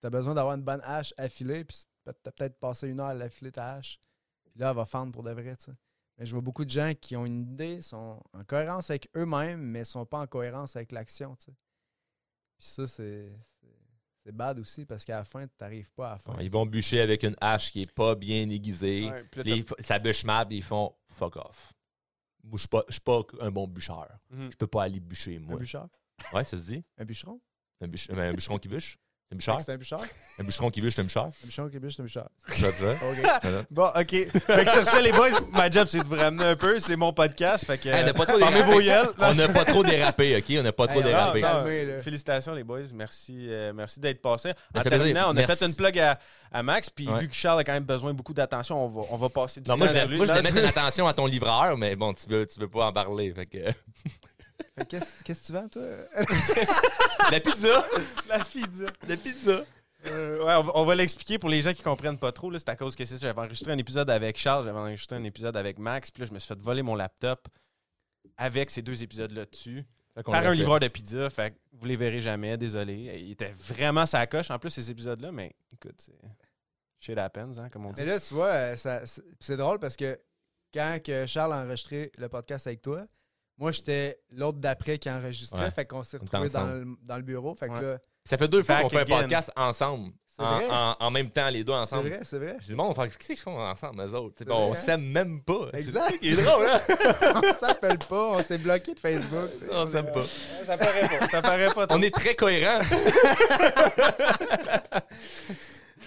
T'as 0.00 0.10
besoin 0.10 0.34
d'avoir 0.34 0.54
une 0.54 0.62
bonne 0.62 0.82
hache 0.84 1.12
affilée, 1.16 1.64
puis 1.64 1.76
t'as 2.04 2.12
peut-être 2.12 2.58
passé 2.58 2.88
une 2.88 3.00
heure 3.00 3.06
à 3.06 3.14
l'affiler 3.14 3.50
ta 3.50 3.74
hache. 3.74 3.98
Puis 4.44 4.60
là, 4.60 4.70
elle 4.70 4.76
va 4.76 4.84
fendre 4.84 5.12
pour 5.12 5.22
de 5.22 5.32
vrai, 5.32 5.56
tu. 5.56 5.70
Mais 6.16 6.26
je 6.26 6.32
vois 6.32 6.42
beaucoup 6.42 6.64
de 6.64 6.70
gens 6.70 6.92
qui 7.00 7.16
ont 7.16 7.26
une 7.26 7.42
idée, 7.42 7.80
sont 7.80 8.22
en 8.32 8.44
cohérence 8.44 8.90
avec 8.90 9.08
eux-mêmes, 9.16 9.60
mais 9.60 9.84
sont 9.84 10.04
pas 10.04 10.20
en 10.20 10.26
cohérence 10.26 10.76
avec 10.76 10.92
l'action, 10.92 11.36
tu. 11.36 11.50
Puis 12.58 12.68
ça, 12.68 12.86
c'est 12.86 13.32
c'est- 14.28 14.32
bad 14.36 14.58
aussi, 14.58 14.84
parce 14.84 15.04
qu'à 15.04 15.16
la 15.16 15.24
fin, 15.24 15.46
tu 15.46 15.52
n'arrives 15.60 15.90
pas 15.92 16.08
à 16.08 16.12
la 16.12 16.18
fin. 16.18 16.36
Ils 16.40 16.50
vont 16.50 16.66
bûcher 16.66 17.00
avec 17.00 17.22
une 17.22 17.36
hache 17.40 17.72
qui 17.72 17.82
est 17.82 17.92
pas 17.92 18.14
bien 18.14 18.48
aiguisée. 18.50 19.08
Ouais, 19.10 19.24
puis 19.30 19.38
là, 19.38 19.44
Puis 19.44 19.52
ils 19.58 19.62
f- 19.64 19.82
ça 19.82 19.98
bûche 19.98 20.24
mal, 20.24 20.46
ils 20.50 20.62
font 20.62 20.94
fuck 21.08 21.36
off. 21.36 21.72
Je 22.52 22.56
suis 22.58 22.68
pas, 22.68 22.82
je 22.88 22.92
suis 22.92 23.00
pas 23.00 23.22
un 23.40 23.50
bon 23.50 23.66
bûcheur. 23.66 24.06
t'as- 24.08 24.36
Mhm. 24.36 24.50
Je 24.52 24.56
peux 24.56 24.66
pas 24.66 24.84
aller 24.84 25.00
bûcher, 25.00 25.36
Un 25.36 25.40
moi. 25.40 25.58
bûcheur? 25.58 25.88
Ouais, 26.32 26.44
ça 26.44 26.56
se 26.56 26.62
dit? 26.62 26.84
Un 26.96 27.04
bûcheron? 27.04 27.40
Un, 27.80 27.86
bûche- 27.88 28.10
un 28.12 28.32
bûcheron 28.32 28.58
qui 28.58 28.68
bûche? 28.68 28.98
C'est 29.30 29.34
un 29.34 29.36
bûcheur. 29.36 29.60
C'est 29.60 29.72
un 29.72 29.76
bûcheur. 29.76 30.00
Un 30.38 30.44
bûcheron 30.44 30.70
qui 30.70 30.80
bûche, 30.80 30.98
un 30.98 31.02
bûcheur. 31.02 31.24
Un 31.26 31.46
bûcheur 31.46 31.70
qui 31.70 31.78
bûche, 31.78 31.94
c'est 31.96 32.00
un 32.00 32.04
bûcheur. 32.06 32.28
Ça 32.48 32.72
te 32.72 32.82
va? 32.82 32.92
OK. 32.92 33.66
Bon, 33.70 33.86
OK. 33.88 34.10
Fait 34.46 34.64
que 34.64 34.70
sur 34.70 34.86
ça, 34.86 35.02
les 35.02 35.12
boys, 35.12 35.28
ma 35.52 35.70
job, 35.70 35.86
c'est 35.86 35.98
de 35.98 36.04
vous 36.06 36.14
ramener 36.16 36.44
un 36.44 36.56
peu. 36.56 36.80
C'est 36.80 36.96
mon 36.96 37.12
podcast. 37.12 37.66
Fait 37.66 37.76
que. 37.76 37.90
Hey, 37.90 38.02
on 38.04 38.06
n'a 38.06 38.14
pas 38.14 38.24
trop 38.24 38.38
fermez 38.38 38.62
dérapé. 38.82 39.12
On 39.18 39.34
n'a 39.34 39.48
pas 39.48 39.64
trop 39.66 39.82
dérapé, 39.84 40.36
OK? 40.38 40.56
On 40.58 40.62
n'a 40.62 40.72
pas 40.72 40.86
trop 40.86 40.98
Hey, 41.00 41.04
dérapé. 41.04 41.98
Félicitations, 42.02 42.54
les 42.54 42.64
boys. 42.64 42.80
Merci, 42.94 43.46
euh, 43.50 43.72
merci 43.74 44.00
d'être 44.00 44.22
passés. 44.22 44.54
En 44.74 44.80
terminant, 44.80 45.26
on 45.26 45.30
a 45.32 45.34
Merci. 45.34 45.56
fait 45.56 45.66
une 45.66 45.74
plug 45.74 45.98
à, 45.98 46.18
à 46.50 46.62
Max. 46.62 46.88
Puis 46.88 47.06
Ouais. 47.06 47.20
vu 47.20 47.28
que 47.28 47.34
Charles 47.34 47.60
a 47.60 47.64
quand 47.64 47.72
même 47.72 47.84
besoin 47.84 48.14
beaucoup 48.14 48.32
d'attention, 48.32 48.82
on 48.82 48.88
va, 48.88 49.02
on 49.10 49.16
va 49.18 49.28
passer 49.28 49.60
du 49.60 49.68
Non, 49.68 49.76
moi, 49.76 49.88
temps 49.88 49.94
je 49.94 49.98
vais, 50.06 50.16
moi, 50.16 50.24
je 50.26 50.32
vais 50.32 50.42
mettre 50.42 50.56
une 50.56 50.64
attention 50.64 51.06
à 51.06 51.12
ton 51.12 51.26
livreur, 51.26 51.76
mais 51.76 51.96
bon, 51.96 52.14
tu 52.14 52.28
veux, 52.30 52.46
tu 52.46 52.58
veux 52.60 52.68
pas 52.68 52.86
en 52.86 52.92
parler. 52.94 53.32
Fait 53.34 53.44
que... 53.46 53.58
Qu'est-ce 54.88 55.22
qu'est-ce 55.24 55.40
que 55.42 55.46
tu 55.46 55.52
vends, 55.52 55.68
toi? 55.68 55.82
La 57.32 57.40
pizza! 57.40 57.86
La 58.28 58.38
pizza. 58.44 58.84
La 59.08 59.16
pizza! 59.16 59.64
Euh, 60.06 60.38
ouais, 60.44 60.54
on 60.54 60.62
va, 60.62 60.72
on 60.76 60.84
va 60.84 60.94
l'expliquer 60.94 61.38
pour 61.38 61.48
les 61.48 61.60
gens 61.62 61.72
qui 61.74 61.82
comprennent 61.82 62.18
pas 62.18 62.30
trop. 62.32 62.50
là, 62.50 62.58
C'est 62.58 62.68
à 62.68 62.76
cause 62.76 62.94
que 62.94 63.04
c'est 63.04 63.14
ça. 63.18 63.26
J'avais 63.26 63.38
enregistré 63.40 63.72
un 63.72 63.78
épisode 63.78 64.08
avec 64.10 64.38
Charles, 64.38 64.64
j'avais 64.64 64.78
enregistré 64.78 65.16
un 65.16 65.24
épisode 65.24 65.56
avec 65.56 65.78
Max. 65.78 66.10
Puis 66.10 66.22
là, 66.22 66.26
je 66.26 66.32
me 66.34 66.38
suis 66.38 66.48
fait 66.48 66.60
voler 66.60 66.82
mon 66.82 66.94
laptop 66.94 67.48
avec 68.36 68.70
ces 68.70 68.82
deux 68.82 69.02
épisodes-là 69.02 69.44
dessus. 69.46 69.84
Par 70.24 70.40
l'a 70.42 70.48
un 70.48 70.50
fait. 70.52 70.56
livreur 70.56 70.80
de 70.80 70.88
pizza. 70.88 71.28
Fait 71.30 71.54
vous 71.72 71.86
les 71.86 71.96
verrez 71.96 72.20
jamais, 72.20 72.56
désolé. 72.56 73.20
Il 73.22 73.32
était 73.32 73.52
vraiment 73.56 74.06
sa 74.06 74.26
coche 74.26 74.50
en 74.50 74.58
plus, 74.58 74.70
ces 74.70 74.90
épisodes-là. 74.90 75.30
Mais 75.32 75.54
écoute, 75.72 76.00
c'est. 76.00 76.18
Shit 77.00 77.16
happens, 77.18 77.58
hein, 77.58 77.68
comme 77.68 77.86
on 77.86 77.92
dit. 77.92 78.00
Mais 78.00 78.06
là, 78.06 78.18
tu 78.20 78.34
vois, 78.34 78.46
euh, 78.48 78.76
ça- 78.76 79.06
c'est 79.06 79.22
c'est 79.38 79.56
drôle 79.56 79.78
parce 79.78 79.94
que 79.96 80.18
quand 80.74 80.98
que 81.04 81.26
Charles 81.26 81.52
a 81.52 81.62
enregistré 81.64 82.10
le 82.18 82.28
podcast 82.28 82.66
avec 82.66 82.82
toi, 82.82 83.06
moi, 83.58 83.72
j'étais 83.72 84.18
l'autre 84.30 84.58
d'après 84.58 84.98
qui 84.98 85.10
enregistrait. 85.10 85.64
Ouais. 85.64 85.70
Fait 85.70 85.84
qu'on 85.84 86.02
s'est 86.04 86.16
retrouvés 86.18 86.48
dans 86.48 86.66
le, 86.66 86.86
dans 87.02 87.16
le 87.16 87.22
bureau. 87.22 87.54
Fait 87.54 87.68
que 87.68 87.72
Ouais. 87.74 87.82
là, 87.82 87.98
Ça 88.24 88.38
fait 88.38 88.48
deux 88.48 88.62
fois 88.62 88.82
qu'on 88.82 88.88
fait 88.88 88.98
again. 89.00 89.16
un 89.16 89.20
podcast 89.20 89.50
ensemble. 89.56 90.12
C'est 90.28 90.44
En, 90.44 90.54
vrai? 90.56 90.68
en- 90.70 90.96
en 91.00 91.10
même 91.10 91.30
temps, 91.30 91.48
les 91.48 91.64
deux 91.64 91.72
c'est 91.72 91.78
ensemble. 91.80 92.08
vrai, 92.10 92.20
c'est 92.22 92.38
vrai. 92.38 92.56
Je 92.60 92.72
bon, 92.72 92.94
faire 92.94 93.08
qu'est-ce 93.08 93.18
qu'ils 93.26 93.36
font 93.36 93.58
ensemble, 93.60 94.00
eux 94.02 94.14
autres? 94.14 94.36
C'est 94.38 94.48
on 94.48 94.72
hein? 94.72 94.76
s'aime 94.76 95.02
même 95.02 95.42
pas. 95.42 95.66
Exact. 95.72 96.14
C'est 96.22 96.36
c'est 96.36 96.42
drôle, 96.44 96.64
hein? 96.64 96.80
on 97.44 97.52
s'appelle 97.54 97.98
pas, 97.98 98.28
on 98.38 98.42
s'est 98.44 98.58
bloqué 98.58 98.94
de 98.94 99.00
Facebook. 99.00 99.50
on 99.68 99.90
s'aime 99.90 100.12
pas. 100.12 100.22
Ça 100.64 100.78
paraît 100.78 101.08
pas. 101.18 101.28
Ça 101.28 101.42
paraît 101.42 101.68
pas. 101.74 101.86
On 101.90 102.00
est 102.02 102.14
très 102.14 102.36
cohérents. 102.36 102.78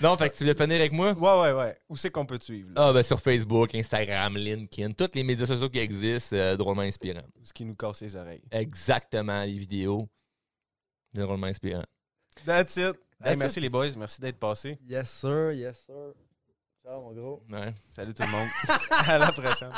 non, 0.02 0.18
fait 0.18 0.30
que 0.30 0.36
tu 0.36 0.44
voulais 0.44 0.56
finir 0.56 0.78
avec 0.80 0.92
moi? 0.92 1.14
Ouais, 1.14 1.42
ouais, 1.42 1.54
ouais. 1.60 1.78
Où 1.90 1.96
c'est 1.96 2.10
qu'on 2.10 2.26
peut 2.26 2.38
te 2.40 2.44
suivre? 2.46 2.70
là? 2.74 2.88
Ah, 2.88 2.94
ben 2.94 3.04
sur 3.04 3.20
Facebook, 3.20 3.74
Instagram, 3.76 4.36
LinkedIn, 4.38 4.94
tous 4.94 5.10
les 5.14 5.24
médias 5.24 5.46
sociaux 5.46 5.70
qui 5.70 5.80
existent, 5.80 6.36
euh, 6.36 6.56
drôlement 6.58 6.82
inspirants. 6.82 7.26
Ce 7.44 7.54
qui 7.54 7.66
nous 7.66 7.76
casse 7.76 8.02
les 8.02 8.16
oreilles. 8.16 8.44
Exactement, 8.52 9.44
les 9.44 9.58
vidéos. 9.58 10.08
Drôlement 11.14 11.48
inspirants. 11.48 11.86
That's 12.46 12.78
it. 12.78 12.96
Hey, 13.24 13.32
That's 13.34 13.38
merci 13.38 13.60
les 13.60 13.70
boys. 13.70 13.92
Merci 13.98 14.22
d'être 14.22 14.40
passés. 14.40 14.80
Yes, 14.88 15.10
sir, 15.10 15.52
yes, 15.52 15.84
sir. 15.86 16.14
Ciao, 16.84 17.02
mon 17.02 17.12
gros. 17.14 17.44
Ouais. 17.52 17.74
Salut 17.90 18.14
tout 18.14 18.24
le 18.24 18.30
monde. 18.30 18.48
à 18.90 19.18
la 19.18 19.32
prochaine. 19.32 19.72